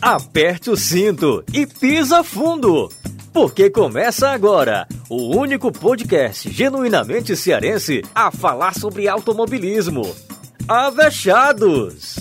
aperte 0.00 0.70
o 0.70 0.76
cinto 0.76 1.44
e 1.52 1.66
pisa 1.66 2.24
fundo. 2.24 2.88
Porque 3.34 3.68
começa 3.68 4.30
agora 4.30 4.88
o 5.10 5.36
único 5.36 5.70
podcast 5.70 6.50
genuinamente 6.50 7.36
cearense 7.36 8.02
a 8.14 8.30
falar 8.30 8.74
sobre 8.74 9.06
automobilismo. 9.08 10.02
Avechados! 10.66 12.16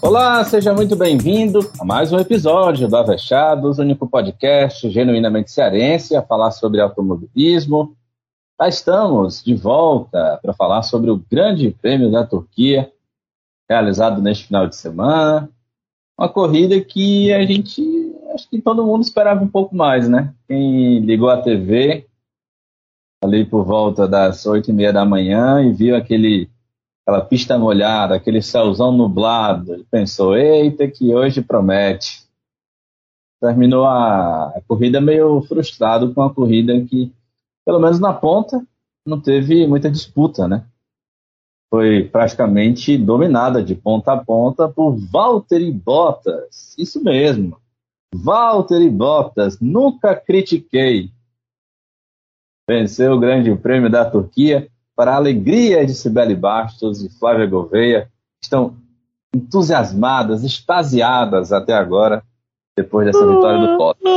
Olá, 0.00 0.42
seja 0.44 0.72
muito 0.72 0.96
bem-vindo 0.96 1.70
a 1.78 1.84
mais 1.84 2.12
um 2.12 2.18
episódio 2.18 2.88
do 2.88 2.96
Avechados, 2.96 3.78
único 3.78 4.08
podcast 4.08 4.88
genuinamente 4.90 5.50
cearense 5.52 6.16
a 6.16 6.22
falar 6.22 6.50
sobre 6.50 6.80
automobilismo. 6.80 7.94
Já 8.58 8.68
estamos 8.68 9.44
de 9.44 9.54
volta 9.54 10.40
para 10.42 10.54
falar 10.54 10.82
sobre 10.82 11.10
o 11.10 11.22
Grande 11.30 11.70
Prêmio 11.70 12.10
da 12.10 12.26
Turquia, 12.26 12.90
realizado 13.68 14.20
neste 14.22 14.46
final 14.46 14.66
de 14.66 14.74
semana. 14.74 15.48
Uma 16.22 16.28
corrida 16.28 16.80
que 16.80 17.32
a 17.32 17.44
gente, 17.44 17.82
acho 18.32 18.48
que 18.48 18.62
todo 18.62 18.86
mundo 18.86 19.02
esperava 19.02 19.42
um 19.42 19.48
pouco 19.48 19.74
mais, 19.74 20.08
né? 20.08 20.32
Quem 20.46 21.00
ligou 21.00 21.28
a 21.28 21.42
TV 21.42 22.06
ali 23.24 23.44
por 23.44 23.64
volta 23.64 24.06
das 24.06 24.46
oito 24.46 24.70
e 24.70 24.72
meia 24.72 24.92
da 24.92 25.04
manhã 25.04 25.60
e 25.60 25.72
viu 25.72 25.96
aquele 25.96 26.48
aquela 27.04 27.24
pista 27.24 27.58
molhada, 27.58 28.14
aquele 28.14 28.40
céuzão 28.40 28.92
nublado, 28.92 29.74
ele 29.74 29.84
pensou, 29.90 30.36
eita, 30.36 30.86
que 30.86 31.12
hoje 31.12 31.42
promete. 31.42 32.22
Terminou 33.40 33.84
a, 33.84 34.50
a 34.50 34.60
corrida 34.68 35.00
meio 35.00 35.42
frustrado 35.42 36.14
com 36.14 36.22
a 36.22 36.32
corrida 36.32 36.80
que, 36.84 37.12
pelo 37.66 37.80
menos 37.80 37.98
na 37.98 38.12
ponta, 38.12 38.64
não 39.04 39.20
teve 39.20 39.66
muita 39.66 39.90
disputa, 39.90 40.46
né? 40.46 40.64
Foi 41.72 42.04
praticamente 42.04 42.96
dominada 42.98 43.64
de 43.64 43.74
ponta 43.74 44.12
a 44.12 44.22
ponta 44.22 44.68
por 44.68 44.94
Valtteri 44.94 45.72
Bottas. 45.72 46.76
Isso 46.76 47.02
mesmo. 47.02 47.56
Valtteri 48.14 48.90
Bottas, 48.90 49.58
nunca 49.58 50.14
critiquei. 50.14 51.10
Venceu 52.68 53.14
o 53.14 53.18
Grande 53.18 53.56
Prêmio 53.56 53.88
da 53.88 54.04
Turquia 54.04 54.68
para 54.94 55.12
a 55.12 55.16
alegria 55.16 55.86
de 55.86 55.94
Sibeli 55.94 56.36
Bastos 56.36 57.02
e 57.02 57.08
Flávia 57.08 57.46
Gouveia, 57.46 58.12
estão 58.38 58.76
entusiasmadas, 59.34 60.44
extasiadas 60.44 61.54
até 61.54 61.72
agora, 61.72 62.22
depois 62.76 63.06
dessa 63.06 63.26
vitória 63.26 63.66
do 63.66 63.78
Bottas. 63.78 64.12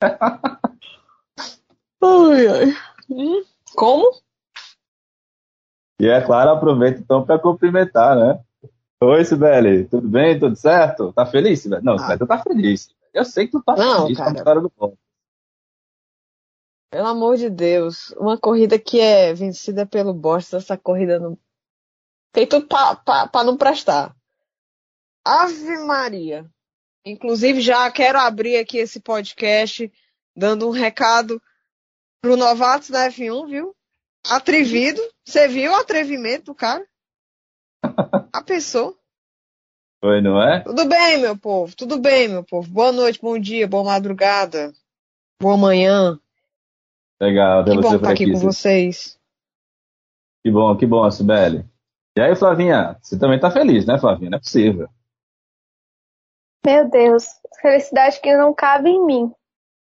ai, 2.02 2.46
ai. 2.46 2.74
Hum? 3.10 3.42
Como? 3.76 4.27
E 6.00 6.06
é 6.06 6.20
claro, 6.20 6.50
aproveito 6.50 7.00
então 7.00 7.24
para 7.24 7.38
cumprimentar, 7.38 8.16
né? 8.16 8.40
Oi, 9.00 9.24
Sibeli, 9.24 9.84
tudo 9.88 10.08
bem? 10.08 10.38
Tudo 10.38 10.54
certo? 10.54 11.12
Tá 11.12 11.26
feliz, 11.26 11.60
Sibeli? 11.60 11.84
Não, 11.84 11.94
ah. 11.94 11.98
Sibeli, 11.98 12.18
tu 12.18 12.26
tá 12.26 12.38
feliz. 12.38 12.94
Eu 13.12 13.24
sei 13.24 13.46
que 13.46 13.52
tu 13.52 13.62
tá 13.62 13.74
não, 13.74 14.02
feliz 14.02 14.16
cara. 14.18 14.30
com 14.30 14.36
a 14.36 14.38
vitória 14.38 14.62
do 14.62 14.72
Bottas. 14.76 14.98
Pelo 16.90 17.06
amor 17.08 17.36
de 17.36 17.50
Deus, 17.50 18.10
uma 18.12 18.38
corrida 18.38 18.78
que 18.78 19.00
é 19.00 19.34
vencida 19.34 19.84
pelo 19.84 20.14
Bottas, 20.14 20.54
essa 20.54 20.76
corrida 20.76 21.18
não. 21.18 21.38
Tem 22.32 22.46
tudo 22.46 22.66
para 22.66 23.44
não 23.44 23.56
prestar. 23.56 24.14
Ave 25.24 25.78
Maria. 25.78 26.48
Inclusive, 27.04 27.60
já 27.60 27.90
quero 27.90 28.18
abrir 28.18 28.56
aqui 28.56 28.78
esse 28.78 29.00
podcast 29.00 29.92
dando 30.36 30.68
um 30.68 30.70
recado 30.70 31.42
pro 32.20 32.36
novatos 32.36 32.90
da 32.90 33.10
F1, 33.10 33.48
viu? 33.48 33.74
Atrevido. 34.26 35.00
Você 35.24 35.48
viu 35.48 35.72
o 35.72 35.76
atrevimento 35.76 36.46
do 36.46 36.54
cara? 36.54 36.86
A 38.32 38.42
pessoa. 38.42 38.96
Foi, 40.00 40.20
não 40.20 40.40
é? 40.40 40.60
Tudo 40.60 40.84
bem, 40.86 41.18
meu 41.18 41.36
povo. 41.36 41.74
Tudo 41.76 41.98
bem, 41.98 42.28
meu 42.28 42.44
povo. 42.44 42.70
Boa 42.70 42.92
noite, 42.92 43.20
bom 43.20 43.38
dia, 43.38 43.66
boa 43.66 43.84
madrugada, 43.84 44.72
boa 45.40 45.56
manhã. 45.56 46.18
Legal, 47.20 47.64
que 47.64 47.74
bom 47.74 47.96
estar 47.96 48.10
aqui, 48.12 48.24
aqui 48.24 48.32
com 48.32 48.38
vocês. 48.38 49.18
Que 50.44 50.52
bom, 50.52 50.76
que 50.76 50.86
bom, 50.86 51.10
Sibeli. 51.10 51.64
E 52.16 52.20
aí, 52.20 52.34
Flavinha, 52.36 52.96
você 53.02 53.18
também 53.18 53.40
tá 53.40 53.50
feliz, 53.50 53.86
né, 53.86 53.98
Flavinha? 53.98 54.30
Não 54.30 54.38
é 54.38 54.40
possível. 54.40 54.88
Meu 56.64 56.88
Deus, 56.88 57.26
felicidade 57.60 58.20
que 58.20 58.36
não 58.36 58.54
cabe 58.54 58.90
em 58.90 59.04
mim. 59.04 59.34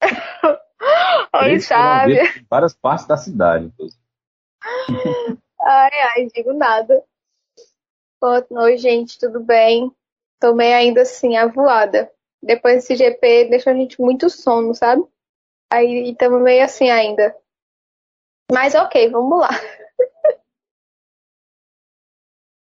Oi, 1.41 1.59
sabe? 1.59 2.19
Várias 2.49 2.73
partes 2.75 3.07
da 3.07 3.17
cidade, 3.17 3.65
inclusive. 3.65 4.02
ai, 5.61 5.91
ai, 6.15 6.27
digo 6.33 6.53
nada. 6.53 7.03
Oi, 8.49 8.77
gente, 8.77 9.19
tudo 9.19 9.41
bem? 9.41 9.91
Tomei 10.39 10.73
ainda 10.73 11.01
assim 11.01 11.35
a 11.35 11.47
voada. 11.47 12.09
Depois 12.41 12.75
desse 12.75 12.95
GP 12.95 13.49
deixa 13.49 13.71
a 13.71 13.73
gente 13.73 13.99
muito 14.01 14.29
sono, 14.29 14.73
sabe? 14.73 15.03
Aí 15.71 16.11
estamos 16.11 16.41
meio 16.41 16.63
assim 16.63 16.89
ainda. 16.89 17.35
Mas 18.51 18.75
ok, 18.75 19.09
vamos 19.09 19.39
lá. 19.39 19.49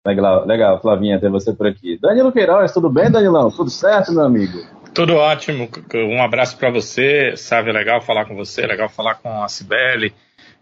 Legal, 0.07 0.45
legal, 0.45 0.79
Flavinha, 0.83 1.19
ter 1.19 1.31
você 1.31 1.55
por 1.55 1.67
aqui. 1.67 1.97
Danilo 1.99 2.31
Queiroz, 2.31 2.71
tudo 2.73 2.91
bem, 2.91 3.11
Danilão? 3.11 3.51
Tudo 3.51 3.71
certo, 3.71 4.13
meu 4.13 4.25
amigo? 4.25 4.59
Tudo 4.95 5.15
ótimo. 5.15 5.67
Um 5.95 6.23
abraço 6.23 6.59
para 6.59 6.69
você, 6.71 7.35
sabe? 7.39 7.73
Legal 7.73 8.03
falar 8.03 8.27
com 8.27 8.37
você, 8.37 8.67
legal 8.67 8.91
falar 8.91 9.15
com 9.15 9.43
a 9.43 9.49
Cibele, 9.49 10.15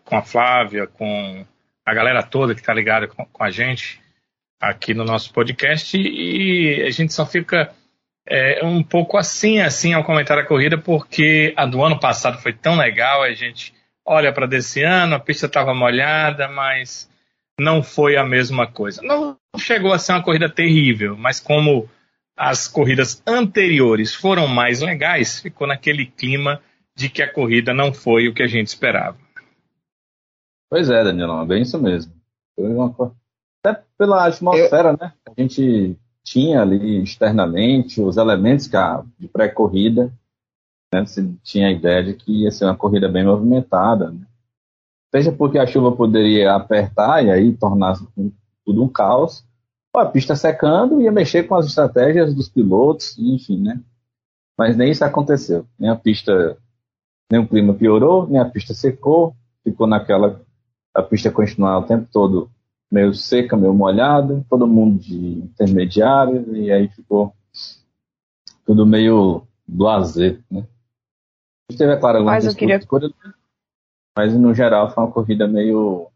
com 0.05 0.17
a 0.17 0.23
Flávia, 0.23 0.87
com 0.87 1.45
a 1.85 1.95
galera 1.95 2.23
toda 2.23 2.55
que 2.55 2.61
está 2.61 2.73
ligada 2.73 3.07
com, 3.09 3.25
com, 3.25 3.45
a 3.45 3.51
gente 3.51 4.01
aqui 4.61 4.95
no 4.95 5.05
nosso 5.05 5.33
podcast. 5.33 5.97
E 5.97 6.83
a 6.83 6.91
gente 6.91 7.13
só 7.13 7.27
fica 7.27 7.73
é, 8.27 8.65
um 8.65 8.83
pouco 8.83 9.17
assim, 9.17 9.61
assim 9.61 9.93
ao 9.93 10.05
comentar 10.05 10.39
a 10.39 10.47
corrida, 10.47 10.79
porque 10.79 11.53
a 11.57 11.67
do 11.67 11.83
ano 11.83 11.99
passado 11.99 12.39
foi 12.39 12.53
tão 12.53 12.77
legal. 12.77 13.23
A 13.23 13.33
gente 13.33 13.75
olha 14.05 14.33
para 14.33 14.47
desse 14.47 14.83
ano, 14.83 15.15
a 15.15 15.21
pista 15.21 15.47
estava 15.47 15.75
molhada, 15.75 16.49
mas 16.49 17.11
não 17.59 17.83
foi 17.83 18.17
a 18.17 18.25
mesma 18.25 18.67
coisa. 18.67 19.03
Não 19.03 19.37
chegou 19.59 19.93
a 19.93 19.99
ser 19.99 20.13
uma 20.13 20.23
corrida 20.23 20.49
terrível, 20.49 21.17
mas 21.17 21.41
como 21.41 21.89
as 22.37 22.67
corridas 22.67 23.23
anteriores 23.27 24.15
foram 24.15 24.49
mais 24.49 24.81
legais, 24.81 25.41
ficou 25.41 25.67
naquele 25.67 26.07
clima 26.07 26.61
de 26.97 27.09
que 27.09 27.23
a 27.23 27.33
corrida 27.33 27.73
não 27.73 27.93
foi 27.93 28.29
o 28.29 28.35
que 28.35 28.43
a 28.43 28.47
gente 28.47 28.69
esperava. 28.69 29.17
Pois 30.73 30.89
é, 30.89 31.05
Danilão, 31.05 31.43
é 31.43 31.45
bem 31.45 31.61
isso 31.61 31.79
mesmo. 31.79 32.15
Até 33.63 33.83
pela 33.99 34.27
atmosfera, 34.27 34.89
Eu... 34.89 34.97
né? 34.99 35.13
A 35.29 35.39
gente 35.39 35.99
tinha 36.25 36.63
ali 36.63 37.03
externamente 37.03 38.01
os 38.01 38.17
elementos 38.17 38.71
de 39.19 39.29
pré-corrida, 39.29 40.11
né? 40.91 41.05
Você 41.05 41.31
tinha 41.43 41.69
a 41.69 41.71
ideia 41.71 42.03
de 42.03 42.15
que 42.15 42.45
ia 42.45 42.51
ser 42.51 42.65
uma 42.65 42.75
corrida 42.75 43.07
bem 43.07 43.23
movimentada, 43.23 44.13
né? 44.13 44.27
Seja 45.15 45.31
porque 45.31 45.59
a 45.59 45.67
chuva 45.67 45.93
poderia 45.93 46.55
apertar 46.55 47.23
e 47.23 47.31
aí 47.31 47.53
tornar 47.55 47.99
tudo 48.65 48.83
um 48.83 48.89
caos, 48.89 49.45
ou 49.95 50.01
a 50.01 50.07
pista 50.07 50.35
secando 50.35 51.03
ia 51.03 51.13
mexer 51.13 51.43
com 51.43 51.55
as 51.55 51.67
estratégias 51.67 52.35
dos 52.35 52.49
pilotos, 52.49 53.19
enfim, 53.19 53.61
né? 53.61 53.79
Mas 54.57 54.75
nem 54.75 54.91
isso 54.91 55.05
aconteceu. 55.05 55.67
Nem 55.79 55.91
a 55.91 55.97
pista, 55.97 56.57
nem 57.31 57.43
o 57.43 57.47
clima 57.47 57.75
piorou, 57.75 58.27
nem 58.27 58.41
a 58.41 58.49
pista 58.49 58.73
secou, 58.73 59.37
ficou 59.63 59.87
naquela 59.87 60.41
a 60.95 61.03
pista 61.03 61.31
continuar 61.31 61.79
o 61.79 61.87
tempo 61.87 62.09
todo 62.13 62.51
meio 62.91 63.15
seca, 63.15 63.57
meio 63.57 63.73
molhada, 63.73 64.45
todo 64.51 64.67
mundo 64.67 64.99
de 65.01 65.17
intermediário, 65.17 66.55
e 66.55 66.71
aí 66.71 66.89
ficou 66.89 67.35
tudo 68.67 68.85
meio 68.85 69.47
blazer, 69.67 70.43
né? 70.51 70.67
Teve, 71.77 71.93
é 71.93 71.97
claro, 71.97 72.19
algumas 72.19 72.45
mas, 72.45 72.55
queria... 72.55 72.81
mas 74.17 74.35
no 74.35 74.53
geral 74.53 74.91
foi 74.91 75.05
uma 75.05 75.13
corrida 75.13 75.49
meio, 75.49 76.11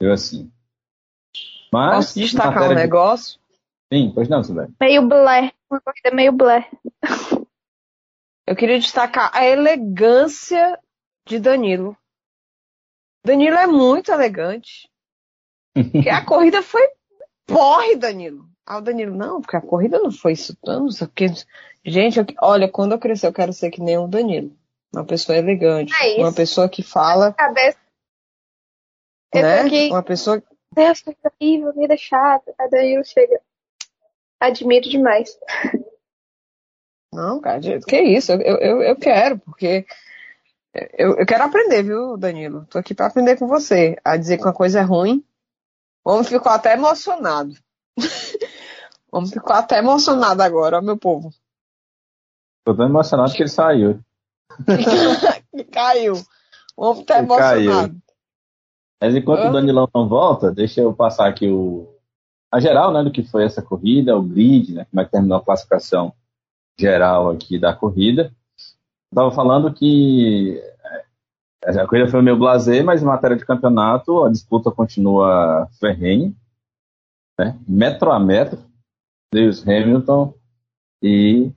meio 0.00 0.12
assim. 0.12 0.50
Mas, 1.70 2.06
Posso 2.06 2.18
destacar 2.18 2.70
um 2.70 2.74
negócio? 2.74 3.38
De... 3.90 3.98
Sim, 3.98 4.12
pois 4.14 4.28
não, 4.28 4.42
Silvia. 4.42 4.70
Meio 4.80 5.06
blé, 5.06 5.52
uma 5.70 5.80
corrida 5.80 6.14
meio 6.14 6.32
blé. 6.32 6.68
Eu 8.46 8.56
queria 8.56 8.80
destacar 8.80 9.30
a 9.34 9.44
elegância 9.44 10.78
de 11.26 11.38
Danilo. 11.38 11.96
Danilo 13.24 13.56
é 13.56 13.66
muito 13.66 14.10
elegante. 14.10 14.88
Porque 15.74 16.08
a 16.08 16.24
corrida 16.24 16.62
foi 16.62 16.82
porre, 17.46 17.96
Danilo. 17.96 18.48
Ah, 18.66 18.78
o 18.78 18.80
Danilo, 18.80 19.16
não, 19.16 19.40
porque 19.40 19.56
a 19.56 19.60
corrida 19.60 19.98
não 19.98 20.12
foi 20.12 20.32
isso 20.32 20.56
tanto, 20.62 20.92
só 20.92 21.06
que... 21.06 21.26
Gente, 21.84 22.18
eu, 22.18 22.26
olha, 22.40 22.68
quando 22.68 22.92
eu 22.92 22.98
crescer, 22.98 23.26
eu 23.26 23.32
quero 23.32 23.52
ser 23.52 23.70
que 23.70 23.80
nem 23.80 23.98
o 23.98 24.06
Danilo. 24.06 24.56
Uma 24.92 25.04
pessoa 25.04 25.38
elegante. 25.38 25.92
É 25.94 26.18
uma 26.18 26.32
pessoa 26.32 26.68
que 26.68 26.82
fala. 26.82 27.32
Cabeça. 27.32 27.78
Né? 29.34 29.60
Aqui... 29.60 29.88
Uma 29.88 30.02
pessoa. 30.02 30.42
Deus, 30.72 31.00
que 31.00 31.16
horrível, 31.40 31.72
vida 31.72 31.96
chata. 31.96 32.54
A 32.58 32.66
Danilo 32.66 33.04
chega. 33.04 33.40
Admiro 34.40 34.88
demais. 34.88 35.38
Não, 37.12 37.40
cara, 37.40 37.60
que 37.60 38.00
isso, 38.00 38.32
eu, 38.32 38.40
eu, 38.40 38.82
eu 38.82 38.96
quero, 38.96 39.38
porque 39.40 39.84
eu, 40.74 41.16
eu 41.16 41.26
quero 41.26 41.44
aprender, 41.44 41.82
viu, 41.82 42.16
Danilo? 42.16 42.66
Tô 42.70 42.78
aqui 42.78 42.94
para 42.94 43.06
aprender 43.06 43.36
com 43.36 43.46
você. 43.46 43.96
A 44.04 44.16
dizer 44.16 44.38
que 44.38 44.44
uma 44.44 44.52
coisa 44.52 44.80
é 44.80 44.82
ruim. 44.82 45.24
O 46.04 46.12
homem 46.12 46.24
ficou 46.24 46.50
até 46.50 46.74
emocionado. 46.74 47.54
O 49.12 49.18
homem 49.18 49.28
ficou 49.28 49.52
até 49.52 49.78
emocionado 49.78 50.40
agora, 50.40 50.78
ó, 50.78 50.80
meu 50.80 50.96
povo. 50.96 51.32
Tô 52.64 52.72
tão 52.72 52.86
emocionado 52.86 53.32
que 53.32 53.42
ele 53.42 53.48
saiu. 53.48 54.00
Caiu. 55.72 56.14
O 56.76 56.86
homem 56.86 57.04
tá 57.04 57.14
caiu. 57.14 57.24
emocionado. 57.24 58.02
Mas 59.02 59.16
enquanto 59.16 59.48
o 59.48 59.52
Danilão 59.52 59.88
não 59.92 60.08
volta, 60.08 60.52
deixa 60.52 60.80
eu 60.80 60.94
passar 60.94 61.28
aqui 61.28 61.48
o 61.48 61.92
a 62.52 62.58
geral, 62.58 62.92
né, 62.92 63.02
do 63.04 63.12
que 63.12 63.22
foi 63.22 63.44
essa 63.44 63.62
corrida, 63.62 64.16
o 64.16 64.22
grid, 64.22 64.74
né, 64.74 64.84
como 64.90 65.00
é 65.00 65.04
que 65.04 65.12
terminou 65.12 65.38
a 65.38 65.44
classificação 65.44 66.12
geral 66.78 67.30
aqui 67.30 67.58
da 67.58 67.74
corrida. 67.74 68.34
Estava 69.12 69.32
falando 69.32 69.74
que 69.74 70.56
é, 71.64 71.80
a 71.80 71.86
corrida 71.86 72.08
foi 72.08 72.22
meio 72.22 72.38
blasé, 72.38 72.82
mas 72.82 73.02
em 73.02 73.06
matéria 73.06 73.36
de 73.36 73.44
campeonato 73.44 74.22
a 74.22 74.30
disputa 74.30 74.70
continua 74.70 75.68
ferrenha, 75.80 76.32
né, 77.38 77.58
metro 77.66 78.12
a 78.12 78.20
metro, 78.20 78.64
Lewis 79.34 79.66
Hamilton 79.66 80.32
e 81.02 81.52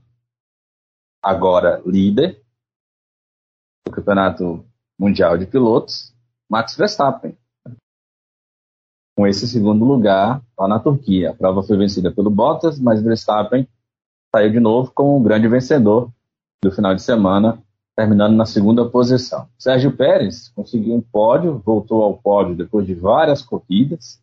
agora 1.22 1.82
líder 1.86 2.44
do 3.86 3.92
campeonato 3.94 4.66
mundial 5.00 5.38
de 5.38 5.46
pilotos, 5.46 6.12
Max 6.50 6.76
Verstappen 6.76 7.38
com 9.16 9.28
esse 9.28 9.48
segundo 9.48 9.86
lugar 9.86 10.44
lá 10.58 10.68
na 10.68 10.80
Turquia. 10.80 11.30
A 11.30 11.36
prova 11.36 11.62
foi 11.62 11.78
vencida 11.78 12.12
pelo 12.12 12.32
Bottas, 12.32 12.80
mas 12.80 13.02
Verstappen 13.02 13.68
saiu 14.36 14.52
de 14.52 14.60
novo 14.60 14.92
como 14.92 15.18
o 15.18 15.24
grande 15.24 15.48
vencedor 15.48 16.12
do 16.64 16.72
final 16.72 16.96
de 16.96 17.02
semana, 17.02 17.62
terminando 17.96 18.36
na 18.36 18.46
segunda 18.46 18.86
posição. 18.86 19.48
Sérgio 19.58 19.96
Pérez 19.96 20.50
conseguiu 20.50 20.96
um 20.96 21.02
pódio, 21.02 21.62
voltou 21.64 22.02
ao 22.02 22.18
pódio 22.18 22.56
depois 22.56 22.88
de 22.88 22.96
várias 22.96 23.42
corridas, 23.42 24.22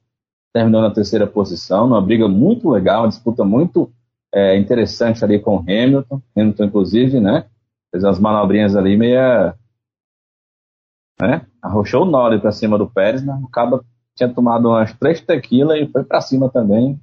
terminou 0.52 0.80
na 0.80 0.90
terceira 0.90 1.26
posição, 1.26 1.86
numa 1.86 2.02
briga 2.02 2.26
muito 2.26 2.68
legal, 2.70 3.02
uma 3.02 3.08
disputa 3.08 3.44
muito 3.44 3.92
é, 4.34 4.56
interessante 4.56 5.24
ali 5.24 5.38
com 5.38 5.58
Hamilton. 5.58 6.20
Hamilton, 6.36 6.64
inclusive, 6.64 7.20
né, 7.20 7.46
fez 7.90 8.02
umas 8.02 8.18
manobrinhas 8.18 8.74
ali 8.74 8.96
meia... 8.96 9.54
Né, 11.20 11.46
arrochou 11.60 12.02
o 12.02 12.10
Norris 12.10 12.40
para 12.40 12.50
cima 12.50 12.78
do 12.78 12.88
Pérez, 12.88 13.22
mas 13.22 13.44
acaba 13.44 13.84
tinha 14.16 14.32
tomado 14.32 14.68
umas 14.68 14.92
três 14.94 15.20
tequilas 15.20 15.78
e 15.78 15.86
foi 15.86 16.02
para 16.02 16.20
cima 16.20 16.48
também. 16.48 16.98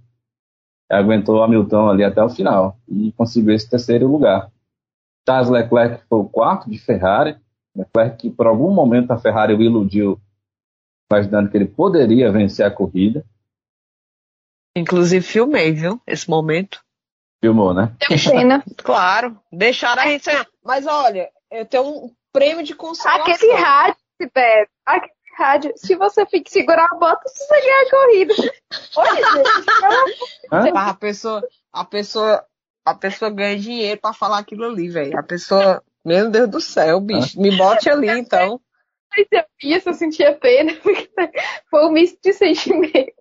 Aguentou 0.90 1.38
o 1.38 1.44
Hamilton 1.44 1.90
ali 1.90 2.04
até 2.04 2.24
o 2.24 2.30
final 2.30 2.78
e 2.88 3.12
conseguiu 3.12 3.54
esse 3.54 3.70
terceiro 3.70 4.08
lugar. 4.08 4.52
Charles 5.28 5.50
Leclerc 5.50 6.06
foi 6.08 6.20
o 6.20 6.30
quarto 6.30 6.70
de 6.70 6.80
Ferrari. 6.80 7.38
Leclerc 7.76 8.18
que 8.18 8.30
por 8.30 8.48
algum 8.48 8.72
momento 8.72 9.12
a 9.12 9.20
Ferrari 9.20 9.54
o 9.54 9.62
iludiu, 9.62 10.20
imaginando 11.12 11.50
que 11.50 11.58
ele 11.58 11.68
poderia 11.68 12.32
vencer 12.32 12.66
a 12.66 12.72
corrida. 12.72 13.26
Inclusive 14.76 15.26
filmei, 15.26 15.74
viu? 15.74 16.02
Esse 16.08 16.30
momento. 16.30 16.82
Filmou, 17.44 17.74
né? 17.74 17.94
Deu 18.10 18.18
pena. 18.32 18.64
Claro. 18.78 19.38
Deixaram 19.52 20.02
a 20.02 20.08
gente. 20.08 20.30
Mas 20.64 20.88
olha, 20.88 21.30
eu 21.52 21.66
tenho 21.66 21.84
um 21.84 22.16
prêmio 22.32 22.64
de 22.64 22.74
consolação. 22.74 23.34
Aquele 23.34 23.54
rádio, 23.54 23.98
Sibério, 24.22 24.70
aquele 24.86 25.14
rádio, 25.38 25.74
se 25.76 25.96
você 25.96 26.26
fica 26.26 26.50
segurar 26.50 26.88
a 26.92 26.96
bota, 26.96 27.22
você 27.28 27.62
ganha 27.62 27.86
a 27.86 27.90
corrida. 27.90 28.34
Oi, 28.98 29.16
gente. 29.16 30.18
Mas 30.52 30.76
a 30.76 30.94
pessoa, 30.94 31.48
a 31.72 31.86
pessoa, 31.86 32.46
a 32.92 32.96
pessoa 32.96 33.30
ganha 33.30 33.58
dinheiro 33.58 34.00
pra 34.00 34.14
falar 34.14 34.40
aquilo 34.40 34.66
ali, 34.66 34.90
velho. 34.90 35.18
A 35.18 35.24
pessoa, 35.24 35.84
meu 36.06 36.30
Deus 36.30 36.50
do 36.50 36.62
céu, 36.62 37.00
bicho, 37.02 37.40
me 37.40 37.56
bote 37.56 37.90
ali, 37.90 38.10
então. 38.10 38.60
Eu 39.62 39.82
se 39.82 39.90
eu 39.90 39.94
sentia 39.94 40.34
pena, 40.36 40.74
porque 40.82 41.10
foi 41.70 41.86
um 41.86 41.92
misto 41.92 42.18
de 42.24 42.34
sentimento. 42.34 43.14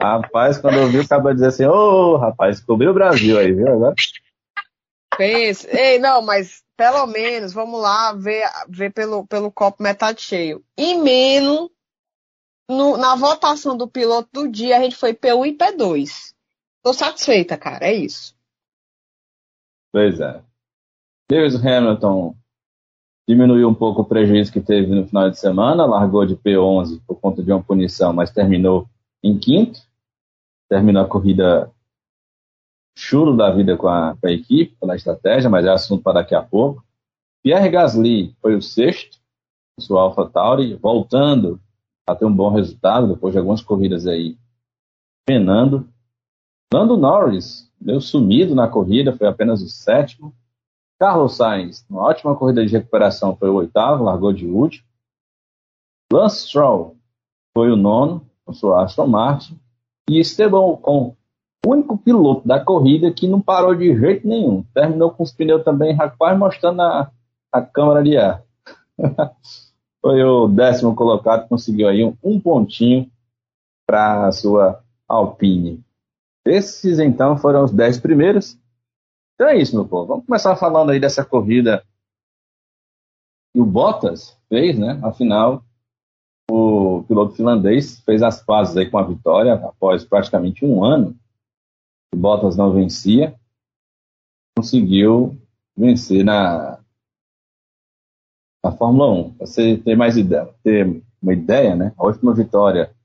Rapaz, 0.00 0.58
quando 0.58 0.78
eu 0.78 0.88
vi 0.88 1.00
o 1.00 1.08
cara 1.08 1.34
dizer 1.34 1.48
assim, 1.48 1.66
ô 1.66 2.16
rapaz, 2.16 2.60
cobriu 2.60 2.90
o 2.90 2.94
Brasil 2.94 3.38
aí, 3.38 3.52
viu? 3.52 3.68
Agora, 3.68 3.94
Pense. 5.16 5.66
Ei, 5.76 5.98
não, 5.98 6.22
mas 6.22 6.62
pelo 6.76 7.06
menos, 7.06 7.52
vamos 7.52 7.80
lá 7.80 8.12
ver, 8.12 8.44
ver 8.68 8.92
pelo, 8.92 9.26
pelo 9.26 9.50
copo 9.50 9.82
metade 9.82 10.22
cheio. 10.22 10.64
E 10.76 10.94
menos, 10.94 11.68
no- 12.70 12.96
na 12.96 13.16
votação 13.16 13.76
do 13.76 13.88
piloto 13.88 14.28
do 14.32 14.48
dia, 14.48 14.76
a 14.78 14.80
gente 14.80 14.94
foi 14.94 15.12
P1 15.12 15.46
e 15.46 15.52
P2. 15.56 16.32
Tô 16.82 16.94
satisfeita, 16.94 17.56
cara, 17.56 17.84
é 17.86 17.92
isso. 17.92 18.37
Pois 19.92 20.20
é. 20.20 20.42
Lewis 21.30 21.54
Hamilton 21.54 22.34
diminuiu 23.28 23.68
um 23.68 23.74
pouco 23.74 24.02
o 24.02 24.04
prejuízo 24.04 24.52
que 24.52 24.60
teve 24.60 24.94
no 24.94 25.06
final 25.06 25.28
de 25.28 25.38
semana, 25.38 25.84
largou 25.84 26.24
de 26.24 26.34
P11 26.34 27.02
por 27.06 27.20
conta 27.20 27.42
de 27.42 27.52
uma 27.52 27.62
punição, 27.62 28.12
mas 28.12 28.30
terminou 28.30 28.88
em 29.22 29.38
quinto. 29.38 29.80
Terminou 30.68 31.02
a 31.02 31.08
corrida 31.08 31.70
churo 32.96 33.36
da 33.36 33.50
vida 33.50 33.76
com 33.76 33.86
a, 33.88 34.16
com 34.16 34.26
a 34.26 34.32
equipe, 34.32 34.76
pela 34.80 34.96
estratégia, 34.96 35.48
mas 35.48 35.64
é 35.64 35.70
assunto 35.70 36.02
para 36.02 36.20
daqui 36.20 36.34
a 36.34 36.42
pouco. 36.42 36.84
Pierre 37.42 37.68
Gasly 37.70 38.34
foi 38.40 38.56
o 38.56 38.62
sexto, 38.62 39.18
sua 39.78 40.02
AlphaTauri, 40.02 40.74
voltando 40.74 41.60
a 42.06 42.14
ter 42.14 42.24
um 42.24 42.34
bom 42.34 42.50
resultado 42.50 43.06
depois 43.06 43.32
de 43.32 43.38
algumas 43.38 43.62
corridas 43.62 44.06
aí 44.06 44.36
penando. 45.24 45.88
Lando 46.72 46.96
Norris 46.96 47.70
deu 47.80 48.00
sumido 48.00 48.54
na 48.54 48.68
corrida, 48.68 49.16
foi 49.16 49.26
apenas 49.26 49.62
o 49.62 49.68
sétimo. 49.68 50.34
Carlos 50.98 51.36
Sainz, 51.36 51.86
uma 51.88 52.02
ótima 52.02 52.34
corrida 52.34 52.64
de 52.66 52.72
recuperação, 52.72 53.36
foi 53.36 53.48
o 53.48 53.54
oitavo, 53.54 54.04
largou 54.04 54.32
de 54.32 54.46
último. 54.46 54.86
Lance 56.12 56.46
Stroll 56.46 56.96
foi 57.56 57.70
o 57.70 57.76
nono, 57.76 58.26
com 58.44 58.52
sua 58.52 58.84
Aston 58.84 59.06
Martin. 59.06 59.58
E 60.10 60.18
Esteban 60.18 60.60
Ocon, 60.60 61.16
o 61.64 61.70
único 61.70 61.96
piloto 61.96 62.46
da 62.46 62.58
corrida 62.58 63.12
que 63.12 63.28
não 63.28 63.40
parou 63.40 63.74
de 63.74 63.96
jeito 63.98 64.26
nenhum. 64.26 64.64
Terminou 64.74 65.10
com 65.10 65.22
os 65.22 65.32
pneus 65.32 65.62
também, 65.62 65.94
rapaz, 65.94 66.38
mostrando 66.38 66.82
a, 66.82 67.10
a 67.52 67.62
câmara 67.62 68.02
de 68.02 68.16
ar. 68.16 68.42
foi 70.00 70.22
o 70.22 70.48
décimo 70.48 70.94
colocado, 70.94 71.48
conseguiu 71.48 71.88
aí 71.88 72.04
um, 72.04 72.16
um 72.22 72.40
pontinho 72.40 73.10
para 73.86 74.26
a 74.26 74.32
sua 74.32 74.82
Alpine. 75.06 75.84
Esses, 76.48 76.98
então, 76.98 77.36
foram 77.36 77.62
os 77.62 77.70
dez 77.70 78.00
primeiros. 78.00 78.58
Então 79.34 79.48
é 79.48 79.58
isso, 79.58 79.76
meu 79.76 79.86
povo. 79.86 80.06
Vamos 80.06 80.24
começar 80.24 80.56
falando 80.56 80.90
aí 80.90 80.98
dessa 80.98 81.22
corrida 81.22 81.84
que 83.52 83.60
o 83.60 83.66
Bottas 83.66 84.34
fez, 84.48 84.78
né? 84.78 84.98
Afinal, 85.02 85.62
o 86.50 87.04
piloto 87.06 87.34
finlandês 87.34 88.00
fez 88.00 88.22
as 88.22 88.42
pazes 88.42 88.76
aí 88.78 88.90
com 88.90 88.96
a 88.96 89.02
vitória 89.02 89.54
após 89.54 90.04
praticamente 90.06 90.64
um 90.64 90.82
ano 90.82 91.12
que 91.12 92.16
o 92.16 92.18
Bottas 92.18 92.56
não 92.56 92.72
vencia. 92.72 93.38
Conseguiu 94.56 95.36
vencer 95.76 96.24
na, 96.24 96.80
na 98.64 98.72
Fórmula 98.72 99.12
1. 99.12 99.34
Pra 99.34 99.46
você 99.46 99.76
ter 99.76 99.96
mais 99.96 100.16
ideia, 100.16 100.46
ter 100.64 101.04
uma 101.20 101.34
ideia, 101.34 101.76
né? 101.76 101.92
A 101.98 102.06
última 102.06 102.32
vitória 102.32 102.96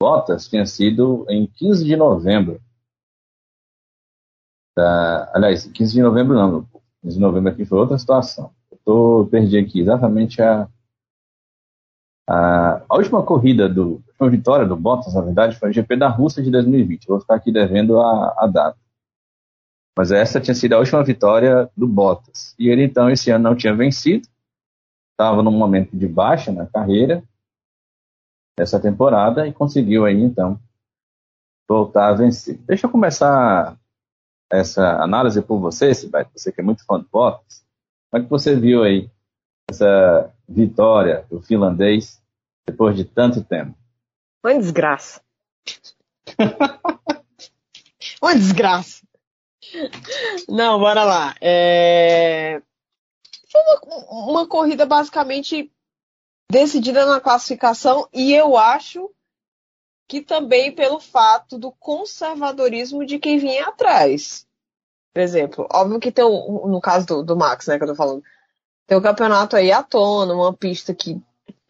Bottas 0.00 0.48
tinha 0.48 0.64
sido 0.64 1.26
em 1.28 1.48
15 1.48 1.84
de 1.84 1.96
novembro 1.96 2.64
da, 4.76 5.30
aliás, 5.34 5.66
15 5.66 5.94
de 5.94 6.02
novembro 6.02 6.34
não, 6.34 6.62
15 7.02 7.16
de 7.16 7.20
novembro 7.20 7.50
aqui 7.50 7.64
foi 7.64 7.78
outra 7.78 7.98
situação. 7.98 8.52
Eu 8.70 8.78
tô, 8.84 9.28
perdi 9.30 9.56
aqui 9.56 9.80
exatamente 9.80 10.42
a, 10.42 10.68
a, 12.28 12.82
a 12.88 12.96
última 12.96 13.22
corrida, 13.22 13.68
do, 13.68 14.02
a 14.06 14.24
última 14.24 14.30
vitória 14.30 14.66
do 14.66 14.76
Bottas, 14.76 15.14
na 15.14 15.22
verdade, 15.22 15.56
foi 15.56 15.70
o 15.70 15.72
GP 15.72 15.96
da 15.96 16.08
Rússia 16.08 16.42
de 16.42 16.50
2020. 16.50 17.04
Eu 17.04 17.14
vou 17.14 17.20
ficar 17.20 17.36
aqui 17.36 17.50
devendo 17.50 17.98
a, 17.98 18.34
a 18.38 18.46
data. 18.46 18.78
Mas 19.98 20.12
essa 20.12 20.40
tinha 20.40 20.54
sido 20.54 20.74
a 20.74 20.78
última 20.78 21.02
vitória 21.02 21.70
do 21.74 21.88
Bottas. 21.88 22.54
E 22.58 22.68
ele, 22.68 22.84
então, 22.84 23.08
esse 23.08 23.30
ano 23.30 23.44
não 23.44 23.56
tinha 23.56 23.74
vencido. 23.74 24.28
Estava 25.12 25.42
num 25.42 25.50
momento 25.50 25.96
de 25.96 26.06
baixa 26.06 26.52
na 26.52 26.66
carreira 26.66 27.22
essa 28.58 28.78
temporada 28.80 29.46
e 29.46 29.52
conseguiu 29.52 30.04
aí, 30.04 30.20
então, 30.20 30.60
voltar 31.68 32.08
a 32.08 32.12
vencer. 32.12 32.58
Deixa 32.66 32.86
eu 32.86 32.90
começar 32.90 33.78
essa 34.50 35.02
análise 35.02 35.42
por 35.42 35.58
você, 35.58 35.94
Sibete, 35.94 36.30
você 36.34 36.52
que 36.52 36.60
é 36.60 36.64
muito 36.64 36.84
fã 36.84 36.98
do 36.98 37.08
Bottas. 37.10 37.64
Como 38.10 38.22
é 38.22 38.24
que 38.24 38.30
você 38.30 38.54
viu 38.54 38.82
aí 38.82 39.10
essa 39.68 40.32
vitória 40.48 41.26
do 41.28 41.40
finlandês 41.42 42.22
depois 42.66 42.96
de 42.96 43.04
tanto 43.04 43.42
tempo? 43.42 43.76
Uma 44.44 44.58
desgraça. 44.58 45.20
Uma 48.22 48.34
desgraça. 48.34 49.04
Não, 50.48 50.78
bora 50.78 51.04
lá. 51.04 51.34
É... 51.40 52.62
Foi 53.50 53.60
uma, 53.60 54.30
uma 54.30 54.46
corrida 54.46 54.86
basicamente 54.86 55.72
decidida 56.50 57.04
na 57.06 57.20
classificação 57.20 58.08
e 58.12 58.32
eu 58.32 58.56
acho 58.56 59.10
que 60.08 60.20
também 60.20 60.72
pelo 60.72 61.00
fato 61.00 61.58
do 61.58 61.72
conservadorismo 61.72 63.04
de 63.04 63.18
quem 63.18 63.38
vinha 63.38 63.66
atrás. 63.66 64.46
Por 65.12 65.20
exemplo, 65.20 65.66
óbvio 65.72 65.98
que 65.98 66.12
tem 66.12 66.24
um, 66.24 66.68
no 66.68 66.80
caso 66.80 67.06
do, 67.06 67.22
do 67.22 67.36
Max, 67.36 67.66
né, 67.66 67.78
que 67.78 67.84
eu 67.84 67.88
tô 67.88 67.94
falando, 67.94 68.22
tem 68.86 68.96
o 68.96 69.02
campeonato 69.02 69.56
aí 69.56 69.72
à 69.72 69.82
tona, 69.82 70.34
uma 70.34 70.52
pista 70.52 70.94
que, 70.94 71.20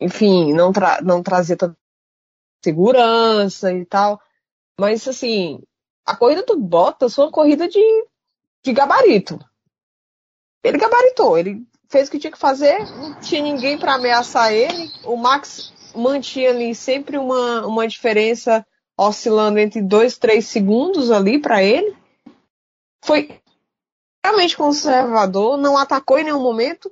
enfim, 0.01 0.53
não, 0.53 0.73
tra 0.73 1.01
não 1.01 1.23
trazia 1.23 1.57
tanta 1.57 1.77
segurança 2.63 3.73
e 3.73 3.87
tal. 3.87 4.21
Mas 4.79 5.07
assim, 5.09 5.63
A 6.05 6.15
corrida 6.15 6.45
do 6.45 6.57
Bottas 6.57 7.15
foi 7.15 7.25
uma 7.25 7.33
corrida 7.33 7.67
de, 7.69 7.81
de 8.65 8.73
gabarito. 8.73 9.39
Ele 10.63 10.79
gabaritou, 10.79 11.37
ele 11.39 11.67
fez 11.89 12.09
o 12.09 12.11
que 12.11 12.19
tinha 12.19 12.33
que 12.33 12.39
fazer, 12.39 12.79
não 12.97 13.19
tinha 13.21 13.43
ninguém 13.43 13.79
para 13.79 13.95
ameaçar 13.95 14.53
ele. 14.53 14.91
O 15.05 15.17
Max 15.17 15.73
mantinha 15.97 16.51
ali 16.51 16.75
sempre 16.75 17.19
uma, 17.19 17.67
uma 17.67 17.89
diferença 17.89 18.67
oscilando 18.99 19.59
entre 19.59 19.83
2, 19.83 20.19
3 20.19 20.47
segundos 20.47 21.11
ali 21.11 21.39
para 21.39 21.63
ele. 21.63 21.97
Foi 23.05 23.41
realmente 24.25 24.57
conservador, 24.57 25.57
não 25.57 25.77
atacou 25.77 26.19
em 26.19 26.25
nenhum 26.25 26.43
momento. 26.43 26.91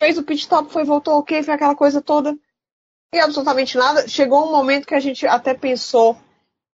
Fez 0.00 0.18
o 0.18 0.22
pit 0.22 0.40
stop, 0.40 0.70
foi, 0.70 0.84
voltou 0.84 1.18
ok, 1.18 1.42
foi 1.42 1.54
aquela 1.54 1.74
coisa 1.74 2.02
toda. 2.02 2.36
E 3.14 3.18
absolutamente 3.18 3.76
nada. 3.76 4.08
Chegou 4.08 4.46
um 4.46 4.52
momento 4.52 4.86
que 4.86 4.94
a 4.94 5.00
gente 5.00 5.26
até 5.26 5.54
pensou 5.54 6.16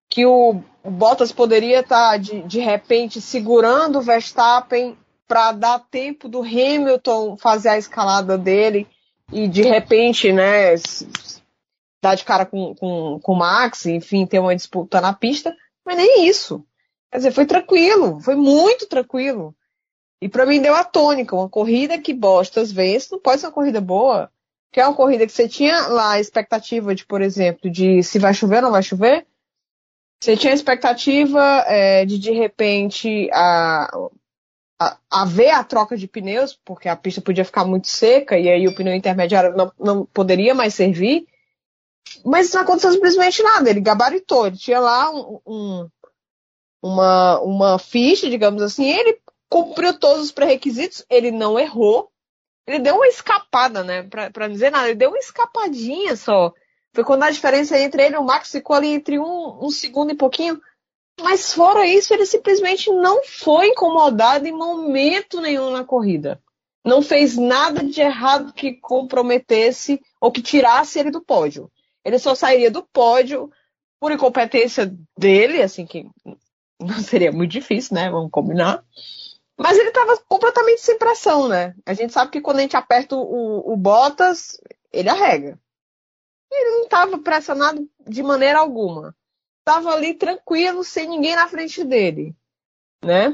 que 0.08 0.26
o, 0.26 0.62
Bottas 0.84 1.30
poderia 1.30 1.80
estar, 1.80 2.12
tá, 2.12 2.16
de, 2.16 2.42
de 2.42 2.58
repente, 2.58 3.20
segurando 3.20 3.98
o 3.98 4.02
Verstappen 4.02 4.98
para 5.28 5.52
dar 5.52 5.78
tempo 5.78 6.28
do 6.28 6.42
Hamilton 6.42 7.36
fazer 7.36 7.68
a 7.70 7.78
escalada 7.78 8.36
dele 8.36 8.86
e, 9.32 9.46
de 9.46 9.62
repente, 9.62 10.32
né, 10.32 10.74
dar 12.02 12.16
de 12.16 12.24
cara 12.24 12.44
com, 12.44 12.74
com, 12.74 13.20
com 13.22 13.32
o 13.32 13.36
Max, 13.36 13.86
enfim, 13.86 14.26
ter 14.26 14.40
uma 14.40 14.56
disputa 14.56 15.00
na 15.00 15.12
pista. 15.12 15.56
Mas 15.84 15.96
nem 15.96 16.26
isso. 16.26 16.66
Quer 17.10 17.18
dizer, 17.18 17.32
foi 17.32 17.46
tranquilo, 17.46 18.20
foi 18.20 18.34
muito 18.34 18.86
tranquilo. 18.86 19.54
E 20.20 20.28
para 20.28 20.46
mim 20.46 20.60
deu 20.60 20.74
a 20.74 20.84
tônica, 20.84 21.34
uma 21.34 21.48
corrida 21.48 21.98
que 21.98 22.12
Bostas 22.12 22.72
vence, 22.72 23.10
não 23.10 23.20
pode 23.20 23.40
ser 23.40 23.46
uma 23.46 23.52
corrida 23.52 23.80
boa. 23.80 24.30
Que 24.72 24.80
é 24.80 24.86
uma 24.86 24.96
corrida 24.96 25.26
que 25.26 25.32
você 25.32 25.48
tinha 25.48 25.88
lá 25.88 26.12
a 26.12 26.20
expectativa 26.20 26.94
de, 26.94 27.04
por 27.04 27.20
exemplo, 27.20 27.70
de 27.70 28.02
se 28.02 28.18
vai 28.18 28.34
chover 28.34 28.56
ou 28.56 28.62
não 28.62 28.70
vai 28.72 28.82
chover. 28.82 29.26
Você 30.20 30.36
tinha 30.36 30.52
a 30.52 30.56
expectativa 30.56 31.64
é, 31.66 32.06
de, 32.06 32.18
de 32.18 32.30
repente, 32.30 33.28
a, 33.32 33.90
a, 34.80 34.96
a, 35.10 35.24
ver 35.24 35.50
a 35.50 35.64
troca 35.64 35.96
de 35.96 36.06
pneus, 36.06 36.58
porque 36.64 36.88
a 36.88 36.96
pista 36.96 37.20
podia 37.20 37.44
ficar 37.44 37.64
muito 37.64 37.88
seca 37.88 38.38
e 38.38 38.48
aí 38.48 38.66
o 38.66 38.74
pneu 38.74 38.94
intermediário 38.94 39.54
não, 39.56 39.72
não 39.78 40.06
poderia 40.06 40.54
mais 40.54 40.74
servir. 40.74 41.26
Mas 42.24 42.52
não 42.52 42.62
aconteceu 42.62 42.92
simplesmente 42.92 43.42
nada. 43.42 43.68
Ele 43.70 43.80
gabaritou. 43.80 44.46
Ele 44.46 44.56
tinha 44.56 44.80
lá 44.80 45.10
um, 45.10 45.40
um, 45.46 45.88
uma, 46.82 47.40
uma 47.40 47.78
ficha, 47.78 48.28
digamos 48.28 48.62
assim. 48.62 48.88
Ele 48.90 49.18
cumpriu 49.48 49.98
todos 49.98 50.24
os 50.24 50.32
pré-requisitos, 50.32 51.04
ele 51.10 51.30
não 51.30 51.58
errou. 51.58 52.10
Ele 52.66 52.78
deu 52.78 52.94
uma 52.94 53.06
escapada, 53.06 53.84
né? 53.84 54.02
Pra, 54.04 54.30
pra 54.30 54.46
não 54.46 54.54
dizer 54.54 54.70
nada, 54.70 54.88
ele 54.88 54.98
deu 54.98 55.10
uma 55.10 55.18
escapadinha 55.18 56.16
só. 56.16 56.52
Foi 56.94 57.04
quando 57.04 57.22
a 57.24 57.30
diferença 57.30 57.78
entre 57.78 58.04
ele 58.04 58.14
e 58.14 58.18
o 58.18 58.24
Max 58.24 58.50
ficou 58.50 58.76
ali 58.76 58.88
entre 58.88 59.18
um, 59.18 59.64
um 59.64 59.70
segundo 59.70 60.12
e 60.12 60.16
pouquinho. 60.16 60.60
Mas 61.20 61.52
fora 61.52 61.86
isso, 61.86 62.14
ele 62.14 62.24
simplesmente 62.24 62.90
não 62.90 63.22
foi 63.24 63.68
incomodado 63.68 64.46
em 64.46 64.52
momento 64.52 65.40
nenhum 65.40 65.70
na 65.70 65.84
corrida. 65.84 66.40
Não 66.84 67.02
fez 67.02 67.36
nada 67.36 67.84
de 67.84 68.00
errado 68.00 68.52
que 68.52 68.72
comprometesse 68.72 70.00
ou 70.20 70.32
que 70.32 70.42
tirasse 70.42 70.98
ele 70.98 71.10
do 71.10 71.20
pódio. 71.20 71.70
Ele 72.04 72.18
só 72.18 72.34
sairia 72.34 72.70
do 72.70 72.82
pódio 72.82 73.50
por 74.00 74.12
incompetência 74.12 74.92
dele, 75.16 75.62
assim 75.62 75.86
que 75.86 76.08
não 76.80 77.00
seria 77.00 77.30
muito 77.30 77.50
difícil, 77.50 77.94
né? 77.94 78.10
Vamos 78.10 78.30
combinar. 78.30 78.84
Mas 79.56 79.78
ele 79.78 79.88
estava 79.88 80.16
completamente 80.28 80.80
sem 80.80 80.98
pressão, 80.98 81.46
né? 81.46 81.74
A 81.86 81.94
gente 81.94 82.12
sabe 82.12 82.30
que 82.30 82.40
quando 82.40 82.58
a 82.58 82.62
gente 82.62 82.76
aperta 82.76 83.14
o, 83.14 83.72
o 83.72 83.76
Bottas, 83.76 84.60
ele 84.92 85.08
arrega. 85.08 85.58
Ele 86.50 86.70
não 86.70 86.82
estava 86.84 87.18
pressionado 87.18 87.88
de 88.06 88.22
maneira 88.22 88.58
alguma. 88.58 89.14
Estava 89.60 89.92
ali 89.92 90.14
tranquilo, 90.14 90.82
sem 90.82 91.08
ninguém 91.08 91.36
na 91.36 91.48
frente 91.48 91.84
dele, 91.84 92.34
né? 93.02 93.32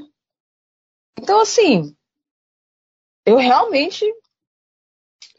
Então, 1.19 1.41
assim, 1.41 1.97
eu 3.25 3.37
realmente 3.37 4.05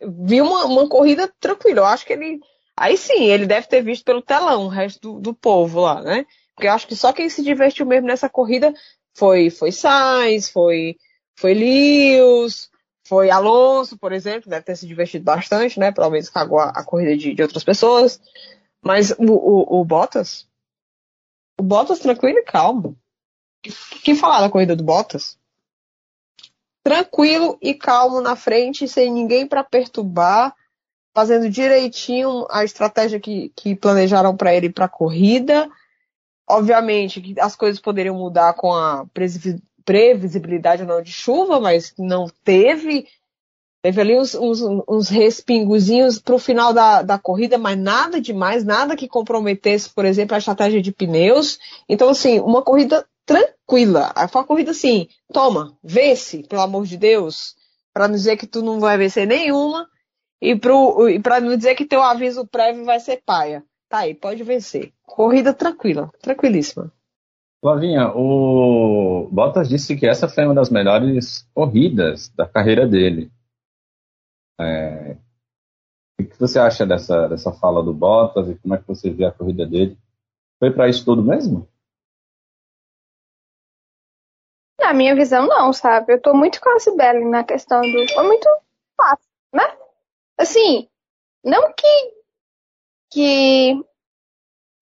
vi 0.02 0.42
uma, 0.42 0.66
uma 0.66 0.90
corrida 0.90 1.28
tranquila. 1.40 1.82
Eu 1.82 1.86
acho 1.86 2.06
que 2.06 2.14
ele. 2.14 2.42
Aí 2.80 2.96
sim, 2.96 3.26
ele 3.26 3.46
deve 3.46 3.68
ter 3.68 3.84
visto 3.84 4.06
pelo 4.06 4.22
telão 4.22 4.64
o 4.64 4.70
resto 4.70 5.02
do, 5.02 5.20
do 5.20 5.34
povo 5.34 5.82
lá, 5.82 6.02
né? 6.02 6.26
Porque 6.56 6.66
eu 6.66 6.72
acho 6.72 6.88
que 6.88 6.96
só 6.96 7.12
quem 7.12 7.30
se 7.30 7.44
divertiu 7.44 7.86
mesmo 7.86 8.08
nessa 8.08 8.30
corrida 8.30 8.74
foi, 9.14 9.50
foi 9.50 9.70
Sainz, 9.70 10.50
foi, 10.50 10.96
foi 11.38 11.54
Lewis, 11.54 12.70
foi 13.06 13.30
Alonso, 13.30 13.98
por 13.98 14.14
exemplo, 14.14 14.50
deve 14.50 14.64
ter 14.64 14.78
se 14.78 14.88
divertido 14.88 15.26
bastante, 15.26 15.78
né? 15.78 15.92
Provavelmente 15.92 16.32
cagou 16.32 16.58
a, 16.58 16.70
a 16.70 16.86
corrida 16.86 17.18
de, 17.18 17.34
de, 17.34 17.42
outras 17.42 17.66
pessoas. 17.66 18.22
Mas 18.82 19.12
o, 19.12 19.26
o, 19.26 19.82
o, 19.82 19.84
Bottas, 19.84 20.48
o 21.60 21.64
Bottas 21.64 22.00
tranquilo 22.00 22.38
e 22.38 22.44
calmo. 22.44 22.98
O 23.68 24.00
que 24.00 24.16
falar 24.16 24.40
da 24.40 24.50
corrida 24.50 24.74
do 24.74 24.86
Bottas? 24.86 25.38
Tranquilo 26.82 27.58
e 27.62 27.74
calmo 27.74 28.22
na 28.22 28.38
frente, 28.38 28.88
sem 28.88 29.12
ninguém 29.12 29.46
para 29.46 29.66
perturbar, 29.66 30.56
fazendo 31.20 31.50
direitinho 31.50 32.48
a 32.50 32.64
estratégia 32.64 33.20
que, 33.20 33.52
que 33.56 33.76
planejaram 33.76 34.36
para 34.38 34.56
ele 34.56 34.70
para 34.70 34.86
a 34.86 34.90
corrida 34.90 35.70
Obviamente 36.50 37.22
que 37.22 37.40
as 37.40 37.56
coisas 37.56 37.80
poderiam 37.80 38.16
mudar 38.16 38.56
com 38.56 38.74
a 38.74 39.06
previsibilidade 39.86 40.82
ou 40.82 40.88
não 40.88 41.02
de 41.02 41.12
chuva, 41.12 41.60
mas 41.60 41.94
não 42.00 42.28
teve. 42.44 43.08
Teve 43.84 44.02
ali 44.02 44.18
uns, 44.18 44.34
uns, 44.34 44.60
uns 44.90 45.10
respingozinhos 45.10 46.18
para 46.18 46.34
o 46.34 46.40
final 46.40 46.74
da, 46.74 47.04
da 47.04 47.20
corrida, 47.20 47.58
mas 47.58 47.78
nada 47.78 48.20
demais, 48.20 48.66
nada 48.66 48.96
que 48.96 49.08
comprometesse, 49.08 49.92
por 49.92 50.06
exemplo, 50.06 50.34
a 50.34 50.40
estratégia 50.40 50.82
de 50.82 50.92
pneus. 50.92 51.60
Então, 51.88 52.10
assim, 52.10 52.40
uma 52.40 52.64
corrida 52.64 53.06
tranquila. 53.28 54.12
Foi 54.30 54.42
uma 54.42 54.48
corrida 54.48 54.72
assim, 54.72 55.08
toma, 55.32 55.78
vence, 55.84 56.44
pelo 56.50 56.64
amor 56.64 56.86
de 56.86 56.98
Deus, 56.98 57.56
para 57.94 58.08
não 58.08 58.16
dizer 58.16 58.38
que 58.38 58.48
tu 58.48 58.64
não 58.64 58.80
vai 58.80 58.98
vencer 58.98 59.28
nenhuma 59.28 59.88
e 60.42 60.58
para 60.58 61.42
não 61.42 61.56
dizer 61.56 61.76
que 61.76 61.86
teu 61.86 62.02
aviso 62.02 62.48
prévio 62.48 62.86
vai 62.86 63.00
ser 63.00 63.22
paia. 63.26 63.64
Tá 63.90 64.00
aí, 64.00 64.14
pode 64.14 64.44
vencer. 64.44 64.94
Corrida 65.06 65.54
tranquila, 65.54 66.12
tranquilíssima. 66.22 66.94
Flavinha, 67.62 68.14
o 68.16 69.28
Bottas 69.32 69.68
disse 69.68 69.98
que 69.98 70.08
essa 70.08 70.30
foi 70.30 70.46
uma 70.46 70.56
das 70.56 70.70
melhores 70.70 71.46
corridas 71.54 72.30
da 72.30 72.48
carreira 72.48 72.88
dele. 72.88 73.32
É... 74.60 75.18
O 76.20 76.26
que 76.26 76.40
você 76.40 76.60
acha 76.60 76.86
dessa, 76.86 77.28
dessa 77.28 77.52
fala 77.52 77.84
do 77.84 77.94
Bottas 77.94 78.50
e 78.50 78.56
como 78.60 78.76
é 78.76 78.78
que 78.78 78.88
você 78.88 79.10
vê 79.10 79.26
a 79.26 79.32
corrida 79.32 79.66
dele? 79.66 79.98
Foi 80.60 80.72
para 80.72 80.88
isso 80.88 81.04
tudo 81.04 81.24
mesmo? 81.24 81.68
Na 84.80 84.94
minha 84.94 85.16
visão, 85.16 85.48
não, 85.48 85.74
sabe? 85.74 86.14
Eu 86.14 86.22
tô 86.22 86.34
muito 86.34 86.62
com 86.62 86.70
a 86.70 86.80
Sibeli 86.80 87.26
na 87.26 87.44
questão 87.44 87.82
do. 87.82 88.14
Foi 88.14 88.24
muito 88.24 88.48
fácil? 88.96 89.29
Assim, 90.40 90.88
não 91.44 91.74
que 91.74 92.20
que 93.12 93.84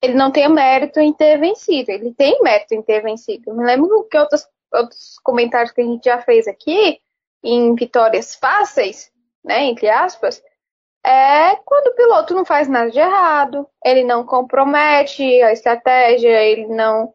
ele 0.02 0.14
não 0.14 0.32
tenha 0.32 0.50
mérito 0.50 1.00
em 1.00 1.14
ter 1.14 1.38
vencido. 1.40 1.92
Ele 1.92 2.14
tem 2.14 2.42
mérito 2.42 2.74
em 2.74 2.82
ter 2.82 3.02
vencido. 3.02 3.50
Eu 3.50 3.56
me 3.56 3.66
lembro 3.66 4.04
que 4.10 4.18
outros, 4.18 4.48
outros 4.72 5.18
comentários 5.24 5.72
que 5.72 5.82
a 5.82 5.84
gente 5.84 6.04
já 6.06 6.22
fez 6.22 6.48
aqui, 6.48 7.00
em 7.44 7.74
vitórias 7.76 8.36
fáceis, 8.36 9.12
né, 9.44 9.64
entre 9.64 9.90
aspas, 9.90 10.44
é 11.06 11.56
quando 11.58 11.88
o 11.88 11.96
piloto 11.96 12.34
não 12.34 12.44
faz 12.44 12.68
nada 12.68 12.92
de 12.92 13.00
errado, 13.00 13.68
ele 13.84 14.04
não 14.04 14.26
compromete 14.26 15.24
a 15.42 15.54
estratégia, 15.54 16.44
ele 16.44 16.68
não, 16.68 17.14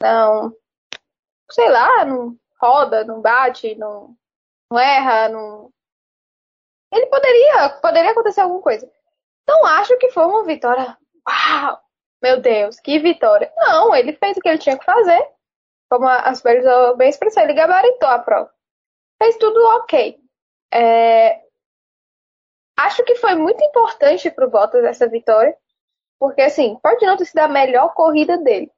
não 0.00 0.52
sei 1.50 1.68
lá, 1.68 2.04
não 2.04 2.36
roda, 2.60 3.04
não 3.04 3.20
bate, 3.20 3.74
não, 3.74 4.16
não 4.70 4.78
erra, 4.78 5.28
não. 5.28 5.70
Ele 6.94 7.06
poderia, 7.06 7.68
poderia 7.82 8.10
acontecer 8.12 8.40
alguma 8.40 8.62
coisa. 8.62 8.88
Não 9.48 9.66
acho 9.66 9.98
que 9.98 10.10
foi 10.10 10.24
uma 10.24 10.44
vitória. 10.44 10.96
Uau! 11.28 11.80
Meu 12.22 12.40
Deus, 12.40 12.78
que 12.78 12.98
vitória. 13.00 13.52
Não, 13.56 13.94
ele 13.94 14.12
fez 14.14 14.36
o 14.36 14.40
que 14.40 14.48
ele 14.48 14.58
tinha 14.58 14.78
que 14.78 14.84
fazer. 14.84 15.28
Como 15.90 16.08
as 16.08 16.40
pessoas 16.40 16.96
bem 16.96 17.10
expressou, 17.10 17.42
ele 17.42 17.52
gabaritou 17.52 18.08
a 18.08 18.18
prova. 18.18 18.50
Fez 19.20 19.36
tudo 19.36 19.60
ok. 19.76 20.18
É... 20.72 21.42
Acho 22.78 23.04
que 23.04 23.16
foi 23.16 23.34
muito 23.34 23.62
importante 23.62 24.30
para 24.30 24.46
o 24.46 24.50
Bottas 24.50 24.84
essa 24.84 25.08
vitória. 25.08 25.56
Porque, 26.18 26.42
assim, 26.42 26.78
pode 26.82 27.04
não 27.04 27.16
ter 27.16 27.26
sido 27.26 27.40
a 27.40 27.48
melhor 27.48 27.92
corrida 27.92 28.38
dele. 28.38 28.70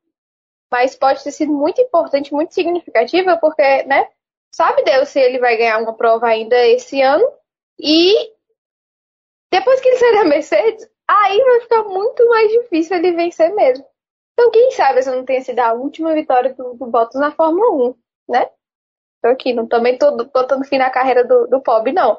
Mas 0.72 0.96
pode 0.96 1.22
ter 1.22 1.30
sido 1.30 1.52
muito 1.52 1.80
importante, 1.80 2.32
muito 2.32 2.52
significativa, 2.52 3.36
porque, 3.36 3.84
né? 3.84 4.08
Sabe 4.50 4.82
Deus 4.82 5.10
se 5.10 5.20
ele 5.20 5.38
vai 5.38 5.56
ganhar 5.56 5.78
uma 5.78 5.94
prova 5.94 6.26
ainda 6.26 6.56
esse 6.66 7.00
ano. 7.02 7.24
E 7.78 8.32
depois 9.50 9.80
que 9.80 9.88
ele 9.88 9.96
sair 9.96 10.14
da 10.14 10.24
Mercedes, 10.24 10.88
aí 11.08 11.40
vai 11.42 11.60
ficar 11.60 11.82
muito 11.84 12.28
mais 12.28 12.50
difícil 12.50 12.96
ele 12.96 13.12
vencer 13.12 13.54
mesmo. 13.54 13.84
Então, 14.32 14.50
quem 14.50 14.70
sabe 14.72 14.98
essa 14.98 15.14
não 15.14 15.24
tenha 15.24 15.40
sido 15.42 15.58
a 15.60 15.72
última 15.72 16.12
vitória 16.12 16.52
do, 16.54 16.74
do 16.74 16.86
Bottas 16.86 17.20
na 17.20 17.30
Fórmula 17.30 17.88
1, 17.88 17.94
né? 18.28 18.50
Tô 19.22 19.28
aqui, 19.30 19.52
não 19.54 19.66
também 19.66 19.96
tô 19.98 20.14
botando 20.26 20.64
fim 20.66 20.78
na 20.78 20.90
carreira 20.90 21.24
do, 21.24 21.46
do 21.46 21.60
Pob, 21.60 21.90
não. 21.92 22.18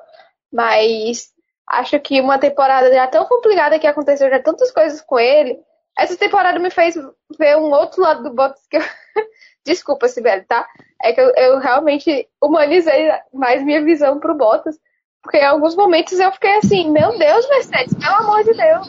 Mas 0.51 1.31
acho 1.67 1.99
que 1.99 2.19
uma 2.19 2.39
temporada 2.39 2.91
já 2.91 3.07
tão 3.07 3.25
complicada 3.25 3.77
que 3.77 3.85
aconteceu 3.85 4.29
já 4.29 4.41
tantas 4.41 4.71
coisas 4.71 5.01
com 5.01 5.19
ele, 5.19 5.59
essa 5.97 6.15
temporada 6.17 6.59
me 6.59 6.69
fez 6.69 6.95
ver 7.37 7.57
um 7.57 7.71
outro 7.71 8.01
lado 8.01 8.23
do 8.23 8.33
Bottas 8.33 8.65
que 8.67 8.77
eu. 8.77 8.81
Desculpa, 9.65 10.07
Sibeli, 10.07 10.45
tá? 10.45 10.67
É 11.03 11.11
que 11.11 11.19
eu, 11.19 11.31
eu, 11.35 11.59
realmente 11.59 12.29
humanizei 12.41 13.11
mais 13.33 13.63
minha 13.63 13.83
visão 13.83 14.19
pro 14.19 14.35
Bottas. 14.35 14.77
Porque 15.21 15.37
em 15.37 15.45
alguns 15.45 15.75
momentos 15.75 16.19
eu 16.19 16.31
fiquei 16.31 16.57
assim, 16.57 16.89
meu 16.91 17.17
Deus, 17.17 17.49
Mercedes, 17.49 17.93
pelo 17.95 18.15
amor 18.15 18.43
de 18.43 18.53
Deus. 18.53 18.87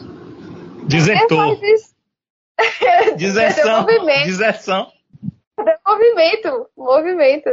Desertou. 0.87 1.55
Deserção. 3.17 3.85
Deserção. 4.25 4.91
Movimento, 5.85 6.69
movimento. 6.77 7.49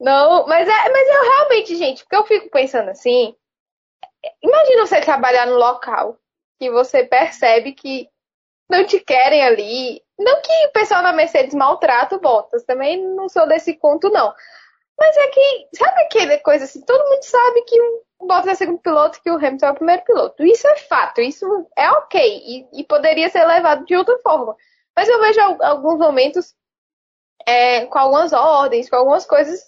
Não, 0.00 0.46
mas 0.46 0.68
é, 0.68 0.90
mas 0.90 1.08
eu 1.08 1.22
realmente, 1.22 1.76
gente, 1.76 2.02
porque 2.02 2.16
eu 2.16 2.26
fico 2.26 2.50
pensando 2.50 2.90
assim. 2.90 3.34
Imagina 4.42 4.86
você 4.86 5.00
trabalhar 5.00 5.46
no 5.46 5.56
local 5.56 6.18
que 6.58 6.70
você 6.70 7.04
percebe 7.04 7.72
que 7.72 8.08
não 8.68 8.84
te 8.84 9.00
querem 9.00 9.42
ali. 9.42 10.02
Não 10.18 10.40
que 10.40 10.66
o 10.66 10.72
pessoal 10.72 11.02
na 11.02 11.12
Mercedes 11.12 11.54
maltrata 11.54 12.16
o 12.16 12.20
Bottas, 12.20 12.64
também 12.64 13.02
não 13.02 13.28
sou 13.28 13.46
desse 13.48 13.74
conto, 13.74 14.08
não. 14.10 14.32
Mas 14.98 15.16
é 15.16 15.26
que, 15.28 15.68
sabe 15.74 16.02
aquela 16.02 16.38
coisa 16.38 16.64
assim, 16.64 16.80
todo 16.82 17.08
mundo 17.08 17.22
sabe 17.22 17.62
que 17.62 17.80
o 18.18 18.26
Bottas 18.26 18.52
é 18.52 18.54
segundo 18.54 18.78
piloto 18.78 19.20
que 19.20 19.30
o 19.30 19.36
Hamilton 19.36 19.66
é 19.66 19.70
o 19.70 19.74
primeiro 19.74 20.04
piloto. 20.04 20.44
Isso 20.44 20.66
é 20.68 20.76
fato, 20.76 21.20
isso 21.20 21.46
é 21.76 21.90
ok. 21.90 22.42
E, 22.44 22.80
e 22.80 22.84
poderia 22.84 23.28
ser 23.28 23.44
levado 23.44 23.84
de 23.84 23.96
outra 23.96 24.18
forma. 24.20 24.56
Mas 24.96 25.08
eu 25.08 25.20
vejo 25.20 25.40
alguns 25.40 25.98
momentos 25.98 26.54
é, 27.46 27.86
com 27.86 27.98
algumas 27.98 28.32
ordens, 28.32 28.88
com 28.88 28.96
algumas 28.96 29.26
coisas, 29.26 29.60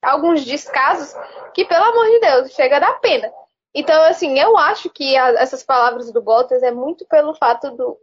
alguns 0.00 0.44
descasos, 0.44 1.14
que, 1.54 1.64
pelo 1.64 1.84
amor 1.84 2.06
de 2.06 2.20
Deus, 2.20 2.52
chega 2.52 2.76
a 2.76 2.80
dar 2.80 3.00
pena. 3.00 3.30
Então, 3.74 4.00
assim, 4.04 4.38
eu 4.38 4.56
acho 4.56 4.88
que 4.90 5.16
a, 5.16 5.30
essas 5.40 5.62
palavras 5.62 6.10
do 6.12 6.22
Bottas 6.22 6.62
é 6.62 6.70
muito 6.70 7.06
pelo 7.06 7.34
fato 7.34 7.70
do. 7.72 7.98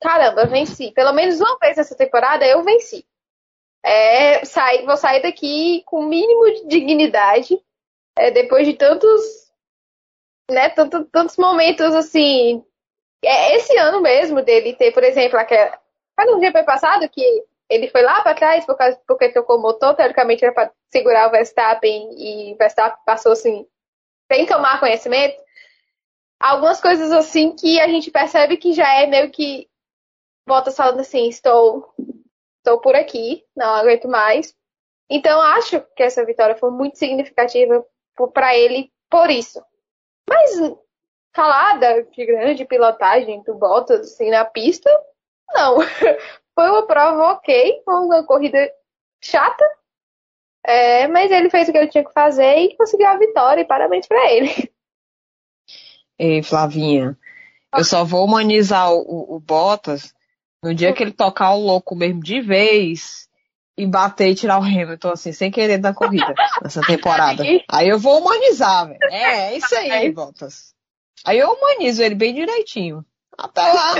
Caramba, 0.00 0.46
venci. 0.46 0.92
Pelo 0.92 1.12
menos 1.12 1.40
uma 1.40 1.58
vez 1.58 1.78
essa 1.78 1.96
temporada 1.96 2.46
eu 2.46 2.62
venci. 2.62 3.06
É, 3.84 4.44
sair, 4.46 4.86
vou 4.86 4.96
sair 4.96 5.20
daqui 5.20 5.82
com 5.84 6.00
o 6.00 6.08
mínimo 6.08 6.46
de 6.54 6.66
dignidade, 6.66 7.60
é, 8.16 8.30
depois 8.30 8.66
de 8.66 8.74
tantos. 8.74 9.44
Né, 10.50 10.70
tanto, 10.70 11.04
tantos 11.06 11.36
momentos 11.36 11.94
assim. 11.94 12.64
É, 13.22 13.56
esse 13.56 13.76
ano 13.76 14.00
mesmo 14.00 14.42
dele 14.42 14.74
ter, 14.74 14.92
por 14.92 15.04
exemplo, 15.04 15.38
aquela. 15.38 15.78
Foi 16.16 16.24
no 16.26 16.40
GP 16.40 16.62
passado 16.64 17.08
que 17.08 17.44
ele 17.68 17.88
foi 17.88 18.02
lá 18.02 18.22
para 18.22 18.34
trás 18.34 18.64
por 18.64 18.76
causa, 18.76 18.98
porque 19.06 19.30
trocou 19.30 19.58
o 19.58 19.62
motor, 19.62 19.94
teoricamente 19.94 20.44
era 20.44 20.54
para 20.54 20.72
segurar 20.90 21.28
o 21.28 21.30
Verstappen 21.30 22.10
e 22.16 22.54
o 22.54 22.56
Verstappen 22.56 22.98
passou 23.04 23.32
assim, 23.32 23.66
sem 24.30 24.46
tomar 24.46 24.80
conhecimento. 24.80 25.42
Algumas 26.40 26.80
coisas 26.80 27.10
assim 27.10 27.54
que 27.56 27.80
a 27.80 27.88
gente 27.88 28.10
percebe 28.10 28.56
que 28.56 28.72
já 28.72 29.00
é 29.00 29.06
meio 29.06 29.30
que 29.30 29.68
Bottas 30.46 30.76
falando 30.76 31.00
assim, 31.00 31.26
estou, 31.28 31.94
estou 32.64 32.80
por 32.80 32.96
aqui, 32.96 33.44
não 33.54 33.74
aguento 33.74 34.08
mais. 34.08 34.54
Então 35.10 35.40
acho 35.40 35.80
que 35.94 36.02
essa 36.02 36.24
vitória 36.24 36.56
foi 36.56 36.70
muito 36.70 36.98
significativa 36.98 37.84
para 38.32 38.56
ele 38.56 38.90
por 39.10 39.30
isso. 39.30 39.62
Mas 40.28 40.50
calada 41.32 42.04
de 42.04 42.24
grande 42.24 42.64
pilotagem 42.64 43.42
do 43.42 43.54
Bottas 43.54 44.00
assim 44.00 44.30
na 44.30 44.44
pista, 44.44 44.90
não. 45.52 45.76
Foi 46.54 46.70
uma 46.70 46.86
prova 46.86 47.32
ok, 47.32 47.82
foi 47.84 47.94
uma 47.94 48.24
corrida 48.24 48.70
chata, 49.20 49.64
é, 50.64 51.08
mas 51.08 51.32
ele 51.32 51.50
fez 51.50 51.68
o 51.68 51.72
que 51.72 51.78
ele 51.78 51.88
tinha 51.88 52.04
que 52.04 52.12
fazer 52.12 52.58
e 52.58 52.76
conseguiu 52.76 53.08
a 53.08 53.18
vitória, 53.18 53.62
e 53.62 53.66
parabéns 53.66 54.06
para 54.06 54.30
ele. 54.30 54.48
Ei, 56.16 56.44
Flavinha, 56.44 57.18
eu 57.76 57.82
só 57.82 58.04
vou 58.04 58.24
humanizar 58.24 58.92
o, 58.92 59.34
o, 59.34 59.40
Bottas 59.40 60.14
no 60.64 60.74
dia 60.74 60.94
que 60.94 61.02
ele 61.02 61.12
tocar 61.12 61.52
o 61.52 61.60
louco 61.60 61.94
mesmo 61.94 62.22
de 62.22 62.40
vez 62.40 63.28
e 63.76 63.86
bater 63.86 64.30
e 64.30 64.34
tirar 64.34 64.58
o 64.58 64.62
Hamilton, 64.62 65.10
assim, 65.10 65.30
sem 65.30 65.50
querer 65.50 65.76
da 65.76 65.92
corrida, 65.92 66.32
nessa 66.62 66.80
temporada. 66.80 67.42
Aí 67.70 67.88
eu 67.88 67.98
vou 67.98 68.18
humanizar, 68.20 68.88
velho. 68.88 68.98
É, 69.10 69.52
é 69.52 69.58
isso 69.58 69.74
aí, 69.74 70.10
Bottas. 70.10 70.72
Aí 71.26 71.38
eu 71.38 71.50
humanizo 71.50 72.02
ele 72.02 72.14
bem 72.14 72.34
direitinho. 72.34 73.04
Até 73.36 73.60
lá. 73.60 73.94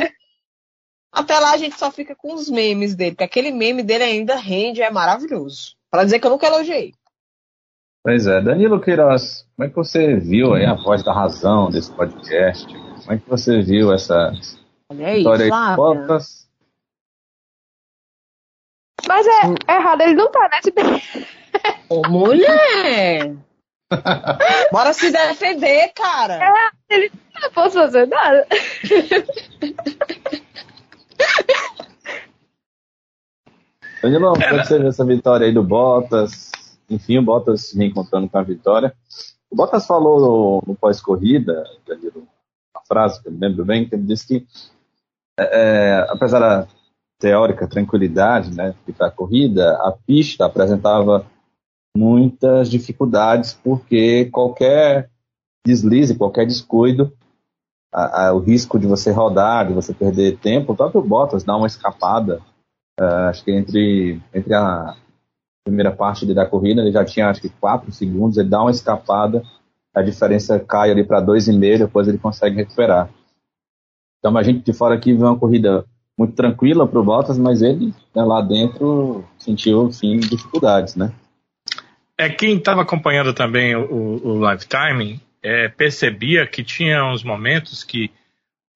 Até 1.12 1.38
lá 1.38 1.52
a 1.52 1.56
gente 1.58 1.78
só 1.78 1.90
fica 1.90 2.14
com 2.16 2.34
os 2.34 2.48
memes 2.48 2.94
dele, 2.94 3.12
porque 3.12 3.24
aquele 3.24 3.50
meme 3.50 3.82
dele 3.82 4.04
ainda 4.04 4.36
rende, 4.36 4.82
é 4.82 4.90
maravilhoso. 4.90 5.76
Para 5.90 6.04
dizer 6.04 6.18
que 6.18 6.26
eu 6.26 6.30
nunca 6.30 6.46
elogiei. 6.46 6.92
Pois 8.02 8.26
é, 8.26 8.40
Danilo 8.40 8.80
Queiroz, 8.80 9.46
como 9.54 9.66
é 9.66 9.70
que 9.70 9.76
você 9.76 10.16
viu 10.16 10.54
aí 10.54 10.64
a 10.64 10.74
voz 10.74 11.02
da 11.02 11.12
razão 11.12 11.70
desse 11.70 11.92
podcast? 11.92 12.66
Como 12.66 13.12
é 13.12 13.18
que 13.18 13.28
você 13.28 13.62
viu 13.62 13.92
essa 13.92 14.32
Olha 14.90 15.06
aí, 15.06 15.18
história 15.18 15.44
aí 15.44 15.76
Bottas? 15.76 16.43
Mas 19.08 19.26
é, 19.26 19.72
é 19.72 19.76
errado, 19.76 20.00
ele 20.02 20.14
não 20.14 20.30
tá, 20.30 20.48
né? 20.48 20.60
Ô, 21.88 22.02
mulher! 22.08 23.34
Bora 24.72 24.92
se 24.92 25.10
defender, 25.10 25.92
cara! 25.94 26.38
É, 26.42 26.94
ele 26.94 27.12
não 27.40 27.50
posso 27.50 27.74
fazer 27.78 28.06
nada. 28.06 28.46
Danilão, 34.02 34.34
como 34.34 34.44
é 34.44 34.60
que 34.60 34.66
você 34.66 34.78
vê 34.78 34.88
essa 34.88 35.04
vitória 35.04 35.46
aí 35.46 35.52
do 35.52 35.62
Bottas? 35.62 36.50
Enfim, 36.90 37.18
o 37.18 37.22
Bottas 37.22 37.68
se 37.68 37.78
reencontrando 37.78 38.28
com 38.28 38.38
a 38.38 38.42
vitória. 38.42 38.94
O 39.50 39.56
Bottas 39.56 39.86
falou 39.86 40.20
no, 40.20 40.62
no 40.66 40.74
pós-corrida, 40.74 41.64
Danilo, 41.86 42.26
uma 42.74 42.82
frase 42.86 43.22
que 43.22 43.28
eu 43.28 43.32
lembro 43.38 43.64
bem, 43.64 43.88
que 43.88 43.94
ele 43.94 44.02
disse 44.02 44.26
que, 44.26 44.46
é, 45.38 45.44
é 45.44 46.06
apesar 46.10 46.40
da 46.40 46.68
teórica 47.24 47.66
tranquilidade 47.66 48.54
né, 48.54 48.74
para 48.96 49.06
a 49.06 49.10
corrida, 49.10 49.74
a 49.82 49.92
pista 49.92 50.44
apresentava 50.44 51.26
muitas 51.96 52.70
dificuldades, 52.70 53.54
porque 53.54 54.26
qualquer 54.26 55.10
deslize, 55.66 56.16
qualquer 56.16 56.46
descuido, 56.46 57.12
a, 57.92 58.26
a, 58.26 58.34
o 58.34 58.40
risco 58.40 58.78
de 58.78 58.86
você 58.86 59.10
rodar, 59.10 59.68
de 59.68 59.72
você 59.72 59.94
perder 59.94 60.38
tempo, 60.38 60.72
o 60.72 60.76
próprio 60.76 61.02
Bottas 61.02 61.44
dá 61.44 61.56
uma 61.56 61.66
escapada 61.66 62.42
Uh, 63.00 63.28
acho 63.28 63.44
que 63.44 63.50
entre, 63.50 64.22
entre 64.32 64.54
a 64.54 64.96
primeira 65.64 65.90
parte 65.90 66.32
da 66.32 66.46
corrida, 66.46 66.80
ele 66.80 66.92
já 66.92 67.04
tinha 67.04 67.28
acho 67.28 67.40
que 67.40 67.48
4 67.48 67.90
segundos, 67.90 68.38
ele 68.38 68.48
dá 68.48 68.60
uma 68.62 68.70
escapada, 68.70 69.42
a 69.92 70.00
diferença 70.00 70.60
cai 70.60 70.92
ali 70.92 71.02
para 71.02 71.20
2,5, 71.20 71.78
depois 71.78 72.06
ele 72.06 72.18
consegue 72.18 72.56
recuperar. 72.56 73.10
Então 74.18 74.36
a 74.36 74.42
gente 74.44 74.64
de 74.64 74.72
fora 74.72 74.94
aqui 74.94 75.12
viu 75.12 75.26
uma 75.26 75.38
corrida 75.38 75.84
muito 76.16 76.34
tranquila 76.34 76.86
para 76.86 77.00
o 77.00 77.04
Bottas, 77.04 77.38
mas 77.38 77.62
ele 77.62 77.92
né, 78.14 78.22
lá 78.22 78.40
dentro 78.40 79.24
sentiu 79.38 79.90
sim 79.92 80.18
dificuldades, 80.18 80.94
né? 80.94 81.12
É 82.16 82.28
quem 82.28 82.56
estava 82.56 82.82
acompanhando 82.82 83.34
também 83.34 83.74
o, 83.74 84.40
o 84.42 84.56
timing 84.58 85.20
é, 85.42 85.68
percebia 85.68 86.46
que 86.46 86.62
tinha 86.62 87.04
uns 87.04 87.24
momentos 87.24 87.82
que 87.82 88.10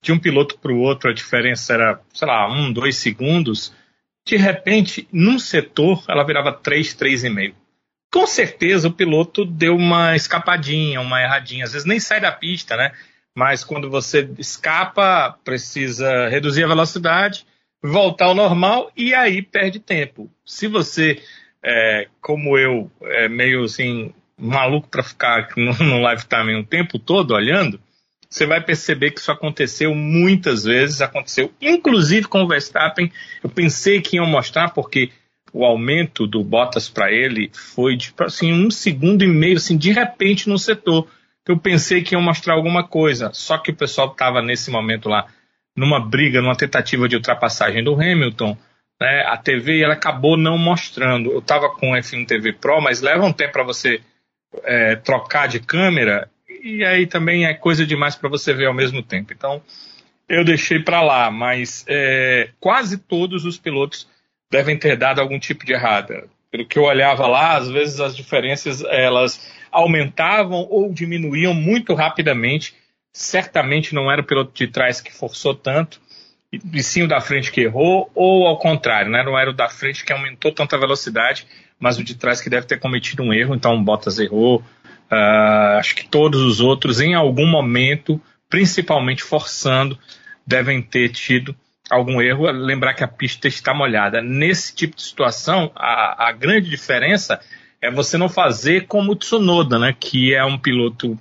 de 0.02 0.12
um 0.12 0.18
piloto 0.18 0.58
para 0.58 0.72
o 0.72 0.80
outro 0.80 1.10
a 1.10 1.14
diferença 1.14 1.74
era, 1.74 2.00
sei 2.12 2.26
lá, 2.26 2.50
um, 2.52 2.72
dois 2.72 2.96
segundos 2.96 3.72
de 4.28 4.36
repente, 4.36 5.08
num 5.10 5.38
setor, 5.38 6.04
ela 6.06 6.22
virava 6.22 6.52
3, 6.52 6.94
3,5. 6.94 7.54
Com 8.12 8.26
certeza 8.26 8.86
o 8.86 8.92
piloto 8.92 9.42
deu 9.46 9.74
uma 9.74 10.14
escapadinha, 10.14 11.00
uma 11.00 11.22
erradinha. 11.22 11.64
Às 11.64 11.72
vezes 11.72 11.86
nem 11.86 11.98
sai 11.98 12.20
da 12.20 12.30
pista, 12.30 12.76
né? 12.76 12.92
Mas 13.38 13.62
quando 13.62 13.88
você 13.88 14.28
escapa, 14.36 15.38
precisa 15.44 16.28
reduzir 16.28 16.64
a 16.64 16.66
velocidade, 16.66 17.46
voltar 17.80 18.24
ao 18.24 18.34
normal 18.34 18.90
e 18.96 19.14
aí 19.14 19.40
perde 19.42 19.78
tempo. 19.78 20.28
Se 20.44 20.66
você, 20.66 21.22
é, 21.62 22.08
como 22.20 22.58
eu, 22.58 22.90
é 23.00 23.28
meio 23.28 23.62
assim, 23.62 24.12
maluco 24.36 24.88
para 24.88 25.04
ficar 25.04 25.50
no, 25.56 25.72
no 25.72 26.00
live 26.00 26.26
timing 26.26 26.56
o 26.56 26.66
tempo 26.66 26.98
todo 26.98 27.32
olhando, 27.32 27.78
você 28.28 28.44
vai 28.44 28.60
perceber 28.60 29.12
que 29.12 29.20
isso 29.20 29.30
aconteceu 29.30 29.94
muitas 29.94 30.64
vezes, 30.64 31.00
aconteceu 31.00 31.52
inclusive 31.60 32.26
com 32.26 32.42
o 32.42 32.48
Verstappen. 32.48 33.08
Eu 33.40 33.48
pensei 33.48 34.00
que 34.00 34.16
iam 34.16 34.26
mostrar 34.26 34.70
porque 34.70 35.12
o 35.52 35.64
aumento 35.64 36.26
do 36.26 36.42
Bottas 36.42 36.88
para 36.88 37.12
ele 37.12 37.52
foi 37.54 37.96
de 37.96 38.12
assim, 38.18 38.52
um 38.52 38.68
segundo 38.68 39.22
e 39.22 39.28
meio, 39.28 39.58
assim, 39.58 39.78
de 39.78 39.92
repente 39.92 40.48
no 40.48 40.58
setor. 40.58 41.06
Eu 41.48 41.58
pensei 41.58 42.02
que 42.02 42.14
iam 42.14 42.20
mostrar 42.20 42.52
alguma 42.52 42.86
coisa, 42.86 43.30
só 43.32 43.56
que 43.56 43.70
o 43.70 43.74
pessoal 43.74 44.12
estava 44.12 44.42
nesse 44.42 44.70
momento 44.70 45.08
lá 45.08 45.26
numa 45.74 45.98
briga, 45.98 46.42
numa 46.42 46.54
tentativa 46.54 47.08
de 47.08 47.16
ultrapassagem 47.16 47.82
do 47.82 47.94
Hamilton. 47.94 48.56
Né, 49.00 49.24
a 49.26 49.36
TV 49.36 49.80
ela 49.80 49.94
acabou 49.94 50.36
não 50.36 50.58
mostrando. 50.58 51.30
Eu 51.30 51.38
estava 51.38 51.70
com 51.70 51.92
o 51.92 51.96
F1 51.96 52.26
TV 52.26 52.52
Pro, 52.52 52.82
mas 52.82 53.00
leva 53.00 53.24
um 53.24 53.32
tempo 53.32 53.54
para 53.54 53.62
você 53.62 54.02
é, 54.64 54.96
trocar 54.96 55.48
de 55.48 55.58
câmera 55.58 56.28
e 56.62 56.84
aí 56.84 57.06
também 57.06 57.46
é 57.46 57.54
coisa 57.54 57.86
demais 57.86 58.14
para 58.14 58.28
você 58.28 58.52
ver 58.52 58.66
ao 58.66 58.74
mesmo 58.74 59.02
tempo. 59.02 59.32
Então, 59.32 59.62
eu 60.28 60.44
deixei 60.44 60.80
para 60.80 61.00
lá, 61.00 61.30
mas 61.30 61.84
é, 61.88 62.50
quase 62.60 62.98
todos 62.98 63.44
os 63.44 63.56
pilotos 63.56 64.06
devem 64.50 64.78
ter 64.78 64.96
dado 64.96 65.20
algum 65.20 65.38
tipo 65.38 65.64
de 65.64 65.72
errada. 65.72 66.28
Pelo 66.50 66.66
que 66.66 66.78
eu 66.78 66.84
olhava 66.84 67.26
lá, 67.26 67.56
às 67.56 67.68
vezes 67.70 68.00
as 68.00 68.16
diferenças 68.16 68.82
elas 68.84 69.57
aumentavam 69.70 70.66
ou 70.70 70.92
diminuíam 70.92 71.54
muito 71.54 71.94
rapidamente. 71.94 72.74
Certamente 73.12 73.94
não 73.94 74.10
era 74.10 74.20
o 74.20 74.24
piloto 74.24 74.52
de 74.54 74.68
trás 74.68 75.00
que 75.00 75.12
forçou 75.12 75.54
tanto. 75.54 76.00
e 76.52 76.82
sim 76.82 77.02
o 77.02 77.08
da 77.08 77.20
frente 77.20 77.52
que 77.52 77.60
errou, 77.60 78.10
ou 78.14 78.46
ao 78.46 78.58
contrário, 78.58 79.10
né? 79.10 79.22
não 79.22 79.38
era 79.38 79.50
o 79.50 79.52
da 79.52 79.68
frente 79.68 80.04
que 80.04 80.12
aumentou 80.12 80.50
tanta 80.50 80.78
velocidade, 80.78 81.46
mas 81.78 81.98
o 81.98 82.04
de 82.04 82.14
trás 82.14 82.40
que 82.40 82.48
deve 82.48 82.66
ter 82.66 82.78
cometido 82.78 83.22
um 83.22 83.32
erro, 83.32 83.54
então 83.54 83.74
o 83.74 83.82
Bottas 83.82 84.18
errou. 84.18 84.62
Uh, 85.10 85.78
acho 85.78 85.94
que 85.94 86.06
todos 86.06 86.40
os 86.42 86.60
outros, 86.60 87.00
em 87.00 87.14
algum 87.14 87.46
momento, 87.46 88.20
principalmente 88.48 89.22
forçando, 89.22 89.98
devem 90.46 90.82
ter 90.82 91.10
tido 91.10 91.54
algum 91.90 92.20
erro. 92.20 92.50
Lembrar 92.50 92.94
que 92.94 93.04
a 93.04 93.08
pista 93.08 93.48
está 93.48 93.72
molhada. 93.72 94.20
Nesse 94.20 94.74
tipo 94.74 94.96
de 94.96 95.02
situação, 95.02 95.70
a, 95.74 96.28
a 96.28 96.32
grande 96.32 96.68
diferença 96.68 97.40
é 97.80 97.90
você 97.90 98.16
não 98.16 98.28
fazer 98.28 98.86
como 98.86 99.12
o 99.12 99.16
Tsunoda, 99.16 99.78
né, 99.78 99.94
que 99.98 100.34
é 100.34 100.44
um 100.44 100.58
piloto 100.58 101.18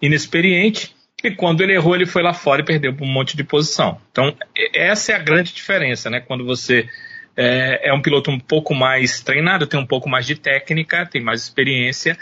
inexperiente 0.00 0.96
e 1.24 1.30
quando 1.30 1.62
ele 1.62 1.74
errou, 1.74 1.94
ele 1.94 2.06
foi 2.06 2.22
lá 2.22 2.32
fora 2.32 2.60
e 2.60 2.64
perdeu 2.64 2.94
um 3.00 3.06
monte 3.06 3.36
de 3.36 3.42
posição. 3.42 4.00
Então, 4.12 4.36
essa 4.74 5.12
é 5.12 5.14
a 5.16 5.18
grande 5.18 5.52
diferença, 5.52 6.10
né? 6.10 6.20
Quando 6.20 6.44
você 6.44 6.88
é, 7.36 7.88
é 7.88 7.92
um 7.92 8.02
piloto 8.02 8.30
um 8.30 8.38
pouco 8.38 8.74
mais 8.74 9.20
treinado, 9.22 9.66
tem 9.66 9.80
um 9.80 9.86
pouco 9.86 10.08
mais 10.08 10.26
de 10.26 10.36
técnica, 10.36 11.06
tem 11.06 11.22
mais 11.22 11.42
experiência, 11.42 12.16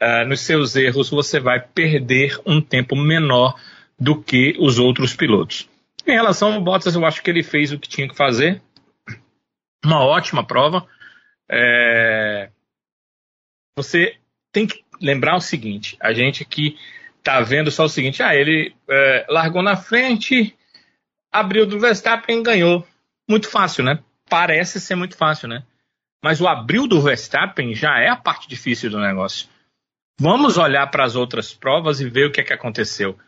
uh, 0.00 0.28
nos 0.28 0.40
seus 0.40 0.76
erros 0.76 1.08
você 1.08 1.40
vai 1.40 1.60
perder 1.60 2.38
um 2.44 2.60
tempo 2.60 2.94
menor 2.94 3.54
do 3.98 4.20
que 4.20 4.54
os 4.58 4.78
outros 4.78 5.14
pilotos. 5.14 5.68
Em 6.06 6.12
relação 6.12 6.52
ao 6.52 6.60
Bottas, 6.60 6.94
eu 6.94 7.06
acho 7.06 7.22
que 7.22 7.30
ele 7.30 7.42
fez 7.42 7.72
o 7.72 7.78
que 7.78 7.88
tinha 7.88 8.08
que 8.08 8.16
fazer. 8.16 8.60
Uma 9.84 10.04
ótima 10.04 10.44
prova. 10.44 10.86
É... 11.50 12.50
Você 13.76 14.16
tem 14.52 14.66
que 14.66 14.84
lembrar 15.00 15.36
o 15.36 15.40
seguinte: 15.40 15.96
a 16.00 16.12
gente 16.12 16.44
que 16.44 16.76
tá 17.22 17.40
vendo 17.40 17.70
só 17.70 17.84
o 17.84 17.88
seguinte: 17.88 18.22
ah, 18.22 18.34
ele 18.34 18.74
é, 18.88 19.26
largou 19.28 19.62
na 19.62 19.76
frente, 19.76 20.56
abriu 21.32 21.66
do 21.66 21.80
Verstappen 21.80 22.40
e 22.40 22.42
ganhou. 22.42 22.86
Muito 23.28 23.48
fácil, 23.48 23.84
né? 23.84 24.00
Parece 24.28 24.80
ser 24.80 24.94
muito 24.94 25.16
fácil, 25.16 25.48
né? 25.48 25.64
Mas 26.22 26.40
o 26.40 26.46
abril 26.46 26.86
do 26.86 27.00
Verstappen 27.00 27.74
já 27.74 27.98
é 27.98 28.08
a 28.08 28.16
parte 28.16 28.48
difícil 28.48 28.90
do 28.90 29.00
negócio. 29.00 29.48
Vamos 30.20 30.56
olhar 30.56 30.86
para 30.88 31.04
as 31.04 31.16
outras 31.16 31.52
provas 31.52 32.00
e 32.00 32.08
ver 32.08 32.26
o 32.26 32.32
que 32.32 32.40
é 32.40 32.44
que 32.44 32.52
aconteceu. 32.52 33.18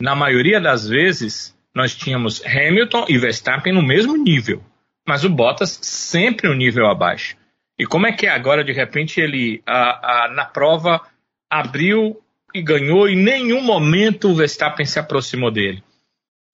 Na 0.00 0.14
maioria 0.14 0.60
das 0.60 0.88
vezes, 0.88 1.56
nós 1.74 1.94
tínhamos 1.94 2.44
Hamilton 2.44 3.06
e 3.08 3.16
Verstappen 3.16 3.72
no 3.72 3.82
mesmo 3.82 4.16
nível, 4.16 4.62
mas 5.06 5.24
o 5.24 5.30
Bottas 5.30 5.78
sempre 5.82 6.48
um 6.48 6.54
nível 6.54 6.86
abaixo. 6.86 7.36
E 7.78 7.86
como 7.86 8.06
é 8.06 8.12
que 8.12 8.26
é 8.26 8.30
agora, 8.30 8.62
de 8.62 8.72
repente, 8.72 9.20
ele 9.20 9.62
a, 9.66 10.24
a, 10.24 10.28
na 10.28 10.44
prova 10.44 11.00
abriu 11.50 12.20
e 12.54 12.62
ganhou, 12.62 13.08
e 13.08 13.14
em 13.14 13.16
nenhum 13.16 13.60
momento 13.60 14.30
o 14.30 14.34
Verstappen 14.34 14.86
se 14.86 14.98
aproximou 14.98 15.50
dele. 15.50 15.82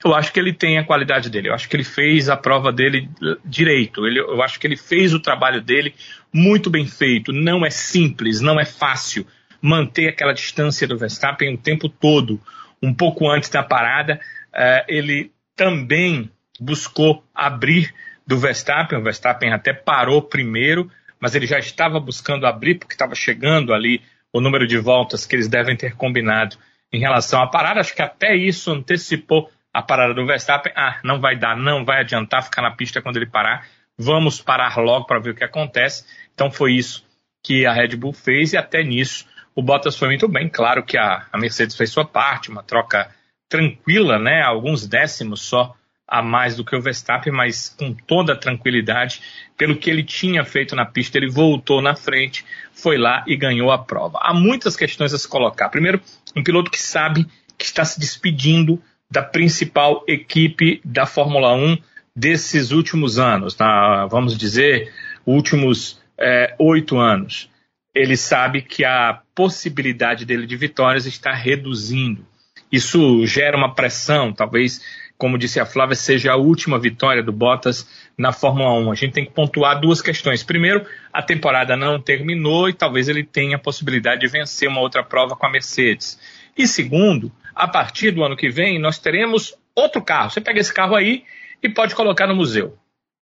Eu 0.02 0.14
acho 0.14 0.32
que 0.32 0.40
ele 0.40 0.54
tem 0.54 0.78
a 0.78 0.84
qualidade 0.84 1.28
dele, 1.28 1.50
eu 1.50 1.54
acho 1.54 1.68
que 1.68 1.76
ele 1.76 1.84
fez 1.84 2.30
a 2.30 2.36
prova 2.36 2.72
dele 2.72 3.10
direito, 3.44 4.06
ele, 4.06 4.18
eu 4.18 4.42
acho 4.42 4.58
que 4.58 4.66
ele 4.66 4.76
fez 4.76 5.12
o 5.12 5.20
trabalho 5.20 5.60
dele 5.60 5.94
muito 6.32 6.70
bem 6.70 6.86
feito. 6.86 7.32
Não 7.32 7.66
é 7.66 7.70
simples, 7.70 8.40
não 8.40 8.58
é 8.58 8.64
fácil 8.64 9.26
manter 9.60 10.08
aquela 10.08 10.32
distância 10.32 10.88
do 10.88 10.96
Verstappen 10.96 11.54
o 11.54 11.58
tempo 11.58 11.86
todo. 11.86 12.40
Um 12.82 12.94
pouco 12.94 13.28
antes 13.28 13.50
da 13.50 13.62
parada, 13.62 14.18
uh, 14.54 14.84
ele 14.88 15.30
também 15.54 16.30
buscou 16.58 17.22
abrir 17.34 17.92
do 18.26 18.38
Verstappen, 18.38 18.98
o 18.98 19.02
Verstappen 19.02 19.52
até 19.52 19.74
parou 19.74 20.22
primeiro, 20.22 20.90
mas 21.20 21.34
ele 21.34 21.46
já 21.46 21.58
estava 21.58 22.00
buscando 22.00 22.46
abrir 22.46 22.76
porque 22.76 22.94
estava 22.94 23.14
chegando 23.14 23.74
ali 23.74 24.00
o 24.32 24.40
número 24.40 24.66
de 24.66 24.78
voltas 24.78 25.26
que 25.26 25.36
eles 25.36 25.48
devem 25.48 25.76
ter 25.76 25.94
combinado 25.94 26.56
em 26.92 26.98
relação 26.98 27.42
à 27.42 27.46
parada. 27.46 27.80
Acho 27.80 27.94
que 27.94 28.02
até 28.02 28.34
isso 28.34 28.72
antecipou 28.72 29.50
a 29.72 29.82
parada 29.82 30.14
do 30.14 30.26
Verstappen. 30.26 30.72
Ah, 30.74 30.98
não 31.04 31.20
vai 31.20 31.36
dar, 31.36 31.56
não 31.56 31.84
vai 31.84 32.00
adiantar 32.00 32.42
ficar 32.42 32.62
na 32.62 32.70
pista 32.70 33.02
quando 33.02 33.16
ele 33.16 33.26
parar. 33.26 33.66
Vamos 33.98 34.40
parar 34.40 34.76
logo 34.78 35.06
para 35.06 35.20
ver 35.20 35.30
o 35.30 35.34
que 35.34 35.44
acontece. 35.44 36.04
Então 36.34 36.50
foi 36.50 36.72
isso 36.72 37.04
que 37.42 37.66
a 37.66 37.72
Red 37.72 37.96
Bull 37.96 38.12
fez 38.12 38.52
e 38.52 38.56
até 38.56 38.82
nisso 38.82 39.26
o 39.54 39.62
Bottas 39.62 39.96
foi 39.96 40.08
muito 40.08 40.28
bem. 40.28 40.48
Claro 40.48 40.82
que 40.82 40.96
a, 40.96 41.26
a 41.32 41.38
Mercedes 41.38 41.76
fez 41.76 41.90
sua 41.90 42.04
parte, 42.04 42.50
uma 42.50 42.62
troca 42.62 43.10
tranquila, 43.48 44.18
né? 44.18 44.42
Alguns 44.42 44.86
décimos 44.86 45.42
só 45.42 45.74
a 46.10 46.20
mais 46.20 46.56
do 46.56 46.64
que 46.64 46.74
o 46.74 46.82
Verstappen, 46.82 47.32
mas 47.32 47.68
com 47.68 47.94
toda 47.94 48.34
tranquilidade, 48.34 49.22
pelo 49.56 49.76
que 49.76 49.88
ele 49.88 50.02
tinha 50.02 50.44
feito 50.44 50.74
na 50.74 50.84
pista, 50.84 51.16
ele 51.16 51.30
voltou 51.30 51.80
na 51.80 51.94
frente, 51.94 52.44
foi 52.72 52.98
lá 52.98 53.24
e 53.28 53.36
ganhou 53.36 53.70
a 53.70 53.78
prova. 53.78 54.18
Há 54.20 54.34
muitas 54.34 54.74
questões 54.74 55.14
a 55.14 55.18
se 55.18 55.28
colocar. 55.28 55.68
Primeiro, 55.68 56.00
um 56.36 56.42
piloto 56.42 56.68
que 56.68 56.82
sabe 56.82 57.26
que 57.56 57.64
está 57.64 57.84
se 57.84 58.00
despedindo 58.00 58.82
da 59.08 59.22
principal 59.22 60.04
equipe 60.08 60.80
da 60.84 61.06
Fórmula 61.06 61.54
1 61.54 61.78
desses 62.14 62.72
últimos 62.72 63.18
anos, 63.18 63.54
tá? 63.54 64.06
vamos 64.06 64.36
dizer, 64.36 64.92
últimos 65.24 66.00
é, 66.18 66.54
oito 66.58 66.98
anos. 66.98 67.48
Ele 67.94 68.16
sabe 68.16 68.62
que 68.62 68.84
a 68.84 69.20
possibilidade 69.34 70.24
dele 70.24 70.46
de 70.46 70.56
vitórias 70.56 71.06
está 71.06 71.32
reduzindo. 71.32 72.26
Isso 72.70 73.26
gera 73.26 73.56
uma 73.56 73.74
pressão, 73.74 74.32
talvez 74.32 74.80
como 75.20 75.36
disse 75.36 75.60
a 75.60 75.66
Flávia, 75.66 75.94
seja 75.94 76.32
a 76.32 76.36
última 76.36 76.78
vitória 76.78 77.22
do 77.22 77.30
Bottas 77.30 77.86
na 78.16 78.32
Fórmula 78.32 78.72
1. 78.72 78.90
A 78.90 78.94
gente 78.94 79.12
tem 79.12 79.26
que 79.26 79.30
pontuar 79.30 79.78
duas 79.78 80.00
questões. 80.00 80.42
Primeiro, 80.42 80.86
a 81.12 81.22
temporada 81.22 81.76
não 81.76 82.00
terminou 82.00 82.70
e 82.70 82.72
talvez 82.72 83.06
ele 83.06 83.22
tenha 83.22 83.56
a 83.56 83.60
possibilidade 83.60 84.22
de 84.22 84.28
vencer 84.28 84.66
uma 84.66 84.80
outra 84.80 85.04
prova 85.04 85.36
com 85.36 85.44
a 85.44 85.50
Mercedes. 85.50 86.18
E 86.56 86.66
segundo, 86.66 87.30
a 87.54 87.68
partir 87.68 88.12
do 88.12 88.24
ano 88.24 88.34
que 88.34 88.48
vem, 88.48 88.78
nós 88.78 88.98
teremos 88.98 89.54
outro 89.74 90.02
carro. 90.02 90.30
Você 90.30 90.40
pega 90.40 90.58
esse 90.58 90.72
carro 90.72 90.96
aí 90.96 91.22
e 91.62 91.68
pode 91.68 91.94
colocar 91.94 92.26
no 92.26 92.34
museu. 92.34 92.78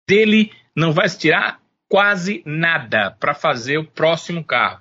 Dele 0.08 0.52
não 0.74 0.90
vai 0.90 1.06
se 1.06 1.18
tirar 1.18 1.60
quase 1.86 2.42
nada 2.46 3.10
para 3.10 3.34
fazer 3.34 3.76
o 3.76 3.84
próximo 3.84 4.42
carro. 4.42 4.80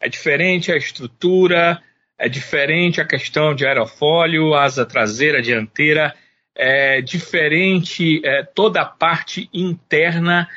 É 0.00 0.08
diferente 0.08 0.72
a 0.72 0.78
estrutura, 0.78 1.82
é 2.18 2.26
diferente 2.26 3.02
a 3.02 3.06
questão 3.06 3.54
de 3.54 3.66
aerofólio, 3.66 4.54
asa 4.54 4.86
traseira, 4.86 5.42
dianteira 5.42 6.14
é, 6.58 7.00
diferente 7.00 8.20
é, 8.24 8.42
toda 8.42 8.82
a 8.82 8.84
parte 8.84 9.48
interna, 9.54 10.48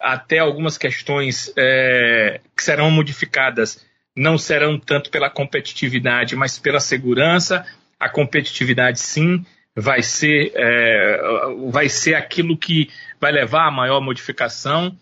até 0.00 0.38
algumas 0.38 0.78
questões 0.78 1.52
é, 1.56 2.40
que 2.56 2.62
serão 2.64 2.90
modificadas 2.90 3.86
não 4.16 4.38
serão 4.38 4.78
tanto 4.78 5.10
pela 5.10 5.28
competitividade, 5.28 6.36
mas 6.36 6.58
pela 6.58 6.78
segurança. 6.80 7.66
A 7.98 8.08
competitividade, 8.08 9.00
sim, 9.00 9.44
vai 9.74 10.02
ser, 10.02 10.52
é, 10.54 11.20
vai 11.70 11.88
ser 11.88 12.14
aquilo 12.14 12.56
que 12.56 12.88
vai 13.20 13.32
levar 13.32 13.66
a 13.66 13.72
maior 13.72 14.00
modificação, 14.00 14.96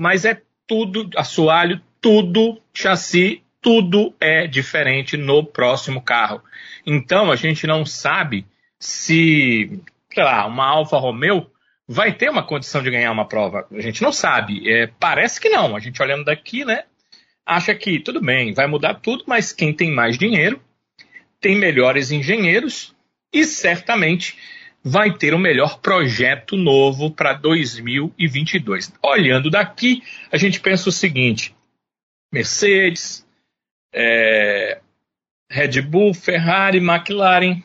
mas 0.00 0.24
é 0.24 0.40
tudo, 0.66 1.10
assoalho, 1.16 1.80
tudo, 2.00 2.60
chassi, 2.72 3.42
tudo 3.60 4.14
é 4.20 4.46
diferente 4.46 5.16
no 5.16 5.44
próximo 5.44 6.00
carro. 6.00 6.42
Então 6.86 7.30
a 7.30 7.36
gente 7.36 7.66
não 7.66 7.84
sabe 7.84 8.46
se, 8.84 9.80
sei 10.12 10.22
lá, 10.22 10.44
uma 10.46 10.66
Alfa 10.66 10.98
Romeo 10.98 11.50
vai 11.88 12.12
ter 12.12 12.28
uma 12.28 12.42
condição 12.42 12.82
de 12.82 12.90
ganhar 12.90 13.10
uma 13.10 13.26
prova. 13.26 13.66
A 13.72 13.80
gente 13.80 14.02
não 14.02 14.12
sabe. 14.12 14.70
É, 14.70 14.86
parece 14.86 15.40
que 15.40 15.48
não. 15.48 15.74
A 15.74 15.80
gente 15.80 16.02
olhando 16.02 16.26
daqui, 16.26 16.66
né? 16.66 16.84
Acha 17.46 17.74
que 17.74 17.98
tudo 17.98 18.20
bem, 18.20 18.52
vai 18.52 18.66
mudar 18.66 18.94
tudo, 18.94 19.24
mas 19.26 19.52
quem 19.52 19.72
tem 19.72 19.90
mais 19.90 20.18
dinheiro 20.18 20.62
tem 21.40 21.56
melhores 21.56 22.10
engenheiros 22.10 22.94
e 23.32 23.44
certamente 23.44 24.36
vai 24.82 25.16
ter 25.16 25.32
o 25.32 25.36
um 25.36 25.40
melhor 25.40 25.78
projeto 25.80 26.54
novo 26.54 27.10
para 27.10 27.32
2022. 27.32 28.92
Olhando 29.02 29.50
daqui, 29.50 30.02
a 30.30 30.36
gente 30.36 30.60
pensa 30.60 30.90
o 30.90 30.92
seguinte: 30.92 31.54
Mercedes, 32.30 33.26
é, 33.94 34.78
Red 35.50 35.80
Bull, 35.82 36.12
Ferrari, 36.12 36.78
McLaren 36.78 37.62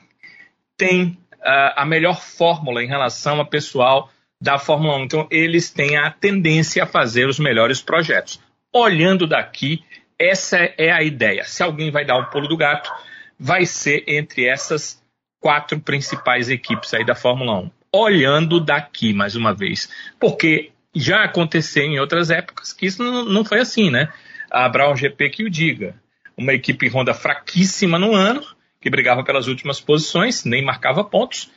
tem 0.79 1.17
uh, 1.33 1.75
a 1.75 1.85
melhor 1.85 2.21
fórmula 2.21 2.81
em 2.81 2.87
relação 2.87 3.39
a 3.39 3.45
pessoal 3.45 4.09
da 4.41 4.57
Fórmula 4.57 4.95
1. 4.95 5.03
Então, 5.03 5.27
eles 5.29 5.69
têm 5.69 5.97
a 5.97 6.09
tendência 6.09 6.83
a 6.83 6.87
fazer 6.87 7.27
os 7.27 7.37
melhores 7.37 7.81
projetos. 7.81 8.39
Olhando 8.73 9.27
daqui, 9.27 9.83
essa 10.17 10.57
é 10.57 10.91
a 10.91 11.03
ideia. 11.03 11.43
Se 11.43 11.61
alguém 11.61 11.91
vai 11.91 12.05
dar 12.05 12.17
o 12.17 12.21
um 12.21 12.25
pulo 12.25 12.47
do 12.47 12.55
gato, 12.55 12.89
vai 13.37 13.65
ser 13.65 14.03
entre 14.07 14.47
essas 14.47 15.03
quatro 15.39 15.79
principais 15.79 16.49
equipes 16.49 16.93
aí 16.93 17.05
da 17.05 17.15
Fórmula 17.15 17.59
1. 17.59 17.71
Olhando 17.91 18.59
daqui, 18.59 19.13
mais 19.13 19.35
uma 19.35 19.53
vez. 19.53 19.89
Porque 20.19 20.71
já 20.95 21.23
aconteceu 21.23 21.83
em 21.83 21.99
outras 21.99 22.29
épocas 22.29 22.71
que 22.71 22.85
isso 22.85 23.03
não, 23.03 23.25
não 23.25 23.43
foi 23.43 23.59
assim, 23.59 23.89
né? 23.89 24.11
A 24.49 24.69
Brown 24.69 24.95
GP 24.95 25.29
que 25.29 25.43
o 25.43 25.49
diga. 25.49 25.95
Uma 26.37 26.53
equipe 26.53 26.87
Honda 26.87 27.13
fraquíssima 27.13 27.99
no 27.99 28.15
ano, 28.15 28.41
que 28.81 28.89
brigava 28.89 29.23
pelas 29.23 29.47
últimas 29.47 29.79
posições, 29.79 30.45
nem 30.45 30.63
marcava 30.63 31.03
pontos, 31.03 31.51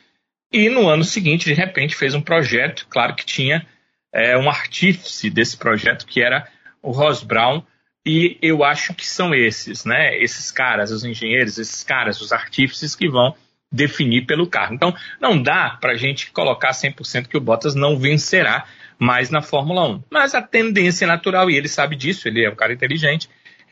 e 0.51 0.69
no 0.69 0.87
ano 0.87 1.03
seguinte, 1.03 1.45
de 1.45 1.53
repente, 1.53 1.95
fez 1.95 2.13
um 2.13 2.21
projeto, 2.21 2.85
claro 2.87 3.15
que 3.15 3.25
tinha 3.25 3.65
é, 4.13 4.37
um 4.37 4.47
artífice 4.47 5.29
desse 5.29 5.57
projeto, 5.57 6.05
que 6.05 6.21
era 6.21 6.47
o 6.81 6.91
Ross 6.91 7.23
Brown, 7.23 7.63
e 8.05 8.37
eu 8.41 8.63
acho 8.63 8.93
que 8.93 9.07
são 9.07 9.33
esses, 9.33 9.85
né? 9.85 10.15
Esses 10.21 10.51
caras, 10.51 10.91
os 10.91 11.03
engenheiros, 11.03 11.57
esses 11.57 11.83
caras, 11.83 12.21
os 12.21 12.31
artífices 12.31 12.95
que 12.95 13.09
vão 13.09 13.33
definir 13.71 14.27
pelo 14.27 14.45
carro. 14.45 14.75
Então, 14.75 14.93
não 15.19 15.41
dá 15.41 15.77
para 15.81 15.93
a 15.93 15.97
gente 15.97 16.31
colocar 16.31 16.71
100% 16.71 17.27
que 17.27 17.37
o 17.37 17.41
Bottas 17.41 17.73
não 17.73 17.97
vencerá 17.97 18.65
mais 18.99 19.31
na 19.31 19.41
Fórmula 19.41 19.87
1. 19.87 20.03
Mas 20.11 20.35
a 20.35 20.41
tendência 20.41 21.05
é 21.05 21.07
natural, 21.07 21.49
e 21.49 21.57
ele 21.57 21.67
sabe 21.67 21.95
disso, 21.95 22.27
ele 22.27 22.45
é 22.45 22.49
um 22.49 22.55
cara 22.55 22.73
inteligente, 22.73 23.27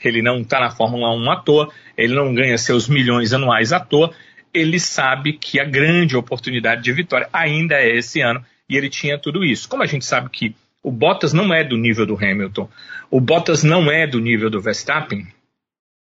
ele 0.07 0.21
não 0.21 0.41
está 0.41 0.59
na 0.59 0.71
Fórmula 0.71 1.13
1 1.13 1.31
à 1.31 1.35
toa, 1.37 1.71
ele 1.97 2.13
não 2.13 2.33
ganha 2.33 2.57
seus 2.57 2.87
milhões 2.87 3.33
anuais 3.33 3.71
à 3.71 3.79
toa, 3.79 4.13
ele 4.53 4.79
sabe 4.79 5.33
que 5.33 5.59
a 5.59 5.63
grande 5.63 6.17
oportunidade 6.17 6.83
de 6.83 6.91
vitória 6.91 7.29
ainda 7.31 7.75
é 7.75 7.95
esse 7.95 8.21
ano, 8.21 8.43
e 8.67 8.75
ele 8.75 8.89
tinha 8.89 9.17
tudo 9.17 9.43
isso. 9.43 9.67
Como 9.67 9.83
a 9.83 9.85
gente 9.85 10.05
sabe 10.05 10.29
que 10.29 10.55
o 10.83 10.91
Bottas 10.91 11.33
não 11.33 11.53
é 11.53 11.63
do 11.63 11.77
nível 11.77 12.05
do 12.05 12.15
Hamilton, 12.15 12.69
o 13.09 13.21
Bottas 13.21 13.63
não 13.63 13.91
é 13.91 14.07
do 14.07 14.19
nível 14.19 14.49
do 14.49 14.61
Verstappen, 14.61 15.27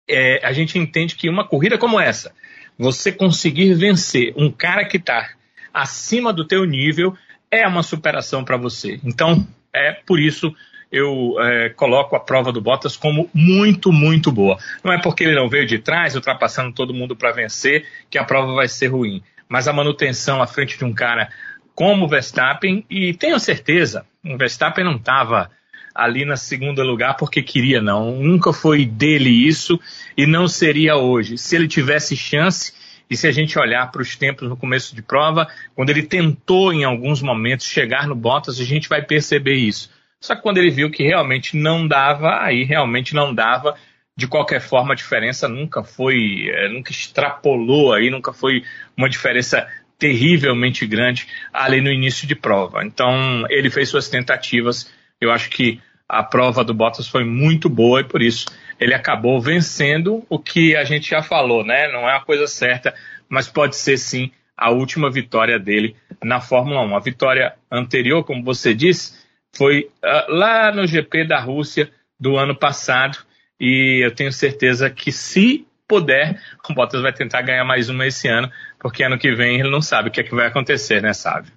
é, 0.07 0.45
a 0.45 0.51
gente 0.51 0.77
entende 0.77 1.15
que 1.15 1.29
uma 1.29 1.47
corrida 1.47 1.77
como 1.77 1.99
essa, 1.99 2.31
você 2.77 3.11
conseguir 3.11 3.73
vencer 3.73 4.33
um 4.35 4.51
cara 4.51 4.85
que 4.85 4.97
está 4.97 5.31
acima 5.73 6.31
do 6.31 6.45
teu 6.45 6.65
nível, 6.65 7.15
é 7.49 7.67
uma 7.67 7.83
superação 7.83 8.43
para 8.43 8.57
você. 8.57 8.99
Então, 9.03 9.47
é 9.73 9.91
por 9.91 10.19
isso 10.19 10.53
eu 10.95 11.35
é, 11.41 11.69
coloco 11.69 12.15
a 12.15 12.19
prova 12.21 12.53
do 12.53 12.61
Bottas 12.61 12.95
como 12.95 13.29
muito, 13.33 13.91
muito 13.91 14.31
boa. 14.31 14.57
Não 14.81 14.93
é 14.93 15.01
porque 15.01 15.25
ele 15.25 15.35
não 15.35 15.49
veio 15.49 15.65
de 15.65 15.77
trás, 15.77 16.15
ultrapassando 16.15 16.73
todo 16.73 16.93
mundo 16.93 17.17
para 17.17 17.33
vencer, 17.33 17.85
que 18.09 18.17
a 18.17 18.23
prova 18.23 18.53
vai 18.53 18.69
ser 18.69 18.87
ruim. 18.87 19.21
Mas 19.49 19.67
a 19.67 19.73
manutenção 19.73 20.41
à 20.41 20.47
frente 20.47 20.77
de 20.77 20.85
um 20.85 20.93
cara 20.93 21.29
como 21.75 22.05
o 22.05 22.07
Verstappen, 22.07 22.85
e 22.89 23.13
tenho 23.13 23.37
certeza, 23.37 24.05
o 24.23 24.37
Verstappen 24.37 24.85
não 24.85 24.95
estava 24.95 25.51
ali 25.93 26.23
na 26.23 26.37
segunda 26.37 26.81
lugar 26.81 27.17
porque 27.17 27.43
queria, 27.43 27.81
não. 27.81 28.11
Nunca 28.15 28.53
foi 28.53 28.85
dele 28.85 29.29
isso 29.29 29.77
e 30.15 30.25
não 30.25 30.47
seria 30.47 30.95
hoje. 30.95 31.37
Se 31.37 31.57
ele 31.57 31.67
tivesse 31.67 32.15
chance, 32.15 32.73
e 33.09 33.17
se 33.17 33.27
a 33.27 33.31
gente 33.33 33.59
olhar 33.59 33.91
para 33.91 34.01
os 34.01 34.15
tempos 34.15 34.47
no 34.47 34.55
começo 34.55 34.95
de 34.95 35.01
prova, 35.01 35.47
quando 35.75 35.89
ele 35.89 36.03
tentou 36.03 36.71
em 36.71 36.85
alguns 36.85 37.21
momentos 37.21 37.67
chegar 37.67 38.07
no 38.07 38.15
Bottas, 38.15 38.61
a 38.61 38.63
gente 38.63 38.87
vai 38.87 39.01
perceber 39.01 39.55
isso. 39.55 39.93
Só 40.25 40.35
que 40.35 40.41
quando 40.41 40.57
ele 40.57 40.71
viu 40.71 40.89
que 40.89 41.03
realmente 41.03 41.55
não 41.55 41.87
dava, 41.87 42.41
aí 42.41 42.63
realmente 42.63 43.13
não 43.13 43.33
dava. 43.33 43.75
De 44.17 44.27
qualquer 44.27 44.59
forma, 44.59 44.93
a 44.93 44.95
diferença 44.95 45.47
nunca 45.47 45.83
foi, 45.83 46.49
é, 46.49 46.67
nunca 46.67 46.91
extrapolou 46.91 47.93
aí, 47.93 48.09
nunca 48.09 48.33
foi 48.33 48.63
uma 48.97 49.07
diferença 49.07 49.67
terrivelmente 49.99 50.85
grande 50.87 51.27
ali 51.53 51.79
no 51.79 51.91
início 51.91 52.27
de 52.27 52.33
prova. 52.33 52.83
Então, 52.83 53.45
ele 53.49 53.69
fez 53.69 53.89
suas 53.89 54.09
tentativas. 54.09 54.91
Eu 55.21 55.31
acho 55.31 55.49
que 55.49 55.79
a 56.09 56.23
prova 56.23 56.63
do 56.63 56.73
Bottas 56.73 57.07
foi 57.07 57.23
muito 57.23 57.69
boa 57.69 58.01
e 58.01 58.03
por 58.03 58.21
isso 58.21 58.45
ele 58.79 58.93
acabou 58.93 59.39
vencendo 59.39 60.25
o 60.29 60.39
que 60.39 60.75
a 60.75 60.83
gente 60.83 61.09
já 61.09 61.21
falou, 61.21 61.63
né? 61.63 61.87
Não 61.91 62.09
é 62.09 62.13
uma 62.13 62.25
coisa 62.25 62.47
certa, 62.47 62.93
mas 63.29 63.47
pode 63.47 63.75
ser 63.75 63.97
sim 63.97 64.31
a 64.57 64.71
última 64.71 65.11
vitória 65.11 65.59
dele 65.59 65.95
na 66.23 66.41
Fórmula 66.41 66.81
1. 66.81 66.95
A 66.95 66.99
vitória 66.99 67.53
anterior, 67.71 68.23
como 68.23 68.43
você 68.43 68.73
disse, 68.73 69.24
foi 69.55 69.89
uh, 70.03 70.31
lá 70.31 70.71
no 70.71 70.85
GP 70.85 71.27
da 71.27 71.39
Rússia 71.39 71.91
do 72.19 72.37
ano 72.37 72.57
passado 72.57 73.17
e 73.59 74.05
eu 74.05 74.13
tenho 74.13 74.31
certeza 74.31 74.89
que 74.89 75.11
se 75.11 75.67
puder, 75.87 76.41
o 76.69 76.73
Bottas 76.73 77.01
vai 77.01 77.13
tentar 77.13 77.41
ganhar 77.41 77.63
mais 77.63 77.89
uma 77.89 78.05
esse 78.05 78.27
ano, 78.27 78.51
porque 78.79 79.03
ano 79.03 79.17
que 79.17 79.33
vem 79.33 79.59
ele 79.59 79.69
não 79.69 79.81
sabe 79.81 80.09
o 80.09 80.11
que 80.11 80.19
é 80.19 80.23
que 80.23 80.35
vai 80.35 80.47
acontecer, 80.47 81.01
né, 81.01 81.13
sabe? 81.13 81.51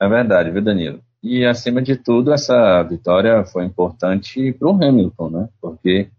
É 0.00 0.08
verdade, 0.08 0.50
viu, 0.50 0.62
Danilo? 0.62 1.02
E, 1.22 1.44
acima 1.44 1.82
de 1.82 1.96
tudo, 1.96 2.32
essa 2.32 2.82
vitória 2.82 3.44
foi 3.44 3.64
importante 3.64 4.52
para 4.54 4.68
o 4.68 4.82
Hamilton, 4.82 5.28
né? 5.28 5.48
Porque 5.60 6.10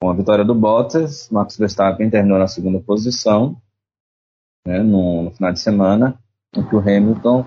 com 0.00 0.08
a 0.08 0.14
vitória 0.14 0.44
do 0.44 0.54
Bottas, 0.54 1.28
Max 1.30 1.58
Verstappen 1.58 2.08
terminou 2.08 2.38
na 2.38 2.48
segunda 2.48 2.80
posição 2.80 3.60
né, 4.66 4.78
no, 4.82 5.24
no 5.24 5.30
final 5.32 5.52
de 5.52 5.60
semana, 5.60 6.18
em 6.54 6.62
que 6.62 6.74
o 6.74 6.78
Hamilton 6.78 7.46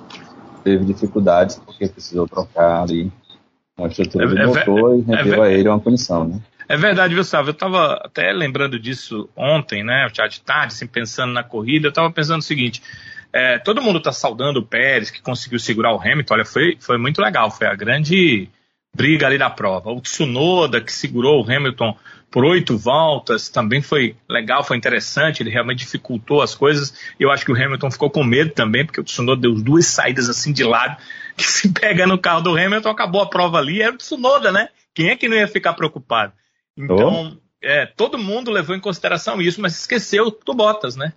teve 0.64 0.86
dificuldades 0.86 1.58
porque 1.58 1.88
precisou 1.88 2.28
trocar 2.28 2.82
ali 2.82 3.12
uma 3.78 3.88
estrutura 3.88 4.26
é, 4.26 4.28
do 4.28 4.38
é 4.38 4.46
motor 4.46 4.94
é, 4.94 4.98
e 4.98 5.02
rendeu 5.02 5.44
é, 5.44 5.48
a 5.48 5.52
ele 5.52 5.70
uma 5.70 5.80
punição, 5.80 6.28
né? 6.28 6.40
É 6.68 6.76
verdade, 6.76 7.14
viu, 7.14 7.24
Sávio? 7.24 7.50
Eu 7.50 7.54
estava 7.54 7.94
até 8.04 8.32
lembrando 8.32 8.80
disso 8.80 9.30
ontem, 9.36 9.84
né? 9.84 10.08
Já 10.12 10.28
de 10.28 10.42
tarde, 10.42 10.74
assim, 10.74 10.88
pensando 10.88 11.32
na 11.32 11.44
corrida, 11.44 11.88
eu 11.88 11.90
estava 11.90 12.10
pensando 12.10 12.40
o 12.40 12.44
seguinte: 12.44 12.82
é, 13.32 13.60
todo 13.60 13.82
mundo 13.82 14.00
está 14.00 14.12
saudando 14.12 14.58
o 14.58 14.66
Pérez, 14.66 15.12
que 15.12 15.22
conseguiu 15.22 15.60
segurar 15.60 15.94
o 15.94 16.00
Hamilton. 16.00 16.34
Olha, 16.34 16.46
foi, 16.46 16.78
foi 16.80 16.98
muito 16.98 17.22
legal. 17.22 17.52
Foi 17.52 17.68
a 17.68 17.76
grande 17.76 18.50
briga 18.96 19.28
ali 19.28 19.38
da 19.38 19.50
prova. 19.50 19.92
O 19.92 20.02
Tsunoda, 20.02 20.82
que 20.82 20.92
segurou 20.92 21.44
o 21.44 21.52
Hamilton 21.52 21.96
por 22.36 22.44
oito 22.44 22.78
voltas, 22.78 23.48
também 23.48 23.82
foi 23.82 24.14
legal, 24.28 24.62
foi 24.62 24.76
interessante. 24.76 25.42
Ele 25.42 25.50
realmente 25.50 25.80
dificultou 25.80 26.42
as 26.42 26.54
coisas. 26.54 26.94
Eu 27.18 27.32
acho 27.32 27.46
que 27.46 27.52
o 27.54 27.56
Hamilton 27.56 27.90
ficou 27.90 28.10
com 28.10 28.26
medo 28.26 28.52
também, 28.52 28.86
porque 28.86 29.00
o 29.00 29.06
Tsunoda 29.06 29.44
deu 29.44 29.56
duas 29.56 29.88
saídas 29.88 30.28
assim 30.28 30.52
de 30.52 30.66
lado. 30.66 30.98
Que 31.38 31.44
se 31.44 31.72
pega 31.72 32.08
no 32.08 32.18
carro 32.18 32.42
do 32.42 32.58
Hamilton, 32.58 32.90
acabou 32.90 33.22
a 33.22 33.30
prova 33.30 33.58
ali. 33.58 33.82
Era 33.82 33.94
o 33.94 33.98
Tsunoda, 33.98 34.54
né? 34.54 34.70
Quem 34.94 35.10
é 35.10 35.16
que 35.18 35.28
não 35.30 35.36
ia 35.36 35.48
ficar 35.48 35.74
preocupado? 35.74 36.34
Então, 36.78 37.38
oh. 37.38 37.42
é, 37.62 37.86
todo 37.86 38.18
mundo 38.18 38.52
levou 38.52 38.74
em 38.74 38.80
consideração 38.80 39.42
isso, 39.42 39.62
mas 39.62 39.78
esqueceu 39.78 40.30
do 40.46 40.54
Bottas, 40.54 40.96
né? 40.98 41.14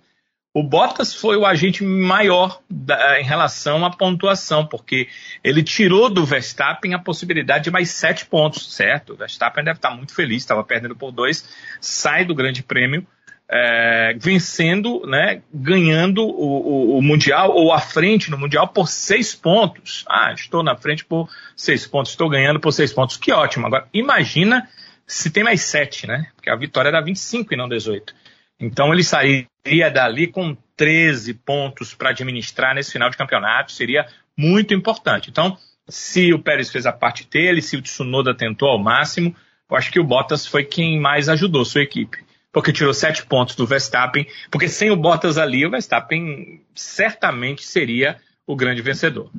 O 0.59 0.63
Bottas 0.63 1.15
foi 1.15 1.37
o 1.37 1.45
agente 1.45 1.85
maior 1.85 2.61
da, 2.69 3.17
em 3.17 3.23
relação 3.23 3.85
à 3.85 3.89
pontuação, 3.89 4.65
porque 4.65 5.07
ele 5.41 5.63
tirou 5.63 6.09
do 6.09 6.25
Verstappen 6.25 6.93
a 6.93 6.99
possibilidade 6.99 7.63
de 7.63 7.71
mais 7.71 7.91
sete 7.91 8.25
pontos, 8.25 8.75
certo? 8.75 9.13
O 9.13 9.15
Verstappen 9.15 9.63
deve 9.63 9.77
estar 9.77 9.91
muito 9.91 10.13
feliz, 10.13 10.43
estava 10.43 10.61
perdendo 10.61 10.97
por 10.97 11.13
dois, 11.13 11.47
sai 11.79 12.25
do 12.25 12.35
Grande 12.35 12.61
Prêmio, 12.61 13.07
é, 13.49 14.13
vencendo, 14.19 15.01
né, 15.07 15.41
ganhando 15.53 16.25
o, 16.25 16.27
o, 16.33 16.97
o, 16.97 17.01
Mundial, 17.01 17.51
ou 17.51 17.71
à 17.71 17.79
frente 17.79 18.29
no 18.29 18.37
Mundial 18.37 18.67
por 18.67 18.89
seis 18.89 19.33
pontos. 19.33 20.03
Ah, 20.09 20.33
estou 20.33 20.61
na 20.61 20.75
frente 20.75 21.05
por 21.05 21.29
seis 21.55 21.87
pontos, 21.87 22.11
estou 22.11 22.27
ganhando 22.27 22.59
por 22.59 22.73
seis 22.73 22.91
pontos, 22.91 23.15
que 23.15 23.31
ótimo. 23.31 23.65
Agora, 23.65 23.87
imagina 23.93 24.67
se 25.07 25.29
tem 25.29 25.41
mais 25.41 25.61
sete, 25.61 26.05
né? 26.05 26.27
Porque 26.35 26.49
a 26.49 26.55
vitória 26.57 26.89
era 26.89 26.99
25 26.99 27.53
e 27.53 27.55
não 27.57 27.69
18. 27.69 28.13
Então 28.59 28.93
ele 28.93 29.03
sairia 29.03 29.89
dali 29.91 30.27
com 30.27 30.55
13 30.75 31.33
pontos 31.33 31.93
para 31.93 32.09
administrar 32.09 32.75
nesse 32.75 32.91
final 32.91 33.09
de 33.09 33.17
campeonato, 33.17 33.71
seria 33.71 34.05
muito 34.35 34.73
importante. 34.73 35.29
Então, 35.29 35.57
se 35.87 36.33
o 36.33 36.39
Pérez 36.39 36.69
fez 36.69 36.85
a 36.85 36.93
parte 36.93 37.27
dele, 37.27 37.61
se 37.61 37.77
o 37.77 37.81
Tsunoda 37.81 38.35
tentou 38.35 38.69
ao 38.69 38.79
máximo, 38.79 39.35
eu 39.69 39.77
acho 39.77 39.91
que 39.91 39.99
o 39.99 40.03
Bottas 40.03 40.45
foi 40.45 40.63
quem 40.63 40.99
mais 40.99 41.29
ajudou 41.29 41.63
sua 41.63 41.81
equipe. 41.81 42.23
Porque 42.51 42.73
tirou 42.73 42.93
sete 42.93 43.25
pontos 43.25 43.55
do 43.55 43.67
Verstappen, 43.67 44.25
porque 44.49 44.67
sem 44.67 44.89
o 44.89 44.95
Bottas 44.95 45.37
ali, 45.37 45.65
o 45.65 45.69
Verstappen 45.69 46.63
certamente 46.73 47.63
seria 47.63 48.19
o 48.47 48.55
grande 48.55 48.81
vencedor. 48.81 49.29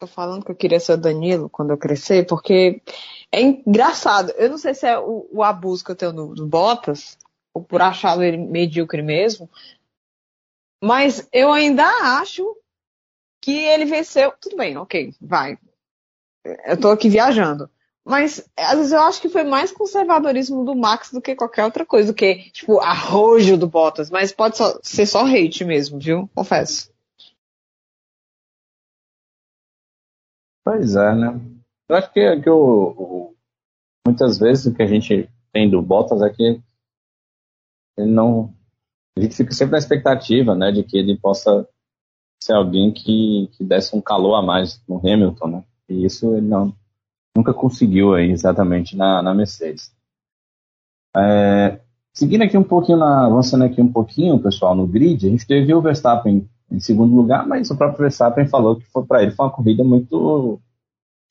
Tô 0.00 0.08
falando 0.08 0.44
que 0.44 0.50
eu 0.50 0.56
queria 0.56 0.80
ser 0.80 0.94
o 0.94 0.96
Danilo 0.96 1.48
quando 1.48 1.70
eu 1.70 1.78
crescer, 1.78 2.26
porque 2.26 2.82
é 3.32 3.40
engraçado. 3.40 4.30
Eu 4.36 4.50
não 4.50 4.58
sei 4.58 4.74
se 4.74 4.86
é 4.86 4.98
o, 4.98 5.28
o 5.30 5.42
abuso 5.42 5.84
que 5.84 5.90
eu 5.90 5.96
tenho 5.96 6.12
no, 6.12 6.34
no 6.34 6.46
Bottas, 6.46 7.18
ou 7.52 7.62
por 7.62 7.80
achá-lo 7.80 8.22
ele 8.22 8.36
medíocre 8.36 9.02
mesmo, 9.02 9.48
mas 10.82 11.26
eu 11.32 11.52
ainda 11.52 11.84
acho 12.20 12.44
que 13.40 13.52
ele 13.52 13.84
venceu. 13.84 14.32
Tudo 14.40 14.56
bem, 14.56 14.76
ok, 14.76 15.14
vai. 15.20 15.58
Eu 16.66 16.78
tô 16.78 16.90
aqui 16.90 17.08
viajando. 17.08 17.70
Mas 18.04 18.46
às 18.54 18.76
vezes 18.76 18.92
eu 18.92 19.00
acho 19.00 19.20
que 19.20 19.30
foi 19.30 19.44
mais 19.44 19.72
conservadorismo 19.72 20.62
do 20.62 20.76
Max 20.76 21.10
do 21.10 21.22
que 21.22 21.34
qualquer 21.34 21.64
outra 21.64 21.86
coisa, 21.86 22.12
do 22.12 22.14
que, 22.14 22.50
tipo, 22.50 22.78
arrojo 22.80 23.56
do 23.56 23.66
Bottas. 23.66 24.10
Mas 24.10 24.30
pode 24.30 24.58
só, 24.58 24.78
ser 24.82 25.06
só 25.06 25.24
hate 25.24 25.64
mesmo, 25.64 25.98
viu? 25.98 26.28
Confesso. 26.34 26.92
Pois 30.62 30.96
é, 30.96 31.14
né? 31.14 31.53
Eu 31.88 31.96
acho 31.96 32.12
que, 32.12 32.40
que 32.40 32.50
o, 32.50 32.56
o, 32.56 33.34
muitas 34.06 34.38
vezes 34.38 34.66
o 34.66 34.74
que 34.74 34.82
a 34.82 34.86
gente 34.86 35.28
tem 35.52 35.70
do 35.70 35.82
Bottas 35.82 36.22
é 36.22 36.30
que 36.30 36.60
ele 37.96 38.10
não. 38.10 38.54
A 39.16 39.20
gente 39.20 39.36
fica 39.36 39.52
sempre 39.52 39.72
na 39.72 39.78
expectativa, 39.78 40.54
né, 40.54 40.72
de 40.72 40.82
que 40.82 40.96
ele 40.96 41.16
possa 41.16 41.68
ser 42.42 42.54
alguém 42.54 42.92
que, 42.92 43.48
que 43.52 43.64
desse 43.64 43.94
um 43.96 44.00
calor 44.00 44.34
a 44.34 44.42
mais 44.42 44.82
no 44.88 44.98
Hamilton, 44.98 45.46
né? 45.46 45.64
E 45.88 46.04
isso 46.04 46.34
ele 46.34 46.46
não, 46.46 46.74
nunca 47.36 47.54
conseguiu 47.54 48.14
aí 48.14 48.30
exatamente 48.30 48.96
na, 48.96 49.22
na 49.22 49.32
Mercedes. 49.32 49.94
É, 51.16 51.80
seguindo 52.12 52.42
aqui 52.42 52.58
um 52.58 52.64
pouquinho, 52.64 52.98
na, 52.98 53.26
avançando 53.26 53.64
aqui 53.64 53.80
um 53.80 53.92
pouquinho, 53.92 54.42
pessoal, 54.42 54.74
no 54.74 54.86
grid, 54.86 55.26
a 55.26 55.30
gente 55.30 55.46
teve 55.46 55.72
o 55.72 55.80
Verstappen 55.80 56.48
em 56.70 56.80
segundo 56.80 57.14
lugar, 57.14 57.46
mas 57.46 57.70
o 57.70 57.76
próprio 57.76 58.00
Verstappen 58.00 58.48
falou 58.48 58.76
que 58.76 58.86
foi 58.86 59.04
para 59.04 59.22
ele 59.22 59.30
foi 59.30 59.46
uma 59.46 59.52
corrida 59.52 59.84
muito 59.84 60.60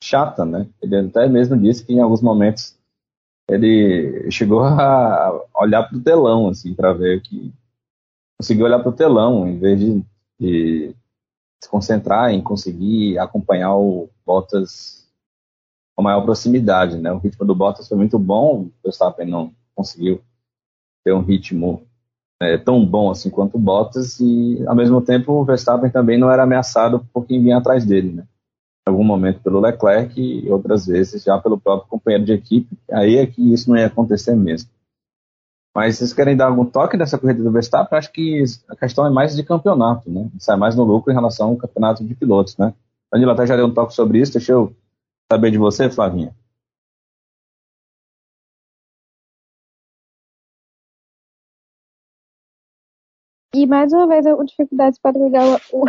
chata, 0.04 0.44
né? 0.44 0.68
Ele 0.82 0.96
até 0.96 1.26
mesmo 1.26 1.56
disse 1.56 1.84
que 1.84 1.94
em 1.94 2.00
alguns 2.00 2.20
momentos 2.20 2.76
ele 3.48 4.30
chegou 4.30 4.60
a 4.64 5.32
olhar 5.56 5.84
para 5.84 5.96
o 5.96 6.02
telão, 6.02 6.48
assim, 6.48 6.74
para 6.74 6.92
ver 6.92 7.22
que 7.22 7.52
conseguiu 8.38 8.66
olhar 8.66 8.80
para 8.80 8.90
o 8.90 8.94
telão 8.94 9.48
em 9.48 9.58
vez 9.58 9.80
de, 9.80 10.04
de, 10.38 10.94
se 11.62 11.68
concentrar 11.70 12.30
em 12.30 12.42
conseguir 12.42 13.18
acompanhar 13.18 13.74
o 13.76 14.10
Bottas 14.26 15.08
com 15.96 16.02
maior 16.02 16.22
proximidade, 16.22 16.98
né? 16.98 17.10
O 17.10 17.18
ritmo 17.18 17.46
do 17.46 17.54
Bottas 17.54 17.88
foi 17.88 17.96
muito 17.96 18.18
bom, 18.18 18.62
o 18.62 18.72
Verstappen 18.82 19.26
não 19.26 19.54
conseguiu 19.74 20.20
ter 21.02 21.12
um 21.14 21.22
ritmo 21.22 21.86
é, 22.42 22.58
tão 22.58 22.84
bom 22.84 23.10
assim 23.10 23.30
quanto 23.30 23.56
o 23.56 23.60
Bottas 23.60 24.20
e 24.20 24.62
ao 24.66 24.74
mesmo 24.74 25.00
tempo 25.00 25.32
o 25.32 25.44
Verstappen 25.44 25.90
também 25.90 26.18
não 26.18 26.30
era 26.30 26.42
ameaçado 26.42 27.06
por 27.12 27.24
quem 27.24 27.42
vinha 27.42 27.56
atrás 27.56 27.86
dele, 27.86 28.12
né? 28.12 28.26
Algum 28.86 29.04
momento 29.04 29.40
pelo 29.40 29.60
Leclerc 29.60 30.20
e 30.20 30.50
outras 30.50 30.86
vezes 30.86 31.22
já 31.22 31.38
pelo 31.38 31.58
próprio 31.58 31.88
companheiro 31.88 32.24
de 32.24 32.32
equipe. 32.32 32.76
Aí 32.90 33.16
é 33.16 33.26
que 33.26 33.52
isso 33.52 33.70
não 33.70 33.78
ia 33.78 33.86
acontecer 33.86 34.34
mesmo. 34.34 34.68
Mas 35.74 35.96
vocês 35.96 36.12
querem 36.12 36.36
dar 36.36 36.46
algum 36.46 36.64
toque 36.64 36.96
nessa 36.96 37.18
corrida 37.18 37.42
do 37.42 37.50
Verstappen? 37.50 37.98
Acho 37.98 38.12
que 38.12 38.44
a 38.68 38.76
questão 38.76 39.06
é 39.06 39.10
mais 39.10 39.34
de 39.34 39.42
campeonato, 39.42 40.08
né? 40.10 40.30
Sai 40.38 40.56
mais 40.56 40.76
no 40.76 40.84
lucro 40.84 41.10
em 41.10 41.14
relação 41.14 41.48
ao 41.48 41.56
campeonato 41.56 42.04
de 42.04 42.14
pilotos, 42.14 42.56
né? 42.56 42.72
Danilo 43.10 43.32
até 43.32 43.46
já 43.46 43.56
deu 43.56 43.66
um 43.66 43.74
toque 43.74 43.94
sobre 43.94 44.20
isso, 44.20 44.32
deixa 44.32 44.52
eu 44.52 44.74
saber 45.30 45.50
de 45.50 45.58
você, 45.58 45.90
Flavinha. 45.90 46.34
E 53.54 53.66
mais 53.66 53.92
uma 53.92 54.06
vez 54.06 54.26
eu 54.26 54.42
dificuldades 54.44 54.98
para 54.98 55.16
ligar 55.16 55.60
o 55.72 55.84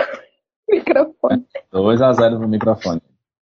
microfone. 0.70 1.46
2 1.72 2.02
a 2.02 2.14
0 2.14 2.40
no 2.40 2.48
microfone. 2.48 3.02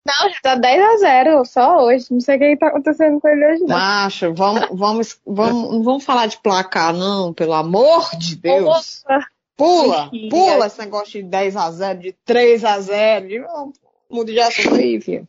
Não, 0.06 0.30
já 0.30 0.40
tá 0.42 0.54
10 0.54 0.82
a 0.82 0.96
0 0.96 1.44
só 1.44 1.84
hoje. 1.84 2.06
Não 2.10 2.20
sei 2.20 2.36
o 2.36 2.38
que 2.38 2.56
tá 2.56 2.68
acontecendo 2.68 3.20
com 3.20 3.28
ele 3.28 3.46
hoje, 3.46 3.60
não. 3.62 3.76
Macho, 3.76 4.34
vamos, 4.34 4.68
vamos, 4.72 5.20
vamos, 5.26 5.72
não 5.72 5.82
vamos 5.82 6.04
falar 6.04 6.26
de 6.26 6.38
placar, 6.38 6.94
não, 6.94 7.34
pelo 7.34 7.52
amor 7.52 8.10
de 8.16 8.36
Deus. 8.36 9.02
Opa. 9.04 9.26
Pula, 9.56 10.10
pula 10.30 10.66
esse 10.66 10.78
negócio 10.78 11.22
de 11.22 11.28
10 11.28 11.54
a 11.54 11.70
0 11.70 11.98
de 11.98 12.12
3 12.24 12.64
a 12.64 12.80
0 12.80 13.28
de... 13.28 13.44
Mude 14.10 14.32
de 14.32 14.40
assunto 14.40 14.74
aí, 14.74 14.98
filho. 14.98 15.28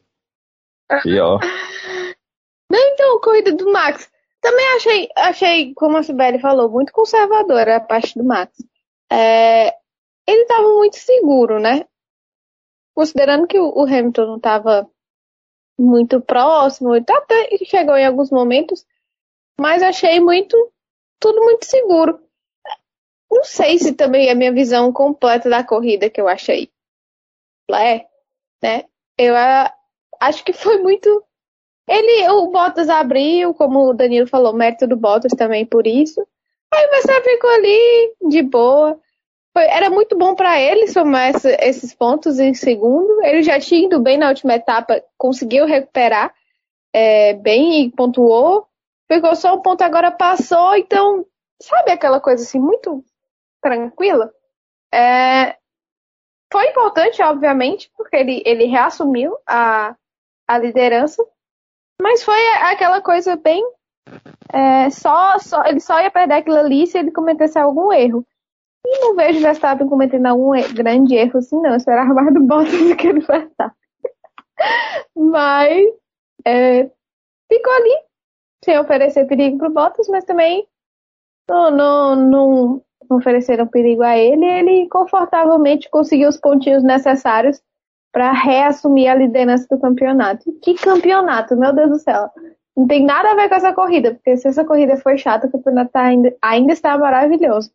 Pior. 1.03 1.39
Não, 2.71 2.79
então, 2.79 3.19
corrida 3.19 3.51
do 3.51 3.69
Max. 3.73 4.09
Também 4.39 4.65
achei, 4.77 5.09
achei, 5.17 5.73
como 5.73 5.97
a 5.97 6.03
Sibeli 6.03 6.39
falou, 6.39 6.69
muito 6.69 6.93
conservadora 6.93 7.75
a 7.75 7.79
parte 7.81 8.17
do 8.17 8.23
Max. 8.23 8.53
É, 9.11 9.75
ele 10.31 10.41
estava 10.43 10.67
muito 10.67 10.97
seguro, 10.97 11.59
né? 11.59 11.85
Considerando 12.93 13.47
que 13.47 13.59
o, 13.59 13.83
Hamilton 13.83 14.25
não 14.25 14.37
estava 14.37 14.89
muito 15.77 16.21
próximo, 16.21 16.93
até 16.93 17.57
chegou 17.65 17.95
em 17.95 18.05
alguns 18.05 18.29
momentos, 18.29 18.85
mas 19.59 19.81
achei 19.81 20.19
muito, 20.19 20.55
tudo 21.19 21.41
muito 21.41 21.65
seguro. 21.65 22.19
Não 23.31 23.43
sei 23.43 23.79
se 23.79 23.93
também 23.93 24.27
é 24.27 24.31
a 24.31 24.35
minha 24.35 24.51
visão 24.51 24.91
completa 24.91 25.49
da 25.49 25.63
corrida 25.63 26.09
que 26.09 26.19
eu 26.19 26.27
achei. 26.27 26.69
É, 27.73 28.05
né? 28.61 28.83
Eu 29.17 29.35
a, 29.35 29.73
acho 30.19 30.43
que 30.43 30.53
foi 30.53 30.79
muito. 30.79 31.23
Ele, 31.87 32.29
o 32.29 32.51
Bottas 32.51 32.89
abriu, 32.89 33.53
como 33.53 33.89
o 33.89 33.93
Danilo 33.93 34.27
falou, 34.27 34.53
mérito 34.53 34.85
do 34.85 34.97
Bottas 34.97 35.33
também 35.33 35.65
por 35.65 35.87
isso. 35.87 36.25
Aí 36.73 36.85
o 36.87 36.89
Verstappen 36.89 37.33
ficou 37.33 37.49
ali, 37.49 38.15
de 38.29 38.41
boa. 38.43 38.99
Foi, 39.53 39.63
era 39.65 39.89
muito 39.89 40.17
bom 40.17 40.33
para 40.33 40.59
ele 40.59 40.87
somar 40.87 41.29
essa, 41.29 41.49
esses 41.59 41.93
pontos 41.93 42.39
em 42.39 42.53
segundo. 42.53 43.21
Ele 43.23 43.43
já 43.43 43.59
tinha 43.59 43.85
ido 43.85 43.99
bem 43.99 44.17
na 44.17 44.29
última 44.29 44.55
etapa, 44.55 45.03
conseguiu 45.17 45.65
recuperar 45.65 46.33
é, 46.93 47.33
bem 47.33 47.83
e 47.83 47.91
pontuou. 47.91 48.67
Ficou 49.11 49.35
só 49.35 49.55
um 49.55 49.61
ponto, 49.61 49.81
agora 49.81 50.09
passou. 50.09 50.75
Então, 50.75 51.25
sabe 51.61 51.91
aquela 51.91 52.19
coisa 52.21 52.43
assim, 52.43 52.59
muito 52.59 53.03
tranquila? 53.61 54.31
É, 54.93 55.57
foi 56.51 56.67
importante, 56.69 57.21
obviamente, 57.21 57.91
porque 57.95 58.15
ele, 58.15 58.41
ele 58.45 58.65
reassumiu 58.65 59.37
a, 59.47 59.95
a 60.47 60.57
liderança, 60.57 61.25
mas 62.01 62.23
foi 62.23 62.39
aquela 62.61 63.01
coisa 63.01 63.35
bem. 63.35 63.63
É, 64.53 64.89
só, 64.89 65.37
só, 65.39 65.63
ele 65.65 65.79
só 65.79 66.01
ia 66.01 66.11
perder 66.11 66.35
aquilo 66.35 66.57
ali 66.57 66.85
se 66.87 66.97
ele 66.97 67.11
cometesse 67.11 67.57
algum 67.57 67.91
erro. 67.93 68.25
E 68.85 68.99
não 68.99 69.15
vejo 69.15 69.39
o 69.39 69.41
Verstappen 69.41 69.87
cometendo 69.87 70.25
algum 70.25 70.51
grande 70.73 71.15
erro 71.15 71.37
assim, 71.37 71.59
não. 71.61 71.71
Eu 71.71 71.77
esperava 71.77 72.13
mais 72.13 72.33
do 72.33 72.41
Bottas 72.41 72.71
do 72.73 72.95
que 72.95 73.13
do 73.13 73.21
Verstappen. 73.21 73.77
mas 75.15 75.87
é, 76.45 76.89
ficou 77.51 77.73
ali, 77.73 77.97
sem 78.63 78.79
oferecer 78.79 79.25
perigo 79.25 79.57
pro 79.57 79.69
Bottas, 79.69 80.07
mas 80.09 80.23
também 80.23 80.67
não, 81.49 81.71
não, 81.71 82.15
não, 82.15 82.81
ofereceram 83.09 83.67
perigo 83.67 84.03
a 84.03 84.17
ele. 84.17 84.45
Ele 84.45 84.89
confortavelmente 84.89 85.89
conseguiu 85.89 86.29
os 86.29 86.37
pontinhos 86.37 86.83
necessários 86.83 87.61
para 88.11 88.31
reassumir 88.31 89.09
a 89.09 89.15
liderança 89.15 89.67
do 89.69 89.79
campeonato. 89.79 90.51
Que 90.61 90.73
campeonato, 90.75 91.55
meu 91.55 91.73
Deus 91.73 91.89
do 91.89 91.99
céu! 91.99 92.29
Não 92.75 92.87
tem 92.87 93.05
nada 93.05 93.31
a 93.31 93.35
ver 93.35 93.49
com 93.49 93.55
essa 93.55 93.73
corrida, 93.73 94.13
porque 94.13 94.37
se 94.37 94.47
essa 94.47 94.63
corrida 94.63 94.95
foi 94.97 95.17
chata, 95.17 95.47
o 95.47 95.51
campeonato 95.51 95.91
tá 95.91 96.03
ainda, 96.03 96.35
ainda 96.41 96.71
está 96.73 96.97
maravilhoso. 96.97 97.71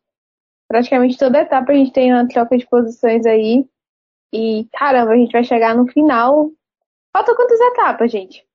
Praticamente 0.69 1.19
toda 1.19 1.41
etapa 1.41 1.73
a 1.73 1.75
gente 1.75 1.93
tem 1.93 2.13
uma 2.13 2.27
troca 2.29 2.57
de 2.57 2.67
posições 2.67 3.25
aí. 3.27 3.69
E 4.33 4.69
caramba, 4.73 5.13
a 5.13 5.17
gente 5.17 5.33
vai 5.33 5.45
chegar 5.45 5.77
no 5.77 5.87
final. 5.87 6.51
Falta 7.17 7.35
quantas 7.35 7.61
etapas, 7.61 8.11
gente? 8.11 8.47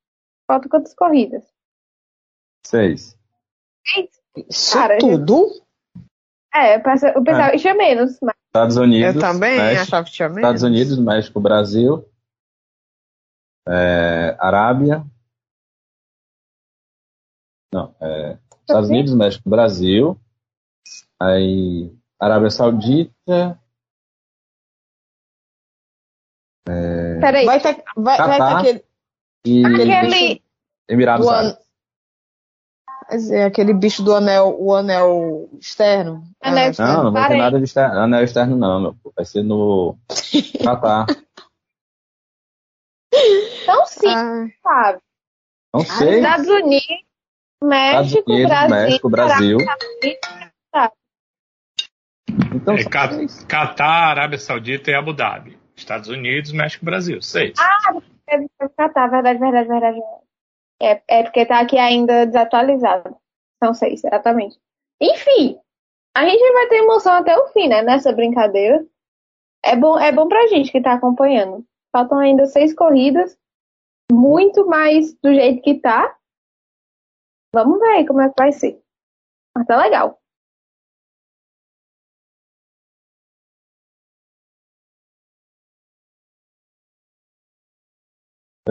Falta 0.47 0.69
quantas 0.69 0.93
corridas? 0.93 1.43
Seis. 2.65 3.17
Seis? 3.85 4.09
Isso 4.49 4.73
Cara, 4.77 4.97
tudo? 4.97 5.47
É, 6.53 6.75
eu 6.75 6.83
pensava 7.23 7.51
que 7.51 7.57
tinha 7.57 7.73
menos, 7.73 8.19
mas 8.21 8.35
Estados 8.51 8.75
Unidos. 8.75 9.15
Eu 9.15 9.21
também 9.21 9.57
México, 9.57 9.81
achava 9.81 10.05
que 10.05 10.11
tinha 10.11 10.27
menos. 10.27 10.43
Estados 10.43 10.63
Unidos, 10.63 10.99
México, 10.99 11.39
Brasil, 11.39 12.05
é, 13.65 14.35
Arábia. 14.37 15.05
Não, 17.73 17.95
é, 18.01 18.37
Estados. 18.59 18.89
Unidos, 18.89 19.15
México, 19.15 19.49
Brasil. 19.49 20.19
Aí, 21.17 21.97
Arábia 22.21 22.49
Saudita. 22.51 23.59
peraí. 26.65 27.45
Vai 27.45 27.59
ter, 27.59 27.83
vai, 27.95 28.17
vai 28.17 28.29
ter 28.29 28.37
Catar. 28.37 28.59
aquele, 28.59 28.85
E 29.45 29.65
Aquele. 29.65 30.43
Emirados 30.87 31.25
do 31.25 31.31
Árabes. 31.31 31.53
an... 31.57 31.61
Quer 33.09 33.17
dizer, 33.17 33.43
aquele 33.43 33.73
bicho 33.73 34.03
do 34.03 34.15
anel, 34.15 34.55
o 34.57 34.73
anel 34.73 35.49
externo. 35.59 36.23
Anel 36.41 36.65
Ah, 36.65 36.69
externo. 36.69 36.93
Não, 36.93 37.03
não 37.05 37.11
vai 37.11 37.27
ter 37.27 37.37
nada 37.37 37.57
de 37.57 37.63
externo, 37.65 37.99
anel 37.99 38.23
externo, 38.23 38.55
não, 38.55 38.79
meu. 38.81 38.95
Vai 39.15 39.25
ser 39.25 39.43
no 39.43 39.97
Catar. 40.63 41.05
Então 43.63 43.85
sim, 43.85 44.07
Ah, 44.07 44.45
sabe? 44.63 44.99
Não 45.73 45.81
sei. 45.81 46.19
Estados 46.19 46.47
Unidos, 46.47 46.85
Estados 46.85 47.01
México, 47.63 48.31
Unidos, 48.31 48.49
Brasil. 48.49 48.69
México, 48.69 49.09
Brasil. 49.09 49.57
Saudita. 49.59 50.95
Então, 52.53 52.75
É. 52.75 52.83
Catar, 53.47 54.09
Arábia 54.09 54.37
Saudita 54.37 54.91
e 54.91 54.93
Abu 54.93 55.13
Dhabi. 55.13 55.57
Estados 55.75 56.09
Unidos, 56.09 56.51
México, 56.51 56.85
Brasil. 56.85 57.21
Seis. 57.21 57.53
Deve 58.27 58.47
Catar, 58.77 59.07
verdade, 59.09 59.39
verdade, 59.39 59.67
verdade. 59.67 59.99
É, 60.81 61.01
é 61.07 61.23
porque 61.23 61.45
tá 61.45 61.59
aqui 61.59 61.77
ainda 61.77 62.25
desatualizado. 62.25 63.15
São 63.63 63.73
seis, 63.73 64.03
exatamente. 64.03 64.59
Enfim, 64.99 65.59
a 66.15 66.25
gente 66.25 66.53
vai 66.53 66.67
ter 66.67 66.77
emoção 66.77 67.13
até 67.13 67.37
o 67.37 67.47
fim, 67.49 67.67
né? 67.67 67.81
Nessa 67.81 68.11
brincadeira. 68.11 68.85
É 69.63 69.75
bom, 69.75 69.99
é 69.99 70.11
bom 70.11 70.27
pra 70.27 70.47
gente 70.47 70.71
que 70.71 70.81
tá 70.81 70.93
acompanhando. 70.93 71.65
Faltam 71.91 72.17
ainda 72.17 72.45
seis 72.45 72.73
corridas. 72.73 73.37
Muito 74.11 74.65
mais 74.67 75.13
do 75.21 75.33
jeito 75.33 75.61
que 75.61 75.75
tá. 75.75 76.15
Vamos 77.53 77.79
ver 77.79 77.89
aí 77.89 78.07
como 78.07 78.21
é 78.21 78.29
que 78.29 78.35
vai 78.37 78.51
ser. 78.51 78.81
Mas 79.55 79.67
tá 79.67 79.77
legal. 79.77 80.20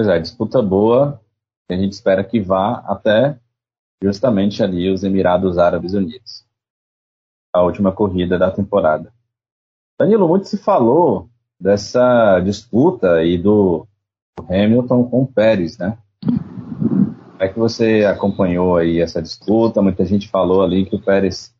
Pois 0.00 0.08
é, 0.08 0.18
disputa 0.18 0.62
boa. 0.62 1.20
A 1.68 1.74
gente 1.74 1.92
espera 1.92 2.24
que 2.24 2.40
vá 2.40 2.82
até 2.86 3.38
justamente 4.02 4.62
ali 4.62 4.90
os 4.90 5.04
Emirados 5.04 5.58
Árabes 5.58 5.92
Unidos. 5.92 6.46
A 7.52 7.60
última 7.60 7.92
corrida 7.92 8.38
da 8.38 8.50
temporada. 8.50 9.12
Danilo, 9.98 10.26
muito 10.26 10.48
se 10.48 10.56
falou 10.56 11.28
dessa 11.60 12.40
disputa 12.40 13.22
e 13.22 13.36
do, 13.36 13.86
Hamilton 14.48 15.04
com 15.04 15.20
o 15.20 15.26
Pérez, 15.26 15.76
né? 15.76 15.98
Como 16.24 17.38
é 17.38 17.48
que 17.48 17.58
você 17.58 18.06
acompanhou 18.06 18.78
aí 18.78 19.02
essa 19.02 19.20
disputa? 19.20 19.82
Muita 19.82 20.06
gente 20.06 20.30
falou 20.30 20.62
ali 20.62 20.86
que 20.86 20.96
o 20.96 21.02
Pérez 21.02 21.54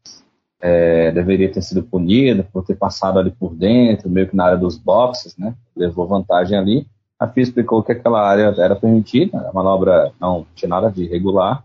é, 0.62 1.10
deveria 1.10 1.52
ter 1.52 1.60
sido 1.60 1.82
punido 1.82 2.42
por 2.44 2.64
ter 2.64 2.76
passado 2.76 3.18
ali 3.18 3.32
por 3.32 3.54
dentro, 3.54 4.08
meio 4.08 4.30
que 4.30 4.34
na 4.34 4.46
área 4.46 4.58
dos 4.58 4.78
boxes, 4.78 5.36
né? 5.36 5.54
Levou 5.76 6.08
vantagem 6.08 6.56
ali. 6.56 6.88
A 7.20 7.28
FIA 7.28 7.42
explicou 7.42 7.82
que 7.82 7.92
aquela 7.92 8.26
área 8.26 8.54
era 8.58 8.74
permitida, 8.74 9.38
a 9.48 9.52
manobra 9.52 10.12
não 10.18 10.46
tinha 10.54 10.68
nada 10.68 10.90
de 10.90 11.04
irregular. 11.04 11.62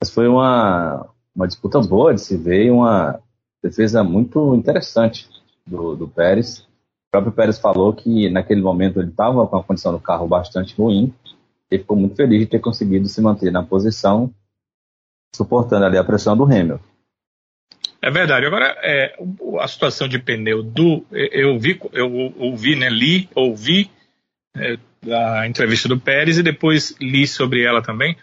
Mas 0.00 0.14
foi 0.14 0.28
uma, 0.28 1.08
uma 1.34 1.48
disputa 1.48 1.80
boa 1.80 2.14
de 2.14 2.20
se 2.20 2.36
ver 2.36 2.66
e 2.66 2.70
uma 2.70 3.20
defesa 3.60 4.04
muito 4.04 4.54
interessante 4.54 5.28
do, 5.66 5.96
do 5.96 6.06
Pérez. 6.06 6.60
O 6.60 7.10
próprio 7.10 7.32
Pérez 7.32 7.58
falou 7.58 7.92
que 7.92 8.30
naquele 8.30 8.62
momento 8.62 9.00
ele 9.00 9.10
estava 9.10 9.44
com 9.46 9.56
a 9.56 9.64
condição 9.64 9.92
do 9.92 10.00
carro 10.00 10.28
bastante 10.28 10.80
ruim 10.80 11.12
ele 11.74 11.82
ficou 11.82 11.96
muito 11.96 12.16
feliz 12.16 12.40
de 12.40 12.46
ter 12.46 12.60
conseguido 12.60 13.08
se 13.08 13.20
manter 13.20 13.50
na 13.50 13.62
posição, 13.62 14.32
suportando 15.34 15.84
ali 15.84 15.98
a 15.98 16.04
pressão 16.04 16.36
do 16.36 16.44
Hamilton. 16.44 16.80
É 18.00 18.10
verdade. 18.10 18.46
Agora, 18.46 18.76
é, 18.82 19.16
a 19.58 19.66
situação 19.66 20.06
de 20.06 20.18
pneu 20.18 20.62
do. 20.62 21.04
Eu 21.10 21.58
vi, 21.58 21.80
eu 21.92 22.12
ouvi, 22.38 22.76
né? 22.76 22.90
Li, 22.90 23.28
ouvi 23.34 23.90
é, 24.56 24.78
a 25.12 25.46
entrevista 25.46 25.88
do 25.88 25.98
Pérez 25.98 26.38
e 26.38 26.42
depois 26.42 26.94
li 27.00 27.26
sobre 27.26 27.62
ela 27.62 27.82
também. 27.82 28.16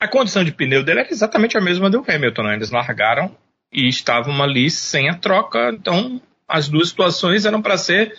A 0.00 0.08
condição 0.08 0.44
de 0.44 0.52
pneu 0.52 0.82
dele 0.82 1.00
era 1.00 1.10
exatamente 1.10 1.56
a 1.56 1.60
mesma 1.60 1.88
do 1.88 2.04
Hamilton. 2.06 2.42
Né? 2.42 2.54
Eles 2.54 2.70
largaram 2.70 3.36
e 3.72 3.88
estavam 3.88 4.42
ali 4.42 4.70
sem 4.70 5.08
a 5.08 5.14
troca, 5.14 5.70
então 5.70 6.20
as 6.48 6.68
duas 6.68 6.88
situações 6.88 7.44
eram 7.44 7.60
para 7.60 7.76
ser 7.76 8.16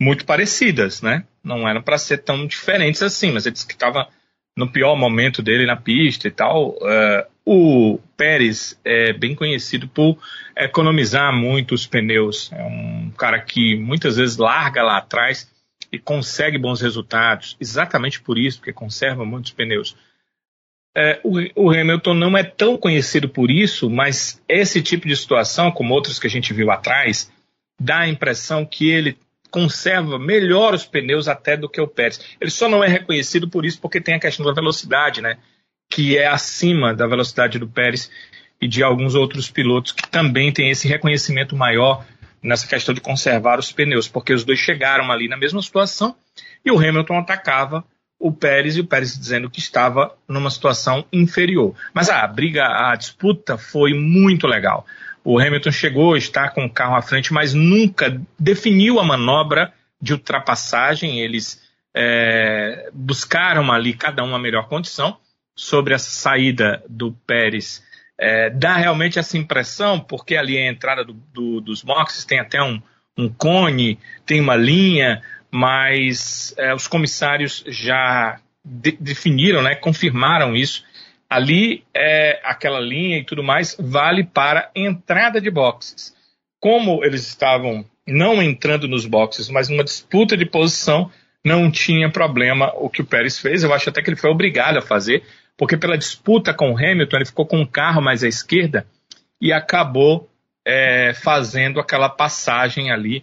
muito 0.00 0.24
parecidas, 0.24 1.02
né? 1.02 1.24
Não 1.44 1.68
eram 1.68 1.82
para 1.82 1.98
ser 1.98 2.18
tão 2.18 2.46
diferentes 2.46 3.02
assim, 3.02 3.30
mas 3.30 3.46
ele 3.46 3.52
disse 3.52 3.66
que 3.66 3.74
estava 3.74 4.08
no 4.56 4.70
pior 4.70 4.96
momento 4.96 5.42
dele 5.42 5.66
na 5.66 5.76
pista 5.76 6.26
e 6.26 6.30
tal. 6.30 6.70
Uh, 6.70 7.30
o 7.44 7.98
Pérez 8.16 8.78
é 8.84 9.12
bem 9.12 9.34
conhecido 9.34 9.88
por 9.88 10.18
economizar 10.56 11.32
muito 11.32 11.74
os 11.74 11.86
pneus. 11.86 12.50
É 12.52 12.62
um 12.62 13.10
cara 13.16 13.40
que 13.40 13.76
muitas 13.76 14.16
vezes 14.16 14.36
larga 14.36 14.82
lá 14.82 14.98
atrás 14.98 15.49
e 15.92 15.98
consegue 15.98 16.58
bons 16.58 16.80
resultados, 16.80 17.56
exatamente 17.60 18.20
por 18.20 18.38
isso, 18.38 18.58
porque 18.58 18.72
conserva 18.72 19.24
muitos 19.24 19.52
pneus. 19.52 19.96
É, 20.96 21.20
o, 21.22 21.66
o, 21.66 21.70
Hamilton 21.70 22.14
não 22.14 22.36
é 22.36 22.42
tão 22.42 22.76
conhecido 22.76 23.28
por 23.28 23.50
isso, 23.50 23.88
mas 23.88 24.42
esse 24.48 24.82
tipo 24.82 25.06
de 25.06 25.16
situação, 25.16 25.70
como 25.70 25.94
outros 25.94 26.18
que 26.18 26.26
a 26.26 26.30
gente 26.30 26.52
viu 26.52 26.70
atrás, 26.70 27.30
dá 27.80 28.00
a 28.00 28.08
impressão 28.08 28.66
que 28.66 28.90
ele 28.90 29.16
conserva 29.50 30.18
melhor 30.18 30.74
os 30.74 30.84
pneus 30.84 31.28
até 31.28 31.56
do 31.56 31.68
que 31.68 31.80
o 31.80 31.86
Pérez. 31.86 32.20
Ele 32.40 32.50
só 32.50 32.68
não 32.68 32.82
é 32.82 32.88
reconhecido 32.88 33.48
por 33.48 33.64
isso 33.64 33.80
porque 33.80 34.00
tem 34.00 34.14
a 34.14 34.20
questão 34.20 34.46
da 34.46 34.52
velocidade, 34.52 35.20
né? 35.20 35.38
Que 35.88 36.16
é 36.16 36.26
acima 36.26 36.94
da 36.94 37.06
velocidade 37.06 37.58
do 37.58 37.68
Pérez 37.68 38.10
e 38.60 38.68
de 38.68 38.82
alguns 38.82 39.14
outros 39.14 39.50
pilotos 39.50 39.92
que 39.92 40.08
também 40.08 40.52
têm 40.52 40.70
esse 40.70 40.86
reconhecimento 40.86 41.56
maior 41.56 42.04
nessa 42.42 42.66
questão 42.66 42.94
de 42.94 43.00
conservar 43.00 43.58
os 43.58 43.72
pneus, 43.72 44.08
porque 44.08 44.32
os 44.32 44.44
dois 44.44 44.58
chegaram 44.58 45.10
ali 45.10 45.28
na 45.28 45.36
mesma 45.36 45.60
situação 45.60 46.14
e 46.64 46.70
o 46.70 46.78
Hamilton 46.78 47.18
atacava 47.18 47.84
o 48.18 48.30
Pérez 48.30 48.76
e 48.76 48.80
o 48.80 48.86
Pérez 48.86 49.18
dizendo 49.18 49.48
que 49.48 49.60
estava 49.60 50.14
numa 50.28 50.50
situação 50.50 51.04
inferior. 51.10 51.74
Mas 51.94 52.10
a 52.10 52.26
briga, 52.26 52.64
a 52.64 52.94
disputa 52.94 53.56
foi 53.56 53.94
muito 53.94 54.46
legal. 54.46 54.86
O 55.24 55.38
Hamilton 55.38 55.70
chegou, 55.70 56.16
está 56.16 56.50
com 56.50 56.64
o 56.64 56.70
carro 56.70 56.96
à 56.96 57.02
frente, 57.02 57.32
mas 57.32 57.54
nunca 57.54 58.20
definiu 58.38 59.00
a 59.00 59.04
manobra 59.04 59.72
de 60.00 60.12
ultrapassagem. 60.12 61.20
Eles 61.20 61.62
é, 61.94 62.90
buscaram 62.92 63.72
ali 63.72 63.94
cada 63.94 64.22
um 64.22 64.34
a 64.34 64.38
melhor 64.38 64.68
condição 64.68 65.16
sobre 65.54 65.94
a 65.94 65.98
saída 65.98 66.82
do 66.88 67.12
Pérez. 67.26 67.82
É, 68.20 68.50
dá 68.50 68.76
realmente 68.76 69.18
essa 69.18 69.38
impressão, 69.38 69.98
porque 69.98 70.36
ali 70.36 70.58
a 70.58 70.70
entrada 70.70 71.04
do, 71.04 71.14
do, 71.14 71.60
dos 71.60 71.82
boxes 71.82 72.24
tem 72.24 72.38
até 72.38 72.62
um, 72.62 72.80
um 73.16 73.28
cone, 73.28 73.98
tem 74.26 74.40
uma 74.40 74.56
linha, 74.56 75.22
mas 75.50 76.54
é, 76.58 76.74
os 76.74 76.86
comissários 76.86 77.64
já 77.66 78.38
de, 78.64 78.92
definiram, 79.00 79.62
né, 79.62 79.74
confirmaram 79.74 80.54
isso 80.54 80.84
ali 81.30 81.84
é 81.94 82.40
aquela 82.42 82.80
linha 82.80 83.18
e 83.18 83.24
tudo 83.24 83.44
mais 83.44 83.76
vale 83.78 84.24
para 84.24 84.68
entrada 84.74 85.40
de 85.40 85.48
boxes. 85.48 86.12
Como 86.58 87.04
eles 87.04 87.26
estavam 87.28 87.84
não 88.04 88.42
entrando 88.42 88.88
nos 88.88 89.06
boxes, 89.06 89.48
mas 89.48 89.68
numa 89.68 89.84
disputa 89.84 90.36
de 90.36 90.44
posição, 90.44 91.10
não 91.44 91.70
tinha 91.70 92.10
problema 92.10 92.72
o 92.74 92.90
que 92.90 93.00
o 93.00 93.06
Pérez 93.06 93.38
fez. 93.38 93.62
Eu 93.62 93.72
acho 93.72 93.88
até 93.88 94.02
que 94.02 94.10
ele 94.10 94.16
foi 94.16 94.28
obrigado 94.28 94.78
a 94.78 94.82
fazer, 94.82 95.22
porque 95.60 95.76
pela 95.76 95.98
disputa 95.98 96.54
com 96.54 96.72
o 96.72 96.78
Hamilton, 96.78 97.16
ele 97.16 97.26
ficou 97.26 97.44
com 97.44 97.58
um 97.58 97.66
carro 97.66 98.00
mais 98.00 98.24
à 98.24 98.28
esquerda 98.28 98.86
e 99.38 99.52
acabou 99.52 100.26
é, 100.64 101.12
fazendo 101.12 101.78
aquela 101.78 102.08
passagem 102.08 102.90
ali 102.90 103.22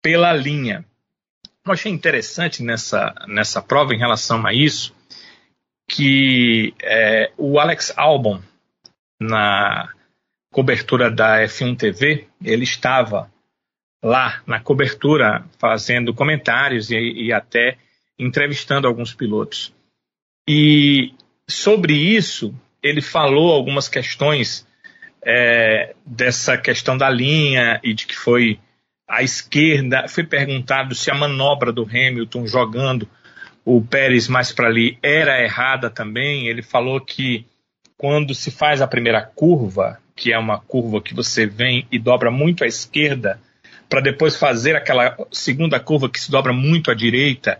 pela 0.00 0.32
linha. 0.32 0.82
Eu 1.66 1.70
achei 1.70 1.92
interessante 1.92 2.62
nessa, 2.62 3.14
nessa 3.26 3.60
prova 3.60 3.92
em 3.92 3.98
relação 3.98 4.46
a 4.46 4.54
isso, 4.54 4.96
que 5.86 6.72
é, 6.82 7.32
o 7.36 7.60
Alex 7.60 7.92
Albon, 7.98 8.40
na 9.20 9.92
cobertura 10.50 11.10
da 11.10 11.42
F1 11.42 11.76
TV, 11.76 12.28
ele 12.42 12.64
estava 12.64 13.30
lá 14.02 14.42
na 14.46 14.58
cobertura 14.58 15.44
fazendo 15.58 16.14
comentários 16.14 16.90
e, 16.90 16.96
e 16.96 17.30
até 17.30 17.76
entrevistando 18.18 18.88
alguns 18.88 19.12
pilotos. 19.12 19.70
E 20.48 21.12
sobre 21.48 21.94
isso, 21.94 22.54
ele 22.82 23.00
falou 23.00 23.52
algumas 23.52 23.88
questões 23.88 24.66
é, 25.22 25.94
dessa 26.04 26.56
questão 26.56 26.96
da 26.96 27.08
linha 27.08 27.80
e 27.82 27.94
de 27.94 28.06
que 28.06 28.16
foi 28.16 28.60
à 29.08 29.22
esquerda. 29.22 30.06
Foi 30.08 30.24
perguntado 30.24 30.94
se 30.94 31.10
a 31.10 31.14
manobra 31.14 31.72
do 31.72 31.82
Hamilton 31.82 32.46
jogando 32.46 33.08
o 33.64 33.82
Pérez 33.82 34.28
mais 34.28 34.52
para 34.52 34.68
ali 34.68 34.98
era 35.02 35.42
errada 35.42 35.90
também. 35.90 36.46
Ele 36.46 36.62
falou 36.62 37.00
que 37.00 37.46
quando 37.96 38.34
se 38.34 38.50
faz 38.50 38.80
a 38.80 38.86
primeira 38.86 39.22
curva, 39.22 39.98
que 40.14 40.32
é 40.32 40.38
uma 40.38 40.60
curva 40.60 41.02
que 41.02 41.14
você 41.14 41.46
vem 41.46 41.86
e 41.90 41.98
dobra 41.98 42.30
muito 42.30 42.62
à 42.62 42.66
esquerda, 42.66 43.40
para 43.88 44.00
depois 44.00 44.36
fazer 44.36 44.76
aquela 44.76 45.16
segunda 45.32 45.80
curva 45.80 46.08
que 46.08 46.20
se 46.20 46.30
dobra 46.30 46.52
muito 46.52 46.90
à 46.90 46.94
direita, 46.94 47.58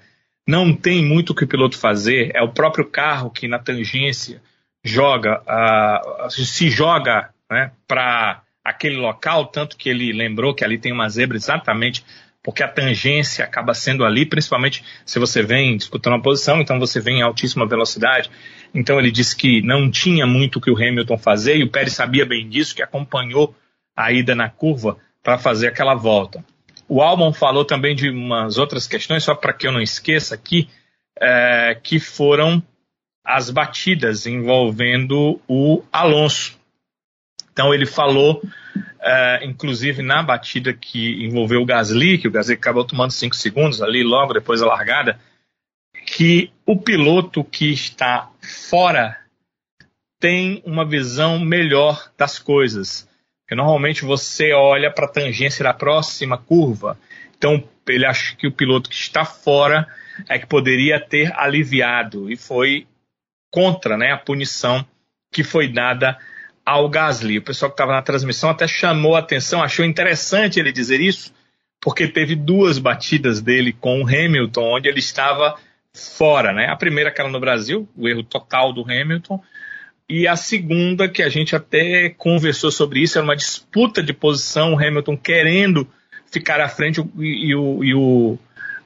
não 0.49 0.75
tem 0.75 1.05
muito 1.05 1.31
o 1.31 1.35
que 1.35 1.45
o 1.45 1.47
piloto 1.47 1.77
fazer. 1.77 2.33
É 2.35 2.41
o 2.41 2.49
próprio 2.49 2.87
carro 2.87 3.31
que 3.31 3.47
na 3.47 3.59
tangência 3.59 4.41
joga, 4.83 5.43
uh, 5.43 6.31
se 6.31 6.71
joga 6.71 7.29
né, 7.51 7.71
para 7.87 8.43
aquele 8.65 8.97
local, 8.97 9.45
tanto 9.45 9.77
que 9.77 9.91
ele 9.91 10.11
lembrou 10.11 10.55
que 10.55 10.65
ali 10.65 10.79
tem 10.79 10.91
uma 10.91 11.07
zebra 11.11 11.37
exatamente 11.37 12.03
porque 12.43 12.63
a 12.63 12.69
tangência 12.69 13.45
acaba 13.45 13.75
sendo 13.75 14.07
ali, 14.07 14.25
principalmente 14.25 14.83
se 15.05 15.19
você 15.19 15.43
vem 15.43 15.77
disputando 15.77 16.15
a 16.15 16.23
posição, 16.23 16.63
então 16.63 16.79
você 16.79 16.99
vem 16.99 17.19
em 17.19 17.23
altíssima 17.23 17.67
velocidade. 17.67 18.31
Então 18.73 18.99
ele 18.99 19.11
disse 19.11 19.37
que 19.37 19.61
não 19.61 19.91
tinha 19.91 20.27
muito 20.27 20.63
que 20.63 20.71
o 20.71 20.77
Hamilton 20.77 21.19
fazer 21.19 21.59
e 21.59 21.65
o 21.65 21.69
Pérez 21.69 21.93
sabia 21.93 22.25
bem 22.25 22.49
disso, 22.49 22.75
que 22.75 22.83
acompanhou 22.83 23.55
a 23.95 24.11
ida 24.13 24.35
na 24.35 24.49
curva 24.49 24.97
para 25.23 25.37
fazer 25.37 25.67
aquela 25.67 25.95
volta. 25.95 26.43
O 26.89 27.03
Albon 27.03 27.33
falou 27.33 27.65
também 27.65 27.95
de 27.95 28.09
umas 28.09 28.57
outras 28.57 28.87
questões, 28.87 29.23
só 29.23 29.35
para 29.35 29.53
que 29.53 29.67
eu 29.67 29.73
não 29.73 29.81
esqueça 29.81 30.35
aqui, 30.35 30.69
é, 31.21 31.79
que 31.83 32.01
foram 32.01 32.63
as 33.25 33.51
batidas 33.51 34.27
envolvendo 34.27 35.41
o 35.47 35.85
Alonso. 35.93 36.59
Então 37.53 37.75
ele 37.75 37.87
falou 37.87 38.43
Uh, 38.99 39.45
inclusive 39.45 40.03
na 40.03 40.25
batida 40.25 40.73
que 40.73 41.25
envolveu 41.25 41.63
o 41.63 41.65
Gasly, 41.65 42.19
que 42.19 42.27
o 42.27 42.31
Gasly 42.31 42.55
acabou 42.55 42.85
tomando 42.85 43.13
5 43.13 43.35
segundos 43.37 43.81
ali 43.81 44.03
logo 44.03 44.33
depois 44.33 44.61
da 44.61 44.67
largada, 44.67 45.21
que 46.05 46.51
o 46.67 46.77
piloto 46.77 47.45
que 47.45 47.73
está 47.73 48.29
fora 48.43 49.17
tem 50.19 50.61
uma 50.67 50.85
visão 50.85 51.39
melhor 51.39 52.11
das 52.19 52.41
coisas. 52.41 53.08
Porque 53.49 53.55
normalmente 53.55 54.05
você 54.05 54.53
olha 54.53 54.91
para 54.91 55.07
a 55.07 55.11
tangência 55.11 55.65
da 55.65 55.73
próxima 55.73 56.37
curva. 56.37 56.99
Então 57.39 57.67
ele 57.89 58.05
acha 58.05 58.37
que 58.37 58.47
o 58.47 58.53
piloto 58.53 58.91
que 58.91 58.95
está 58.95 59.25
fora 59.25 59.89
é 60.29 60.39
que 60.39 60.47
poderia 60.47 61.01
ter 61.01 61.33
aliviado 61.35 62.31
e 62.31 62.37
foi 62.37 62.87
contra 63.51 63.97
né, 63.97 64.13
a 64.13 64.19
punição 64.19 64.85
que 65.33 65.43
foi 65.43 65.67
dada 65.67 66.19
ao 66.63 66.91
Gasly. 66.91 67.39
O 67.39 67.43
pessoal 67.43 67.71
que 67.71 67.75
estava 67.75 67.93
na 67.93 68.03
transmissão 68.03 68.51
até 68.51 68.69
chamou 68.69 69.17
a 69.17 69.21
atenção, 69.21 69.63
achou 69.63 69.83
interessante 69.83 70.61
ele 70.61 70.71
dizer 70.71 71.01
isso, 71.01 71.33
porque 71.81 72.07
teve 72.07 72.37
duas 72.37 72.79
batidas 72.79 73.41
dele 73.41 73.73
com 73.73 74.03
o 74.03 74.07
Hamilton, 74.07 74.75
onde 74.75 74.91
ele 74.91 74.99
estava 74.99 75.57
fora, 75.95 76.53
né? 76.53 76.67
A 76.67 76.77
primeira, 76.77 77.09
aquela 77.09 77.31
no 77.31 77.41
Brasil, 77.41 77.89
o 77.97 78.07
erro 78.07 78.23
total 78.23 78.75
do 78.75 78.83
Hamilton, 78.83 79.43
e 80.09 80.27
a 80.27 80.37
segunda, 80.37 81.09
que 81.09 81.23
a 81.23 81.29
gente 81.29 81.55
até 81.55 82.09
conversou 82.09 82.71
sobre 82.71 83.01
isso, 83.01 83.19
era 83.19 83.25
uma 83.25 83.37
disputa 83.37 84.03
de 84.03 84.15
posição, 84.15 84.73
o 84.73 84.79
Hamilton 84.79 85.17
querendo 85.17 85.87
ficar 86.31 86.61
à 86.61 86.69
frente 86.69 87.01
e, 87.19 87.55
o, 87.55 87.85
e 87.85 87.95
o, 87.95 88.39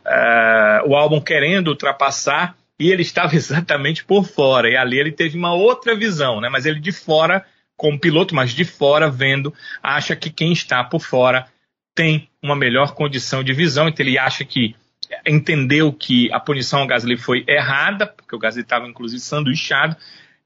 uh, 0.04 0.88
o 0.88 0.96
Albon 0.96 1.20
querendo 1.20 1.68
ultrapassar, 1.68 2.56
e 2.78 2.90
ele 2.90 3.02
estava 3.02 3.34
exatamente 3.36 4.04
por 4.04 4.24
fora, 4.24 4.68
e 4.68 4.76
ali 4.76 4.98
ele 4.98 5.12
teve 5.12 5.38
uma 5.38 5.54
outra 5.54 5.94
visão, 5.94 6.40
né? 6.40 6.48
Mas 6.48 6.66
ele 6.66 6.80
de 6.80 6.90
fora 6.90 7.44
como 7.76 7.98
piloto, 7.98 8.34
mas 8.34 8.50
de 8.52 8.64
fora 8.64 9.08
vendo, 9.08 9.54
acha 9.82 10.16
que 10.16 10.30
quem 10.30 10.52
está 10.52 10.82
por 10.82 11.00
fora 11.00 11.46
tem 11.94 12.28
uma 12.42 12.56
melhor 12.56 12.94
condição 12.94 13.44
de 13.44 13.52
visão, 13.52 13.88
então 13.88 14.04
ele 14.04 14.18
acha 14.18 14.44
que 14.44 14.74
entendeu 15.26 15.92
que 15.92 16.32
a 16.32 16.40
punição 16.40 16.80
ao 16.80 16.86
Gasly 16.86 17.16
foi 17.16 17.44
errada, 17.46 18.06
porque 18.06 18.34
o 18.34 18.38
Gasly 18.38 18.62
estava 18.62 18.86
inclusive 18.88 19.20
sanduichado, 19.20 19.96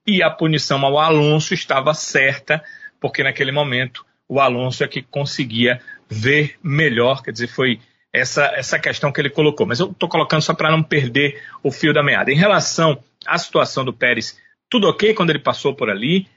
e 0.07 0.23
a 0.23 0.29
punição 0.29 0.83
ao 0.85 0.97
Alonso 0.97 1.53
estava 1.53 1.93
certa, 1.93 2.63
porque 2.99 3.21
naquele 3.21 3.51
momento 3.51 4.05
o 4.27 4.39
Alonso 4.39 4.83
é 4.83 4.87
que 4.87 5.01
conseguia 5.01 5.81
ver 6.09 6.55
melhor, 6.63 7.21
quer 7.21 7.31
dizer, 7.31 7.47
foi 7.47 7.79
essa, 8.13 8.45
essa 8.55 8.79
questão 8.79 9.11
que 9.11 9.19
ele 9.19 9.29
colocou. 9.29 9.67
Mas 9.67 9.79
eu 9.79 9.91
estou 9.91 10.07
colocando 10.07 10.41
só 10.41 10.53
para 10.53 10.71
não 10.71 10.81
perder 10.81 11.43
o 11.61 11.71
fio 11.71 11.93
da 11.93 12.01
meada. 12.01 12.31
Em 12.31 12.35
relação 12.35 13.03
a 13.25 13.37
situação 13.37 13.83
do 13.83 13.93
Pérez, 13.93 14.39
tudo 14.69 14.87
ok 14.87 15.13
quando 15.13 15.29
ele 15.29 15.39
passou 15.39 15.75
por 15.75 15.89
ali. 15.89 16.27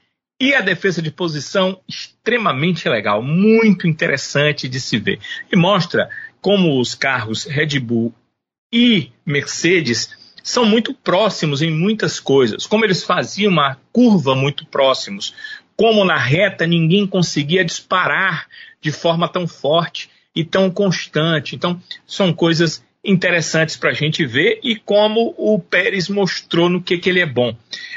E 0.42 0.54
a 0.54 0.62
defesa 0.62 1.02
de 1.02 1.10
posição 1.10 1.80
extremamente 1.86 2.88
legal, 2.88 3.22
muito 3.22 3.86
interessante 3.86 4.68
de 4.68 4.80
se 4.80 4.98
ver. 4.98 5.20
E 5.52 5.56
mostra 5.56 6.08
como 6.40 6.80
os 6.80 6.94
carros 6.94 7.44
Red 7.44 7.78
Bull 7.78 8.14
e 8.72 9.12
Mercedes 9.26 10.16
são 10.42 10.64
muito 10.64 10.94
próximos 10.94 11.62
em 11.62 11.70
muitas 11.70 12.18
coisas, 12.18 12.66
como 12.66 12.84
eles 12.84 13.02
faziam 13.02 13.52
uma 13.52 13.76
curva 13.92 14.34
muito 14.34 14.66
próximos, 14.66 15.34
como 15.76 16.04
na 16.04 16.16
reta 16.16 16.66
ninguém 16.66 17.06
conseguia 17.06 17.64
disparar 17.64 18.46
de 18.80 18.92
forma 18.92 19.28
tão 19.28 19.46
forte 19.46 20.10
e 20.34 20.44
tão 20.44 20.70
constante. 20.70 21.56
Então, 21.56 21.80
são 22.06 22.32
coisas 22.32 22.84
interessantes 23.04 23.76
para 23.76 23.90
a 23.90 23.94
gente 23.94 24.26
ver 24.26 24.60
e 24.62 24.76
como 24.76 25.34
o 25.36 25.58
Pérez 25.58 26.08
mostrou 26.08 26.68
no 26.68 26.82
que, 26.82 26.98
que 26.98 27.08
ele 27.08 27.20
é 27.20 27.26
bom. 27.26 27.56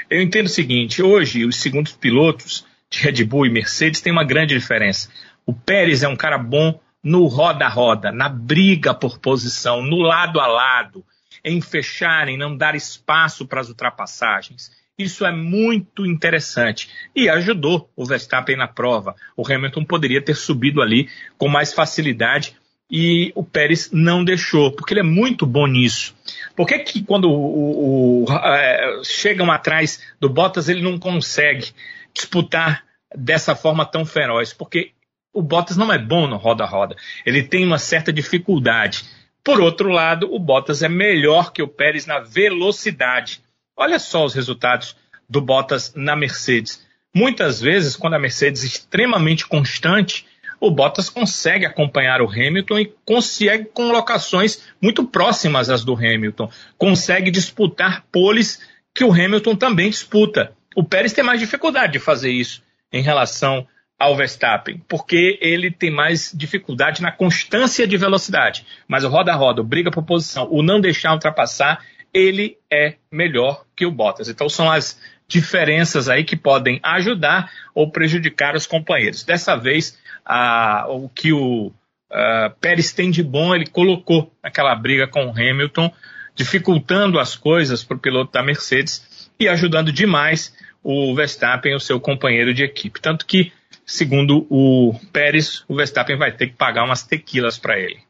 Eu 0.10 0.22
entendo 0.22 0.46
o 0.46 0.50
seguinte: 0.50 1.02
hoje, 1.02 1.46
os 1.46 1.58
segundos 1.58 1.91
pilotos 1.91 2.66
de 2.89 3.00
Red 3.00 3.24
Bull 3.26 3.48
e 3.48 3.50
Mercedes 3.50 4.02
têm 4.02 4.14
uma 4.14 4.24
grande 4.24 4.58
diferença. 4.58 5.10
O 5.46 5.54
Pérez 5.54 6.04
é 6.04 6.08
um 6.08 6.16
cara 6.16 6.38
bom 6.38 6.80
no 7.04 7.28
roda-roda, 7.28 8.12
na 8.12 8.30
briga 8.30 8.94
por 8.94 9.20
posição, 9.20 9.82
no 9.82 9.98
lado 9.98 10.39
a 10.39 10.48
lado, 10.48 11.04
em 11.44 11.62
fechar, 11.62 12.28
em 12.28 12.38
não 12.38 12.56
dar 12.56 12.76
espaço 12.76 13.46
para 13.46 13.62
as 13.62 13.70
ultrapassagens. 13.70 14.72
Isso 14.98 15.26
é 15.26 15.32
muito 15.32 16.06
interessante 16.06 16.89
e 17.16 17.28
ajudou 17.28 17.89
o 17.96 18.06
Verstappen 18.06 18.56
na 18.56 18.68
prova. 18.68 19.16
O 19.36 19.46
Hamilton 19.46 19.84
poderia 19.84 20.22
ter 20.22 20.36
subido 20.36 20.82
ali 20.82 21.10
com 21.38 21.48
mais 21.48 21.74
facilidade 21.74 22.56
e 22.89 23.32
o 23.34 23.44
Pérez 23.44 23.89
não 23.91 24.24
deixou, 24.24 24.72
porque 24.72 24.94
ele 24.94 25.00
é 25.00 25.04
muito 25.04 25.48
bom 25.48 25.66
nisso. 25.66 26.16
Por 26.56 26.68
que, 26.68 26.78
que 26.80 27.04
quando 27.04 27.28
o, 27.28 28.24
o, 28.24 28.32
é, 28.32 29.02
chegam 29.04 29.52
atrás 29.52 30.00
do 30.20 30.30
Bottas 30.30 30.70
ele 30.70 30.84
não 30.84 31.00
consegue 31.00 31.72
disputar 32.14 32.84
dessa 33.16 33.56
forma 33.56 33.84
tão 33.84 34.06
feroz? 34.06 34.54
Porque 34.54 34.91
o 35.34 35.41
Bottas 35.41 35.76
não 35.76 35.91
é 35.91 35.98
bom 35.98 36.28
no 36.28 36.38
roda-roda, 36.38 36.96
ele 37.26 37.41
tem 37.41 37.66
uma 37.66 37.80
certa 37.80 38.14
dificuldade. 38.14 39.04
Por 39.44 39.60
outro 39.60 39.89
lado, 39.89 40.34
o 40.34 40.39
Bottas 40.39 40.82
é 40.82 40.89
melhor 40.89 41.52
que 41.52 41.62
o 41.62 41.68
Pérez 41.68 42.06
na 42.06 42.20
velocidade. 42.20 43.41
Olha 43.76 44.00
só 44.00 44.24
os 44.24 44.34
resultados 44.34 44.96
do 45.30 45.41
Bottas 45.41 45.94
na 45.96 46.16
Mercedes. 46.16 46.86
Muitas 47.14 47.60
vezes, 47.60 47.96
quando 47.96 48.14
a 48.14 48.20
Mercedes 48.20 48.64
é 48.64 48.68
extremamente 48.68 49.46
constante, 49.46 50.26
o 50.60 50.72
Bottas 50.72 51.10
consegue 51.10 51.66
acompanhar 51.66 52.22
o 52.22 52.30
Hamilton 52.30 52.80
e 52.80 52.94
consegue 53.06 53.66
com 53.66 53.91
locações 53.91 54.64
muito 54.82 55.04
próximas 55.06 55.70
às 55.70 55.84
do 55.84 55.94
Hamilton. 55.94 56.50
Consegue 56.78 57.30
disputar 57.30 58.06
poles 58.12 58.62
que 58.96 59.04
o 59.04 59.12
Hamilton 59.12 59.58
também 59.58 59.89
disputa. 59.89 60.54
O 60.74 60.84
Pérez 60.84 61.12
tem 61.12 61.24
mais 61.24 61.39
dificuldade 61.39 61.94
de 61.94 62.00
fazer 62.00 62.32
isso 62.32 62.64
em 62.94 63.02
relação 63.02 63.68
ao 64.04 64.18
Verstappen, 64.18 64.84
porque 64.88 65.39
ele 65.41 65.72
tem 65.72 65.89
mais 65.89 66.32
dificuldade 66.36 67.01
na 67.01 67.10
constância 67.10 67.88
de 67.88 67.95
velocidade. 67.95 68.66
Mas 68.86 69.06
o 69.06 69.10
roda-roda, 69.10 69.64
briga 69.64 69.89
por 69.89 70.04
posição, 70.04 70.47
o 70.51 70.62
não 70.62 70.82
deixar 70.82 71.14
ultrapassar, 71.14 71.80
ele 72.14 72.58
é 72.70 72.95
melhor 73.10 73.64
que 73.74 73.86
o 73.86 73.91
Bottas. 73.91 74.28
Então 74.28 74.49
são 74.49 74.70
as 74.70 74.99
diferenças 75.26 76.10
aí 76.10 76.26
que 76.26 76.36
podem 76.36 76.82
ajudar 76.84 77.49
ou 77.74 77.89
prejudicar 77.89 78.56
os 78.56 78.68
companheiros. 78.68 79.24
Dessa 79.24 79.56
vez, 79.56 79.97
a, 80.26 80.86
o 80.89 81.08
que 81.08 81.32
o 81.32 81.72
a, 82.12 82.51
Pérez 82.60 82.91
tem 82.91 83.10
de 83.10 83.24
bom, 83.24 83.56
ele 83.56 83.68
colocou 83.68 84.34
naquela 84.43 84.76
briga 84.76 85.08
com 85.08 85.28
o 85.28 85.32
Hamilton, 85.32 85.89
dificultando 86.36 87.20
as 87.20 87.38
coisas 87.38 87.86
para 87.86 87.95
o 87.95 87.99
piloto 87.99 88.34
da 88.34 88.43
Mercedes 88.43 89.32
e 89.39 89.47
ajudando 89.47 89.93
demais 89.93 90.54
o 90.84 91.16
Verstappen, 91.16 91.74
o 91.74 91.80
seu 91.80 91.99
companheiro 91.99 92.54
de 92.54 92.64
equipe. 92.64 92.99
Tanto 92.99 93.26
que, 93.26 93.54
segundo 93.86 94.48
o 94.50 94.94
Pérez, 95.12 95.66
o 95.68 95.76
Verstappen 95.76 96.18
vai 96.18 96.36
ter 96.36 96.48
que 96.48 96.56
pagar 96.56 96.84
umas 96.84 97.04
tequilas 97.04 97.58
para 97.58 97.80
ele. 97.80 98.02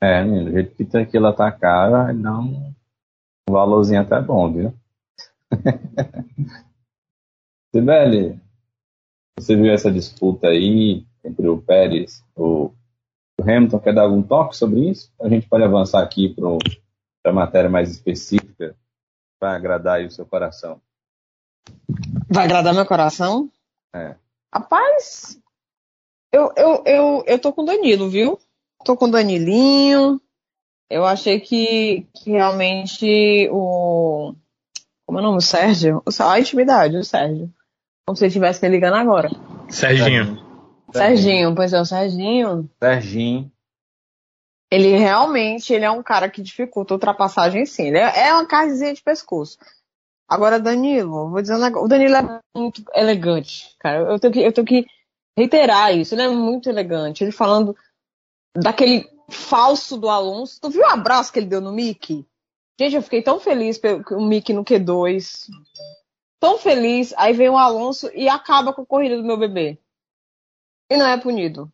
É, 0.00 0.24
do 0.24 0.50
jeito 0.52 0.76
que 0.76 0.84
tequila 0.84 1.34
tá 1.34 1.50
cara, 1.50 2.12
dá 2.12 2.38
um 2.38 2.72
valorzinho 3.50 4.00
até 4.00 4.20
bom, 4.20 4.52
viu? 4.52 4.72
Sibeli, 7.74 8.40
você 9.38 9.56
viu 9.56 9.72
essa 9.72 9.90
disputa 9.90 10.48
aí 10.48 11.04
entre 11.24 11.48
o 11.48 11.60
Pérez 11.60 12.24
e 12.36 12.40
o 12.40 12.72
Hamilton? 13.40 13.80
Quer 13.80 13.94
dar 13.94 14.02
algum 14.02 14.22
toque 14.22 14.56
sobre 14.56 14.88
isso? 14.88 15.12
A 15.20 15.28
gente 15.28 15.48
pode 15.48 15.64
avançar 15.64 16.02
aqui 16.02 16.34
para 16.34 17.30
a 17.30 17.34
matéria 17.34 17.68
mais 17.68 17.90
específica 17.90 18.76
para 19.38 19.54
agradar 19.54 20.04
o 20.04 20.10
seu 20.10 20.24
coração. 20.24 20.80
Vai 22.28 22.44
agradar 22.44 22.74
meu 22.74 22.86
coração? 22.86 23.50
É. 23.94 24.14
Rapaz, 24.52 25.38
eu, 26.32 26.52
eu, 26.56 26.82
eu, 26.84 27.24
eu 27.26 27.38
tô 27.38 27.52
com 27.52 27.62
o 27.62 27.66
Danilo, 27.66 28.08
viu? 28.08 28.38
Tô 28.84 28.96
com 28.96 29.06
o 29.06 29.10
Danilinho. 29.10 30.20
Eu 30.90 31.04
achei 31.04 31.40
que, 31.40 32.06
que 32.14 32.30
realmente 32.30 33.48
o. 33.50 34.34
Como 35.06 35.18
é 35.18 35.22
o 35.22 35.24
nome? 35.24 35.38
O 35.38 35.42
Sérgio? 35.42 36.02
A 36.20 36.40
intimidade, 36.40 36.96
o 36.96 37.04
Sérgio. 37.04 37.52
Como 38.06 38.16
se 38.16 38.24
ele 38.24 38.28
estivesse 38.28 38.62
me 38.62 38.68
ligando 38.68 38.94
agora. 38.94 39.30
Serginho. 39.68 40.38
Serginho, 40.92 41.54
pois 41.54 41.72
é, 41.72 41.80
o 41.80 41.84
Serginho. 41.84 42.70
Serginho. 42.82 43.52
Ele 44.70 44.96
realmente 44.96 45.72
ele 45.72 45.84
é 45.84 45.90
um 45.90 46.02
cara 46.02 46.28
que 46.28 46.42
dificulta 46.42 46.92
a 46.92 46.96
ultrapassagem, 46.96 47.64
sim. 47.64 47.88
Ele 47.88 47.98
é, 47.98 48.28
é 48.28 48.34
uma 48.34 48.46
carnezinha 48.46 48.92
de 48.92 49.02
pescoço. 49.02 49.58
Agora, 50.28 50.60
Danilo, 50.60 51.30
vou 51.30 51.40
dizer 51.40 51.54
um 51.54 51.60
negócio. 51.60 51.86
O 51.86 51.88
Danilo 51.88 52.16
é 52.16 52.40
muito 52.56 52.84
elegante, 52.94 53.74
cara. 53.78 54.00
Eu 54.12 54.18
tenho 54.18 54.32
que, 54.32 54.40
eu 54.40 54.52
tenho 54.52 54.66
que 54.66 54.86
reiterar 55.36 55.96
isso. 55.96 56.14
Ele 56.14 56.22
é 56.22 56.28
muito 56.28 56.68
elegante. 56.68 57.24
Ele 57.24 57.32
falando 57.32 57.74
daquele 58.54 59.08
falso 59.30 59.96
do 59.96 60.08
Alonso. 60.08 60.60
Tu 60.60 60.70
viu 60.70 60.82
o 60.82 60.86
abraço 60.86 61.32
que 61.32 61.38
ele 61.38 61.46
deu 61.46 61.60
no 61.60 61.72
Mickey? 61.72 62.26
Gente, 62.78 62.96
eu 62.96 63.02
fiquei 63.02 63.22
tão 63.22 63.40
feliz 63.40 63.78
pelo 63.78 64.04
o 64.10 64.26
Mickey 64.26 64.52
no 64.52 64.64
Q2 64.64 65.48
tão 66.40 66.58
feliz, 66.58 67.12
aí 67.16 67.32
vem 67.32 67.48
o 67.48 67.58
Alonso 67.58 68.10
e 68.14 68.28
acaba 68.28 68.72
com 68.72 68.82
a 68.82 68.86
corrida 68.86 69.16
do 69.16 69.24
meu 69.24 69.36
bebê. 69.36 69.78
E 70.90 70.96
não 70.96 71.06
é 71.06 71.18
punido. 71.18 71.70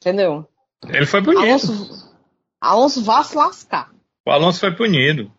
Entendeu? 0.00 0.48
Ele 0.86 1.06
foi 1.06 1.22
punido. 1.22 1.42
Alonso, 1.42 2.14
Alonso 2.60 3.02
vá 3.02 3.24
se 3.24 3.36
lascar. 3.36 3.92
O 4.26 4.30
Alonso 4.30 4.60
foi 4.60 4.74
punido. 4.74 5.32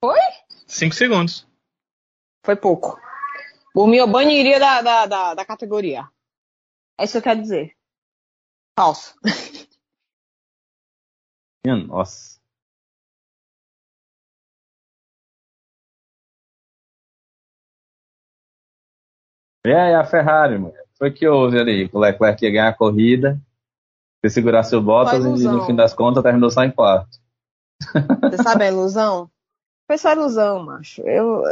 Foi? 0.00 0.20
Cinco 0.70 0.94
segundos. 0.94 1.44
Foi 2.46 2.54
pouco. 2.54 2.96
Eu 3.74 4.06
baniria 4.06 4.60
da, 4.60 4.80
da, 4.80 5.06
da, 5.06 5.34
da 5.34 5.44
categoria. 5.44 6.08
É 6.96 7.02
isso 7.04 7.14
que 7.14 7.18
eu 7.18 7.22
quero 7.22 7.42
dizer. 7.42 7.76
Falso. 8.78 9.16
Nossa. 11.88 12.40
E 19.66 19.72
aí, 19.72 19.94
a 19.94 20.04
Ferrari, 20.04 20.56
mano? 20.56 20.72
Foi 20.96 21.12
que 21.12 21.26
houve 21.26 21.58
ali? 21.58 21.90
O 21.92 21.98
Leclerc 21.98 22.44
ia 22.44 22.50
ganhar 22.50 22.68
a 22.68 22.76
corrida, 22.76 23.40
se 24.24 24.30
segurar 24.30 24.62
seu 24.62 24.80
Bottas 24.80 25.24
e 25.24 25.48
no 25.48 25.66
fim 25.66 25.74
das 25.74 25.92
contas 25.92 26.22
terminou 26.22 26.50
só 26.50 26.62
em 26.62 26.70
quarto. 26.70 27.18
Você 28.22 28.42
sabe 28.42 28.64
a 28.64 28.68
ilusão? 28.68 29.28
Foi 29.90 29.98
só 29.98 30.12
ilusão, 30.12 30.62
macho. 30.62 31.02
Eu, 31.02 31.42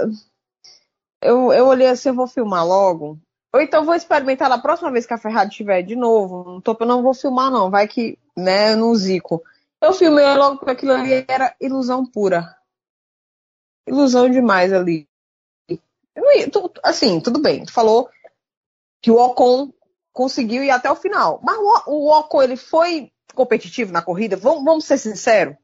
eu, 1.21 1.53
eu 1.53 1.67
olhei 1.67 1.89
assim, 1.89 2.11
eu 2.11 2.15
vou 2.15 2.29
filmar 2.29 2.65
logo. 2.65 3.19
Ou 3.53 3.61
então 3.61 3.85
vou 3.85 3.97
experimentar 3.97 4.49
na 4.49 4.61
próxima 4.61 4.93
vez 4.93 5.05
que 5.05 5.13
a 5.13 5.19
Ferrari 5.19 5.51
tiver 5.51 5.83
de 5.83 5.97
novo. 5.97 6.45
No 6.45 6.63
topo 6.63 6.85
eu 6.85 6.87
não 6.87 7.03
vou 7.03 7.13
filmar, 7.13 7.51
não. 7.51 7.69
Vai 7.69 7.89
que, 7.89 8.17
né, 8.37 8.77
no 8.77 8.95
zico. 8.95 9.43
Eu 9.81 9.93
filmei 9.93 10.25
logo 10.37 10.59
porque 10.59 10.71
aquilo 10.71 10.93
ali 10.93 11.25
era 11.27 11.53
ilusão 11.61 12.07
pura. 12.07 12.57
Ilusão 13.89 14.31
demais 14.31 14.73
ali 14.73 15.09
assim, 16.85 17.21
tudo 17.21 17.43
bem. 17.43 17.65
Tu 17.65 17.73
falou 17.73 18.09
que 19.03 19.11
o 19.11 19.17
Ocon 19.17 19.73
conseguiu 20.13 20.63
ir 20.63 20.71
até 20.71 20.89
o 20.89 20.95
final. 20.95 21.41
Mas 21.43 21.59
o, 21.59 21.91
o 21.91 22.17
Ocon, 22.17 22.45
ele 22.45 22.57
foi 22.57 23.11
competitivo 23.35 23.93
na 23.93 24.01
corrida? 24.01 24.37
Vamos, 24.37 24.63
vamos 24.63 24.85
ser 24.85 24.97
sinceros. 24.97 25.57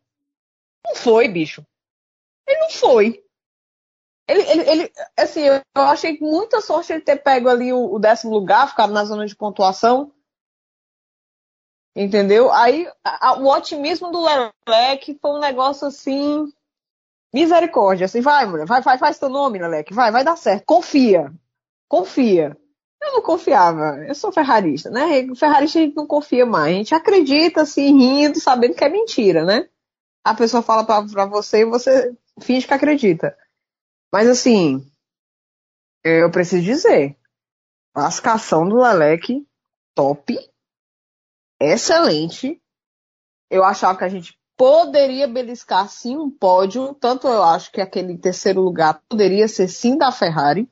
Não 0.85 0.97
foi, 0.97 1.29
bicho. 1.29 1.64
Ele 2.47 2.61
não 2.61 2.70
foi. 2.70 3.24
Ele, 4.26 4.42
ele, 4.42 4.70
ele, 4.70 4.92
assim, 5.16 5.42
eu 5.42 5.62
achei 5.74 6.18
muita 6.18 6.61
sorte 6.61 6.92
ele 6.92 7.03
ter 7.03 7.16
pego 7.16 7.49
ali 7.49 7.72
o, 7.72 7.95
o 7.95 7.99
décimo 7.99 8.32
lugar, 8.32 8.68
ficado 8.68 8.92
na 8.92 9.05
zona 9.05 9.26
de 9.26 9.36
pontuação. 9.36 10.12
Entendeu? 11.95 12.51
Aí 12.51 12.90
a, 13.05 13.38
o 13.38 13.47
otimismo 13.47 14.11
do 14.11 14.24
Leclerc 14.24 15.18
foi 15.20 15.30
um 15.30 15.38
negócio 15.38 15.86
assim 15.86 16.53
Misericórdia, 17.34 18.05
assim, 18.05 18.20
vai, 18.20 18.47
mulher, 18.47 18.64
vai, 18.64 18.80
vai, 18.80 18.97
faz 18.97 19.18
teu 19.18 19.28
nome, 19.28 19.59
Leleque, 19.59 19.92
vai, 19.92 20.12
vai 20.12 20.22
dar 20.22 20.36
certo. 20.36 20.64
Confia. 20.64 21.32
Confia. 21.88 22.57
Eu 23.03 23.14
não 23.14 23.22
confiava. 23.22 24.05
Eu 24.07 24.14
sou 24.14 24.30
ferrarista, 24.30 24.88
né? 24.88 25.26
Ferrarista 25.34 25.80
a 25.80 25.82
gente 25.82 25.97
não 25.97 26.07
confia 26.07 26.47
mais. 26.47 26.72
A 26.72 26.78
gente 26.78 26.95
acredita, 26.95 27.62
assim, 27.62 27.99
rindo, 27.99 28.38
sabendo 28.38 28.76
que 28.76 28.84
é 28.84 28.88
mentira, 28.88 29.45
né? 29.45 29.68
A 30.22 30.32
pessoa 30.32 30.62
fala 30.62 30.84
pra, 30.84 31.03
pra 31.03 31.26
você 31.26 31.62
e 31.62 31.64
você 31.64 32.16
finge 32.41 32.66
que 32.66 32.74
acredita. 32.74 33.37
Mas, 34.12 34.28
assim, 34.28 34.87
eu 36.05 36.30
preciso 36.30 36.62
dizer. 36.62 37.16
Lascação 37.97 38.68
do 38.68 38.76
Leleque, 38.76 39.47
top. 39.95 40.37
Excelente. 41.61 42.61
Eu 43.51 43.64
achava 43.64 43.97
que 43.97 44.05
a 44.05 44.09
gente 44.09 44.39
poderia 44.57 45.26
beliscar 45.26 45.89
sim 45.89 46.16
um 46.16 46.30
pódio. 46.30 46.95
Tanto 46.95 47.26
eu 47.28 47.43
acho 47.43 47.70
que 47.70 47.80
aquele 47.80 48.18
terceiro 48.18 48.61
lugar 48.61 49.01
poderia 49.09 49.49
ser 49.49 49.68
sim 49.68 49.97
da 49.97 50.11
Ferrari 50.12 50.68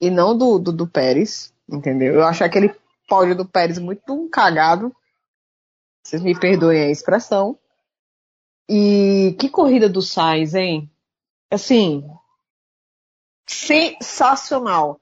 e 0.00 0.10
não 0.10 0.36
do, 0.36 0.58
do, 0.58 0.72
do 0.72 0.86
Pérez. 0.86 1.52
Entendeu? 1.68 2.14
Eu 2.14 2.24
acho 2.24 2.44
aquele 2.44 2.74
pódio 3.08 3.36
do 3.36 3.46
Pérez 3.46 3.78
muito 3.78 4.28
cagado. 4.30 4.94
Vocês 6.04 6.22
me 6.22 6.38
perdoem 6.38 6.82
a 6.82 6.90
expressão. 6.90 7.58
E 8.68 9.36
que 9.38 9.48
corrida 9.48 9.88
do 9.88 10.00
Sainz, 10.00 10.54
hein? 10.54 10.90
Assim, 11.50 12.04
sensacional. 13.46 15.00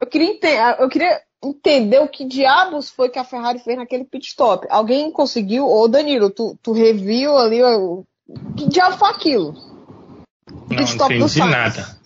Eu 0.00 0.06
queria, 0.06 0.28
entender, 0.28 0.76
eu 0.78 0.88
queria 0.88 1.22
entender 1.42 2.00
o 2.00 2.08
que 2.08 2.24
diabos 2.24 2.88
foi 2.88 3.08
que 3.10 3.18
a 3.18 3.24
Ferrari 3.24 3.58
fez 3.58 3.76
naquele 3.76 4.04
pit 4.04 4.28
stop. 4.28 4.66
Alguém 4.70 5.10
conseguiu? 5.10 5.66
Ô 5.68 5.88
Danilo, 5.88 6.30
tu, 6.30 6.58
tu 6.62 6.72
reviu 6.72 7.36
ali 7.36 7.62
o 7.62 8.04
que 8.56 8.68
diabo 8.68 8.96
foi 8.96 9.10
aquilo? 9.10 9.54
O 10.50 10.68
pit 10.68 10.82
stop 10.84 11.18
não 11.18 11.26
entendi 11.26 11.40
nada. 11.40 12.00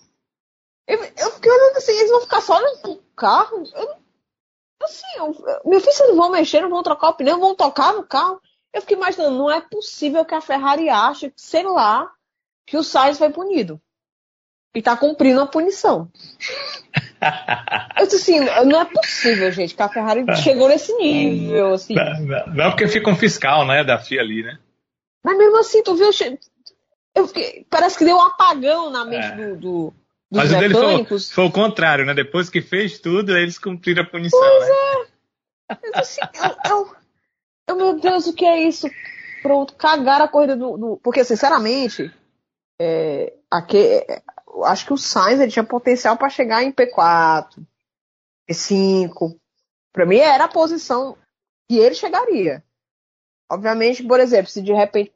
Eu, 0.87 1.03
eu 1.03 1.31
fiquei 1.31 1.51
olhando 1.51 1.77
assim, 1.77 1.93
eles 1.93 2.11
vão 2.11 2.21
ficar 2.21 2.41
só 2.41 2.59
no 2.61 2.97
carro? 3.15 3.63
Eu, 3.73 3.95
assim, 4.83 5.07
eu, 5.17 5.25
meu 5.65 5.79
filho, 5.79 5.93
vocês 5.93 6.09
não 6.09 6.15
vão 6.15 6.31
mexer, 6.31 6.61
não 6.61 6.69
vão 6.69 6.83
trocar 6.83 7.09
o 7.09 7.13
pneu, 7.15 7.39
vão 7.39 7.55
tocar 7.55 7.93
no 7.93 8.03
carro. 8.03 8.41
Eu 8.75 8.81
fiquei 8.81 8.97
imaginando, 8.97 9.37
não 9.37 9.49
é 9.49 9.61
possível 9.61 10.25
que 10.25 10.35
a 10.35 10.41
Ferrari 10.41 10.89
ache, 10.89 11.31
sei 11.37 11.63
lá, 11.63 12.11
que 12.67 12.75
o 12.75 12.83
Sainz 12.83 13.17
foi 13.17 13.29
punido. 13.29 13.81
E 14.75 14.81
tá 14.81 14.97
cumprindo 14.97 15.39
a 15.39 15.47
punição. 15.47 16.11
Eu 17.97 18.05
disse 18.05 18.33
assim, 18.33 18.39
não 18.65 18.81
é 18.81 18.83
possível, 18.83 19.49
gente, 19.49 19.73
que 19.73 19.81
a 19.81 19.87
Ferrari 19.87 20.25
chegou 20.43 20.67
nesse 20.67 20.93
nível, 20.97 21.73
assim. 21.73 21.95
Não, 21.95 22.47
não, 22.53 22.69
porque 22.71 22.89
fica 22.89 23.09
um 23.09 23.15
fiscal, 23.15 23.65
né, 23.65 23.81
da 23.81 23.97
FIA 23.97 24.19
ali, 24.19 24.43
né? 24.43 24.59
Mas 25.23 25.37
mesmo 25.37 25.57
assim, 25.57 25.81
tu 25.81 25.95
viu, 25.95 26.09
eu 27.15 27.27
fiquei, 27.29 27.65
parece 27.69 27.97
que 27.97 28.03
deu 28.03 28.17
um 28.17 28.21
apagão 28.21 28.89
na 28.89 29.05
mente 29.05 29.25
é. 29.25 29.35
do, 29.37 29.55
do, 29.55 29.93
dos 30.29 30.43
Mas 30.43 30.51
mecânicos. 30.51 30.75
o 30.75 30.89
dele 30.89 31.05
foi, 31.05 31.19
foi, 31.19 31.45
o 31.45 31.51
contrário, 31.51 32.05
né? 32.05 32.13
Depois 32.13 32.49
que 32.49 32.61
fez 32.61 32.99
tudo, 32.99 33.37
eles 33.37 33.57
cumpriram 33.57 34.03
a 34.03 34.05
punição, 34.05 34.37
pois 34.37 34.67
né? 34.67 34.75
é. 34.75 35.77
Eu, 35.81 35.91
assim, 35.95 36.21
eu, 36.21 36.71
eu, 36.71 36.95
eu, 37.67 37.75
meu 37.75 37.99
Deus, 37.99 38.27
o 38.27 38.33
que 38.33 38.45
é 38.45 38.63
isso? 38.63 38.87
Pronto, 39.41 39.75
cagaram 39.75 40.25
a 40.25 40.27
corrida 40.27 40.55
do... 40.55 40.77
do... 40.77 40.97
Porque, 40.97 41.23
sinceramente, 41.23 42.13
é, 42.79 43.33
aqui, 43.49 44.05
acho 44.63 44.85
que 44.85 44.93
o 44.93 44.97
Sainz 44.97 45.39
ele 45.39 45.51
tinha 45.51 45.63
potencial 45.63 46.17
para 46.17 46.29
chegar 46.29 46.63
em 46.63 46.71
P4, 46.71 47.65
P5. 48.49 49.37
Para 49.93 50.05
mim 50.05 50.17
era 50.17 50.45
a 50.45 50.49
posição 50.49 51.17
que 51.69 51.77
ele 51.77 51.95
chegaria. 51.95 52.63
Obviamente, 53.51 54.03
por 54.03 54.19
exemplo, 54.19 54.49
se 54.49 54.61
de 54.61 54.73
repente 54.73 55.13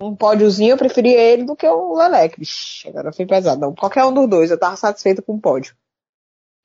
um 0.00 0.16
pódiozinho, 0.16 0.70
eu 0.70 0.78
preferia 0.78 1.20
ele 1.20 1.44
do 1.44 1.54
que 1.54 1.66
o 1.66 1.94
Lelec. 1.94 2.38
Vixe, 2.38 2.88
agora 2.88 3.12
foi 3.12 3.26
pesado. 3.26 3.60
Não, 3.60 3.74
qualquer 3.74 4.04
um 4.04 4.12
dos 4.12 4.28
dois, 4.28 4.50
eu 4.50 4.58
tava 4.58 4.76
satisfeito 4.76 5.22
com 5.22 5.34
o 5.34 5.40
pódio. 5.40 5.76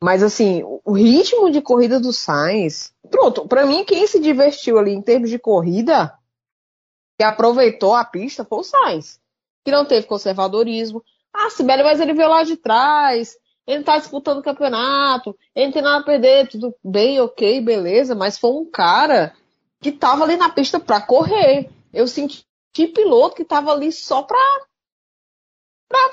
Mas 0.03 0.21
assim, 0.21 0.61
o 0.63 0.93
ritmo 0.93 1.49
de 1.49 1.61
corrida 1.61 1.99
do 1.99 2.13
Sainz. 2.13 2.93
Pronto, 3.09 3.47
para 3.47 3.65
mim, 3.65 3.83
quem 3.83 4.05
se 4.05 4.19
divertiu 4.19 4.77
ali 4.77 4.91
em 4.91 5.01
termos 5.01 5.29
de 5.29 5.39
corrida, 5.39 6.13
que 7.17 7.23
aproveitou 7.23 7.95
a 7.95 8.05
pista, 8.05 8.45
foi 8.45 8.59
o 8.59 8.63
Sainz. 8.63 9.19
Que 9.65 9.71
não 9.71 9.85
teve 9.85 10.05
conservadorismo, 10.05 11.03
ah, 11.33 11.49
Sibeli, 11.49 11.83
mas 11.83 11.99
ele 11.99 12.13
veio 12.13 12.29
lá 12.29 12.43
de 12.43 12.57
trás, 12.57 13.37
ele 13.65 13.83
tá 13.83 13.97
disputando 13.97 14.39
o 14.39 14.43
campeonato, 14.43 15.37
ele 15.53 15.67
não 15.67 15.73
tem 15.73 15.81
nada 15.81 15.99
a 15.99 16.05
perder, 16.05 16.47
tudo 16.47 16.75
bem, 16.83 17.19
ok, 17.19 17.59
beleza, 17.61 18.15
mas 18.15 18.37
foi 18.37 18.51
um 18.51 18.69
cara 18.69 19.35
que 19.81 19.91
tava 19.91 20.23
ali 20.23 20.37
na 20.37 20.49
pista 20.49 20.79
pra 20.79 21.01
correr. 21.01 21.69
Eu 21.93 22.07
senti 22.07 22.45
piloto 22.73 23.35
que 23.35 23.43
tava 23.43 23.71
ali 23.71 23.91
só 23.91 24.21
pra, 24.23 24.39
pra 25.87 26.11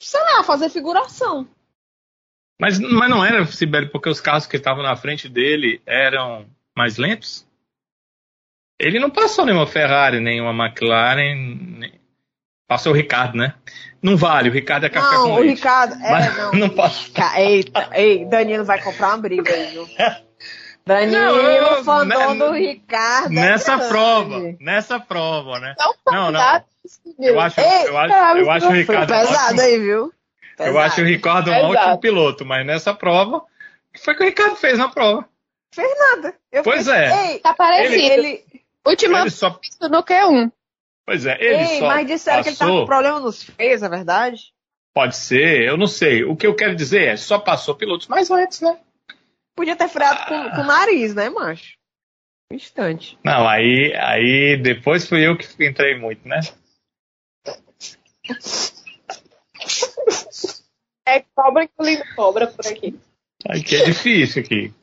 sei 0.00 0.20
lá, 0.20 0.42
fazer 0.42 0.68
figuração. 0.68 1.48
Mas, 2.62 2.78
mas 2.78 3.10
não 3.10 3.24
era, 3.24 3.44
Sibeli, 3.44 3.88
porque 3.88 4.08
os 4.08 4.20
carros 4.20 4.46
que 4.46 4.56
estavam 4.56 4.84
na 4.84 4.94
frente 4.94 5.28
dele 5.28 5.82
eram 5.84 6.46
mais 6.76 6.96
lentos? 6.96 7.44
Ele 8.78 9.00
não 9.00 9.10
passou 9.10 9.44
nenhuma 9.44 9.66
Ferrari, 9.66 10.20
nenhuma 10.20 10.52
McLaren, 10.66 11.34
nem... 11.34 12.00
passou 12.68 12.92
o 12.92 12.94
Ricardo, 12.94 13.36
né? 13.36 13.54
Não 14.00 14.16
vale, 14.16 14.48
o 14.48 14.52
Ricardo 14.52 14.86
é 14.86 14.88
café 14.88 15.16
não, 15.16 15.22
com 15.24 15.34
leite. 15.34 15.50
o 15.50 15.54
Ricardo, 15.56 15.94
é, 16.04 16.10
Mas 16.12 16.36
não. 16.36 16.52
não 16.52 16.68
posso. 16.68 17.10
Eita, 17.36 17.90
ei, 17.94 18.26
Danilo 18.26 18.64
vai 18.64 18.80
comprar 18.80 19.08
uma 19.08 19.18
briga 19.18 19.52
aí, 19.52 19.72
viu? 19.72 19.88
Danilo, 20.86 21.82
fandom 21.82 22.38
do 22.38 22.52
Ricardo. 22.52 23.26
É 23.26 23.40
nessa 23.40 23.72
é 23.72 23.88
prova, 23.88 24.56
nessa 24.60 25.00
prova, 25.00 25.58
né? 25.58 25.74
Não, 26.06 26.30
não. 26.30 26.62
Eu 27.18 27.40
acho, 27.40 27.60
ei, 27.60 27.88
eu 27.88 27.98
acho, 27.98 28.14
eu 28.38 28.50
acho 28.52 28.66
o 28.68 28.72
Ricardo. 28.72 29.08
Pesado 29.08 29.60
aí, 29.60 29.80
viu? 29.80 30.12
Pesado. 30.64 30.76
Eu 30.76 30.80
acho 30.80 31.00
o 31.00 31.04
Ricardo 31.04 31.50
um 31.50 31.54
Pesado. 31.54 31.72
ótimo 31.72 32.00
piloto, 32.00 32.44
mas 32.44 32.66
nessa 32.66 32.94
prova, 32.94 33.38
o 33.38 33.44
que 33.92 34.00
foi 34.00 34.14
que 34.14 34.22
o 34.22 34.26
Ricardo 34.26 34.56
fez 34.56 34.78
na 34.78 34.88
prova? 34.88 35.28
Fez 35.74 35.90
nada. 35.98 36.34
Eu 36.50 36.62
pois 36.62 36.86
é. 36.88 37.32
Ei, 37.32 37.38
tá 37.38 37.54
parecido. 37.54 37.94
Ele, 37.94 38.28
ele... 38.28 38.62
Última 38.84 39.20
ele 39.20 39.30
só... 39.30 39.58
no 39.80 40.02
Q1. 40.02 40.52
Pois 41.04 41.26
é, 41.26 41.36
ele 41.40 41.62
Ei, 41.62 41.78
só 41.78 41.86
mas 41.86 42.06
disseram 42.06 42.38
passou... 42.38 42.42
que 42.42 42.48
ele 42.48 42.56
tava 42.56 42.80
com 42.80 42.86
problema 42.86 43.20
nos 43.20 43.42
freios, 43.42 43.82
é 43.82 43.88
verdade? 43.88 44.52
Pode 44.94 45.16
ser, 45.16 45.62
eu 45.62 45.76
não 45.76 45.86
sei. 45.86 46.22
O 46.22 46.36
que 46.36 46.46
eu 46.46 46.54
quero 46.54 46.76
dizer 46.76 47.08
é, 47.08 47.16
só 47.16 47.38
passou 47.38 47.74
pilotos 47.74 48.06
mais 48.06 48.30
antes, 48.30 48.60
né? 48.60 48.78
Podia 49.56 49.74
ter 49.74 49.88
freado 49.88 50.20
ah. 50.22 50.26
com, 50.26 50.50
com, 50.56 50.60
o 50.62 50.66
nariz, 50.66 51.14
né, 51.14 51.28
macho? 51.28 51.76
Um 52.50 52.56
instante. 52.56 53.18
Não, 53.24 53.48
aí, 53.48 53.94
aí 53.96 54.56
depois 54.56 55.08
fui 55.08 55.26
eu 55.26 55.36
que 55.36 55.46
entrei 55.66 55.98
muito, 55.98 56.26
né? 56.28 56.40
É 61.06 61.20
cobra 61.34 61.66
que 61.66 61.74
lindo 61.80 62.04
cobra 62.14 62.46
por 62.46 62.66
aqui. 62.66 62.98
Aqui 63.48 63.76
é 63.76 63.84
difícil 63.84 64.42
aqui. 64.42 64.74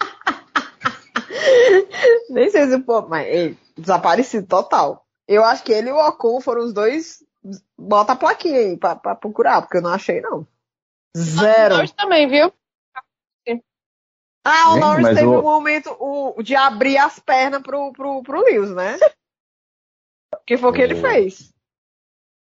Nem 2.30 2.50
sei 2.50 2.66
se 2.66 2.74
o 2.74 2.84
povo, 2.84 3.08
mas 3.08 3.26
ei, 3.26 3.56
desaparecido 3.76 4.46
total. 4.46 5.06
Eu 5.26 5.44
acho 5.44 5.64
que 5.64 5.72
ele 5.72 5.90
e 5.90 5.92
o 5.92 5.98
Ocon 5.98 6.40
foram 6.40 6.62
os 6.62 6.72
dois. 6.72 7.24
Bota 7.76 8.12
a 8.12 8.16
plaquinha 8.16 8.58
aí 8.58 8.76
pra, 8.76 8.94
pra 8.94 9.16
procurar, 9.16 9.62
porque 9.62 9.78
eu 9.78 9.82
não 9.82 9.90
achei, 9.90 10.20
não. 10.20 10.46
Zero. 11.16 11.76
Nós 11.76 11.92
também, 11.92 12.28
viu? 12.28 12.52
Ah, 14.44 14.72
o 14.72 14.76
Norris 14.76 15.06
teve 15.08 15.24
o... 15.24 15.38
um 15.38 15.42
momento 15.42 15.96
o, 16.00 16.42
de 16.42 16.56
abrir 16.56 16.98
as 16.98 17.18
pernas 17.20 17.62
pro, 17.62 17.92
pro, 17.92 18.22
pro 18.22 18.44
Lewis, 18.44 18.74
né? 18.74 18.98
que 20.46 20.56
foi 20.56 20.70
o 20.70 20.72
que 20.72 20.82
ele 20.82 20.96
fez. 20.96 21.52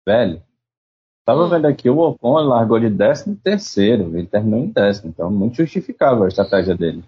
Velho, 0.07 0.43
tava 1.29 1.45
hum. 1.45 1.49
vendo 1.51 1.67
aqui, 1.67 1.91
o 1.91 1.99
Ocon 1.99 2.41
largou 2.41 2.81
de 2.81 2.89
décimo 2.89 3.37
terceiro, 3.37 4.17
ele 4.17 4.27
terminou 4.27 4.61
em 4.61 4.69
décimo, 4.69 5.11
então 5.11 5.31
muito 5.31 5.57
justificável 5.57 6.25
a 6.25 6.29
estratégia 6.29 6.75
dele. 6.75 7.05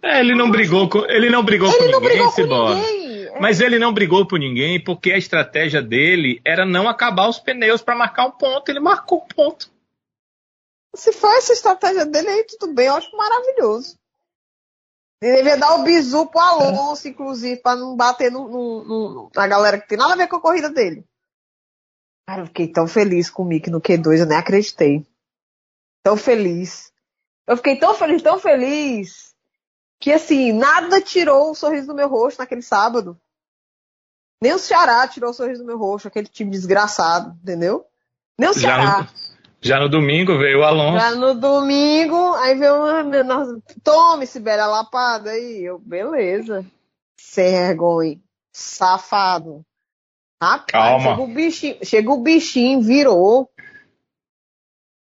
É, 0.00 0.20
ele 0.20 0.36
não 0.36 0.48
brigou 0.48 0.88
com, 0.88 1.04
ele 1.06 1.28
não 1.28 1.42
brigou 1.42 1.68
ele 1.68 1.78
com 1.78 1.84
não 1.90 2.00
ninguém, 2.00 2.08
brigou 2.08 2.32
com 2.32 2.74
ninguém. 2.74 3.40
Mas 3.40 3.60
ele 3.60 3.76
não 3.76 3.92
brigou 3.92 4.24
por 4.24 4.38
ninguém 4.38 4.82
porque 4.82 5.10
a 5.10 5.18
estratégia 5.18 5.82
dele 5.82 6.40
era 6.44 6.64
não 6.64 6.88
acabar 6.88 7.28
os 7.28 7.40
pneus 7.40 7.82
para 7.82 7.96
marcar 7.96 8.26
um 8.26 8.30
ponto. 8.30 8.68
Ele 8.68 8.80
marcou 8.80 9.18
o 9.18 9.24
um 9.24 9.26
ponto. 9.26 9.70
Se 10.94 11.12
for 11.12 11.32
essa 11.34 11.52
estratégia 11.52 12.06
dele 12.06 12.28
aí, 12.28 12.44
tudo 12.44 12.72
bem, 12.72 12.86
eu 12.86 12.94
acho 12.94 13.16
maravilhoso. 13.16 13.96
Ele 15.22 15.36
devia 15.36 15.56
dar 15.56 15.74
o 15.74 15.82
bizu 15.82 16.26
pro 16.26 16.40
Alonso, 16.40 17.08
inclusive, 17.08 17.60
para 17.60 17.78
não 17.78 17.96
bater 17.96 18.30
no, 18.30 18.48
no, 18.48 18.84
no, 18.84 19.30
na 19.34 19.46
galera 19.46 19.78
que 19.78 19.88
tem 19.88 19.98
nada 19.98 20.14
a 20.14 20.16
ver 20.16 20.28
com 20.28 20.36
a 20.36 20.40
corrida 20.40 20.70
dele. 20.70 21.04
Cara, 22.26 22.42
eu 22.42 22.46
fiquei 22.46 22.68
tão 22.68 22.86
feliz 22.86 23.28
com 23.28 23.42
o 23.42 23.46
Mick 23.46 23.68
no 23.70 23.80
Q2, 23.80 24.20
eu 24.20 24.26
nem 24.26 24.38
acreditei. 24.38 25.06
Tão 26.02 26.16
feliz. 26.16 26.92
Eu 27.46 27.56
fiquei 27.56 27.78
tão 27.78 27.94
feliz, 27.94 28.22
tão 28.22 28.38
feliz 28.38 29.34
que 30.00 30.12
assim, 30.12 30.52
nada 30.52 31.00
tirou 31.00 31.50
o 31.50 31.54
sorriso 31.54 31.88
do 31.88 31.94
meu 31.94 32.08
rosto 32.08 32.38
naquele 32.38 32.62
sábado. 32.62 33.20
Nem 34.42 34.54
o 34.54 34.58
Ceará 34.58 35.06
tirou 35.06 35.30
o 35.30 35.34
sorriso 35.34 35.62
do 35.62 35.66
meu 35.66 35.76
rosto, 35.76 36.08
aquele 36.08 36.26
time 36.26 36.50
desgraçado, 36.50 37.36
entendeu? 37.42 37.84
Nem 38.38 38.48
o 38.48 38.54
Ceará. 38.54 38.84
Já 38.84 39.00
no, 39.02 39.08
já 39.60 39.80
no 39.80 39.88
domingo 39.90 40.38
veio 40.38 40.60
o 40.60 40.62
Alonso. 40.62 40.98
Já 40.98 41.14
no 41.14 41.34
domingo, 41.34 42.34
aí 42.36 42.54
veio 42.58 42.76
uma. 42.76 43.62
Tome, 43.84 44.26
Sibéria 44.26 44.66
Lapada 44.66 45.30
aí. 45.30 45.62
Eu, 45.62 45.78
beleza. 45.78 46.64
Sem 47.18 47.52
vergonha. 47.52 48.18
Safado. 48.50 49.62
Rapaz, 50.42 50.64
Calma. 50.68 51.10
Chega 51.10 51.22
o 51.22 51.26
bichinho, 51.26 51.78
chega 51.84 52.12
o 52.12 52.20
bichinho, 52.20 52.80
virou. 52.80 53.50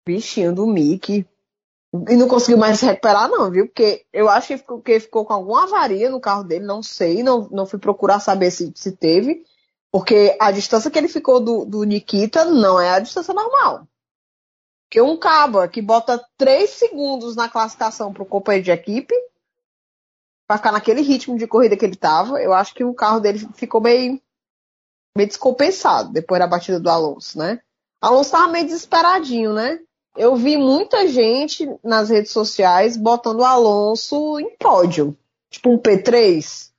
Bichinho 0.06 0.54
do 0.54 0.68
Mickey. 0.68 1.26
E 2.10 2.16
não 2.16 2.28
conseguiu 2.28 2.58
mais 2.58 2.80
se 2.80 2.86
recuperar, 2.86 3.30
não, 3.30 3.52
viu? 3.52 3.68
Porque 3.68 4.06
eu 4.12 4.28
acho 4.28 4.48
que 4.48 4.58
ficou, 4.58 4.82
que 4.82 5.00
ficou 5.00 5.26
com 5.26 5.34
alguma 5.34 5.64
avaria 5.64 6.10
no 6.10 6.20
carro 6.20 6.44
dele, 6.44 6.66
não 6.66 6.82
sei, 6.82 7.22
não, 7.22 7.48
não 7.50 7.68
fui 7.68 7.78
procurar 7.78 8.20
saber 8.20 8.50
se, 8.50 8.72
se 8.76 8.92
teve. 8.92 9.44
Porque 9.92 10.36
a 10.40 10.52
distância 10.52 10.90
que 10.90 10.98
ele 10.98 11.08
ficou 11.08 11.40
do, 11.40 11.66
do 11.66 11.84
Nikita 11.84 12.46
não 12.46 12.82
é 12.82 12.90
a 12.90 13.00
distância 13.00 13.32
normal. 13.32 13.88
Porque 14.86 15.02
um 15.02 15.18
cabo 15.18 15.68
que 15.68 15.82
bota 15.84 16.24
3 16.38 16.68
segundos 16.70 17.36
na 17.36 17.48
classificação 17.48 18.12
para 18.12 18.24
o 18.24 18.28
companheiro 18.28 18.66
de 18.66 18.72
equipe, 18.72 19.14
para 20.48 20.58
ficar 20.58 20.72
naquele 20.72 21.02
ritmo 21.02 21.38
de 21.38 21.48
corrida 21.48 21.78
que 21.78 21.86
ele 21.86 21.94
estava, 21.94 22.42
eu 22.42 22.54
acho 22.54 22.74
que 22.74 22.84
o 22.84 22.94
carro 22.94 23.20
dele 23.20 23.48
ficou 23.54 23.80
meio, 23.80 24.20
meio 25.16 25.28
descompensado 25.28 26.12
depois 26.12 26.40
da 26.40 26.48
batida 26.48 26.80
do 26.80 26.90
Alonso, 26.90 27.38
né? 27.38 27.62
Alonso 28.02 28.30
estava 28.30 28.52
meio 28.52 28.66
desesperadinho, 28.66 29.54
né? 29.54 29.80
Eu 30.16 30.36
vi 30.36 30.58
muita 30.58 31.08
gente 31.08 31.68
nas 31.84 32.10
redes 32.10 32.32
sociais 32.32 32.98
botando 32.98 33.40
o 33.40 33.46
Alonso 33.46 34.40
em 34.40 34.56
pódio. 34.58 35.18
Tipo 35.50 35.72
um 35.72 35.78
P3. 35.78 36.72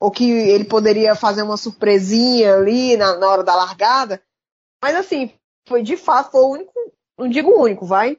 Ou 0.00 0.10
que 0.10 0.30
ele 0.30 0.64
poderia 0.64 1.14
fazer 1.14 1.42
uma 1.42 1.56
surpresinha 1.56 2.56
ali 2.56 2.96
na, 2.96 3.16
na 3.16 3.28
hora 3.28 3.42
da 3.42 3.54
largada. 3.54 4.22
Mas 4.82 4.96
assim, 4.96 5.32
foi 5.66 5.82
de 5.82 5.96
fato, 5.96 6.32
foi 6.32 6.40
o 6.42 6.50
único, 6.50 6.72
não 7.18 7.28
digo 7.28 7.50
o 7.50 7.62
único, 7.62 7.86
vai. 7.86 8.18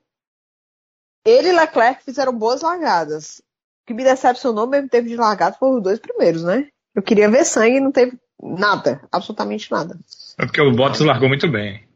Ele 1.26 1.50
e 1.50 1.52
Leclerc 1.52 2.04
fizeram 2.04 2.34
boas 2.34 2.62
largadas. 2.62 3.40
O 3.40 3.88
que 3.88 3.94
me 3.94 4.04
decepcionou 4.04 4.66
mesmo 4.66 4.90
teve 4.90 5.10
de 5.10 5.16
largada 5.16 5.58
foram 5.58 5.78
os 5.78 5.84
dois 5.84 6.00
primeiros, 6.00 6.44
né? 6.44 6.70
Eu 6.96 7.04
queria 7.04 7.30
ver 7.30 7.46
sangue 7.46 7.78
e 7.78 7.82
não 7.82 7.92
teve 7.92 8.18
nada, 8.42 9.02
absolutamente 9.12 9.72
nada. 9.72 10.00
É 10.38 10.46
porque 10.46 10.62
o 10.62 10.72
Bottas 10.72 11.00
largou 11.02 11.28
muito 11.28 11.50
bem. 11.50 11.88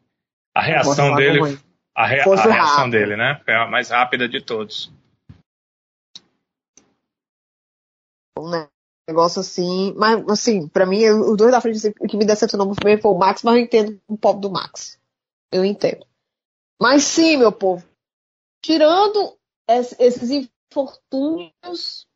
A 0.53 0.61
reação 0.61 1.15
dele, 1.15 1.59
a, 1.95 2.05
rea 2.05 2.23
a 2.23 2.47
reação 2.47 2.89
dele, 2.89 3.15
né? 3.15 3.41
Foi 3.43 3.53
a 3.53 3.67
mais 3.67 3.89
rápida 3.89 4.27
de 4.27 4.41
todos. 4.41 4.91
Um 8.37 8.67
negócio 9.07 9.41
assim, 9.41 9.93
mas 9.97 10.27
assim, 10.29 10.67
pra 10.67 10.85
mim, 10.85 11.03
os 11.09 11.37
dois 11.37 11.51
da 11.51 11.59
frente, 11.59 11.77
assim, 11.77 11.93
o 11.99 12.07
que 12.07 12.17
me 12.17 12.25
decepcionou 12.25 12.67
muito 12.67 12.83
bem 12.83 12.99
foi 12.99 13.11
o 13.11 13.17
Max, 13.17 13.43
mas 13.43 13.55
eu 13.55 13.61
entendo 13.61 14.01
o 14.07 14.17
povo 14.17 14.39
do 14.39 14.51
Max. 14.51 14.99
Eu 15.51 15.65
entendo. 15.65 16.05
Mas 16.81 17.03
sim, 17.03 17.35
meu 17.37 17.51
povo, 17.51 17.85
tirando 18.63 19.37
esses 19.67 20.29
infortúnios, 20.31 22.07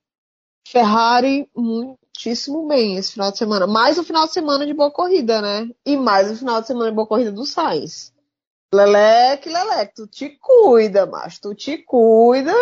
Ferrari 0.66 1.50
muitíssimo 1.56 2.68
bem 2.68 2.96
esse 2.96 3.14
final 3.14 3.32
de 3.32 3.38
semana. 3.38 3.68
Mais 3.68 3.98
o 3.98 4.04
final 4.04 4.26
de 4.26 4.34
semana 4.34 4.66
de 4.66 4.74
boa 4.74 4.92
corrida, 4.92 5.42
né? 5.42 5.70
E 5.86 5.98
mais 5.98 6.32
o 6.32 6.36
final 6.36 6.62
de 6.62 6.68
semana 6.68 6.90
de 6.90 6.96
boa 6.96 7.08
corrida 7.08 7.32
do 7.32 7.46
Sainz. 7.46 8.14
Leleque, 8.74 9.50
Leleque, 9.50 9.94
tu 9.94 10.08
te 10.08 10.30
cuida, 10.30 11.06
mas 11.06 11.38
tu 11.38 11.54
te 11.54 11.78
cuida. 11.78 12.54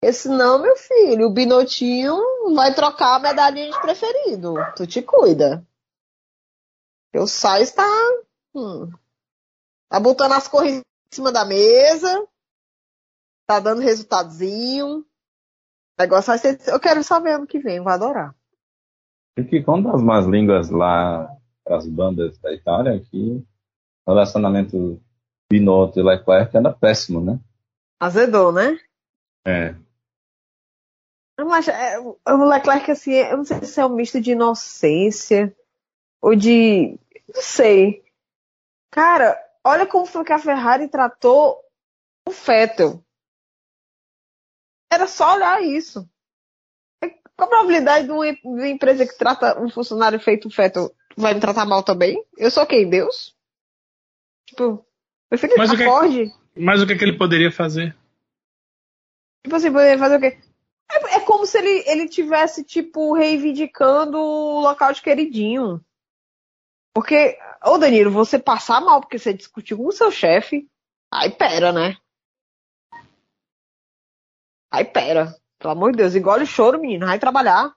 Esse 0.00 0.28
não, 0.28 0.58
meu 0.58 0.76
filho, 0.76 1.26
o 1.26 1.32
Binotinho 1.32 2.16
vai 2.54 2.74
trocar 2.74 3.16
a 3.16 3.18
medalhinha 3.18 3.70
de 3.70 3.80
preferido. 3.80 4.54
Tu 4.76 4.86
te 4.86 5.02
cuida. 5.02 5.66
O 7.14 7.26
Sainz 7.26 7.72
tá. 7.72 7.86
Hum, 8.54 8.90
tá 9.88 9.98
botando 9.98 10.32
as 10.32 10.48
corridas 10.48 10.80
em 10.80 11.14
cima 11.14 11.32
da 11.32 11.44
mesa. 11.44 12.26
Tá 13.46 13.60
dando 13.60 13.82
resultadozinho. 13.82 15.04
O 15.98 16.02
negócio 16.02 16.28
vai 16.28 16.38
ser. 16.38 16.58
Eu 16.66 16.78
quero 16.78 17.02
saber 17.02 17.32
ano 17.32 17.46
que 17.46 17.58
vem, 17.58 17.80
vou 17.80 17.90
adorar. 17.90 18.34
E 19.36 19.44
que 19.44 19.62
conta 19.62 19.94
as 19.94 20.02
más 20.02 20.26
línguas 20.26 20.70
lá, 20.70 21.28
as 21.66 21.86
bandas 21.86 22.38
da 22.38 22.52
Itália, 22.52 23.00
que 23.00 23.44
relacionamento 24.06 25.00
Binotto 25.50 25.98
e 25.98 26.02
Leclerc 26.02 26.56
anda 26.56 26.72
péssimo, 26.72 27.20
né? 27.20 27.38
Azedou, 28.00 28.52
né? 28.52 28.78
É. 29.46 29.74
Mas 31.38 31.68
é, 31.68 31.98
o 31.98 32.48
Leclerc, 32.48 32.90
assim, 32.90 33.12
eu 33.12 33.36
não 33.38 33.44
sei 33.44 33.60
se 33.62 33.80
é 33.80 33.86
um 33.86 33.94
misto 33.94 34.20
de 34.20 34.32
inocência 34.32 35.54
ou 36.20 36.34
de. 36.34 36.98
Não 37.34 37.42
sei. 37.42 38.04
Cara, 38.90 39.38
olha 39.64 39.86
como 39.86 40.06
foi 40.06 40.24
que 40.24 40.32
a 40.32 40.38
Ferrari 40.38 40.88
tratou 40.88 41.60
o 42.26 42.30
Vettel. 42.30 43.02
Era 44.96 45.06
só 45.06 45.34
olhar 45.34 45.62
isso. 45.62 46.08
Qual 47.36 47.48
a 47.48 47.50
probabilidade 47.50 48.06
de 48.06 48.12
uma, 48.12 48.32
de 48.32 48.40
uma 48.42 48.66
empresa 48.66 49.06
que 49.06 49.18
trata 49.18 49.60
um 49.60 49.68
funcionário 49.68 50.18
feito 50.18 50.48
Vettel 50.48 50.90
vai 51.14 51.34
me 51.34 51.40
tratar 51.40 51.66
mal 51.66 51.82
também? 51.82 52.24
Eu 52.38 52.50
sou 52.50 52.64
quem? 52.64 52.88
Deus? 52.88 53.36
Tipo, 54.46 54.86
meu 55.30 55.38
filho, 55.38 55.52
mas 55.58 55.70
acorde. 55.70 56.22
O 56.22 56.30
que, 56.54 56.60
mas 56.60 56.80
o 56.80 56.86
que, 56.86 56.94
é 56.94 56.96
que 56.96 57.04
ele 57.04 57.18
poderia 57.18 57.52
fazer? 57.52 57.94
Tipo 59.44 59.56
assim, 59.56 59.70
poderia 59.70 59.98
fazer 59.98 60.16
o 60.16 60.20
quê? 60.20 60.38
É, 60.90 61.16
é 61.16 61.20
como 61.20 61.44
se 61.44 61.58
ele, 61.58 61.84
ele 61.86 62.08
tivesse, 62.08 62.64
tipo, 62.64 63.12
reivindicando 63.12 64.16
o 64.16 64.60
local 64.60 64.94
de 64.94 65.02
queridinho. 65.02 65.84
Porque, 66.94 67.38
ô 67.62 67.76
Danilo, 67.76 68.10
você 68.10 68.38
passar 68.38 68.80
mal 68.80 69.02
porque 69.02 69.18
você 69.18 69.34
discutiu 69.34 69.76
com 69.76 69.88
o 69.88 69.92
seu 69.92 70.10
chefe, 70.10 70.66
aí 71.12 71.30
pera, 71.30 71.70
né? 71.70 71.98
Aí 74.70 74.84
pera. 74.84 75.34
Pelo 75.58 75.72
amor 75.72 75.92
de 75.92 75.98
Deus, 75.98 76.14
engole 76.14 76.44
o 76.44 76.46
choro, 76.46 76.80
menino, 76.80 77.06
vai 77.06 77.18
trabalhar. 77.18 77.72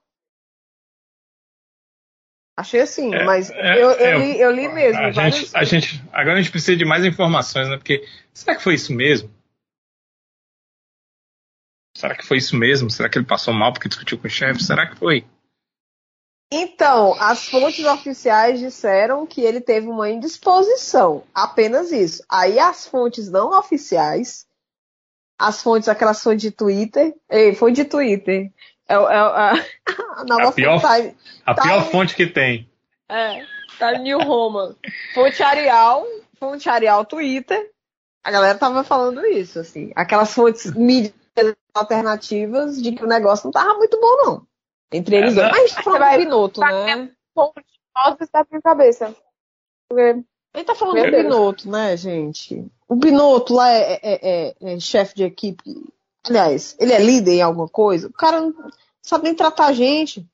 Achei 2.58 2.82
assim, 2.82 3.16
é, 3.16 3.24
mas 3.24 3.50
é, 3.52 3.82
eu, 3.82 3.92
eu, 3.92 4.06
é, 4.06 4.18
li, 4.18 4.40
eu, 4.40 4.52
li, 4.52 4.68
mesmo. 4.68 5.02
A 5.02 5.12
gente, 5.12 5.50
a 5.56 5.64
gente, 5.64 6.04
agora 6.12 6.38
a 6.38 6.42
gente 6.42 6.52
precisa 6.52 6.76
de 6.76 6.84
mais 6.84 7.06
informações, 7.06 7.70
né? 7.70 7.78
Porque 7.78 8.06
será 8.34 8.54
que 8.54 8.62
foi 8.62 8.74
isso 8.74 8.94
mesmo? 8.94 9.34
Será 11.96 12.16
que 12.16 12.26
foi 12.26 12.38
isso 12.38 12.58
mesmo? 12.58 12.90
Será 12.90 13.10
que 13.10 13.18
ele 13.18 13.26
passou 13.26 13.54
mal 13.54 13.72
porque 13.72 13.88
discutiu 13.88 14.20
com 14.20 14.28
o 14.28 14.30
chefe? 14.30 14.62
Será 14.62 14.88
que 14.88 14.98
foi? 14.98 15.26
Então, 16.52 17.14
as 17.22 17.48
fontes 17.48 17.86
oficiais 17.86 18.60
disseram 18.60 19.26
que 19.26 19.40
ele 19.40 19.62
teve 19.62 19.88
uma 19.88 20.10
indisposição, 20.10 21.24
apenas 21.34 21.92
isso. 21.92 22.24
Aí 22.28 22.60
as 22.60 22.88
fontes 22.88 23.30
não 23.30 23.58
oficiais, 23.58 24.48
as 25.40 25.64
fontes, 25.64 25.88
aquelas 25.88 26.22
fontes 26.22 26.42
de 26.42 26.52
Twitter, 26.52 27.16
ei, 27.30 27.56
foi 27.56 27.72
de 27.72 27.86
Twitter, 27.86 28.52
é, 28.88 28.94
é, 28.94 28.98
a, 28.98 29.54
a 30.18 30.26
nova 30.26 30.50
a 30.50 30.52
pior, 30.52 30.82
fonte. 30.82 31.16
A 31.46 31.56
tá 31.56 31.62
pior 31.62 31.90
fonte 31.90 32.16
que 32.16 32.28
tem. 32.28 32.70
É, 33.08 33.46
tá 33.80 33.94
New 33.94 34.20
Roman. 34.20 34.76
Fonte 35.14 35.42
Arial, 35.42 36.06
fonte 36.38 36.68
Arial 36.68 37.06
Twitter. 37.06 37.72
A 38.22 38.32
galera 38.32 38.58
tava 38.58 38.84
falando 38.84 39.26
isso, 39.26 39.60
assim. 39.60 39.92
Aquelas 39.96 40.34
fontes 40.34 40.74
mídias 40.74 41.14
alternativas 41.74 42.82
de 42.82 42.92
que 42.92 43.04
o 43.04 43.08
negócio 43.08 43.46
não 43.46 43.52
tava 43.52 43.76
muito 43.76 43.98
bom, 44.00 44.18
não. 44.18 44.48
Entre 44.92 45.16
eles 45.16 45.38
é, 45.38 45.42
dois. 45.42 45.52
Mas 45.52 45.58
a 45.58 45.68
gente 45.68 45.76
tá 45.76 45.84
falando 45.84 46.12
do 46.12 46.18
Binotto, 46.18 46.62
né? 46.62 47.12
Fonte, 47.34 48.24
está 48.24 48.44
com 48.44 48.62
cabeça. 48.62 49.16
Porque... 49.88 50.22
Gente 50.56 50.66
tá 50.66 50.76
falando 50.76 50.96
Meu 50.96 51.06
do 51.06 51.12
Deus. 51.12 51.24
Binotto, 51.24 51.70
né, 51.70 51.96
gente? 51.96 52.66
O 52.88 52.96
Binotto 52.96 53.54
lá 53.54 53.72
é, 53.72 53.94
é, 53.94 54.00
é, 54.04 54.56
é 54.74 54.80
chefe 54.80 55.16
de 55.16 55.24
equipe 55.24 55.64
Aliás, 56.28 56.76
ele 56.80 56.94
é 56.94 57.00
líder 57.00 57.36
em 57.36 57.42
alguma 57.42 57.68
coisa? 57.68 58.08
O 58.08 58.14
cara 58.14 58.42
não 58.42 58.54
sabe 59.02 59.26
nem 59.26 59.36
tratar 59.36 59.68
a 59.68 59.74
gente. 59.74 60.26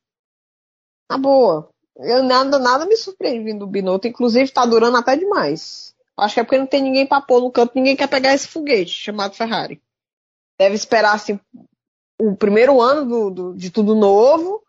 Na 1.10 1.18
boa. 1.18 1.70
Eu, 1.98 2.24
nada, 2.24 2.60
nada 2.60 2.86
me 2.86 2.98
surpreende 2.98 3.46
vindo 3.46 3.60
do 3.60 3.68
Binotto. 3.68 4.08
Inclusive, 4.08 4.52
tá 4.52 4.66
durando 4.66 4.98
até 4.98 5.16
demais. 5.16 5.96
Acho 6.18 6.36
que 6.36 6.40
é 6.40 6.44
porque 6.44 6.58
não 6.58 6.68
tem 6.68 6.82
ninguém 6.82 7.06
pra 7.06 7.22
pôr 7.22 7.42
no 7.42 7.52
canto, 7.52 7.74
ninguém 7.76 7.96
quer 7.96 8.08
pegar 8.08 8.34
esse 8.34 8.48
foguete 8.48 8.92
chamado 8.92 9.36
Ferrari. 9.36 9.82
Deve 10.58 10.76
esperar, 10.76 11.14
assim, 11.14 11.40
o 12.20 12.36
primeiro 12.36 12.82
ano 12.82 13.06
do, 13.06 13.32
do, 13.32 13.54
de 13.54 13.70
tudo 13.70 13.94
novo 13.94 14.64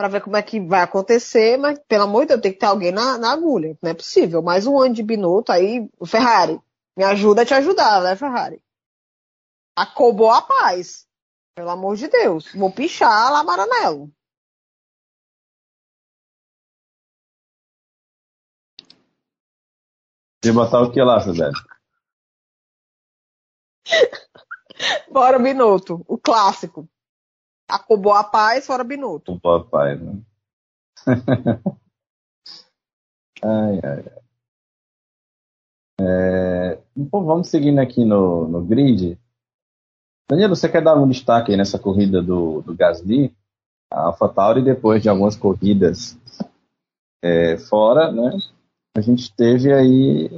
para 0.00 0.08
ver 0.08 0.22
como 0.22 0.34
é 0.34 0.42
que 0.42 0.58
vai 0.58 0.80
acontecer, 0.80 1.58
mas 1.58 1.78
pelo 1.80 2.04
amor 2.04 2.22
de 2.22 2.28
Deus, 2.28 2.40
tem 2.40 2.52
que 2.54 2.58
ter 2.58 2.64
alguém 2.64 2.90
na, 2.90 3.18
na 3.18 3.32
agulha. 3.32 3.76
Não 3.82 3.90
é 3.90 3.92
possível. 3.92 4.40
Mais 4.40 4.66
um 4.66 4.80
ano 4.80 4.94
de 4.94 5.02
Binotto 5.02 5.52
aí, 5.52 5.90
o 5.98 6.06
Ferrari. 6.06 6.58
Me 6.96 7.04
ajuda 7.04 7.42
a 7.42 7.44
te 7.44 7.52
ajudar, 7.52 8.00
né, 8.00 8.16
Ferrari? 8.16 8.62
Acobou 9.76 10.30
a 10.30 10.40
paz. 10.40 11.06
Pelo 11.54 11.68
amor 11.68 11.96
de 11.96 12.08
Deus. 12.08 12.50
Vou 12.54 12.72
pichar 12.72 13.30
lá 13.30 13.44
Maranello. 13.44 14.10
E 20.42 20.50
botar 20.50 20.80
o 20.80 20.90
que 20.90 21.02
lá, 21.02 21.20
Suzete? 21.20 21.62
Bora 25.12 25.38
Binotto, 25.38 26.02
o 26.08 26.16
clássico. 26.16 26.88
A 27.70 28.24
paz, 28.24 28.66
fora 28.66 28.84
Binotto. 28.84 29.32
Acobou 29.32 29.54
a 29.54 29.64
paz, 29.64 30.00
né? 30.00 30.20
ai, 33.42 33.80
ai, 33.82 34.04
ai. 34.06 34.20
É, 36.02 36.78
então 36.96 37.24
vamos 37.24 37.48
seguindo 37.48 37.78
aqui 37.78 38.04
no, 38.04 38.48
no 38.48 38.62
grid. 38.62 39.18
Danilo, 40.30 40.54
você 40.56 40.68
quer 40.68 40.82
dar 40.82 40.94
um 40.94 41.08
destaque 41.08 41.50
aí 41.50 41.56
nessa 41.56 41.78
corrida 41.78 42.22
do, 42.22 42.62
do 42.62 42.74
Gasly? 42.74 43.34
A 43.92 44.02
AlphaTauri, 44.02 44.62
depois 44.62 45.02
de 45.02 45.08
algumas 45.08 45.36
corridas 45.36 46.16
é, 47.22 47.58
fora, 47.58 48.10
né, 48.12 48.38
a 48.96 49.00
gente 49.00 49.34
teve 49.34 49.72
aí 49.72 50.30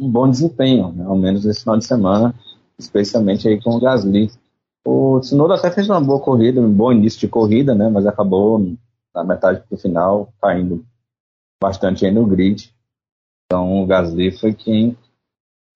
um 0.00 0.10
bom 0.10 0.28
desempenho, 0.28 0.90
né, 0.92 1.04
ao 1.04 1.16
menos 1.16 1.44
esse 1.44 1.60
final 1.60 1.76
de 1.76 1.84
semana, 1.84 2.34
especialmente 2.78 3.46
aí 3.46 3.62
com 3.62 3.76
o 3.76 3.80
Gasly. 3.80 4.30
O 4.86 5.20
Tsunoda 5.20 5.54
até 5.54 5.70
fez 5.70 5.88
uma 5.88 6.00
boa 6.00 6.20
corrida, 6.20 6.60
um 6.60 6.72
bom 6.72 6.92
início 6.92 7.20
de 7.20 7.28
corrida, 7.28 7.74
né? 7.74 7.88
Mas 7.88 8.06
acabou 8.06 8.58
na 9.14 9.24
metade 9.24 9.62
do 9.70 9.76
final 9.76 10.32
caindo 10.40 10.84
bastante 11.62 12.06
aí 12.06 12.12
no 12.12 12.26
grid. 12.26 12.72
Então 13.46 13.82
o 13.82 13.86
Gasly 13.86 14.32
foi 14.32 14.54
quem, 14.54 14.96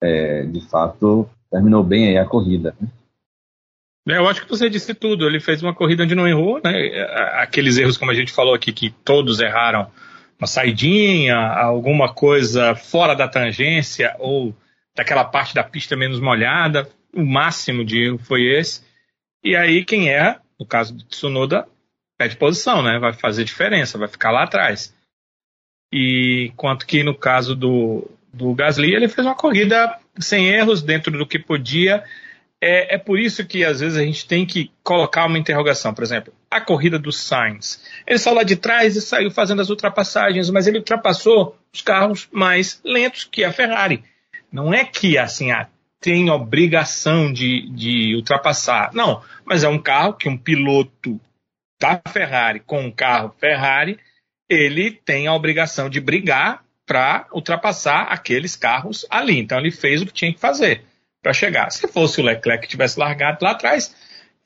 é, 0.01 0.43
de 0.43 0.61
fato, 0.61 1.29
terminou 1.51 1.83
bem 1.83 2.09
aí 2.09 2.17
a 2.17 2.25
corrida. 2.25 2.75
Né? 2.79 2.87
É, 4.07 4.17
eu 4.17 4.27
acho 4.27 4.43
que 4.43 4.49
você 4.49 4.69
disse 4.69 4.93
tudo. 4.93 5.25
Ele 5.25 5.39
fez 5.39 5.61
uma 5.61 5.73
corrida 5.73 6.03
onde 6.03 6.15
não 6.15 6.27
errou, 6.27 6.61
né? 6.63 6.71
Aqueles 7.41 7.77
erros, 7.77 7.97
como 7.97 8.11
a 8.11 8.15
gente 8.15 8.31
falou 8.31 8.53
aqui, 8.53 8.71
que 8.71 8.89
todos 8.89 9.39
erraram, 9.39 9.91
uma 10.39 10.47
saidinha, 10.47 11.37
alguma 11.37 12.13
coisa 12.13 12.75
fora 12.75 13.15
da 13.15 13.27
tangência 13.27 14.15
ou 14.19 14.55
daquela 14.95 15.23
parte 15.23 15.53
da 15.53 15.63
pista 15.63 15.95
menos 15.95 16.19
molhada. 16.19 16.87
O 17.13 17.23
máximo 17.25 17.83
de 17.83 18.03
erro 18.03 18.17
foi 18.17 18.43
esse. 18.43 18.83
E 19.45 19.55
aí 19.55 19.85
quem 19.85 20.09
erra, 20.09 20.41
no 20.59 20.65
caso 20.65 20.95
do 20.95 21.03
Tsunoda, 21.03 21.67
perde 22.17 22.35
posição, 22.35 22.81
né? 22.81 22.97
Vai 22.97 23.13
fazer 23.13 23.43
diferença, 23.43 23.97
vai 23.97 24.07
ficar 24.07 24.31
lá 24.31 24.43
atrás. 24.43 24.91
E 25.93 26.51
quanto 26.57 26.87
que 26.87 27.03
no 27.03 27.13
caso 27.13 27.55
do, 27.55 28.09
do 28.33 28.53
Gasly, 28.55 28.95
ele 28.95 29.07
fez 29.07 29.25
uma 29.25 29.35
corrida 29.35 29.99
sem 30.19 30.49
erros, 30.49 30.81
dentro 30.81 31.15
do 31.15 31.27
que 31.27 31.37
podia 31.37 32.03
é, 32.61 32.95
é 32.95 32.97
por 32.97 33.19
isso 33.19 33.45
que 33.45 33.63
às 33.63 33.79
vezes 33.79 33.95
a 33.95 34.03
gente 34.03 34.27
tem 34.27 34.43
que 34.43 34.71
colocar 34.83 35.27
uma 35.27 35.37
interrogação. 35.37 35.93
Por 35.93 36.03
exemplo, 36.03 36.33
a 36.49 36.59
corrida 36.59 36.97
do 36.97 37.11
Sainz. 37.11 37.83
Ele 38.07 38.17
saiu 38.17 38.35
lá 38.35 38.43
de 38.43 38.55
trás 38.55 38.95
e 38.95 39.01
saiu 39.01 39.29
fazendo 39.29 39.61
as 39.61 39.69
ultrapassagens, 39.69 40.49
mas 40.49 40.65
ele 40.65 40.79
ultrapassou 40.79 41.55
os 41.71 41.81
carros 41.81 42.27
mais 42.31 42.81
lentos 42.83 43.23
que 43.23 43.43
a 43.43 43.53
Ferrari. 43.53 44.03
Não 44.51 44.73
é 44.73 44.83
que 44.83 45.15
assim 45.17 45.51
ah, 45.51 45.67
tem 46.05 46.29
obrigação 46.29 47.33
de, 47.33 47.67
de 47.71 48.15
ultrapassar. 48.15 48.93
Não, 48.93 49.23
mas 49.43 49.63
é 49.63 49.67
um 49.67 49.79
carro 49.79 50.13
que 50.13 50.29
um 50.29 50.37
piloto 50.37 51.19
da 51.81 51.99
Ferrari 52.07 52.59
com 52.59 52.79
um 52.79 52.91
carro 52.91 53.33
Ferrari, 53.39 53.97
ele 54.47 54.91
tem 54.91 55.25
a 55.25 55.33
obrigação 55.33 55.89
de 55.89 55.99
brigar 55.99 56.63
para 56.85 57.25
ultrapassar 57.33 58.03
aqueles 58.03 58.55
carros 58.55 59.03
ali. 59.09 59.39
Então 59.39 59.57
ele 59.57 59.71
fez 59.71 60.03
o 60.03 60.05
que 60.05 60.13
tinha 60.13 60.31
que 60.31 60.39
fazer 60.39 60.83
para 61.23 61.33
chegar. 61.33 61.71
Se 61.71 61.87
fosse 61.87 62.21
o 62.21 62.23
Leclerc 62.23 62.61
que 62.61 62.69
tivesse 62.69 62.99
largado 62.99 63.39
lá 63.41 63.53
atrás, 63.53 63.95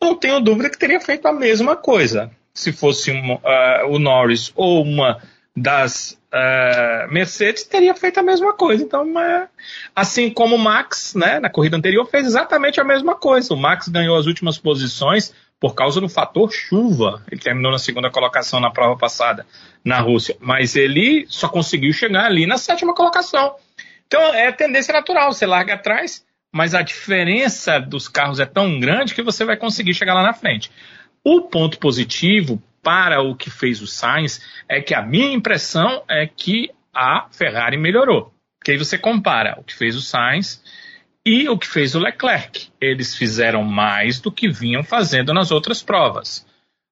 não 0.02 0.16
tenho 0.16 0.40
dúvida 0.40 0.70
que 0.70 0.80
teria 0.80 1.02
feito 1.02 1.28
a 1.28 1.34
mesma 1.34 1.76
coisa. 1.76 2.32
Se 2.54 2.72
fosse 2.72 3.12
um, 3.12 3.34
uh, 3.34 3.90
o 3.90 4.00
Norris 4.00 4.54
ou 4.56 4.82
uma 4.82 5.22
das 5.54 6.18
uh, 6.34 7.12
Mercedes, 7.12 7.64
teria 7.64 7.96
feito 7.96 8.20
a 8.20 8.24
mesma 8.24 8.54
coisa. 8.54 8.84
Então, 8.84 9.06
uh, 9.06 9.48
assim 9.96 10.30
como 10.30 10.56
o 10.56 10.60
Max, 10.60 11.14
né, 11.16 11.40
na 11.40 11.50
corrida 11.50 11.78
anterior, 11.78 12.06
fez 12.06 12.26
exatamente 12.26 12.80
a 12.80 12.84
mesma 12.84 13.16
coisa. 13.16 13.54
O 13.54 13.58
Max 13.58 13.88
ganhou 13.88 14.18
as 14.18 14.26
últimas 14.26 14.58
posições 14.58 15.34
por 15.60 15.76
causa 15.76 16.00
do 16.00 16.08
fator 16.08 16.52
chuva. 16.52 17.22
Ele 17.30 17.42
terminou 17.42 17.72
na 17.72 17.80
segunda 17.80 18.10
colocação 18.10 18.60
na 18.60 18.72
prova 18.72 18.98
passada 18.98 19.46
na 19.84 20.00
Rússia, 20.00 20.38
mas 20.40 20.76
ele 20.76 21.26
só 21.28 21.50
conseguiu 21.50 21.92
chegar 21.92 22.26
ali 22.26 22.46
na 22.46 22.58
sétima 22.58 22.94
colocação. 22.94 23.56
Então 24.08 24.22
é 24.34 24.52
tendência 24.52 24.94
natural, 24.94 25.32
você 25.32 25.46
larga 25.46 25.74
atrás, 25.76 26.26
mas 26.52 26.74
a 26.74 26.82
diferença 26.82 27.80
dos 27.80 28.08
carros 28.08 28.40
é 28.40 28.46
tão 28.46 28.80
grande 28.80 29.14
que 29.14 29.22
você 29.22 29.46
vai 29.46 29.58
conseguir 29.58 29.94
chegar 29.94 30.14
lá 30.14 30.24
na 30.24 30.34
frente. 30.34 30.72
O 31.24 31.42
ponto 31.42 31.78
positivo 31.78 32.62
para 32.82 33.22
o 33.22 33.36
que 33.36 33.50
fez 33.50 33.82
o 33.82 33.88
Sainz 33.88 34.42
é 34.68 34.82
que 34.82 34.94
a 34.94 35.02
minha 35.02 35.34
impressão 35.34 36.04
é 36.10 36.28
que 36.28 36.72
a 36.94 37.28
Ferrari 37.32 37.78
melhorou. 37.78 38.34
Porque 38.60 38.72
aí 38.72 38.78
você 38.78 38.98
compara 38.98 39.56
o 39.58 39.64
que 39.64 39.76
fez 39.76 39.96
o 39.96 40.02
Sainz 40.02 40.62
e 41.26 41.48
o 41.48 41.58
que 41.58 41.68
fez 41.68 41.96
o 41.96 42.00
Leclerc. 42.00 42.70
Eles 42.80 43.16
fizeram 43.16 43.64
mais 43.64 44.20
do 44.20 44.32
que 44.32 44.50
vinham 44.50 44.84
fazendo 44.84 45.34
nas 45.34 45.52
outras 45.52 45.82
provas. 45.82 46.46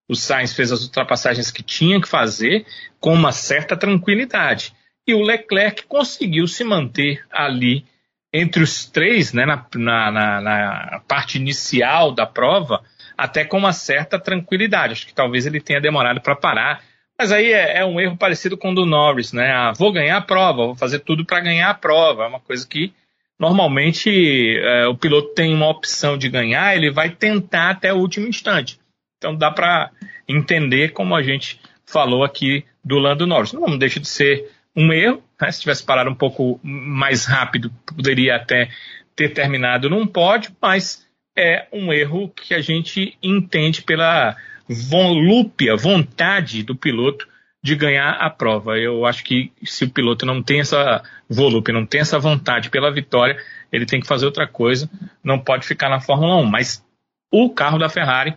O 0.09 0.15
Sainz 0.15 0.53
fez 0.53 0.71
as 0.71 0.83
ultrapassagens 0.83 1.51
que 1.51 1.61
tinha 1.61 1.99
que 1.99 2.07
fazer 2.07 2.65
com 2.99 3.13
uma 3.13 3.31
certa 3.31 3.75
tranquilidade. 3.75 4.73
E 5.05 5.13
o 5.13 5.21
Leclerc 5.21 5.83
conseguiu 5.83 6.47
se 6.47 6.63
manter 6.63 7.25
ali 7.31 7.85
entre 8.33 8.61
os 8.61 8.85
três, 8.85 9.33
né, 9.33 9.45
na, 9.45 9.65
na, 9.75 10.41
na, 10.41 11.01
parte 11.07 11.37
inicial 11.37 12.11
da 12.11 12.25
prova, 12.25 12.83
até 13.17 13.43
com 13.43 13.57
uma 13.57 13.73
certa 13.73 14.19
tranquilidade. 14.19 14.93
Acho 14.93 15.07
que 15.07 15.13
talvez 15.13 15.45
ele 15.45 15.59
tenha 15.59 15.81
demorado 15.81 16.21
para 16.21 16.35
parar. 16.35 16.83
Mas 17.17 17.31
aí 17.31 17.51
é, 17.51 17.79
é, 17.79 17.85
um 17.85 17.99
erro 17.99 18.15
parecido 18.15 18.55
com 18.55 18.71
o 18.71 18.75
do 18.75 18.85
Norris, 18.85 19.33
né? 19.33 19.51
Ah, 19.51 19.71
vou 19.71 19.91
ganhar 19.91 20.17
a 20.17 20.21
prova, 20.21 20.67
vou 20.67 20.75
fazer 20.75 20.99
tudo 20.99 21.25
para 21.25 21.39
ganhar 21.39 21.69
a 21.69 21.73
prova. 21.73 22.25
É 22.25 22.27
uma 22.27 22.39
coisa 22.39 22.67
que 22.67 22.93
normalmente 23.39 24.55
é, 24.59 24.87
o 24.87 24.95
piloto 24.95 25.33
tem 25.33 25.53
uma 25.53 25.67
opção 25.67 26.17
de 26.17 26.29
ganhar, 26.29 26.75
ele 26.75 26.91
vai 26.91 27.09
tentar 27.09 27.71
até 27.71 27.91
o 27.91 27.97
último 27.97 28.27
instante. 28.27 28.79
Então 29.17 29.35
dá 29.35 29.49
para 29.49 29.89
entender 30.27 30.89
como 30.89 31.15
a 31.15 31.23
gente 31.23 31.59
falou 31.87 32.23
aqui 32.23 32.63
do 32.83 32.99
Lando 32.99 33.25
Norris. 33.25 33.53
Não 33.53 33.77
deixa 33.77 33.99
de 33.99 34.07
ser 34.07 34.51
um 34.75 34.93
erro. 34.93 35.23
Né? 35.41 35.51
Se 35.51 35.61
tivesse 35.61 35.83
parado 35.83 36.09
um 36.11 36.15
pouco 36.15 36.59
mais 36.61 37.25
rápido, 37.25 37.71
poderia 37.85 38.35
até 38.35 38.69
ter 39.15 39.29
terminado 39.29 39.89
num 39.89 40.05
pódio, 40.05 40.55
mas 40.61 41.06
é 41.37 41.67
um 41.71 41.93
erro 41.93 42.29
que 42.29 42.55
a 42.55 42.61
gente 42.61 43.15
entende 43.21 43.83
pela 43.83 44.35
volúpia, 44.67 45.75
vontade 45.75 46.63
do 46.63 46.75
piloto 46.75 47.27
de 47.63 47.75
ganhar 47.75 48.11
a 48.11 48.29
prova. 48.29 48.77
Eu 48.77 49.05
acho 49.05 49.23
que 49.23 49.51
se 49.63 49.85
o 49.85 49.89
piloto 49.89 50.25
não 50.25 50.41
tem 50.41 50.59
essa 50.61 51.03
volúpia, 51.29 51.73
não 51.73 51.85
tem 51.85 52.01
essa 52.01 52.17
vontade 52.17 52.69
pela 52.69 52.91
vitória, 52.91 53.37
ele 53.71 53.85
tem 53.85 53.99
que 53.99 54.07
fazer 54.07 54.25
outra 54.25 54.47
coisa, 54.47 54.89
não 55.23 55.39
pode 55.39 55.65
ficar 55.65 55.89
na 55.89 55.99
Fórmula 55.99 56.37
1. 56.37 56.45
Mas 56.45 56.83
o 57.31 57.49
carro 57.49 57.77
da 57.77 57.89
Ferrari, 57.89 58.35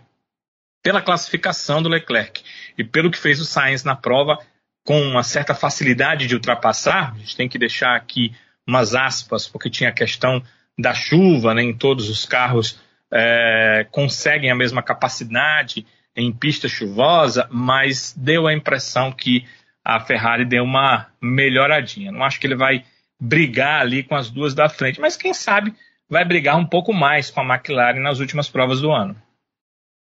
pela 0.83 1.01
classificação 1.01 1.81
do 1.81 1.89
Leclerc 1.89 2.43
e 2.77 2.83
pelo 2.83 3.11
que 3.11 3.17
fez 3.17 3.39
o 3.39 3.45
Sainz 3.45 3.83
na 3.83 3.95
prova, 3.95 4.37
com 4.85 5.01
uma 5.01 5.23
certa 5.23 5.53
facilidade 5.53 6.27
de 6.27 6.35
ultrapassar. 6.35 7.13
A 7.13 7.17
gente 7.17 7.35
tem 7.35 7.49
que 7.49 7.57
deixar 7.57 7.95
aqui 7.95 8.33
umas 8.67 8.95
aspas, 8.95 9.47
porque 9.47 9.69
tinha 9.69 9.89
a 9.89 9.93
questão 9.93 10.43
da 10.77 10.93
chuva, 10.93 11.53
né? 11.53 11.73
todos 11.77 12.09
os 12.09 12.25
carros 12.25 12.79
é, 13.13 13.85
conseguem 13.91 14.49
a 14.49 14.55
mesma 14.55 14.81
capacidade 14.81 15.85
em 16.15 16.31
pista 16.31 16.67
chuvosa, 16.67 17.47
mas 17.51 18.13
deu 18.17 18.47
a 18.47 18.53
impressão 18.53 19.11
que 19.11 19.45
a 19.83 19.99
Ferrari 19.99 20.45
deu 20.45 20.63
uma 20.63 21.07
melhoradinha. 21.21 22.11
Não 22.11 22.23
acho 22.23 22.39
que 22.39 22.47
ele 22.47 22.55
vai 22.55 22.85
brigar 23.19 23.81
ali 23.81 24.03
com 24.03 24.15
as 24.15 24.29
duas 24.29 24.53
da 24.53 24.69
frente, 24.69 24.99
mas 24.99 25.15
quem 25.15 25.33
sabe 25.33 25.75
vai 26.09 26.25
brigar 26.25 26.57
um 26.57 26.65
pouco 26.65 26.93
mais 26.93 27.29
com 27.29 27.41
a 27.41 27.55
McLaren 27.55 27.99
nas 27.99 28.19
últimas 28.19 28.49
provas 28.49 28.81
do 28.81 28.91
ano. 28.91 29.15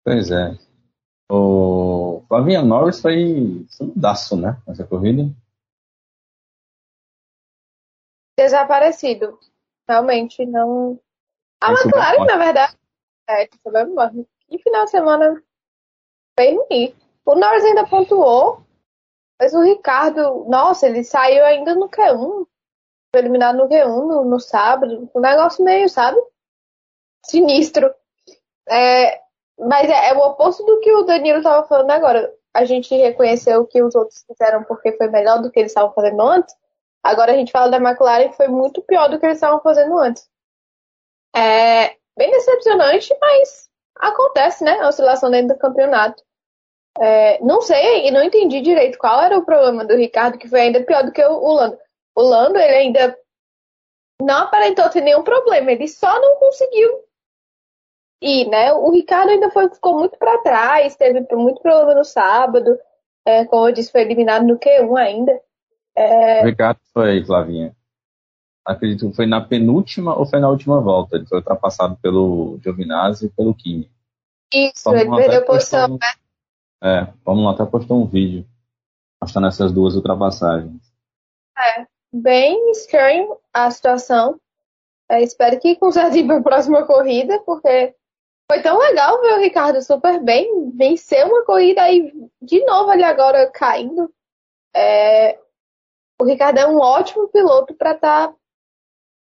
Pois 0.04 0.32
é. 0.32 0.58
O 1.32 2.24
Flavinha 2.28 2.64
Norris 2.64 3.02
foi 3.02 3.66
sumidaço, 3.70 4.36
né? 4.36 4.60
Nessa 4.68 4.86
corrida. 4.86 5.30
Desaparecido. 8.38 9.38
Realmente 9.88 10.46
não. 10.46 11.00
A 11.62 11.72
McLaren, 11.72 12.26
na 12.26 12.38
verdade, 12.38 12.76
é, 13.30 13.46
que 13.48 13.60
final 14.64 14.86
de 14.86 14.92
semana 14.92 15.44
bem 16.36 16.58
ruim. 16.58 16.96
O 17.26 17.36
Norris 17.36 17.64
ainda 17.64 17.88
pontuou, 17.88 18.64
mas 19.40 19.54
o 19.54 19.62
Ricardo, 19.62 20.46
nossa, 20.48 20.88
ele 20.88 21.04
saiu 21.04 21.46
ainda 21.46 21.76
no 21.76 21.88
Q1. 21.88 22.48
Foi 23.14 23.22
eliminado 23.22 23.58
no 23.58 23.70
Q1 23.70 24.08
no, 24.08 24.26
no 24.26 24.40
sábado. 24.40 25.10
Um 25.14 25.20
negócio 25.20 25.64
meio, 25.64 25.88
sabe? 25.88 26.18
Sinistro. 27.26 27.94
É, 28.68 29.22
mas 29.60 29.90
é, 29.90 30.10
é, 30.10 30.14
o 30.14 30.20
oposto 30.20 30.66
do 30.66 30.80
que 30.80 30.92
o 30.92 31.04
Danilo 31.04 31.38
estava 31.38 31.68
falando 31.68 31.92
agora. 31.92 32.34
A 32.52 32.66
gente 32.66 32.96
reconheceu 32.96 33.62
o 33.62 33.68
que 33.68 33.82
os 33.82 33.94
outros 33.94 34.24
fizeram 34.26 34.64
porque 34.64 34.94
foi 34.94 35.08
melhor 35.08 35.40
do 35.40 35.52
que 35.52 35.60
eles 35.60 35.72
estavam 35.72 35.94
fazendo 35.94 36.22
antes. 36.22 36.56
Agora 37.04 37.32
a 37.32 37.36
gente 37.36 37.52
fala 37.52 37.70
da 37.70 37.78
McLaren 37.78 38.30
que 38.30 38.38
foi 38.38 38.48
muito 38.48 38.82
pior 38.82 39.08
do 39.08 39.20
que 39.20 39.26
eles 39.26 39.38
estavam 39.38 39.62
fazendo 39.62 39.98
antes. 40.00 40.28
É 41.36 41.99
bem 42.20 42.32
decepcionante, 42.32 43.16
mas 43.20 43.70
acontece, 43.96 44.64
né? 44.64 44.80
A 44.82 44.90
oscilação 44.90 45.32
dentro 45.32 45.56
do 45.56 45.60
campeonato. 45.60 46.22
É, 47.00 47.42
não 47.42 47.62
sei 47.62 48.08
e 48.08 48.12
não 48.12 48.22
entendi 48.22 48.60
direito 48.60 48.98
qual 48.98 49.22
era 49.22 49.38
o 49.38 49.46
problema 49.46 49.86
do 49.86 49.96
Ricardo, 49.96 50.38
que 50.38 50.50
foi 50.50 50.62
ainda 50.62 50.84
pior 50.84 51.04
do 51.04 51.14
que 51.14 51.24
o, 51.24 51.54
Lando. 51.54 51.78
O 52.16 52.22
Lando, 52.22 52.60
ele 52.60 52.76
ainda 52.76 53.18
não 54.22 54.44
aparentou 54.44 54.90
ter 54.90 55.02
nenhum 55.02 55.24
problema, 55.24 55.72
ele 55.72 55.88
só 55.88 56.20
não 56.20 56.36
conseguiu 56.36 57.10
e, 58.22 58.46
né, 58.50 58.74
o 58.74 58.92
Ricardo 58.92 59.30
ainda 59.30 59.50
foi, 59.50 59.70
ficou 59.70 59.98
muito 59.98 60.18
para 60.18 60.40
trás, 60.40 60.96
teve 60.96 61.26
muito 61.32 61.62
problema 61.62 61.96
no 61.96 62.04
sábado, 62.04 62.78
é, 63.26 63.46
como 63.46 63.68
eu 63.68 63.72
disse, 63.72 63.92
foi 63.92 64.02
eliminado 64.02 64.46
no 64.46 64.60
Q1 64.60 64.98
ainda. 64.98 65.42
É... 65.96 66.42
O 66.42 66.46
Ricardo 66.46 66.80
foi, 66.94 67.24
Flavinha. 67.24 67.74
Acredito 68.70 69.10
que 69.10 69.16
foi 69.16 69.26
na 69.26 69.42
penúltima 69.42 70.16
ou 70.16 70.28
foi 70.28 70.40
na 70.40 70.48
última 70.48 70.80
volta. 70.80 71.16
Ele 71.16 71.26
foi 71.26 71.40
ultrapassado 71.40 71.98
pelo 71.98 72.60
Giovinazzi 72.64 73.26
e 73.26 73.30
pelo 73.30 73.56
Kimi. 73.56 73.90
Isso, 74.54 74.94
ele 74.94 75.10
perdeu 75.10 75.44
posição, 75.44 75.88
né? 75.88 75.98
É, 76.82 77.14
vamos 77.26 77.46
lá, 77.46 77.52
até 77.52 77.66
postou 77.66 78.00
um 78.00 78.06
vídeo 78.06 78.46
mostrando 79.20 79.48
essas 79.48 79.72
duas 79.72 79.96
ultrapassagens. 79.96 80.82
É, 81.58 81.88
bem 82.14 82.70
estranho 82.70 83.38
a 83.52 83.72
situação. 83.72 84.40
É, 85.10 85.24
espero 85.24 85.60
que 85.60 85.76
consertem 85.76 86.28
para 86.28 86.38
a 86.38 86.44
próxima 86.44 86.86
corrida, 86.86 87.40
porque 87.40 87.96
foi 88.52 88.62
tão 88.62 88.78
legal 88.78 89.20
ver 89.20 89.34
o 89.34 89.42
Ricardo 89.42 89.82
super 89.82 90.22
bem, 90.22 90.70
vencer 90.78 91.26
uma 91.26 91.44
corrida 91.44 91.92
e 91.92 92.14
de 92.40 92.64
novo 92.66 92.94
ele 92.94 93.04
agora 93.04 93.50
caindo. 93.50 94.14
É, 94.76 95.40
o 96.22 96.26
Ricardo 96.26 96.60
é 96.60 96.68
um 96.68 96.78
ótimo 96.78 97.28
piloto 97.30 97.74
para 97.74 97.94
estar 97.94 98.28
tá 98.28 98.36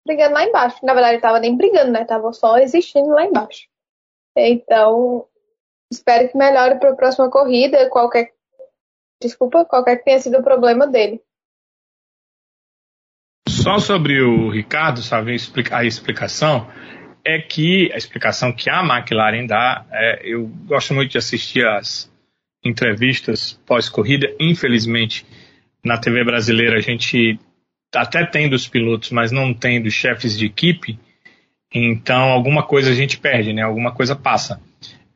brigando 0.06 0.34
lá 0.34 0.46
embaixo. 0.46 0.78
Na 0.84 0.94
verdade, 0.94 1.16
estava 1.16 1.40
nem 1.40 1.58
brigando, 1.58 1.92
né? 1.92 2.06
Tava 2.06 2.32
só 2.34 2.58
existindo 2.58 3.10
lá 3.10 3.26
embaixo. 3.26 3.68
Então, 4.38 5.26
espero 5.92 6.30
que 6.30 6.38
melhore 6.38 6.80
para 6.80 6.92
a 6.92 6.96
próxima 6.96 7.30
corrida. 7.30 7.90
Qualquer 7.90 8.34
desculpa, 9.22 9.66
qualquer 9.66 9.98
que 9.98 10.06
tenha 10.06 10.20
sido 10.20 10.38
o 10.38 10.44
problema 10.44 10.88
dele. 10.88 11.22
Só 13.48 13.80
sobre 13.80 14.22
o 14.22 14.50
Ricardo, 14.50 15.02
sabe, 15.02 15.36
a 15.72 15.84
explicação 15.84 16.68
é 17.24 17.40
que 17.40 17.92
a 17.92 17.98
explicação 17.98 18.54
que 18.54 18.70
a 18.70 18.84
McLaren 18.84 19.48
dá, 19.48 19.86
é, 19.92 20.22
eu 20.24 20.48
gosto 20.68 20.94
muito 20.94 21.12
de 21.12 21.18
assistir 21.18 21.66
as 21.66 22.12
entrevistas 22.64 23.54
pós-corrida. 23.66 24.28
Infelizmente, 24.40 25.26
na 25.84 26.00
TV 26.00 26.24
brasileira 26.24 26.78
a 26.78 26.82
gente 26.82 27.40
até 27.96 28.26
tem 28.26 28.50
dos 28.50 28.68
pilotos, 28.68 29.12
mas 29.12 29.32
não 29.32 29.54
tem 29.54 29.82
dos 29.82 29.94
chefes 29.94 30.38
de 30.38 30.46
equipe. 30.46 31.00
Então, 31.74 32.32
alguma 32.32 32.64
coisa 32.64 32.92
a 32.92 32.94
gente 32.94 33.18
perde, 33.18 33.54
né? 33.54 33.62
Alguma 33.62 33.92
coisa 33.92 34.16
passa. 34.16 34.62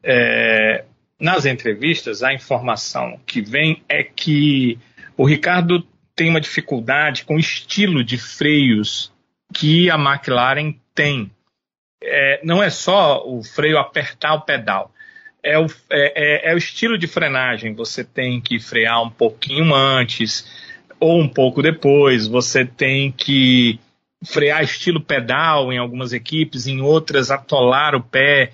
É, 0.03 0.83
nas 1.19 1.45
entrevistas, 1.45 2.23
a 2.23 2.33
informação 2.33 3.19
que 3.25 3.41
vem 3.41 3.83
é 3.87 4.03
que 4.03 4.77
o 5.17 5.25
Ricardo 5.25 5.85
tem 6.15 6.29
uma 6.29 6.41
dificuldade 6.41 7.23
com 7.23 7.35
o 7.35 7.39
estilo 7.39 8.03
de 8.03 8.17
freios 8.17 9.11
que 9.53 9.89
a 9.89 9.95
McLaren 9.95 10.73
tem. 10.93 11.31
É, 12.01 12.39
não 12.43 12.63
é 12.63 12.69
só 12.69 13.25
o 13.25 13.43
freio 13.43 13.77
apertar 13.77 14.33
o 14.33 14.41
pedal, 14.41 14.93
é 15.43 15.57
o, 15.57 15.65
é, 15.89 16.49
é, 16.49 16.51
é 16.51 16.53
o 16.53 16.57
estilo 16.57 16.97
de 16.97 17.07
frenagem. 17.07 17.73
Você 17.73 18.03
tem 18.03 18.39
que 18.39 18.59
frear 18.59 19.01
um 19.01 19.09
pouquinho 19.09 19.73
antes 19.73 20.45
ou 20.99 21.21
um 21.21 21.27
pouco 21.27 21.61
depois, 21.61 22.27
você 22.27 22.65
tem 22.65 23.11
que 23.11 23.79
frear 24.25 24.63
estilo 24.63 25.01
pedal 25.01 25.71
em 25.71 25.77
algumas 25.77 26.11
equipes, 26.11 26.67
em 26.67 26.81
outras 26.81 27.31
atolar 27.31 27.95
o 27.95 28.03
pé 28.03 28.51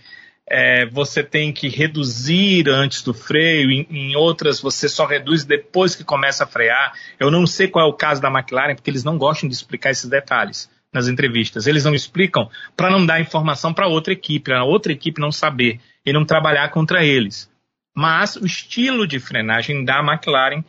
é, 0.47 0.85
você 0.85 1.23
tem 1.23 1.51
que 1.51 1.67
reduzir 1.67 2.69
antes 2.69 3.01
do 3.01 3.13
freio, 3.13 3.71
em, 3.71 3.87
em, 3.89 4.15
outras 4.15 4.61
você 4.61 4.87
só 4.87 5.05
reduz 5.05 5.43
depois 5.43 5.95
que 5.95 6.03
começa 6.03 6.43
a 6.43 6.47
frear. 6.47 6.93
Eu 7.19 7.31
não 7.31 7.47
sei 7.47 7.67
qual 7.67 7.85
é 7.85 7.89
o 7.89 7.93
caso 7.93 8.21
da 8.21 8.29
McLaren, 8.29 8.75
porque 8.75 8.89
eles 8.89 9.03
não 9.03 9.17
gostam 9.17 9.49
de 9.49 9.55
explicar 9.55 9.89
esses 9.89 10.09
detalhes 10.09 10.69
nas 10.93 11.07
entrevistas. 11.07 11.65
Eles 11.65 11.83
não 11.83 11.95
explicam 11.95 12.49
para 12.77 12.91
não 12.91 13.05
dar 13.05 13.19
informação 13.19 13.73
para 13.73 13.87
outra 13.87 14.13
equipe, 14.13 14.51
para 14.51 14.63
outra 14.63 14.91
equipe 14.91 15.19
não 15.19 15.31
saber 15.31 15.79
e 16.05 16.13
não 16.13 16.23
trabalhar 16.23 16.69
contra 16.69 17.03
eles. 17.03 17.49
Mas 17.95 18.35
o 18.35 18.45
estilo 18.45 19.07
de 19.07 19.19
frenagem 19.19 19.83
da 19.83 19.99
McLaren 19.99 20.63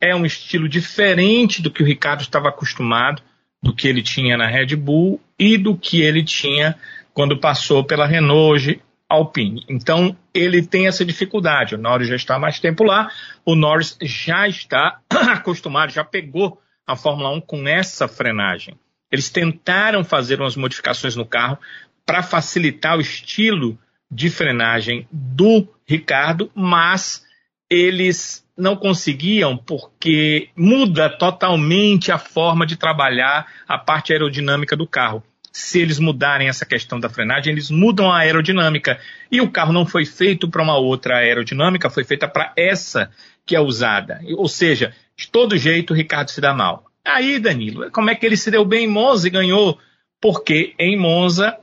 é 0.00 0.14
um 0.14 0.26
estilo 0.26 0.68
diferente 0.68 1.62
do 1.62 1.70
que 1.70 1.82
o 1.82 1.86
Ricardo 1.86 2.20
estava 2.20 2.48
acostumado, 2.48 3.22
do 3.62 3.74
que 3.74 3.88
ele 3.88 4.02
tinha 4.02 4.36
na 4.36 4.46
Red 4.46 4.76
Bull 4.76 5.20
e 5.38 5.56
do 5.56 5.76
que 5.76 6.02
ele 6.02 6.22
tinha 6.22 6.76
quando 7.12 7.38
passou 7.38 7.82
pela 7.82 8.06
Renault 8.06 8.80
Alpine. 9.08 9.64
Então, 9.68 10.16
ele 10.34 10.62
tem 10.62 10.86
essa 10.86 11.04
dificuldade. 11.04 11.74
O 11.74 11.78
Norris 11.78 12.08
já 12.08 12.16
está 12.16 12.38
mais 12.38 12.60
tempo 12.60 12.84
lá, 12.84 13.10
o 13.44 13.54
Norris 13.54 13.96
já 14.02 14.46
está 14.46 15.00
acostumado, 15.10 15.92
já 15.92 16.04
pegou 16.04 16.60
a 16.86 16.94
Fórmula 16.94 17.30
1 17.30 17.40
com 17.40 17.66
essa 17.66 18.06
frenagem. 18.06 18.78
Eles 19.10 19.30
tentaram 19.30 20.04
fazer 20.04 20.40
umas 20.40 20.56
modificações 20.56 21.16
no 21.16 21.24
carro 21.24 21.58
para 22.04 22.22
facilitar 22.22 22.96
o 22.96 23.00
estilo 23.00 23.78
de 24.10 24.30
frenagem 24.30 25.08
do 25.10 25.66
Ricardo, 25.84 26.50
mas 26.54 27.25
eles 27.70 28.44
não 28.56 28.76
conseguiam 28.76 29.56
porque 29.56 30.48
muda 30.56 31.10
totalmente 31.10 32.10
a 32.10 32.18
forma 32.18 32.66
de 32.66 32.76
trabalhar 32.76 33.46
a 33.68 33.76
parte 33.76 34.12
aerodinâmica 34.12 34.76
do 34.76 34.86
carro 34.86 35.22
se 35.56 35.80
eles 35.80 35.98
mudarem 35.98 36.48
essa 36.48 36.66
questão 36.66 37.00
da 37.00 37.08
frenagem, 37.08 37.50
eles 37.50 37.70
mudam 37.70 38.12
a 38.12 38.18
aerodinâmica. 38.18 39.00
E 39.32 39.40
o 39.40 39.50
carro 39.50 39.72
não 39.72 39.86
foi 39.86 40.04
feito 40.04 40.50
para 40.50 40.62
uma 40.62 40.76
outra 40.76 41.16
aerodinâmica, 41.16 41.88
foi 41.88 42.04
feita 42.04 42.28
para 42.28 42.52
essa 42.54 43.10
que 43.46 43.56
é 43.56 43.60
usada. 43.60 44.20
Ou 44.36 44.48
seja, 44.48 44.94
de 45.16 45.30
todo 45.30 45.56
jeito 45.56 45.94
o 45.94 45.96
Ricardo 45.96 46.30
se 46.30 46.42
dá 46.42 46.52
mal. 46.52 46.84
Aí, 47.02 47.38
Danilo, 47.38 47.90
como 47.90 48.10
é 48.10 48.14
que 48.14 48.26
ele 48.26 48.36
se 48.36 48.50
deu 48.50 48.66
bem 48.66 48.84
em 48.84 48.88
Monza 48.88 49.28
e 49.28 49.30
ganhou? 49.30 49.78
Porque 50.20 50.74
em 50.78 50.94
Monza 50.94 51.56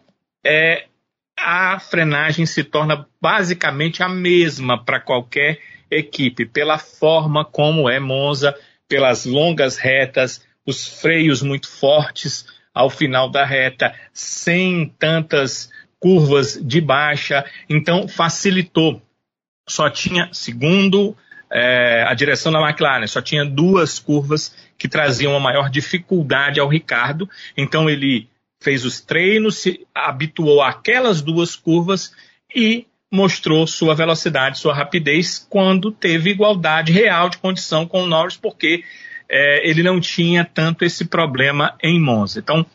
é, 0.43 0.86
a 1.38 1.80
frenagem 1.80 2.47
se 2.47 2.64
torna 2.64 3.06
basicamente 3.22 4.01
a 4.01 4.10
mesma 4.10 4.84
para 4.84 4.99
qualquer 4.99 5.60
equipe, 5.98 6.46
pela 6.46 6.78
forma 6.78 7.46
como 7.46 7.89
é 7.89 8.00
Monza, 8.00 8.56
pelas 8.88 9.26
longas 9.26 9.78
retas, 9.78 10.46
os 10.66 10.88
freios 10.88 11.41
muito 11.41 11.70
fortes, 11.70 12.46
ao 12.74 12.89
final 12.89 13.30
da 13.30 13.46
reta, 13.46 13.94
sem 14.12 14.91
tantas 14.98 15.70
curvas 16.00 16.60
de 16.62 16.82
baixa, 16.82 17.46
então 17.70 18.08
facilitou. 18.08 19.02
Só 19.70 19.89
tinha, 19.89 20.30
segundo 20.34 21.16
é, 21.52 22.04
a 22.08 22.14
direção 22.14 22.52
da 22.52 22.60
McLaren, 22.60 23.08
só 23.08 23.22
tinha 23.22 23.46
duas 23.46 24.00
curvas 24.00 24.56
que 24.78 24.88
traziam 24.88 25.32
uma 25.32 25.39
maior 25.39 25.70
dificuldade 25.70 26.60
ao 26.60 26.68
Ricardo, 26.68 27.30
então 27.56 27.89
ele 27.89 28.28
fez 28.60 28.84
os 28.84 29.00
treinos, 29.00 29.58
se 29.58 29.86
habituou 29.94 30.62
àquelas 30.62 31.22
duas 31.22 31.56
curvas 31.56 32.14
e 32.54 32.88
mostrou 33.14 33.68
sua 33.68 33.93
velocidade, 33.93 34.57
sua 34.57 34.74
rapidez, 34.74 35.45
quando 35.47 35.91
teve 35.91 36.32
igualdade 36.32 36.91
real 36.91 37.30
de 37.30 37.38
condição 37.38 37.86
com 37.86 38.01
o 38.01 38.07
Norris, 38.07 38.36
porque 38.36 38.84
é, 39.30 39.70
ele 39.70 39.84
não 39.84 39.99
tinha 39.99 40.43
tanto 40.43 40.84
esse 40.84 41.05
problema 41.05 41.76
em 41.84 42.01
Monza. 42.01 42.39
Então, 42.39 42.66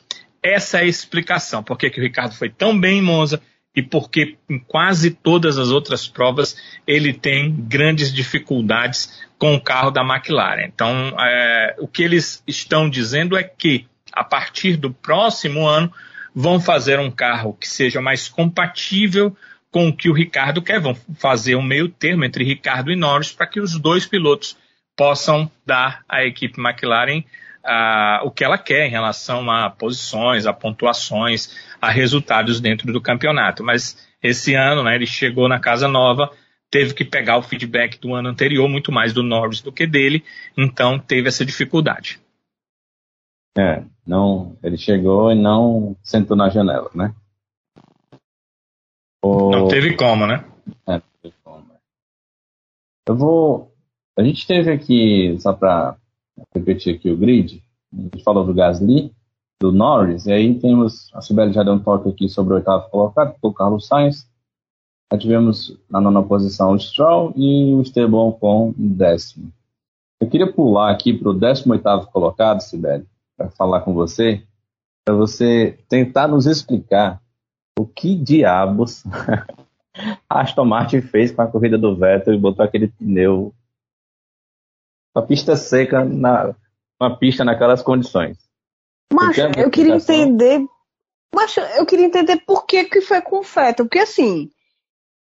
essa 0.41 0.79
é 0.79 0.83
a 0.83 0.87
explicação. 0.87 1.61
Por 1.61 1.77
que, 1.77 1.89
o 1.89 2.01
Ricardo 2.01 2.37
foi 2.37 2.49
tão 2.49 2.79
bem 2.79 2.99
em 2.99 3.03
Monza 3.03 3.43
e 3.75 3.83
porque 3.83 4.37
em 4.49 4.61
quase 4.61 5.11
todas 5.11 5.59
as 5.59 5.71
outras 5.71 6.07
provas 6.07 6.57
ele 6.87 7.13
tem 7.13 7.53
grandes 7.53 8.13
dificuldades 8.13 9.21
com 9.39 9.57
o 9.57 9.61
carro 9.61 9.91
da 9.91 10.03
McLaren. 10.03 10.67
Então, 10.73 11.17
é, 11.19 11.75
o 11.81 11.89
que 11.89 12.05
eles 12.05 12.45
estão 12.47 12.89
dizendo 12.89 13.37
é 13.37 13.43
que 13.43 13.89
a 14.13 14.23
partir 14.23 14.77
do 14.77 14.93
próximo 14.93 15.67
ano 15.67 15.93
vão 16.33 16.61
fazer 16.61 17.01
um 17.01 17.11
carro 17.11 17.55
que 17.55 17.69
seja 17.69 18.01
mais 18.01 18.29
compatível 18.29 19.37
com 19.71 19.89
o 19.89 19.97
que 19.97 20.09
o 20.09 20.15
Ricardo 20.15 20.63
quer. 20.63 20.81
Vão 20.81 20.95
fazer 21.19 21.57
um 21.57 21.63
meio 21.63 21.89
termo 21.89 22.25
entre 22.25 22.45
Ricardo 22.45 22.91
e 22.91 22.97
Norris 22.97 23.33
para 23.33 23.47
que 23.47 23.61
os 23.61 23.79
dois 23.79 24.07
pilotos 24.07 24.57
possam 24.97 25.51
dar 25.65 26.05
à 26.09 26.25
equipe 26.25 26.61
McLaren 26.61 27.23
uh, 27.65 28.27
o 28.27 28.31
que 28.31 28.45
ela 28.45 28.59
quer 28.59 28.87
em 28.87 28.91
relação 28.91 29.49
a 29.51 29.71
posições, 29.71 30.47
a 30.47 30.53
pontuações, 30.53 31.55
a 31.81 31.91
resultados 31.91 32.61
dentro 32.61 32.93
do 32.93 33.01
campeonato. 33.01 33.63
Mas 33.63 33.97
esse 34.23 34.55
ano, 34.55 34.83
né, 34.83 34.95
ele 34.95 35.07
chegou 35.07 35.49
na 35.49 35.61
casa 35.61 35.87
nova, 35.87 36.31
teve 36.71 36.95
que 36.95 37.05
pegar 37.05 37.39
o 37.39 37.43
feedback 37.43 37.99
do 38.01 38.15
ano 38.15 38.29
anterior, 38.29 38.69
muito 38.69 38.91
mais 38.91 39.13
do 39.13 39.23
Norris 39.23 39.61
do 39.61 39.73
que 39.73 39.87
dele, 39.87 40.25
então 40.57 40.99
teve 40.99 41.29
essa 41.29 41.45
dificuldade. 41.45 42.21
É, 43.57 43.83
não, 44.07 44.57
ele 44.63 44.77
chegou 44.77 45.33
e 45.33 45.35
não 45.35 45.97
sentou 46.03 46.37
na 46.37 46.49
janela, 46.49 46.91
né? 46.95 47.13
O... 49.23 49.51
Não 49.51 49.69
teve 49.69 49.97
como, 49.97 50.27
né? 50.27 50.45
É, 50.87 50.93
não 50.93 51.03
teve 51.23 51.35
como. 51.43 51.67
Eu 53.09 53.17
vou 53.17 53.69
a 54.19 54.23
gente 54.25 54.49
teve 54.49 54.73
aqui, 54.73 55.39
só 55.39 55.53
para 55.53 55.97
repetir 56.53 56.97
aqui 56.97 57.09
o 57.09 57.17
grid, 57.17 57.63
a 57.93 58.03
gente 58.03 58.25
falou 58.25 58.45
do 58.45 58.53
Gasly, 58.53 59.15
do 59.63 59.71
Norris, 59.71 60.27
e 60.27 60.33
aí 60.33 60.59
temos, 60.59 61.09
a 61.15 61.23
Sibeli 61.23 61.53
já 61.53 61.63
deu 61.63 61.75
um 61.75 61.79
toque 61.79 62.09
aqui 62.09 62.29
sobre 62.29 62.53
o 62.53 62.57
oitavo 62.57 62.91
colocado, 62.91 63.37
o 63.41 63.53
Carlos 63.53 63.87
Sainz, 63.87 64.29
já 65.13 65.17
tivemos 65.17 65.79
na 65.89 66.01
nona 66.01 66.21
posição 66.21 66.73
o 66.73 66.79
Stroll 66.81 67.33
e 67.37 67.73
o 67.77 67.81
Esteban 67.81 68.33
com 68.33 68.75
décimo. 68.77 69.53
Eu 70.21 70.29
queria 70.29 70.53
pular 70.53 70.91
aqui 70.91 71.17
para 71.17 71.31
o 71.31 71.35
18 71.35 72.09
colocado, 72.09 72.61
Sibeli, 72.61 73.07
para 73.37 73.51
falar 73.51 73.83
com 73.83 73.95
você, 73.95 74.43
para 75.05 75.15
você 75.15 75.79
tentar 75.89 76.27
nos 76.27 76.45
explicar 76.45 77.23
o 77.79 77.87
que 77.87 78.17
diabos 78.17 79.05
a 80.29 80.41
Aston 80.43 80.65
Martin 80.65 81.01
fez 81.01 81.31
com 81.31 81.43
a 81.43 81.47
corrida 81.47 81.79
do 81.79 81.97
Vettel 81.97 82.35
e 82.35 82.39
botou 82.39 82.65
aquele 82.65 82.89
pneu 82.89 83.55
uma 85.15 85.27
pista 85.27 85.57
seca 85.57 86.05
na 86.05 86.55
uma 87.01 87.17
pista 87.17 87.45
naquelas 87.45 87.83
condições. 87.83 88.37
Mas 89.13 89.39
eu 89.39 89.71
queria 89.71 89.95
entender, 89.95 90.67
mas 91.33 91.57
eu 91.77 91.87
queria 91.87 92.07
entender 92.07 92.39
por 92.45 92.67
que 92.67 92.85
que 92.85 93.01
foi 93.01 93.21
com 93.23 93.39
o 93.39 93.45
Fettel, 93.45 93.87
porque 93.87 94.01
assim, 94.01 94.51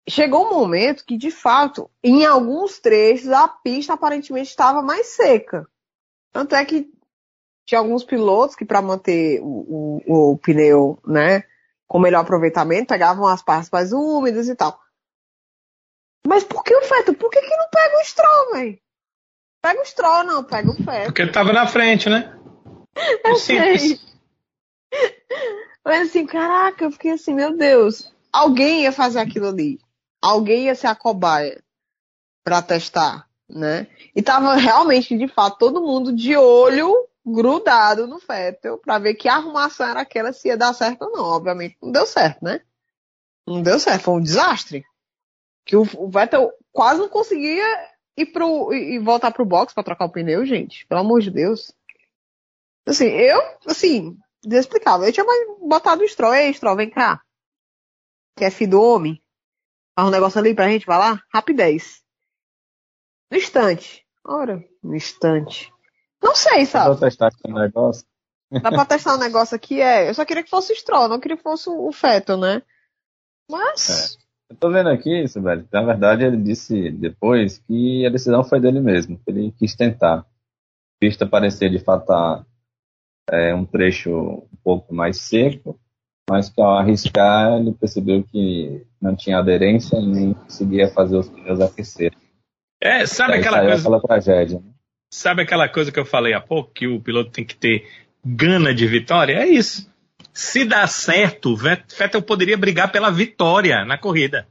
chegou 0.08 0.48
um 0.48 0.54
momento 0.54 1.06
que 1.06 1.18
de 1.18 1.32
fato, 1.32 1.90
em 2.04 2.26
alguns 2.26 2.80
trechos 2.80 3.30
a 3.30 3.48
pista 3.48 3.94
aparentemente 3.94 4.50
estava 4.50 4.82
mais 4.82 5.08
seca. 5.08 5.66
Tanto 6.32 6.56
é 6.56 6.64
que 6.66 6.92
tinha 7.66 7.80
alguns 7.80 8.04
pilotos 8.04 8.56
que 8.56 8.66
para 8.66 8.82
manter 8.82 9.40
o, 9.42 10.02
o, 10.06 10.32
o, 10.32 10.38
pneu, 10.38 11.00
né, 11.06 11.44
com 11.92 12.00
melhor 12.00 12.22
aproveitamento, 12.22 12.88
pegavam 12.88 13.28
as 13.28 13.42
partes 13.42 13.70
mais 13.70 13.92
úmidas 13.92 14.48
e 14.48 14.56
tal. 14.56 14.80
Mas 16.26 16.42
por 16.42 16.64
que 16.64 16.74
o 16.74 16.82
Feto? 16.84 17.14
Por 17.14 17.30
que, 17.30 17.42
que 17.42 17.58
não 17.58 17.68
pega 17.70 17.98
o 17.98 18.06
Stroll, 18.06 18.54
velho? 18.54 18.80
Pega 19.62 19.82
o 19.82 19.86
Stroll, 19.86 20.24
não, 20.24 20.42
pega 20.42 20.72
o 20.72 20.74
Feto. 20.74 21.06
Porque 21.08 21.22
ele 21.22 21.34
tava 21.34 21.52
na 21.52 21.68
frente, 21.68 22.10
né? 22.10 22.34
Eu 23.26 23.36
sei. 23.36 24.00
Mas 25.84 26.08
assim, 26.08 26.26
caraca, 26.26 26.86
eu 26.86 26.92
fiquei 26.92 27.12
assim, 27.12 27.34
meu 27.34 27.58
Deus, 27.58 28.14
alguém 28.32 28.84
ia 28.84 28.92
fazer 28.94 29.20
aquilo 29.20 29.50
ali. 29.50 29.78
Alguém 30.22 30.68
ia 30.68 30.76
ser 30.76 30.88
a 30.88 30.96
cobaia 30.96 31.62
para 32.42 32.62
testar, 32.62 33.28
né? 33.50 33.88
E 34.16 34.22
tava 34.22 34.56
realmente, 34.56 35.18
de 35.18 35.28
fato, 35.28 35.58
todo 35.58 35.82
mundo 35.82 36.14
de 36.14 36.38
olho 36.38 36.96
grudado 37.26 38.08
no 38.08 38.20
Fettel 38.20 38.78
para 38.78 39.00
ver 39.00 39.16
que 39.16 39.30
arrumação 39.30 39.88
era 39.88 40.02
aquela, 40.02 40.34
se 40.34 40.48
ia 40.48 40.58
dar 40.58 40.74
certo 40.74 41.04
ou 41.04 41.12
não. 41.12 41.24
Obviamente 41.24 41.78
não 41.82 41.92
deu 41.92 42.06
certo, 42.06 42.44
né? 42.44 42.62
Não 43.48 43.62
deu 43.62 43.80
certo, 43.80 44.04
foi 44.04 44.14
um 44.16 44.22
desastre. 44.22 44.84
Que 45.66 45.76
o, 45.76 45.82
o 45.98 46.10
Vettel 46.10 46.52
quase 46.72 47.00
não 47.00 47.10
conseguia 47.10 47.66
ir 48.18 48.28
pro, 48.28 48.74
e, 48.74 48.96
e 48.96 49.00
voltar 49.00 49.32
pro 49.32 49.46
box 49.46 49.74
para 49.74 49.84
trocar 49.84 50.06
o 50.06 50.12
pneu, 50.12 50.46
gente. 50.46 50.86
Pelo 50.88 51.02
amor 51.02 51.22
de 51.22 51.32
Deus. 51.32 51.72
Assim, 52.86 53.06
eu, 53.06 53.40
assim, 53.66 54.18
inexplicável. 54.44 55.08
Eu 55.08 55.14
tinha 55.14 55.26
botado 55.60 56.04
o 56.04 56.08
Stroll. 56.08 56.34
Ei, 56.34 56.54
Stroll, 56.54 56.76
vem 56.76 56.90
cá. 56.90 57.22
Que 58.36 58.46
é 58.46 58.52
filho 58.52 58.72
do 58.72 58.82
homem. 58.82 59.22
Faz 59.96 60.08
um 60.08 60.12
negócio 60.12 60.40
ali 60.40 60.56
pra 60.56 60.68
gente, 60.68 60.86
vai 60.86 60.98
lá. 60.98 61.22
Rapidez. 61.34 62.02
No 63.30 63.38
instante. 63.38 64.06
Ora, 64.24 64.64
no 64.84 64.96
instante. 64.96 65.72
Não 66.22 66.36
sei, 66.36 66.66
sabe? 66.66 66.90
Dá 66.90 66.96
pra 66.96 67.10
testar 67.10 67.28
aqui 67.28 67.42
um 67.48 67.54
negócio. 67.54 68.06
Dá 68.52 68.72
pra 68.72 68.86
testar 68.86 69.16
um 69.16 69.20
negócio 69.20 69.56
aqui, 69.56 69.82
é. 69.82 70.10
Eu 70.10 70.14
só 70.14 70.24
queria 70.26 70.44
que 70.44 70.50
fosse 70.50 70.72
o 70.72 70.76
Stroll, 70.76 71.08
não 71.08 71.20
queria 71.20 71.38
que 71.38 71.44
fosse 71.44 71.70
o 71.70 71.92
Fettel, 71.92 72.38
né? 72.38 72.62
Mas. 73.50 74.18
É. 74.18 74.22
Eu 74.52 74.58
tô 74.58 74.70
vendo 74.70 74.90
aqui, 74.90 75.24
isso, 75.24 75.42
velho. 75.42 75.66
Na 75.72 75.82
verdade, 75.82 76.26
ele 76.26 76.36
disse 76.36 76.92
depois 76.92 77.58
que 77.60 78.06
a 78.06 78.10
decisão 78.10 78.44
foi 78.44 78.60
dele 78.60 78.82
mesmo. 78.82 79.18
Que 79.20 79.32
ele 79.32 79.52
quis 79.58 79.76
tentar. 79.76 80.26
Pista 81.00 81.26
parecer 81.26 81.70
de 81.70 81.80
fato 81.80 82.06
tá, 82.06 82.46
é, 83.30 83.56
um 83.56 83.66
trecho 83.66 84.12
um 84.12 84.58
pouco 84.62 84.94
mais 84.94 85.22
seco, 85.22 85.80
mas 86.30 86.50
que 86.50 86.62
ao 86.62 86.78
arriscar 86.78 87.60
ele 87.60 87.72
percebeu 87.72 88.24
que 88.24 88.86
não 89.02 89.16
tinha 89.16 89.40
aderência 89.40 89.98
e 89.98 90.06
nem 90.06 90.34
conseguia 90.34 90.90
fazer 90.90 91.16
os 91.16 91.30
pneus 91.30 91.62
aquecer. 91.62 92.14
É, 92.82 93.06
sabe 93.06 93.36
aquela 93.36 93.62
coisa. 93.62 93.82
Aquela 93.82 94.02
tragédia. 94.02 94.60
Né? 94.60 94.72
Sabe 95.14 95.42
aquela 95.42 95.68
coisa 95.68 95.92
que 95.92 96.00
eu 96.00 96.06
falei 96.06 96.34
há 96.34 96.40
pouco, 96.40 96.72
que 96.74 96.88
o 96.88 97.02
piloto 97.02 97.32
tem 97.32 97.44
que 97.44 97.56
ter 97.56 97.86
gana 98.26 98.74
de 98.74 98.88
vitória? 98.88 99.34
É 99.34 99.48
isso. 99.48 99.92
Se 100.34 100.64
dá 100.64 100.88
certo, 100.88 101.54
Vettel 101.56 102.22
poderia 102.22 102.58
brigar 102.58 102.90
pela 102.92 103.12
vitória 103.12 103.84
na 103.84 103.98
corrida. 103.98 104.48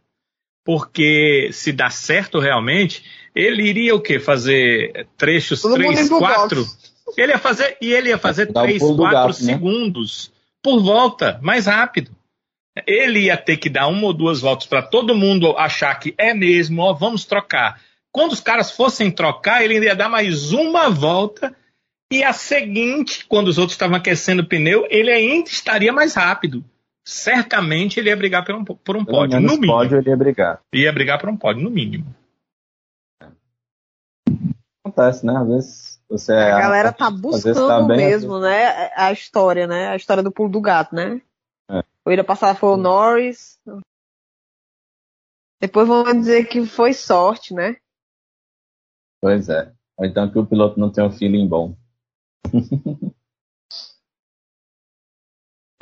Porque 0.63 1.49
se 1.53 1.73
dá 1.73 1.89
certo 1.89 2.39
realmente, 2.39 3.03
ele 3.35 3.63
iria 3.63 3.95
o 3.95 4.01
quê? 4.01 4.21
Fazer 4.21 5.07
trechos 5.17 5.63
Todo 5.63 5.77
3, 5.77 6.11
4? 6.11 6.67
Ele 7.17 7.33
ia 7.33 7.39
fazer, 7.39 7.79
e 7.81 7.93
ele 7.93 8.11
ia 8.11 8.19
fazer 8.19 8.53
3, 8.53 8.79
4 8.83 8.97
gato, 8.97 9.27
né? 9.29 9.33
segundos 9.33 10.31
né? 10.31 10.41
por 10.63 10.83
volta, 10.83 11.41
mais 11.43 11.67
rápido. 11.67 12.11
Ele 12.87 13.21
ia 13.21 13.37
ter 13.37 13.57
que 13.57 13.71
dar 13.71 13.89
uma 13.89 14.05
ou 14.05 14.13
duas 14.13 14.41
voltas 14.43 14.67
para 14.67 14.83
todo 14.83 15.15
mundo 15.15 15.57
achar 15.57 15.95
que 15.99 16.15
é 16.19 16.35
mesmo, 16.35 16.83
ó, 16.83 16.93
vamos 16.93 17.25
trocar. 17.25 17.81
Quando 18.13 18.33
os 18.33 18.41
caras 18.41 18.71
fossem 18.71 19.11
trocar, 19.11 19.63
ele 19.63 19.79
ia 19.79 19.95
dar 19.95 20.09
mais 20.09 20.53
uma 20.53 20.91
volta 20.91 21.55
e 22.13 22.25
a 22.25 22.33
seguinte, 22.33 23.25
quando 23.29 23.47
os 23.47 23.57
outros 23.57 23.75
estavam 23.75 23.97
aquecendo 23.97 24.43
o 24.43 24.47
pneu, 24.47 24.85
ele 24.91 25.13
ainda 25.13 25.49
estaria 25.49 25.93
mais 25.93 26.15
rápido. 26.15 26.65
Certamente 27.07 28.01
ele 28.01 28.09
ia 28.09 28.17
brigar 28.17 28.45
por 28.45 28.55
um, 28.55 28.65
por 28.65 28.97
um 28.97 29.05
pódio, 29.05 29.41
no 29.41 29.53
mínimo. 29.53 29.73
Pódio 29.73 29.99
ele 29.99 30.11
ia 30.11 30.17
brigar. 30.17 30.61
Ia 30.75 30.93
brigar 30.93 31.21
por 31.21 31.29
um 31.29 31.37
pódio, 31.37 31.63
no 31.63 31.71
mínimo. 31.71 32.13
Acontece, 34.85 35.25
né? 35.25 35.37
Às 35.37 35.49
vezes 35.49 36.03
você 36.09 36.33
é. 36.33 36.51
A 36.51 36.59
galera 36.59 36.93
tá 36.93 37.09
buscando 37.09 37.69
tá 37.69 37.83
bem, 37.83 37.97
mesmo, 37.97 38.41
né? 38.41 38.91
A 38.97 39.13
história, 39.13 39.69
né? 39.69 39.89
A 39.89 39.97
história 39.97 40.23
do 40.23 40.33
pulo 40.33 40.49
do 40.49 40.61
gato, 40.61 40.95
né? 40.95 41.23
É. 41.71 41.85
Corrida 42.03 42.25
passada 42.25 42.59
foi 42.59 42.71
o 42.71 42.77
Norris. 42.77 43.61
Depois 45.61 45.87
vão 45.87 46.03
dizer 46.13 46.47
que 46.47 46.67
foi 46.67 46.93
sorte, 46.93 47.55
né? 47.55 47.77
Pois 49.21 49.49
é. 49.49 49.73
Ou 49.99 50.07
então 50.07 50.31
que 50.31 50.39
o 50.39 50.47
piloto 50.47 50.81
não 50.81 50.91
tem 50.91 51.05
um 51.05 51.11
feeling 51.11 51.47
bom. 51.47 51.77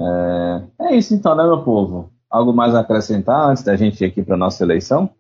é, 0.00 0.68
é, 0.80 0.96
isso 0.96 1.14
então, 1.14 1.36
né, 1.36 1.44
meu 1.44 1.62
povo? 1.62 2.12
Algo 2.28 2.52
mais 2.52 2.74
a 2.74 2.80
acrescentar 2.80 3.48
antes 3.50 3.62
da 3.62 3.76
gente 3.76 4.02
ir 4.02 4.06
aqui 4.06 4.22
para 4.22 4.36
nossa 4.36 4.64
eleição? 4.64 5.14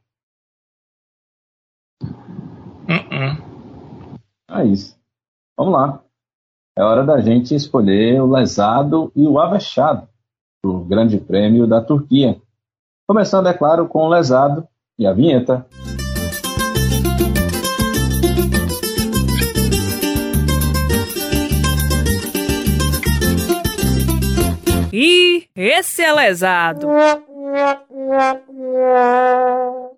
Uh 2.02 2.08
-uh. 2.88 4.18
É 4.50 4.64
isso. 4.64 4.98
Vamos 5.56 5.74
lá. 5.74 6.02
É 6.76 6.82
hora 6.82 7.04
da 7.04 7.20
gente 7.20 7.54
escolher 7.54 8.20
o 8.20 8.30
lesado 8.30 9.12
e 9.14 9.26
o 9.26 9.38
avexado 9.38 10.08
do 10.64 10.84
Grande 10.84 11.18
Prêmio 11.18 11.66
da 11.66 11.80
Turquia. 11.80 12.40
Começando, 13.06 13.48
é 13.48 13.54
claro, 13.54 13.88
com 13.88 14.04
o 14.04 14.08
lesado 14.08 14.66
e 14.98 15.06
a 15.06 15.12
vinheta. 15.12 15.66
E 25.00 25.48
esse 25.54 26.02
é 26.02 26.12
lesado. 26.12 26.88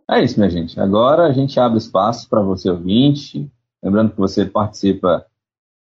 É 0.06 0.22
isso, 0.22 0.38
minha 0.38 0.50
gente. 0.50 0.78
Agora 0.78 1.24
a 1.24 1.32
gente 1.32 1.58
abre 1.58 1.78
espaço 1.78 2.28
para 2.28 2.42
você 2.42 2.68
ouvinte. 2.68 3.50
Lembrando 3.82 4.10
que 4.10 4.18
você 4.18 4.44
participa 4.44 5.24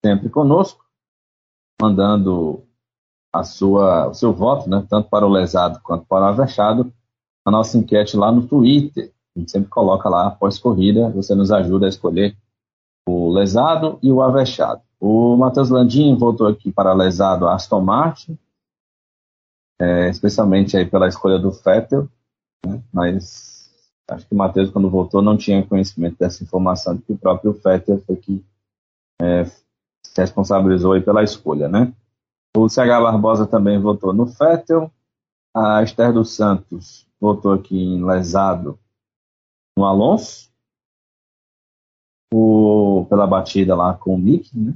sempre 0.04 0.28
conosco, 0.28 0.84
mandando 1.80 2.62
a 3.32 3.42
sua, 3.42 4.08
o 4.08 4.12
seu 4.12 4.34
voto, 4.34 4.68
né, 4.68 4.86
tanto 4.86 5.08
para 5.08 5.24
o 5.24 5.30
lesado 5.30 5.80
quanto 5.82 6.04
para 6.04 6.26
o 6.26 6.28
avexado, 6.28 6.92
a 7.42 7.50
nossa 7.50 7.78
enquete 7.78 8.18
lá 8.18 8.30
no 8.30 8.46
Twitter. 8.46 9.14
A 9.34 9.38
gente 9.38 9.50
sempre 9.50 9.70
coloca 9.70 10.10
lá 10.10 10.26
após 10.26 10.58
corrida, 10.58 11.08
você 11.08 11.34
nos 11.34 11.50
ajuda 11.50 11.86
a 11.86 11.88
escolher 11.88 12.36
o 13.08 13.30
lesado 13.30 13.98
e 14.02 14.12
o 14.12 14.20
avexado. 14.20 14.82
O 15.00 15.38
Matheus 15.38 15.70
Landim 15.70 16.14
votou 16.18 16.46
aqui 16.46 16.70
para 16.70 16.92
lesado 16.92 17.48
Aston 17.48 17.80
Martin, 17.80 18.38
é, 19.80 20.08
especialmente 20.08 20.76
aí 20.76 20.86
pela 20.86 21.08
escolha 21.08 21.38
do 21.38 21.52
Fettel, 21.52 22.08
né? 22.64 22.82
mas 22.92 23.70
acho 24.10 24.26
que 24.26 24.34
o 24.34 24.38
Matheus, 24.38 24.70
quando 24.70 24.90
voltou, 24.90 25.20
não 25.20 25.36
tinha 25.36 25.66
conhecimento 25.66 26.16
dessa 26.18 26.42
informação, 26.42 26.96
de 26.96 27.02
que 27.02 27.12
o 27.12 27.18
próprio 27.18 27.54
Fettel 27.54 28.00
foi 28.06 28.16
que 28.16 28.44
é, 29.20 29.44
se 29.44 29.62
responsabilizou 30.16 30.92
aí 30.92 31.00
pela 31.00 31.22
escolha, 31.22 31.68
né? 31.68 31.92
O 32.56 32.68
CH 32.68 33.00
Barbosa 33.02 33.46
também 33.46 33.78
votou 33.78 34.12
no 34.12 34.26
Fettel, 34.26 34.90
a 35.54 35.82
Esther 35.82 36.12
dos 36.12 36.34
Santos 36.34 37.06
votou 37.20 37.52
aqui 37.52 37.76
em 37.76 38.04
lesado 38.04 38.78
no 39.76 39.84
Alonso, 39.84 40.50
o, 42.32 43.06
pela 43.08 43.26
batida 43.26 43.74
lá 43.74 43.94
com 43.94 44.14
o 44.14 44.18
Mick, 44.18 44.56
né? 44.58 44.74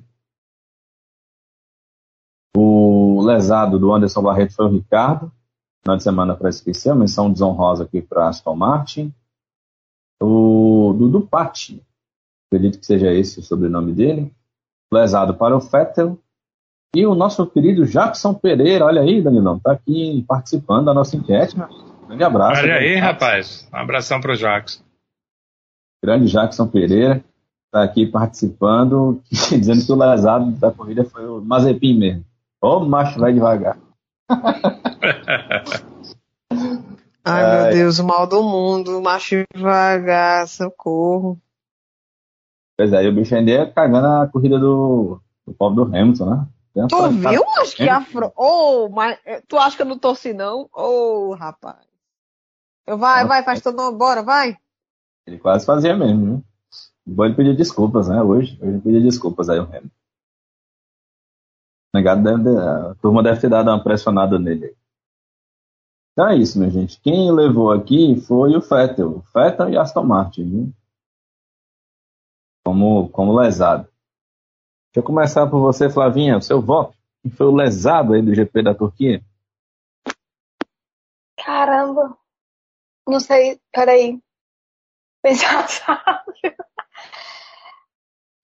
O 2.56 2.89
lesado 3.20 3.78
do 3.78 3.92
Anderson 3.92 4.22
Barreto 4.22 4.54
foi 4.54 4.66
o 4.66 4.70
Ricardo, 4.70 5.32
de 5.86 6.02
semana 6.02 6.36
para 6.36 6.50
esquecer, 6.50 6.94
menção 6.94 7.32
desonrosa 7.32 7.84
aqui 7.84 8.02
para 8.02 8.28
Aston 8.28 8.54
Martin. 8.54 9.14
O 10.22 10.94
Dudu 10.98 11.22
Patti, 11.22 11.82
acredito 12.46 12.78
que 12.78 12.86
seja 12.86 13.12
esse 13.12 13.40
o 13.40 13.42
sobrenome 13.42 13.92
dele, 13.92 14.32
lesado 14.92 15.34
para 15.34 15.56
o 15.56 15.60
Fettel. 15.60 16.18
E 16.94 17.06
o 17.06 17.14
nosso 17.14 17.46
querido 17.46 17.86
Jackson 17.86 18.34
Pereira, 18.34 18.84
olha 18.84 19.00
aí, 19.00 19.22
Danilão, 19.22 19.56
está 19.56 19.72
aqui 19.72 20.24
participando 20.26 20.86
da 20.86 20.94
nossa 20.94 21.16
enquete. 21.16 21.56
Né? 21.56 21.68
Grande 22.06 22.24
abraço. 22.24 22.60
Olha 22.60 22.74
aí, 22.74 22.96
rapaz. 22.96 23.68
Um 23.72 23.76
abração 23.76 24.20
para 24.20 24.32
o 24.32 24.36
Jackson. 24.36 24.82
Grande 26.04 26.26
Jackson 26.26 26.66
Pereira 26.66 27.24
está 27.66 27.84
aqui 27.84 28.06
participando, 28.06 29.22
dizendo 29.30 29.86
que 29.86 29.92
o 29.92 29.96
lesado 29.96 30.50
da 30.52 30.72
corrida 30.72 31.04
foi 31.04 31.24
o 31.26 31.40
Mazepin 31.40 31.96
mesmo. 31.96 32.24
Ô, 32.62 32.76
oh, 32.76 32.80
macho, 32.80 33.18
vai 33.18 33.32
devagar. 33.32 33.78
Ai, 34.28 34.38
Ai, 37.24 37.64
meu 37.64 37.72
Deus, 37.72 37.98
o 37.98 38.04
mal 38.04 38.26
do 38.26 38.42
mundo, 38.42 39.00
macho 39.00 39.44
devagar, 39.54 40.46
socorro. 40.46 41.40
Pois 42.76 42.92
é, 42.92 43.04
e 43.04 43.08
o 43.08 43.14
bicho 43.14 43.34
ainda 43.34 43.50
ia 43.50 43.70
cagando 43.70 44.06
a 44.06 44.26
corrida 44.26 44.58
do, 44.58 45.20
do 45.46 45.54
pobre 45.54 45.76
do 45.76 45.96
Hamilton, 45.96 46.30
né? 46.30 46.46
Tu 46.88 47.10
viu? 47.10 47.44
Acho 47.60 47.76
que 47.76 47.88
a 47.88 48.00
Fro... 48.00 48.32
oh, 48.36 48.88
mas 48.88 49.18
tu 49.48 49.58
acha 49.58 49.76
que 49.76 49.82
eu 49.82 49.86
não 49.86 49.98
torci, 49.98 50.32
não? 50.32 50.68
Ô, 50.72 51.30
oh, 51.30 51.34
rapaz. 51.34 51.84
Eu 52.86 52.96
vai, 52.96 53.26
vai, 53.26 53.42
faz 53.42 53.60
todo 53.60 53.80
mundo, 53.80 53.98
bora, 53.98 54.22
vai. 54.22 54.56
Ele 55.26 55.38
quase 55.38 55.66
fazia 55.66 55.96
mesmo, 55.96 56.26
né? 56.26 56.42
Bom 57.06 57.24
ele 57.24 57.34
pedir 57.34 57.56
desculpas, 57.56 58.08
né? 58.08 58.22
Hoje, 58.22 58.58
hoje 58.60 58.72
ele 58.72 58.80
pedir 58.80 59.02
desculpas 59.02 59.48
aí 59.48 59.58
o 59.58 59.64
Hamilton. 59.64 59.88
Negado 61.94 62.22
deve, 62.22 62.56
a 62.56 62.94
turma 62.96 63.22
deve 63.22 63.40
ter 63.40 63.50
dado 63.50 63.68
uma 63.68 63.82
pressionada 63.82 64.38
nele. 64.38 64.76
Então 66.12 66.28
é 66.28 66.36
isso, 66.36 66.58
minha 66.58 66.70
gente. 66.70 67.00
Quem 67.00 67.32
levou 67.32 67.72
aqui 67.72 68.20
foi 68.20 68.56
o 68.56 68.60
Fettel. 68.60 69.18
O 69.18 69.22
Fettel 69.22 69.70
e 69.70 69.76
Aston 69.76 70.04
Martin, 70.04 70.50
viu? 70.50 70.72
Como, 72.64 73.08
como 73.10 73.38
lesado. 73.38 73.84
Deixa 74.92 74.98
eu 74.98 75.02
começar 75.02 75.46
por 75.46 75.60
você, 75.60 75.88
Flavinha. 75.88 76.36
O 76.36 76.42
seu 76.42 76.60
voto. 76.60 76.96
Quem 77.22 77.30
foi 77.30 77.46
o 77.46 77.54
lesado 77.54 78.12
aí 78.12 78.22
do 78.22 78.34
GP 78.34 78.62
da 78.62 78.74
Turquia? 78.74 79.24
Caramba. 81.38 82.16
Não 83.08 83.20
sei. 83.20 83.60
Peraí. 83.72 84.20
Pensar, 85.22 85.66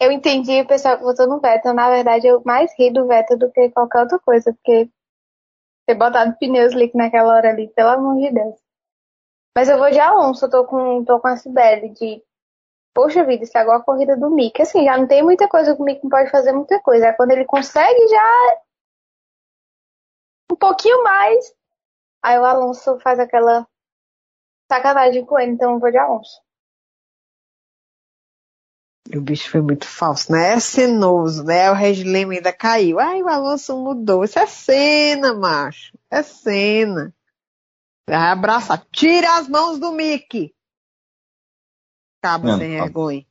Eu 0.00 0.12
entendi 0.12 0.60
o 0.60 0.66
pessoal 0.66 0.98
que 0.98 1.04
votou 1.04 1.26
no 1.26 1.40
Vettel. 1.40 1.72
Na 1.74 1.88
verdade, 1.88 2.26
eu 2.26 2.42
mais 2.44 2.72
ri 2.78 2.92
do 2.92 3.06
Vettel 3.06 3.38
do 3.38 3.50
que 3.50 3.70
qualquer 3.70 4.02
outra 4.02 4.18
coisa, 4.18 4.52
porque 4.52 4.90
ter 5.86 5.94
botado 5.94 6.36
pneus 6.38 6.72
slick 6.72 6.96
naquela 6.96 7.34
hora 7.34 7.50
ali, 7.50 7.68
pelo 7.68 7.90
amor 7.90 8.16
de 8.16 8.30
Deus. 8.32 8.56
Mas 9.56 9.68
eu 9.68 9.78
vou 9.78 9.90
de 9.90 9.98
Alonso, 9.98 10.50
tô 10.50 10.66
com, 10.66 11.04
tô 11.04 11.18
com 11.20 11.28
a 11.28 11.36
Sibeli 11.36 11.90
de. 11.90 12.22
Poxa 12.94 13.24
vida, 13.24 13.44
estragou 13.44 13.74
a 13.74 13.82
corrida 13.82 14.16
do 14.16 14.30
Mick. 14.30 14.60
Assim, 14.60 14.84
já 14.84 14.96
não 14.98 15.06
tem 15.06 15.22
muita 15.22 15.48
coisa 15.48 15.74
que 15.74 15.82
o 15.82 15.84
Mick 15.84 16.02
não 16.02 16.10
pode 16.10 16.30
fazer 16.30 16.52
muita 16.52 16.80
coisa. 16.80 17.06
É 17.06 17.12
quando 17.12 17.30
ele 17.30 17.44
consegue 17.44 18.08
já. 18.08 18.60
Um 20.50 20.56
pouquinho 20.56 21.02
mais. 21.02 21.54
Aí 22.22 22.38
o 22.38 22.44
Alonso 22.44 22.98
faz 23.00 23.18
aquela 23.18 23.66
sacanagem 24.70 25.24
com 25.24 25.38
ele, 25.38 25.52
então 25.52 25.74
eu 25.74 25.78
vou 25.78 25.90
de 25.90 25.98
Alonso. 25.98 26.40
O 29.14 29.20
bicho 29.20 29.50
foi 29.50 29.60
muito 29.60 29.86
falso, 29.86 30.32
né? 30.32 30.54
É 30.54 30.60
cenoso, 30.60 31.44
né? 31.44 31.70
O 31.70 31.74
Regis 31.74 32.06
ainda 32.12 32.52
caiu. 32.52 32.98
Ai, 32.98 33.22
o 33.22 33.28
Alonso 33.28 33.76
mudou. 33.76 34.24
Isso 34.24 34.38
é 34.38 34.46
cena, 34.46 35.34
macho. 35.34 35.96
É 36.10 36.22
cena. 36.22 37.14
Vai 38.08 38.16
abraçar. 38.16 38.84
Tira 38.90 39.36
as 39.36 39.48
mãos 39.48 39.78
do 39.78 39.92
Mickey. 39.92 40.54
Cabo 42.22 42.46
Não, 42.46 42.58
sem 42.58 42.76
tá. 42.76 42.84
vergonha. 42.84 43.26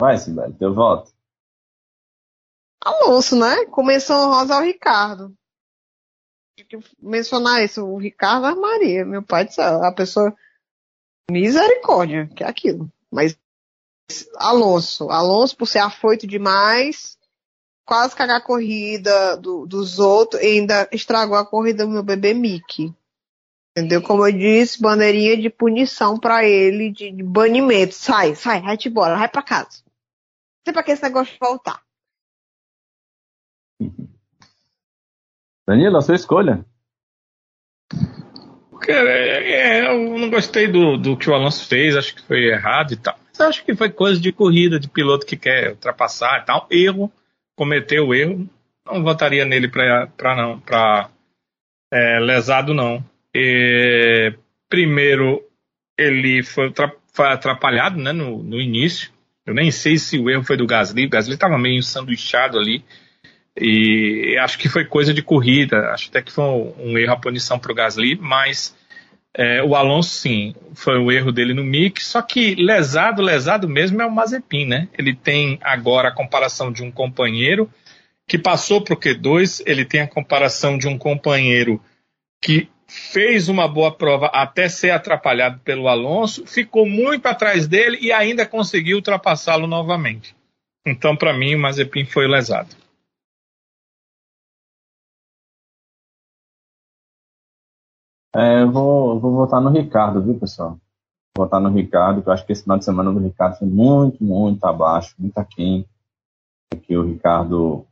Vai, 0.00 0.18
Sibeli, 0.18 0.54
teu 0.54 0.74
voto. 0.74 1.12
Alonso, 2.84 3.38
né? 3.38 3.66
Começou 3.66 4.16
honrosa 4.16 4.56
ao 4.56 4.62
Ricardo. 4.62 5.34
Tem 6.56 6.66
que 6.66 6.78
mencionar 7.00 7.62
isso. 7.62 7.84
O 7.86 7.96
Ricardo 7.96 8.46
armaria. 8.46 9.04
Meu 9.04 9.22
pai 9.22 9.44
do 9.44 9.52
céu. 9.52 9.84
A 9.84 9.92
pessoa. 9.92 10.36
Misericórdia, 11.30 12.28
que 12.34 12.42
é 12.42 12.48
aquilo. 12.48 12.90
Mas 13.10 13.38
Alonso. 14.36 15.10
Alonso, 15.10 15.56
por 15.56 15.66
ser 15.66 15.78
afoito 15.80 16.26
demais, 16.26 17.18
quase 17.84 18.14
cagar 18.16 18.38
a 18.38 18.44
corrida 18.44 19.36
do- 19.36 19.66
dos 19.66 19.98
outros 19.98 20.40
e 20.42 20.46
ainda 20.46 20.88
estragou 20.92 21.36
a 21.36 21.46
corrida 21.46 21.84
do 21.84 21.90
meu 21.92 22.02
bebê 22.02 22.32
Mickey. 22.34 22.94
Entendeu? 23.76 24.02
Como 24.02 24.26
eu 24.26 24.32
disse, 24.32 24.80
bandeirinha 24.82 25.36
de 25.36 25.48
punição 25.48 26.18
pra 26.18 26.44
ele, 26.44 26.90
de, 26.92 27.10
de 27.10 27.22
banimento. 27.22 27.94
Sai, 27.94 28.34
sai, 28.34 28.60
vai-te 28.60 28.88
embora, 28.88 29.16
vai 29.16 29.28
pra 29.28 29.42
casa. 29.42 29.82
Não 29.84 30.64
sei 30.66 30.72
pra 30.74 30.82
que 30.82 30.90
esse 30.92 31.02
negócio 31.02 31.32
de 31.32 31.38
voltar. 31.40 31.82
Danilo, 35.66 35.96
a 35.96 36.02
sua 36.02 36.16
escolha. 36.16 36.64
Cara, 38.80 39.08
é, 39.10 39.52
é, 39.52 39.86
eu 39.88 40.18
não 40.18 40.28
gostei 40.28 40.66
do, 40.66 40.96
do 40.98 41.16
que 41.16 41.30
o 41.30 41.34
Alonso 41.34 41.66
fez, 41.66 41.96
acho 41.96 42.14
que 42.16 42.22
foi 42.22 42.48
errado 42.50 42.92
e 42.92 42.96
tal. 42.96 43.16
Mas 43.32 43.40
acho 43.40 43.64
que 43.64 43.74
foi 43.74 43.90
coisa 43.90 44.20
de 44.20 44.30
corrida, 44.30 44.78
de 44.78 44.88
piloto 44.88 45.26
que 45.26 45.36
quer 45.36 45.70
ultrapassar 45.70 46.40
e 46.40 46.44
tal. 46.44 46.66
Erro, 46.70 47.10
cometeu 47.56 48.14
erro. 48.14 48.48
Não 48.84 49.02
votaria 49.02 49.44
nele 49.44 49.68
para 49.68 50.36
não, 50.36 50.60
para 50.60 51.08
é, 51.92 52.18
lesado 52.20 52.74
não. 52.74 53.04
E, 53.34 54.34
primeiro, 54.68 55.42
ele 55.98 56.42
foi, 56.42 56.72
foi 57.12 57.26
atrapalhado 57.26 57.98
né, 57.98 58.12
no, 58.12 58.42
no 58.42 58.60
início. 58.60 59.10
Eu 59.46 59.54
nem 59.54 59.70
sei 59.70 59.96
se 59.96 60.18
o 60.18 60.30
erro 60.30 60.44
foi 60.44 60.56
do 60.56 60.66
Gasly. 60.66 61.06
O 61.06 61.10
Gasly 61.10 61.34
estava 61.34 61.58
meio 61.58 61.82
sanduichado 61.82 62.58
ali. 62.58 62.84
E 63.58 64.36
acho 64.40 64.58
que 64.58 64.68
foi 64.68 64.84
coisa 64.84 65.12
de 65.12 65.22
corrida. 65.22 65.90
Acho 65.90 66.08
até 66.08 66.22
que 66.22 66.32
foi 66.32 66.44
um, 66.44 66.74
um 66.78 66.98
erro 66.98 67.12
a 67.12 67.20
punição 67.20 67.58
para 67.58 67.72
o 67.72 67.74
Gasly, 67.74 68.16
mas 68.20 68.76
é, 69.34 69.62
o 69.62 69.74
Alonso, 69.74 70.10
sim, 70.10 70.54
foi 70.74 70.98
o 70.98 71.10
erro 71.10 71.32
dele 71.32 71.54
no 71.54 71.64
Mick. 71.64 72.04
Só 72.04 72.20
que 72.20 72.54
lesado, 72.54 73.22
lesado 73.22 73.68
mesmo 73.68 74.00
é 74.02 74.06
o 74.06 74.10
Mazepin, 74.10 74.66
né? 74.66 74.88
Ele 74.98 75.14
tem 75.14 75.58
agora 75.62 76.08
a 76.08 76.14
comparação 76.14 76.70
de 76.70 76.82
um 76.82 76.90
companheiro 76.90 77.70
que 78.26 78.38
passou 78.38 78.82
para 78.82 78.94
o 78.94 78.96
Q2, 78.96 79.62
ele 79.66 79.84
tem 79.84 80.00
a 80.00 80.08
comparação 80.08 80.78
de 80.78 80.86
um 80.86 80.96
companheiro 80.96 81.82
que 82.40 82.68
fez 82.86 83.48
uma 83.48 83.66
boa 83.66 83.90
prova 83.90 84.26
até 84.26 84.68
ser 84.68 84.90
atrapalhado 84.90 85.60
pelo 85.60 85.88
Alonso, 85.88 86.46
ficou 86.46 86.86
muito 86.86 87.26
atrás 87.26 87.66
dele 87.66 87.98
e 88.00 88.12
ainda 88.12 88.46
conseguiu 88.46 88.96
ultrapassá-lo 88.96 89.66
novamente. 89.66 90.36
Então, 90.86 91.16
para 91.16 91.32
mim, 91.32 91.54
o 91.54 91.58
Mazepin 91.58 92.04
foi 92.04 92.28
lesado. 92.28 92.81
É, 98.34 98.62
eu 98.62 98.72
vou, 98.72 99.20
vou 99.20 99.32
votar 99.32 99.60
no 99.60 99.68
Ricardo, 99.68 100.22
viu, 100.22 100.38
pessoal? 100.38 100.78
Vou 101.36 101.44
votar 101.44 101.60
no 101.60 101.68
Ricardo, 101.68 102.22
que 102.22 102.28
eu 102.28 102.32
acho 102.32 102.46
que 102.46 102.52
esse 102.52 102.62
final 102.62 102.78
de 102.78 102.84
semana 102.84 103.12
do 103.12 103.18
Ricardo 103.18 103.58
foi 103.58 103.68
muito, 103.68 104.24
muito 104.24 104.64
abaixo, 104.64 105.14
muito 105.18 105.36
aquém 105.36 105.86
que 106.82 106.96
o 106.96 107.04
Ricardo 107.04 107.86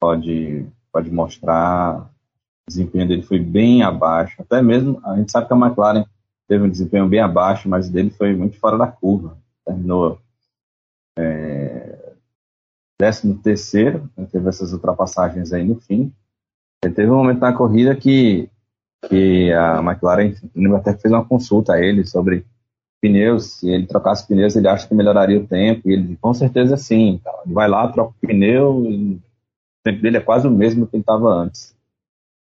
pode, 0.00 0.66
pode 0.92 1.10
mostrar. 1.10 2.02
O 2.02 2.68
desempenho 2.68 3.08
dele 3.08 3.22
foi 3.22 3.40
bem 3.40 3.82
abaixo. 3.82 4.40
Até 4.40 4.62
mesmo, 4.62 5.00
a 5.04 5.16
gente 5.16 5.32
sabe 5.32 5.48
que 5.48 5.54
a 5.54 5.56
McLaren 5.56 6.04
teve 6.46 6.64
um 6.64 6.70
desempenho 6.70 7.08
bem 7.08 7.20
abaixo, 7.20 7.68
mas 7.68 7.88
dele 7.88 8.10
foi 8.10 8.36
muito 8.36 8.58
fora 8.58 8.78
da 8.78 8.86
curva. 8.86 9.38
Terminou 9.64 10.20
é, 11.18 12.14
13 12.98 13.34
terceiro, 13.38 14.08
né, 14.16 14.26
teve 14.30 14.48
essas 14.48 14.72
ultrapassagens 14.72 15.52
aí 15.52 15.64
no 15.64 15.80
fim. 15.80 16.12
Ele 16.84 16.94
teve 16.94 17.10
um 17.10 17.16
momento 17.16 17.40
na 17.40 17.52
corrida 17.52 17.96
que 17.96 18.48
que 19.08 19.52
a 19.52 19.80
McLaren 19.80 20.34
até 20.76 20.96
fez 20.96 21.12
uma 21.12 21.24
consulta 21.24 21.74
a 21.74 21.80
ele 21.80 22.04
sobre 22.04 22.44
pneus, 23.00 23.58
se 23.58 23.70
ele 23.70 23.86
trocasse 23.86 24.26
pneus, 24.26 24.56
ele 24.56 24.68
acha 24.68 24.88
que 24.88 24.94
melhoraria 24.94 25.38
o 25.38 25.46
tempo, 25.46 25.88
e 25.88 25.92
ele 25.92 26.16
com 26.16 26.34
certeza 26.34 26.76
sim. 26.76 27.20
Ele 27.44 27.54
vai 27.54 27.68
lá, 27.68 27.86
troca 27.92 28.10
o 28.10 28.26
pneu, 28.26 28.84
e 28.84 29.14
o 29.14 29.22
tempo 29.84 30.02
dele 30.02 30.16
é 30.16 30.20
quase 30.20 30.48
o 30.48 30.50
mesmo 30.50 30.86
que 30.86 30.96
ele 30.96 31.02
estava 31.02 31.28
antes. 31.28 31.76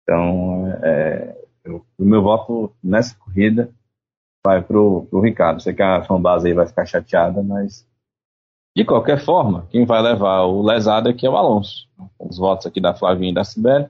Então, 0.03 0.67
é, 0.81 1.35
eu- 1.63 1.85
o 1.97 2.05
meu 2.05 2.21
voto 2.21 2.71
nessa 2.81 3.15
corrida 3.15 3.69
vai 4.45 4.61
pro, 4.61 5.05
pro 5.09 5.19
Ricardo. 5.19 5.61
Sei 5.61 5.73
que 5.73 5.81
a 5.81 6.03
fanbase 6.03 6.47
aí 6.47 6.53
vai 6.53 6.65
ficar 6.65 6.85
chateada, 6.85 7.43
mas 7.43 7.85
de 8.75 8.85
qualquer 8.85 9.19
forma, 9.19 9.67
quem 9.69 9.85
vai 9.85 10.01
levar 10.01 10.43
o 10.43 10.61
lesado 10.61 11.09
aqui 11.09 11.27
é 11.27 11.29
o 11.29 11.35
Alonso. 11.35 11.87
Os 12.17 12.37
votos 12.37 12.65
aqui 12.65 12.79
da 12.79 12.93
Flavinha 12.93 13.31
e 13.31 13.33
da 13.33 13.43
Sibeli 13.43 13.89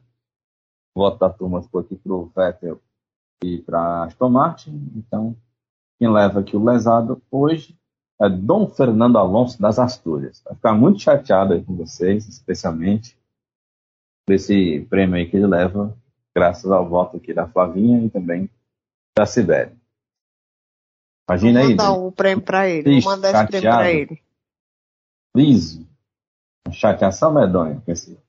voto 0.95 1.19
da 1.19 1.29
turma 1.29 1.61
ficou 1.61 1.81
aqui 1.81 1.95
para 1.95 2.13
o 2.13 2.25
Vettel 2.35 2.81
e 3.43 3.59
para 3.59 4.03
Aston 4.03 4.29
Martin. 4.29 4.91
Então, 4.95 5.35
quem 5.97 6.11
leva 6.11 6.39
aqui 6.39 6.55
o 6.57 6.63
lesado 6.63 7.21
hoje 7.31 7.77
é 8.21 8.29
Dom 8.29 8.67
Fernando 8.67 9.17
Alonso 9.17 9.61
das 9.61 9.79
Astúrias. 9.79 10.41
Vai 10.43 10.55
ficar 10.55 10.73
muito 10.73 10.99
chateado 10.99 11.53
aí 11.53 11.63
com 11.63 11.75
vocês, 11.75 12.27
especialmente 12.27 13.17
por 14.25 14.33
esse 14.33 14.81
prêmio 14.89 15.15
aí 15.15 15.29
que 15.29 15.37
ele 15.37 15.47
leva, 15.47 15.97
graças 16.35 16.69
ao 16.69 16.87
voto 16.87 17.17
aqui 17.17 17.33
da 17.33 17.47
Flavinha 17.47 18.03
e 18.05 18.09
também 18.09 18.49
da 19.17 19.25
Sibeli. 19.25 19.77
Imagina 21.29 21.59
Vou 21.59 21.69
aí, 21.69 21.75
mandar 21.75 21.91
Dani. 21.91 22.05
um 22.07 22.11
prêmio 22.11 22.43
pra 22.43 22.67
ele. 22.69 22.83
Triste, 22.83 23.03
Vou 23.05 23.15
mandar 23.15 23.29
esse 23.29 23.47
prêmio 23.47 23.61
chateado. 23.63 23.77
pra 23.77 23.91
ele. 23.91 24.21
liso, 25.35 25.87
uma 26.67 26.73
chateação 26.73 27.33
medonha 27.33 27.81
com 27.85 27.91
esse 27.91 28.19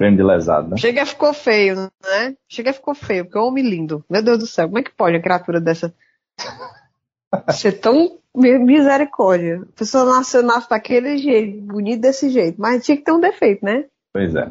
prêmio 0.00 0.16
de 0.16 0.22
lesado, 0.22 0.70
né? 0.70 0.76
Chega 0.78 1.04
ficou 1.04 1.34
feio, 1.34 1.76
né? 1.76 2.34
Chega 2.48 2.72
ficou 2.72 2.94
feio, 2.94 3.24
porque 3.26 3.36
é 3.36 3.40
um 3.42 3.44
homem 3.44 3.62
lindo. 3.68 4.02
Meu 4.08 4.22
Deus 4.22 4.38
do 4.38 4.46
céu, 4.46 4.66
como 4.66 4.78
é 4.78 4.82
que 4.82 4.90
pode 4.94 5.14
a 5.16 5.20
criatura 5.22 5.60
dessa 5.60 5.92
ser 7.52 7.72
tão 7.80 8.18
mi- 8.34 8.58
misericórdia? 8.58 9.60
A 9.62 9.78
pessoa 9.78 10.06
nasceu, 10.06 10.42
nasce 10.42 10.70
daquele 10.70 11.18
jeito, 11.18 11.60
bonito 11.60 12.00
desse 12.00 12.30
jeito, 12.30 12.58
mas 12.58 12.82
tinha 12.84 12.96
que 12.96 13.04
ter 13.04 13.12
um 13.12 13.20
defeito, 13.20 13.62
né? 13.62 13.84
Pois 14.14 14.34
é. 14.34 14.48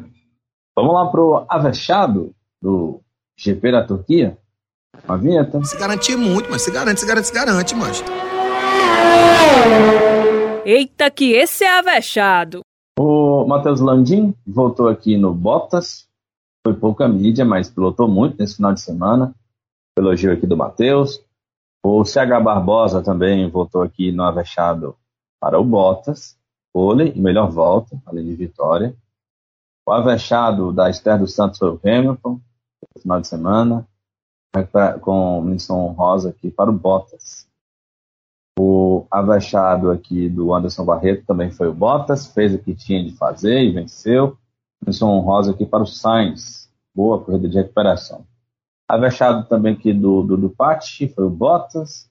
Vamos 0.76 0.94
lá 0.94 1.10
pro 1.10 1.44
Avechado 1.48 2.32
do 2.62 3.00
GP 3.36 3.72
da 3.72 3.84
Turquia. 3.84 4.38
Uma 5.04 5.18
vinheta. 5.18 5.64
Se 5.64 5.76
garantir 5.76 6.16
muito, 6.16 6.48
mas 6.48 6.62
se 6.62 6.70
garante, 6.70 7.00
se 7.00 7.06
garante, 7.06 7.26
se 7.26 7.34
garante, 7.34 7.74
mas. 7.74 8.04
Eita, 10.64 11.10
que 11.10 11.32
esse 11.32 11.64
é 11.64 11.78
avexado. 11.78 12.60
O 13.02 13.46
Matheus 13.46 13.80
Landim 13.80 14.34
voltou 14.46 14.86
aqui 14.86 15.16
no 15.16 15.32
Bottas. 15.32 16.06
Foi 16.62 16.74
pouca 16.74 17.08
mídia, 17.08 17.46
mas 17.46 17.70
pilotou 17.70 18.06
muito 18.06 18.36
nesse 18.38 18.56
final 18.56 18.74
de 18.74 18.82
semana. 18.82 19.34
Elogio 19.98 20.30
aqui 20.30 20.46
do 20.46 20.54
Matheus. 20.54 21.24
O 21.82 22.04
CH 22.04 22.44
Barbosa 22.44 23.02
também 23.02 23.48
voltou 23.48 23.80
aqui 23.80 24.12
no 24.12 24.22
Avechado 24.22 24.94
para 25.40 25.58
o 25.58 25.64
Bottas. 25.64 26.38
Pole 26.74 27.10
e 27.16 27.18
melhor 27.18 27.50
volta, 27.50 27.98
além 28.04 28.26
de 28.26 28.34
vitória. 28.34 28.94
O 29.88 29.92
avexado 29.92 30.70
da 30.70 30.90
Esther 30.90 31.18
dos 31.18 31.32
Santos 31.32 31.58
foi 31.58 31.70
o 31.70 31.80
Hamilton, 31.82 32.32
no 32.94 33.00
final 33.00 33.18
de 33.18 33.28
semana, 33.28 33.88
com 35.00 35.40
menção 35.40 35.86
honrosa 35.86 36.28
aqui 36.28 36.50
para 36.50 36.68
o 36.68 36.74
Bottas. 36.74 37.49
O 38.62 39.06
avexado 39.10 39.90
aqui 39.90 40.28
do 40.28 40.52
Anderson 40.52 40.84
Barreto 40.84 41.24
também 41.24 41.50
foi 41.50 41.68
o 41.68 41.72
Bottas, 41.72 42.26
fez 42.26 42.52
o 42.52 42.58
que 42.58 42.74
tinha 42.74 43.02
de 43.02 43.10
fazer 43.16 43.62
e 43.62 43.72
venceu. 43.72 44.36
Menção 44.84 45.08
honrosa 45.08 45.52
aqui 45.52 45.64
para 45.64 45.82
o 45.82 45.86
Sainz, 45.86 46.70
boa 46.94 47.24
corrida 47.24 47.48
de 47.48 47.56
recuperação. 47.56 48.26
Avexado 48.86 49.48
também 49.48 49.72
aqui 49.72 49.94
do, 49.94 50.22
do, 50.22 50.36
do 50.36 50.54
foi 51.14 51.24
o 51.24 51.30
Bottas. 51.30 52.10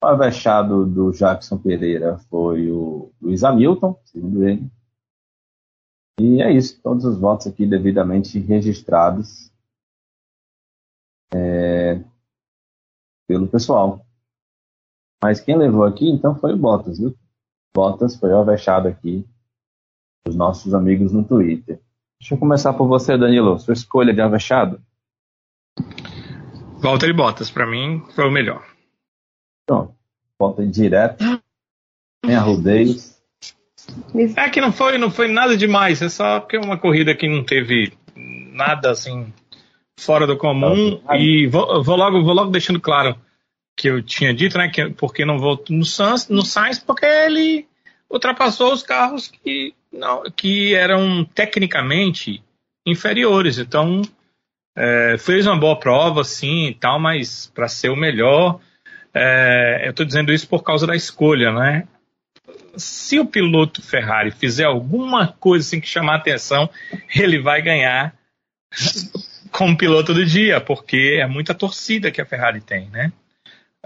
O 0.00 0.84
do 0.84 1.10
Jackson 1.10 1.58
Pereira 1.58 2.16
foi 2.30 2.70
o 2.70 3.10
Luiz 3.20 3.42
Hamilton, 3.42 4.00
segundo 4.04 4.48
ele. 4.48 4.70
E 6.20 6.40
é 6.42 6.52
isso, 6.52 6.80
todos 6.80 7.04
os 7.04 7.18
votos 7.18 7.48
aqui 7.48 7.66
devidamente 7.66 8.38
registrados 8.38 9.50
é, 11.34 12.00
pelo 13.26 13.48
pessoal. 13.48 14.06
Mas 15.22 15.40
quem 15.40 15.56
levou 15.56 15.84
aqui 15.84 16.10
então 16.10 16.34
foi 16.34 16.52
o 16.52 16.56
Bottas, 16.56 16.98
viu? 16.98 17.14
Bottas 17.72 18.16
foi 18.16 18.30
o 18.30 18.38
avexado 18.38 18.88
aqui 18.88 19.24
dos 20.26 20.34
nossos 20.34 20.74
amigos 20.74 21.12
no 21.12 21.22
Twitter. 21.22 21.80
Deixa 22.20 22.34
eu 22.34 22.38
começar 22.38 22.72
por 22.72 22.88
você, 22.88 23.16
Danilo. 23.16 23.58
Sua 23.58 23.72
escolha 23.72 24.12
de 24.12 24.20
avexado? 24.20 24.82
Valtteri 26.80 27.12
Bottas, 27.12 27.50
para 27.50 27.66
mim, 27.66 28.02
foi 28.14 28.26
o 28.26 28.32
melhor. 28.32 28.66
Pronto. 29.64 29.94
Volta 30.38 30.66
direto. 30.66 31.24
Sem 32.24 32.34
arrudeios. 32.34 33.16
É 34.36 34.50
que 34.50 34.60
não 34.60 34.72
foi, 34.72 34.98
não 34.98 35.10
foi 35.10 35.28
nada 35.28 35.56
demais. 35.56 36.02
É 36.02 36.08
só 36.08 36.40
porque 36.40 36.56
é 36.56 36.60
uma 36.60 36.78
corrida 36.78 37.14
que 37.14 37.28
não 37.28 37.44
teve 37.44 37.92
nada 38.16 38.90
assim 38.90 39.32
fora 39.98 40.26
do 40.26 40.36
comum. 40.36 41.00
E 41.12 41.46
vou, 41.46 41.82
vou 41.82 41.96
logo, 41.96 42.24
vou 42.24 42.34
logo 42.34 42.50
deixando 42.50 42.80
claro 42.80 43.16
que 43.76 43.88
eu 43.88 44.02
tinha 44.02 44.32
dito, 44.34 44.58
né? 44.58 44.68
Que, 44.68 44.90
porque 44.90 45.24
não 45.24 45.38
vou 45.38 45.62
no 45.68 45.84
Sainz, 45.84 46.28
no 46.28 46.42
Sainz 46.42 46.78
porque 46.78 47.06
ele 47.06 47.66
ultrapassou 48.10 48.72
os 48.72 48.82
carros 48.82 49.28
que, 49.28 49.74
não, 49.92 50.22
que 50.36 50.74
eram 50.74 51.24
tecnicamente 51.24 52.42
inferiores. 52.86 53.58
Então 53.58 54.02
é, 54.76 55.16
fez 55.18 55.46
uma 55.46 55.56
boa 55.56 55.78
prova, 55.78 56.24
sim, 56.24 56.68
e 56.68 56.74
tal, 56.74 56.98
mas 56.98 57.50
para 57.54 57.68
ser 57.68 57.90
o 57.90 57.96
melhor, 57.96 58.60
é, 59.14 59.82
eu 59.84 59.90
estou 59.90 60.06
dizendo 60.06 60.32
isso 60.32 60.48
por 60.48 60.62
causa 60.62 60.86
da 60.86 60.96
escolha, 60.96 61.52
né? 61.52 61.86
Se 62.76 63.18
o 63.18 63.26
piloto 63.26 63.82
Ferrari 63.82 64.30
fizer 64.30 64.64
alguma 64.64 65.28
coisa 65.28 65.66
assim 65.66 65.80
que 65.80 65.88
chamar 65.88 66.16
atenção, 66.16 66.68
ele 67.14 67.38
vai 67.38 67.60
ganhar 67.60 68.14
como 69.50 69.76
piloto 69.76 70.14
do 70.14 70.24
dia, 70.24 70.60
porque 70.60 71.18
é 71.20 71.26
muita 71.26 71.54
torcida 71.54 72.10
que 72.10 72.20
a 72.20 72.26
Ferrari 72.26 72.60
tem, 72.60 72.88
né? 72.88 73.12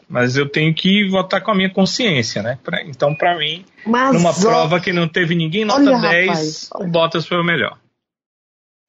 Mas 0.09 0.37
eu 0.37 0.49
tenho 0.49 0.75
que 0.75 1.09
votar 1.09 1.43
com 1.43 1.51
a 1.51 1.55
minha 1.55 1.73
consciência, 1.73 2.43
né? 2.43 2.59
Pra, 2.63 2.83
então, 2.83 3.15
para 3.15 3.37
mim, 3.39 3.65
Mas, 3.85 4.15
numa 4.15 4.31
ó, 4.31 4.33
prova 4.33 4.81
que 4.81 4.93
não 4.93 5.09
teve 5.09 5.35
ninguém 5.35 5.65
nota 5.65 5.81
olha, 5.81 5.99
10, 5.99 6.29
rapaz, 6.29 6.71
o 6.75 6.87
Bottas 6.87 7.27
foi 7.27 7.39
o 7.39 7.45
melhor. 7.45 7.79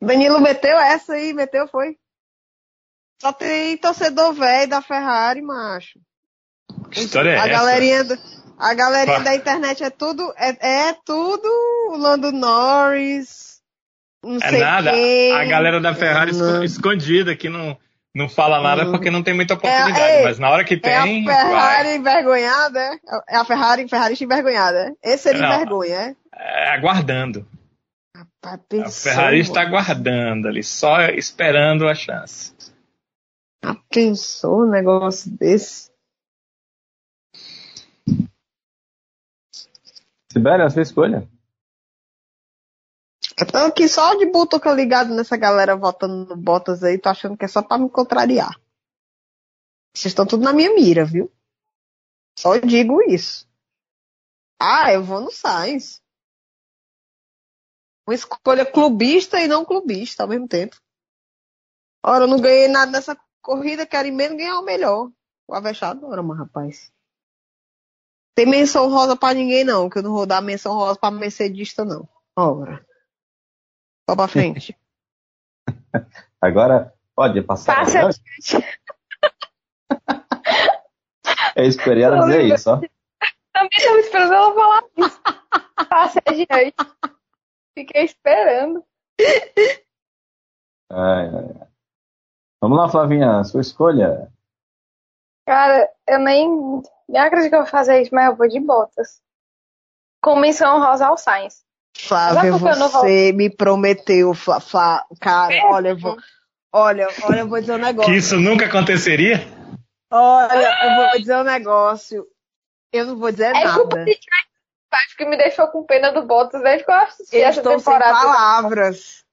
Danilo 0.02 0.40
meteu 0.40 0.78
essa 0.78 1.14
aí, 1.14 1.34
meteu, 1.34 1.68
foi. 1.68 1.98
Só 3.22 3.34
tem 3.34 3.78
torcedor 3.78 4.34
velho 4.34 4.70
da 4.70 4.82
Ferrari, 4.82 5.42
macho. 5.42 6.00
Que 6.92 7.00
história 7.00 7.32
é 7.32 7.36
a 7.36 7.40
essa? 7.40 7.48
Galerinha 7.48 8.04
do, 8.04 8.16
a 8.58 8.74
galerinha 8.74 9.20
da 9.22 9.36
internet 9.36 9.84
é 9.84 9.90
tudo, 9.90 10.34
é, 10.38 10.90
é 10.90 10.94
tudo 11.06 11.48
Lando 11.98 12.32
Norris, 12.32 13.60
não 14.24 14.38
é 14.38 14.50
sei 14.50 14.60
nada. 14.60 14.92
Quem. 14.92 15.32
A 15.34 15.46
galera 15.46 15.80
da 15.80 15.94
Ferrari 15.96 16.34
não. 16.34 16.64
escondida 16.64 17.36
que 17.36 17.50
não, 17.50 17.78
não 18.18 18.27
fala 18.27 18.60
nada 18.60 18.88
hum. 18.88 18.91
porque 18.91 19.11
não 19.11 19.22
tem 19.22 19.35
muita 19.35 19.53
oportunidade. 19.53 19.99
É, 19.99 20.23
mas 20.23 20.39
na 20.39 20.49
hora 20.49 20.64
que 20.64 20.76
tem. 20.76 20.91
É 20.91 20.98
a 20.98 21.03
Ferrari 21.03 21.84
vai. 21.84 21.95
envergonhada, 21.98 22.80
é? 22.80 22.99
É 23.30 23.38
a 23.38 23.45
Ferrari, 23.45 23.88
Ferrari 23.88 24.18
envergonhada. 24.19 24.95
É? 25.03 25.14
Esse 25.14 25.30
ele 25.30 25.38
envergonha, 25.38 25.95
é? 25.95 26.15
É, 26.34 26.69
aguardando. 26.69 27.48
Rapaz, 28.15 28.60
pensou, 28.68 29.11
a 29.11 29.15
Ferrari 29.15 29.39
está 29.39 29.61
aguardando 29.61 30.48
ali, 30.48 30.64
só 30.64 31.02
esperando 31.10 31.88
a 31.88 31.94
chance. 31.94 32.53
Ah, 33.64 33.76
pensou 33.89 34.64
um 34.64 34.69
negócio 34.69 35.30
desse? 35.38 35.91
Sibéria, 40.31 40.65
a 40.65 40.69
sua 40.72 40.81
escolha. 40.81 41.27
Eu 43.39 43.45
tô 43.45 43.57
aqui 43.57 43.88
só 43.88 44.15
de 44.15 44.26
butuca 44.26 44.72
ligado 44.72 45.14
nessa 45.14 45.38
galera 45.38 45.76
votando 45.76 46.26
no 46.26 46.35
Bottas 46.35 46.84
aí, 46.84 46.97
tô 46.97 47.09
achando 47.09 47.38
que 47.38 47.45
é 47.45 47.47
só 47.47 47.61
pra 47.61 47.77
me 47.77 47.89
contrariar. 47.89 48.59
Vocês 49.93 50.11
estão 50.11 50.26
tudo 50.26 50.43
na 50.43 50.53
minha 50.53 50.73
mira, 50.73 51.05
viu? 51.05 51.31
Só 52.38 52.57
digo 52.57 53.01
isso. 53.03 53.47
Ah, 54.59 54.91
eu 54.91 55.03
vou 55.03 55.22
no 55.22 55.31
Sainz 55.31 56.01
uma 58.07 58.15
escolha 58.15 58.65
clubista 58.65 59.39
e 59.41 59.47
não 59.47 59.65
clubista 59.65 60.23
ao 60.23 60.30
mesmo 60.30 60.47
tempo. 60.47 60.77
Ora, 62.03 62.23
eu 62.23 62.27
não 62.27 62.39
ganhei 62.39 62.69
nada 62.69 62.89
nessa 62.89 63.18
corrida, 63.41 63.85
quero 63.85 64.11
menos 64.14 64.38
ganhar 64.38 64.59
o 64.59 64.64
melhor. 64.64 65.11
O 65.45 65.53
avexado, 65.53 66.07
ora, 66.07 66.23
mas 66.23 66.38
rapaz. 66.38 66.91
Tem 68.34 68.45
menção 68.45 68.89
rosa 68.89 69.18
pra 69.18 69.34
ninguém, 69.34 69.65
não, 69.65 69.89
que 69.89 69.97
eu 69.97 70.03
não 70.03 70.14
vou 70.14 70.26
dar 70.26 70.41
menção 70.41 70.73
rosa 70.73 70.97
pra 70.97 71.11
mercedista, 71.11 71.84
não. 71.84 72.07
Ora. 72.35 72.86
Só 74.10 74.16
pra 74.16 74.28
frente. 74.28 74.78
Agora, 76.42 76.94
pode 77.16 77.42
passar. 77.42 77.76
Passa. 77.76 78.20
eu 81.56 81.66
esperei 81.66 82.04
ela 82.04 82.20
dizer 82.20 82.44
isso, 82.46 82.72
ó. 82.72 82.78
Também 82.78 83.70
estava 83.76 84.00
esperando 84.00 84.34
ela 84.34 84.54
falar 84.54 84.84
isso. 84.98 85.22
Passa 85.90 86.22
adiante. 86.26 86.76
Fiquei 87.78 88.04
esperando. 88.04 88.84
Ai, 90.90 91.28
ai. 91.28 91.68
Vamos 92.62 92.78
lá, 92.78 92.88
Flavinha, 92.90 93.44
sua 93.44 93.62
escolha. 93.62 94.32
Cara, 95.46 95.90
eu 96.08 96.20
nem, 96.20 96.82
nem 97.08 97.22
acredito 97.22 97.50
que 97.50 97.56
eu 97.56 97.62
vou 97.62 97.70
fazer 97.70 98.02
isso, 98.02 98.14
mas 98.14 98.28
eu 98.28 98.36
vou 98.36 98.48
de 98.48 98.60
botas. 98.60 99.22
Com 100.22 100.38
menção 100.38 100.80
rosa 100.80 101.16
Sainz. 101.18 101.66
Flávia, 101.99 102.52
você 102.53 103.32
me 103.34 103.49
prometeu, 103.49 104.34
Flá, 104.34 104.60
Flá, 104.60 105.06
cara, 105.19 105.53
é. 105.53 105.64
olha, 105.65 105.90
eu 105.90 105.98
vou, 105.98 106.18
olha, 106.72 107.07
olha, 107.24 107.40
eu 107.40 107.48
vou 107.48 107.60
dizer 107.60 107.74
um 107.74 107.78
negócio. 107.78 108.11
Que 108.11 108.18
isso 108.18 108.38
nunca 108.38 108.65
aconteceria? 108.65 109.45
Olha, 110.11 110.78
eu 110.84 110.95
vou 110.95 111.19
dizer 111.19 111.36
um 111.38 111.44
negócio. 111.44 112.28
Eu 112.94 113.06
não 113.06 113.18
vou 113.18 113.32
dizer 113.32 113.56
é 113.56 113.64
nada 113.64 114.06
acho 114.91 115.18
que 115.18 115.26
me 115.26 115.38
deixou 115.38 115.68
com 115.68 115.84
pena 115.84 116.11
do 116.11 116.24
Bottas 116.24 116.61
desde 116.61 116.86
que 116.86 116.91
eu 116.91 116.95
assisti 116.95 117.38
essa 117.38 117.61
temporada. 117.61 118.19
Sem 118.19 118.28
palavras. 118.28 119.26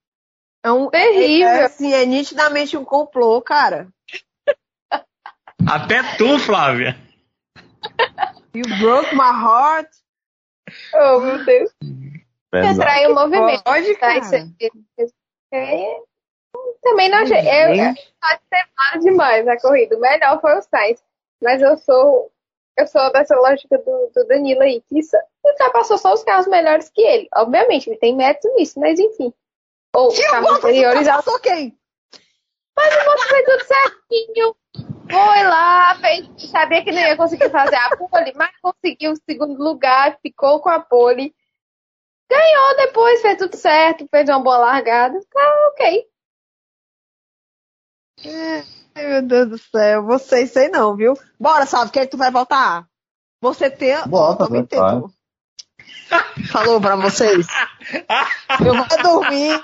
É 0.63 0.71
um 0.71 0.89
terrível. 0.89 1.49
É, 1.49 1.65
assim, 1.65 1.93
é 1.93 2.05
nitidamente 2.05 2.77
um 2.77 2.85
complô, 2.85 3.41
cara. 3.41 3.89
Até 5.67 6.17
tu, 6.17 6.39
Flávia. 6.39 6.97
You 8.55 8.65
broke 8.79 9.15
my 9.15 9.31
heart. 9.31 9.89
Oh, 10.95 11.21
meu 11.21 11.45
Deus. 11.45 11.71
Retrair 12.63 13.11
o 13.11 13.15
movimento. 13.15 13.63
Pode, 13.65 13.95
tá? 13.95 14.21
cara. 14.21 14.53
É, 15.53 16.01
também 16.83 17.09
não 17.09 17.19
achei. 17.19 17.39
Eu, 17.39 17.95
pode 18.21 18.41
ser 18.49 18.65
mal 18.77 19.01
demais 19.01 19.49
a 19.49 19.61
corrida. 19.61 19.97
O 19.97 20.01
melhor 20.01 20.41
foi 20.41 20.59
o 20.59 20.63
Sainz. 20.63 21.03
Mas 21.41 21.61
eu 21.61 21.77
sou 21.79 22.31
eu 22.77 22.87
sou 22.89 23.13
dessa 23.13 23.37
lógica 23.37 23.79
do, 23.79 24.11
do 24.15 24.27
Danilo 24.27 24.63
aí, 24.63 24.83
que 24.89 24.99
isso, 24.99 25.17
ultrapassou 25.45 25.97
só 25.97 26.13
os 26.13 26.25
carros 26.25 26.49
melhores 26.49 26.89
que 26.89 27.03
ele. 27.03 27.29
Obviamente, 27.35 27.89
ele 27.89 27.99
tem 27.99 28.17
mérito 28.17 28.53
nisso, 28.55 28.81
mas 28.81 28.99
enfim. 28.99 29.33
Ou 29.95 30.09
os 30.09 30.19
carros 30.19 30.51
anteriores. 30.51 30.99
Ultrapassou 30.99 31.39
quem? 31.39 31.79
Mas 32.77 32.93
o 32.97 33.05
Bottas 33.05 33.29
fez 33.29 33.45
tudo 33.45 33.65
certinho. 33.65 34.57
Foi 35.09 35.45
lá, 35.45 35.95
fez, 36.01 36.51
sabia 36.51 36.83
que 36.83 36.91
não 36.91 37.01
ia 37.01 37.17
conseguir 37.17 37.51
fazer 37.51 37.77
a 37.77 37.97
pole, 37.97 38.33
mas 38.35 38.51
conseguiu 38.61 39.13
o 39.13 39.17
segundo 39.29 39.63
lugar, 39.63 40.19
ficou 40.21 40.61
com 40.61 40.71
a 40.71 40.81
pole. 40.81 41.33
Ganhou 42.31 42.77
depois, 42.77 43.21
fez 43.21 43.39
tudo 43.39 43.57
certo, 43.57 44.07
fez 44.11 44.29
uma 44.29 44.43
boa 44.43 44.59
largada. 44.59 45.21
Tá 45.33 45.69
ok. 45.69 46.07
Ai, 48.95 49.07
meu 49.07 49.23
Deus 49.23 49.49
do 49.49 49.59
céu. 49.59 50.05
Você 50.05 50.47
sei 50.47 50.69
não, 50.69 50.97
viu? 50.97 51.15
Bora, 51.39 51.67
sabe? 51.67 51.91
Que 51.91 52.07
tu 52.07 52.17
vai 52.17 52.31
voltar? 52.31 52.87
Você 53.41 53.71
tem. 53.71 53.97
Bota, 54.09 54.45
oh, 54.45 55.11
Falou 56.51 56.81
pra 56.81 56.97
vocês. 56.97 57.47
Eu 58.65 58.75
vou 58.75 59.03
dormir. 59.03 59.63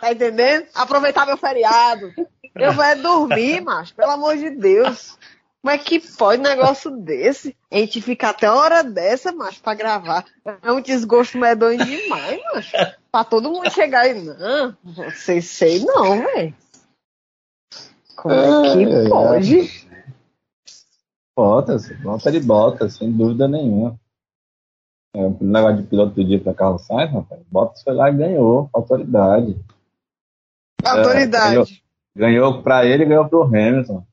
Tá 0.00 0.12
entendendo? 0.12 0.66
Aproveitar 0.74 1.26
meu 1.26 1.36
feriado. 1.36 2.12
Eu 2.54 2.72
vou 2.72 2.96
dormir, 3.02 3.60
macho. 3.62 3.94
Pelo 3.94 4.12
amor 4.12 4.36
de 4.36 4.50
Deus. 4.50 5.18
Como 5.62 5.72
é 5.72 5.78
que 5.78 6.00
pode 6.00 6.40
um 6.40 6.42
negócio 6.42 6.90
desse? 6.90 7.56
A 7.70 7.76
gente 7.76 8.02
fica 8.02 8.30
até 8.30 8.46
a 8.46 8.54
hora 8.54 8.82
dessa, 8.82 9.30
mas 9.30 9.58
pra 9.58 9.74
gravar. 9.74 10.24
É 10.60 10.72
um 10.72 10.80
desgosto 10.80 11.38
medonho 11.38 11.78
demais, 11.84 12.42
macho. 12.52 12.72
Pra 13.12 13.22
todo 13.22 13.48
mundo 13.48 13.70
chegar 13.70 14.08
e. 14.08 14.14
Não, 14.24 14.76
vocês 14.82 15.44
sei 15.50 15.78
não, 15.84 16.20
velho. 16.20 16.52
Como 18.16 18.34
é 18.34 18.72
que 18.72 18.92
É, 18.92 19.08
pode? 19.08 19.88
Bottas, 21.36 22.00
nota 22.00 22.32
de 22.32 22.40
Bottas, 22.40 22.94
sem 22.94 23.12
dúvida 23.12 23.46
nenhuma. 23.46 23.96
É, 25.14 25.24
o 25.24 25.38
negócio 25.40 25.76
de 25.76 25.88
piloto 25.88 26.14
do 26.14 26.24
dia 26.24 26.40
para 26.40 26.54
Carlos 26.54 26.82
Sainz, 26.82 27.12
rapaz. 27.12 27.40
Bottas 27.48 27.82
foi 27.84 27.94
lá 27.94 28.10
e 28.10 28.16
ganhou, 28.16 28.68
autoridade. 28.72 29.56
Autoridade. 30.84 31.84
Ganhou 32.16 32.62
para 32.64 32.84
ele 32.84 33.04
e 33.04 33.06
ganhou 33.06 33.28
pro 33.28 33.44
Hamilton. 33.44 34.04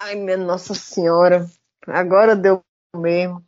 Ai, 0.00 0.14
minha 0.14 0.36
Nossa 0.36 0.74
Senhora. 0.74 1.46
Agora 1.86 2.36
deu 2.36 2.62
mesmo. 2.96 3.42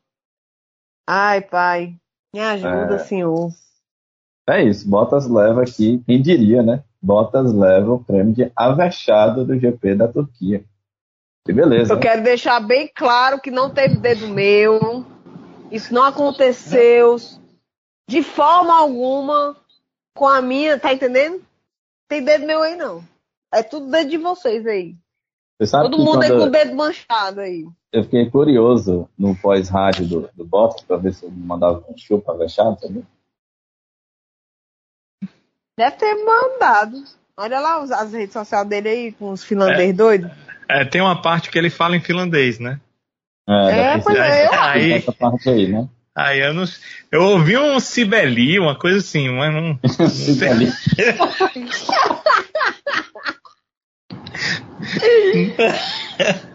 Ai, 1.09 1.41
pai. 1.41 1.97
Me 2.35 2.41
ajuda, 2.41 2.95
É. 2.95 2.99
senhor. 2.99 3.51
É 4.49 4.63
isso, 4.63 4.89
Bottas 4.89 5.29
leva 5.29 5.63
aqui, 5.63 6.03
quem 6.05 6.21
diria, 6.21 6.63
né? 6.63 6.83
Bottas 7.01 7.53
leva 7.53 7.93
o 7.93 8.03
prêmio 8.05 8.35
de 8.35 8.51
avexado 8.57 9.45
do 9.45 9.59
GP 9.59 9.95
da 9.95 10.09
Turquia. 10.09 10.65
Que 11.45 11.53
beleza. 11.53 11.93
Eu 11.93 11.97
né? 11.97 12.03
quero 12.03 12.23
deixar 12.23 12.61
bem 12.61 12.91
claro 12.93 13.41
que 13.41 13.51
não 13.51 13.71
teve 13.73 13.97
dedo 13.97 14.29
meu. 14.29 15.05
Isso 15.71 15.93
não 15.93 16.05
aconteceu 16.05 17.17
de 18.09 18.23
forma 18.23 18.75
alguma 18.77 19.57
com 20.15 20.27
a 20.27 20.41
minha, 20.41 20.79
tá 20.79 20.93
entendendo? 20.93 21.43
Tem 22.09 22.25
dedo 22.25 22.47
meu 22.47 22.63
aí 22.63 22.77
não. 22.77 23.03
É 23.53 23.63
tudo 23.63 23.91
dedo 23.91 24.11
de 24.11 24.19
vocês 24.19 24.67
aí. 24.67 24.97
Você 25.63 25.67
sabe 25.69 25.85
Todo 25.85 25.97
que 25.99 26.03
mundo 26.05 26.23
aí 26.23 26.29
quando 26.29 26.41
com 26.41 26.47
o 26.47 26.51
dedo 26.51 26.75
manchado 26.75 27.41
aí. 27.41 27.65
eu 27.93 28.03
fiquei 28.03 28.29
curioso 28.29 29.09
no 29.17 29.37
pós-rádio 29.37 30.07
do, 30.09 30.31
do 30.35 30.45
Bottas 30.45 30.83
para 30.83 30.97
ver 30.97 31.15
se 31.15 31.25
ele 31.25 31.37
mandava 31.37 31.85
um 31.89 31.97
chupa 31.97 32.33
avexado, 32.33 32.81
sabe? 32.81 33.05
Deve 35.79 35.97
ter 35.99 36.15
mandado. 36.25 36.97
Olha 37.37 37.61
lá 37.61 37.81
os- 37.81 37.93
as 37.93 38.13
redes 38.13 38.33
sociais 38.33 38.67
dele 38.69 38.89
aí 38.89 39.13
com 39.13 39.31
os 39.31 39.45
finlandês 39.45 39.97
doidos. 39.97 40.33
É, 40.69 40.85
tem 40.85 41.01
uma 41.01 41.23
parte 41.23 41.49
que 41.49 41.57
ele 41.57 41.71
fala 41.71 41.97
em 41.97 42.01
finlandês, 42.01 42.59
né? 42.59 42.81
É, 43.49 43.71
deve 43.93 44.03
pois 44.05 44.19
é, 44.19 44.47
eu 44.47 44.53
Aí, 44.55 44.93
essa 44.95 45.13
parte 45.13 45.49
aí, 45.49 45.69
né? 45.69 45.89
aí 46.13 46.41
eu 46.41 46.53
não. 46.55 46.65
Eu 47.11 47.23
ouvi 47.23 47.57
um 47.57 47.79
Sibeli, 47.79 48.59
uma 48.59 48.77
coisa 48.77 48.99
assim, 48.99 49.29
mas 49.29 49.55
não. 49.55 49.79
Ali. 50.51 50.73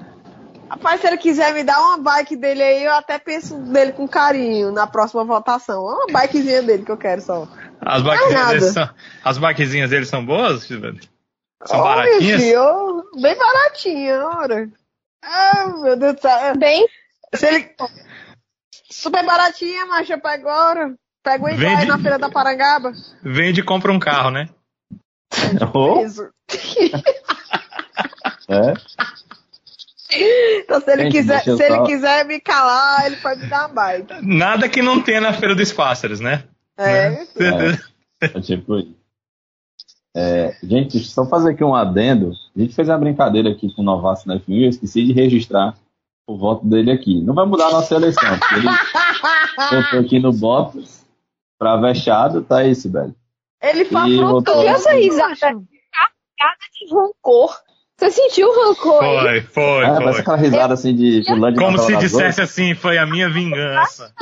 Rapaz, 0.69 0.99
se 0.99 1.07
ele 1.07 1.17
quiser 1.17 1.53
me 1.53 1.63
dar 1.63 1.79
uma 1.79 1.97
bike 1.97 2.35
dele 2.35 2.61
aí, 2.61 2.83
eu 2.83 2.91
até 2.91 3.17
penso 3.17 3.57
dele 3.57 3.93
com 3.93 4.07
carinho 4.07 4.71
na 4.71 4.85
próxima 4.85 5.23
votação. 5.23 5.89
É 5.89 5.93
Uma 5.95 6.07
bikezinha 6.07 6.61
dele 6.61 6.83
que 6.83 6.91
eu 6.91 6.97
quero 6.97 7.21
só. 7.21 7.47
As 7.79 8.03
nada. 8.03 8.17
baquezinhas, 8.17 8.47
deles 8.49 8.73
são, 8.73 8.89
as 9.23 9.37
baquezinhas 9.37 9.89
deles 9.89 10.09
são 10.09 10.25
boas? 10.25 10.67
São 10.67 11.79
Olha, 11.79 12.03
baratinhas? 12.05 12.41
filho, 12.41 13.03
bem 13.21 13.37
baratinha, 13.37 14.25
ora. 14.25 14.69
Ah, 15.23 15.67
meu 15.81 15.95
Deus 15.95 16.15
do 16.15 16.21
céu. 16.21 16.57
Bem, 16.57 16.87
Se 17.33 17.45
ele... 17.47 17.75
Super 18.89 19.25
baratinha, 19.25 19.85
mas 19.85 20.09
eu 20.09 20.19
pego 20.19 20.47
agora. 20.49 20.95
Pego 21.23 21.49
igual 21.49 21.57
Vende- 21.71 21.81
aí 21.81 21.87
na 21.87 21.99
feira 21.99 22.17
da 22.19 22.29
Parangaba. 22.29 22.91
Vende 23.23 23.61
e 23.61 23.63
compra 23.63 23.91
um 23.91 23.99
carro, 23.99 24.31
né? 24.31 24.49
Oh, 25.73 25.99
Isso. 26.05 26.27
é. 28.49 28.73
Então, 30.59 30.79
se 30.79 30.91
ele, 30.91 31.03
Gente, 31.03 31.11
quiser, 31.11 31.43
se 31.43 31.49
ele 31.51 31.75
só- 31.75 31.83
quiser 31.83 32.25
me 32.25 32.39
calar, 32.39 33.05
ele 33.07 33.17
pode 33.17 33.41
me 33.41 33.47
dar 33.47 33.67
uma 33.67 33.67
bike. 33.67 34.13
Nada 34.25 34.69
que 34.69 34.81
não 34.81 35.01
tenha 35.01 35.19
na 35.19 35.33
Feira 35.33 35.53
dos 35.53 35.71
Pássaros, 35.73 36.19
né? 36.21 36.43
É, 36.77 37.25
É 38.21 38.39
tipo 38.41 38.77
isso. 38.79 38.95
É, 40.15 40.55
gente, 40.63 40.97
só 40.99 41.25
fazer 41.27 41.51
aqui 41.51 41.63
um 41.63 41.75
adendo. 41.75 42.31
A 42.55 42.59
gente 42.59 42.73
fez 42.73 42.87
uma 42.87 42.97
brincadeira 42.97 43.49
aqui 43.49 43.71
com 43.75 43.81
o 43.81 43.85
Novato 43.85 44.27
na 44.27 44.39
F1 44.39 44.43
e 44.47 44.63
eu 44.63 44.69
esqueci 44.69 45.05
de 45.05 45.11
registrar 45.13 45.75
o 46.25 46.37
voto 46.37 46.65
dele 46.65 46.89
aqui. 46.91 47.21
Não 47.21 47.35
vai 47.35 47.45
mudar 47.45 47.67
a 47.67 47.71
nossa 47.71 47.93
eleição, 47.95 48.23
ele 48.55 48.67
votou 49.83 49.99
aqui 49.99 50.19
no 50.19 50.31
Bottas 50.33 51.05
para 51.59 51.75
vexado, 51.77 52.41
tá 52.43 52.59
aí, 52.59 52.73
Sibeli. 52.73 53.13
Ele 53.61 53.83
E 53.83 53.85
afrontoso. 53.87 54.31
botou- 54.31 54.67
essa 54.67 54.93
risada 54.93 55.35
de 55.35 56.93
rancor. 56.93 57.55
Você 57.99 58.11
sentiu 58.11 58.47
o 58.47 58.51
rancor 58.67 58.99
Foi, 58.99 59.41
foi, 59.41 59.81
parece 59.85 60.11
foi. 60.11 60.21
aquela 60.21 60.37
risada 60.37 60.73
assim 60.75 60.95
de 60.95 61.21
vilã 61.21 61.51
de 61.51 61.59
Como 61.59 61.79
se 61.79 61.95
dissesse 61.97 62.39
assim, 62.41 62.75
foi 62.75 62.97
a 62.99 63.05
minha 63.07 63.27
vingança. 63.27 64.13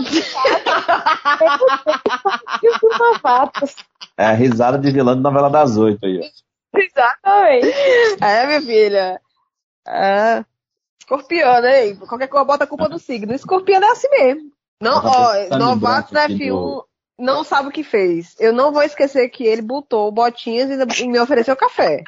É 4.17 4.25
a 4.27 4.31
risada 4.31 4.77
de 4.77 4.91
vilã 4.91 5.15
de 5.15 5.21
novela 5.21 5.49
das 5.49 5.75
oito 5.77 6.05
aí, 6.05 6.19
ó. 6.19 6.79
Exatamente. 6.79 7.67
É, 8.21 8.47
minha 8.47 8.61
filha. 8.61 9.21
É. 9.87 10.43
Escorpião, 10.99 11.61
né? 11.61 11.93
Qualquer 11.95 12.27
coisa 12.27 12.45
bota 12.45 12.63
a 12.63 12.67
culpa 12.67 12.89
do 12.89 12.97
signo. 12.97 13.33
Escorpião 13.33 13.81
é 13.81 13.91
assim 13.91 14.09
mesmo. 14.09 14.51
Não, 14.81 14.97
ó, 15.03 15.57
novato 15.57 16.13
na 16.13 16.27
branco 16.27 16.33
aqui 16.33 16.45
F1 16.45 16.49
do- 16.49 16.85
não 17.19 17.43
sabe 17.43 17.69
o 17.69 17.71
que 17.71 17.83
fez. 17.83 18.35
Eu 18.39 18.51
não 18.53 18.71
vou 18.73 18.83
esquecer 18.83 19.29
que 19.29 19.43
ele 19.45 19.61
botou 19.61 20.11
botinhas 20.11 20.69
e 20.99 21.07
me 21.07 21.19
ofereceu 21.19 21.55
café. 21.55 22.03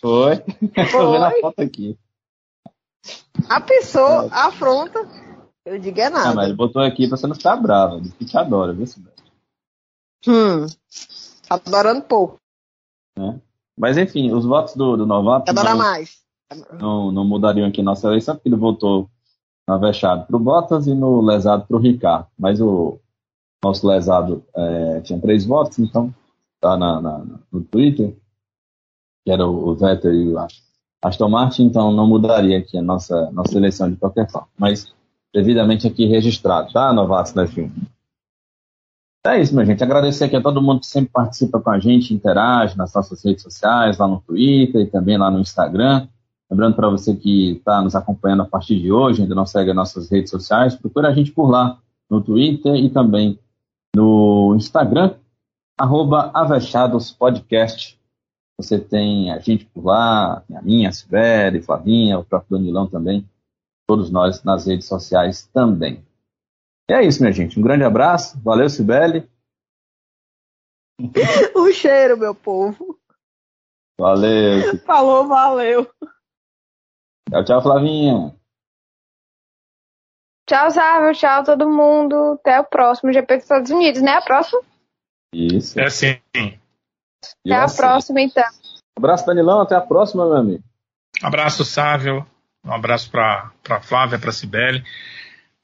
Foi. 0.00 0.36
Tô 0.92 1.12
vendo 1.12 1.24
a 1.24 1.30
Foi. 1.30 1.40
foto 1.40 1.60
aqui. 1.60 1.98
A 3.48 3.60
pessoa 3.60 4.28
afronta. 4.32 4.98
Eu 5.64 5.78
digo 5.78 6.00
é 6.00 6.06
Ah, 6.06 6.10
nada. 6.10 6.34
mas 6.34 6.46
ele 6.46 6.56
botou 6.56 6.82
aqui 6.82 7.06
pra 7.08 7.16
você 7.16 7.26
não 7.26 7.34
ficar 7.34 7.56
brava. 7.56 7.96
Ele 7.96 8.10
que 8.10 8.24
te 8.24 8.36
adora, 8.36 8.72
viu, 8.72 8.86
Sibeli? 8.86 9.14
Hum. 10.26 10.66
Adorando 11.48 12.02
pouco. 12.02 12.38
Mas 13.76 13.96
enfim, 13.96 14.32
os 14.32 14.44
votos 14.44 14.74
do, 14.74 14.96
do 14.96 15.06
novato 15.06 15.50
Adora 15.50 15.70
não, 15.70 15.78
mais. 15.78 16.20
não, 16.80 17.12
não 17.12 17.24
mudariam 17.24 17.68
aqui 17.68 17.82
nossa 17.82 18.06
eleição, 18.08 18.34
porque 18.34 18.48
ele 18.48 18.56
votou 18.56 19.08
na 19.68 19.76
vexado 19.78 20.26
pro 20.26 20.38
Bottas 20.38 20.86
e 20.86 20.94
no 20.94 21.20
lesado 21.20 21.66
pro 21.66 21.78
Ricardo. 21.78 22.26
Mas 22.38 22.60
o 22.60 22.98
nosso 23.62 23.86
lesado 23.86 24.44
é, 24.54 25.00
tinha 25.02 25.20
três 25.20 25.44
votos, 25.44 25.78
então 25.78 26.12
tá 26.60 26.76
na, 26.76 27.00
na- 27.00 27.24
no 27.52 27.62
Twitter, 27.62 28.16
que 29.28 29.32
era 29.32 29.46
o, 29.46 29.74
Vettel 29.74 30.14
e 30.14 30.34
o 30.34 30.38
Aston 31.02 31.28
Martin, 31.28 31.64
então 31.64 31.92
não 31.92 32.06
mudaria 32.06 32.56
aqui 32.56 32.78
a 32.78 32.82
nossa, 32.82 33.30
nossa 33.30 33.58
eleição 33.58 33.90
de 33.90 33.96
qualquer 33.96 34.26
forma. 34.30 34.48
Mas 34.56 34.90
devidamente 35.34 35.86
aqui 35.86 36.06
registrado, 36.06 36.72
tá, 36.72 36.90
novatos 36.94 37.32
da 37.32 37.44
F1? 37.44 37.70
É 39.26 39.38
isso, 39.38 39.52
minha 39.52 39.66
gente. 39.66 39.84
Agradecer 39.84 40.24
aqui 40.24 40.36
a 40.36 40.40
todo 40.40 40.62
mundo 40.62 40.80
que 40.80 40.86
sempre 40.86 41.10
participa 41.12 41.60
com 41.60 41.68
a 41.68 41.78
gente, 41.78 42.14
interage 42.14 42.74
nas 42.78 42.94
nossas 42.94 43.22
redes 43.22 43.42
sociais, 43.42 43.98
lá 43.98 44.08
no 44.08 44.22
Twitter 44.22 44.80
e 44.80 44.86
também 44.86 45.18
lá 45.18 45.30
no 45.30 45.40
Instagram. 45.40 46.08
Lembrando 46.50 46.76
para 46.76 46.88
você 46.88 47.14
que 47.14 47.52
está 47.52 47.82
nos 47.82 47.94
acompanhando 47.94 48.44
a 48.44 48.46
partir 48.46 48.80
de 48.80 48.90
hoje, 48.90 49.20
ainda 49.20 49.34
não 49.34 49.44
segue 49.44 49.68
as 49.68 49.76
nossas 49.76 50.10
redes 50.10 50.30
sociais, 50.30 50.74
procura 50.74 51.08
a 51.08 51.12
gente 51.12 51.32
por 51.32 51.50
lá, 51.50 51.78
no 52.08 52.22
Twitter 52.22 52.74
e 52.76 52.88
também 52.88 53.38
no 53.94 54.54
Instagram, 54.56 55.16
arroba 55.78 56.30
Avechados 56.32 57.12
Podcast. 57.12 57.97
Você 58.60 58.78
tem 58.78 59.30
a 59.30 59.38
gente 59.38 59.64
por 59.66 59.84
lá, 59.84 60.40
tem 60.40 60.56
a 60.56 60.62
minha, 60.62 60.88
a 60.88 60.92
Sibeli, 60.92 61.62
Flavinha, 61.62 62.18
o 62.18 62.24
próprio 62.24 62.58
Danilão 62.58 62.88
também, 62.88 63.28
todos 63.86 64.10
nós 64.10 64.42
nas 64.42 64.66
redes 64.66 64.86
sociais 64.86 65.46
também. 65.52 66.04
E 66.90 66.94
é 66.94 67.04
isso, 67.04 67.20
minha 67.20 67.32
gente. 67.32 67.58
Um 67.58 67.62
grande 67.62 67.84
abraço. 67.84 68.40
Valeu, 68.42 68.68
Sibeli. 68.68 69.28
O 71.54 71.70
cheiro, 71.72 72.16
meu 72.16 72.34
povo. 72.34 72.98
Valeu. 74.00 74.78
Falou, 74.78 75.28
valeu. 75.28 75.88
Tchau, 77.30 77.44
tchau, 77.44 77.62
Flavinha. 77.62 78.34
Tchau, 80.48 80.70
Sávio. 80.70 81.12
Tchau, 81.14 81.44
todo 81.44 81.68
mundo. 81.68 82.32
Até 82.40 82.58
o 82.58 82.64
próximo 82.64 83.12
GP 83.12 83.34
dos 83.34 83.44
Estados 83.44 83.70
Unidos, 83.70 84.00
né? 84.00 84.12
A 84.12 84.22
próxima? 84.22 84.62
Isso. 85.32 85.78
É 85.78 85.84
assim. 85.84 86.20
Até 87.44 87.54
a 87.54 87.64
assim. 87.64 87.76
próxima, 87.76 88.20
então. 88.20 88.44
Abraço, 88.96 89.26
Danilão. 89.26 89.60
Até 89.60 89.74
a 89.74 89.80
próxima, 89.80 90.26
meu 90.26 90.36
amigo. 90.36 90.64
Abraço, 91.22 91.64
Sávio. 91.64 92.26
Um 92.64 92.72
abraço 92.72 93.10
para 93.10 93.50
a 93.70 93.80
Flávia, 93.80 94.18
para 94.18 94.30
a 94.30 94.32
Cibele. 94.32 94.82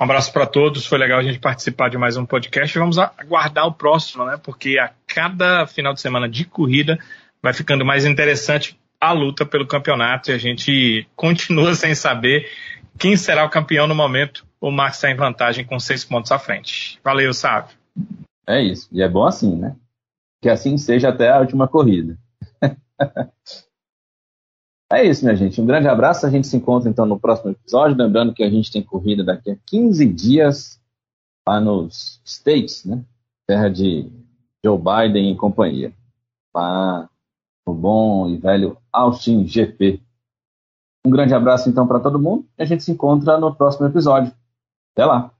Um 0.00 0.04
abraço 0.04 0.32
para 0.32 0.46
todos. 0.46 0.86
Foi 0.86 0.98
legal 0.98 1.18
a 1.18 1.22
gente 1.22 1.38
participar 1.38 1.88
de 1.88 1.98
mais 1.98 2.16
um 2.16 2.26
podcast. 2.26 2.78
Vamos 2.78 2.98
aguardar 2.98 3.66
o 3.66 3.72
próximo, 3.72 4.24
né? 4.24 4.38
Porque 4.42 4.78
a 4.78 4.92
cada 5.06 5.66
final 5.66 5.92
de 5.92 6.00
semana 6.00 6.28
de 6.28 6.44
corrida 6.44 6.98
vai 7.42 7.52
ficando 7.52 7.84
mais 7.84 8.04
interessante 8.04 8.78
a 9.00 9.12
luta 9.12 9.44
pelo 9.44 9.66
campeonato 9.66 10.30
e 10.30 10.34
a 10.34 10.38
gente 10.38 11.06
continua 11.14 11.74
sem 11.76 11.94
saber 11.94 12.50
quem 12.98 13.16
será 13.16 13.44
o 13.44 13.50
campeão 13.50 13.86
no 13.86 13.94
momento. 13.94 14.46
O 14.60 14.70
Max 14.70 14.96
está 14.96 15.10
em 15.10 15.16
vantagem 15.16 15.64
com 15.64 15.78
seis 15.78 16.04
pontos 16.04 16.32
à 16.32 16.38
frente. 16.38 16.98
Valeu, 17.04 17.32
Sávio. 17.34 17.76
É 18.46 18.62
isso. 18.62 18.88
E 18.90 19.02
é 19.02 19.08
bom 19.08 19.26
assim, 19.26 19.54
né? 19.56 19.76
Que 20.44 20.50
assim 20.50 20.76
seja 20.76 21.08
até 21.08 21.30
a 21.30 21.40
última 21.40 21.66
corrida. 21.66 22.18
É 24.92 25.02
isso, 25.02 25.24
minha 25.24 25.34
gente. 25.34 25.60
Um 25.60 25.66
grande 25.66 25.88
abraço. 25.88 26.24
A 26.24 26.30
gente 26.30 26.46
se 26.46 26.56
encontra 26.56 26.88
então 26.88 27.04
no 27.04 27.18
próximo 27.18 27.50
episódio. 27.50 27.96
Lembrando 27.96 28.34
que 28.34 28.44
a 28.44 28.50
gente 28.50 28.70
tem 28.70 28.80
corrida 28.80 29.24
daqui 29.24 29.50
a 29.50 29.56
15 29.66 30.06
dias 30.06 30.80
lá 31.48 31.58
nos 31.58 32.20
States, 32.24 32.84
né? 32.84 33.02
Terra 33.44 33.68
de 33.68 34.08
Joe 34.64 34.78
Biden 34.78 35.32
e 35.32 35.36
companhia. 35.36 35.92
Lá 36.54 37.10
no 37.66 37.74
bom 37.74 38.28
e 38.28 38.36
velho 38.36 38.76
Austin 38.92 39.44
GP. 39.48 40.00
Um 41.04 41.10
grande 41.10 41.34
abraço 41.34 41.68
então 41.68 41.88
para 41.88 41.98
todo 41.98 42.20
mundo 42.20 42.46
e 42.56 42.62
a 42.62 42.66
gente 42.66 42.84
se 42.84 42.92
encontra 42.92 43.36
no 43.36 43.52
próximo 43.52 43.88
episódio. 43.88 44.32
Até 44.92 45.06
lá! 45.06 45.33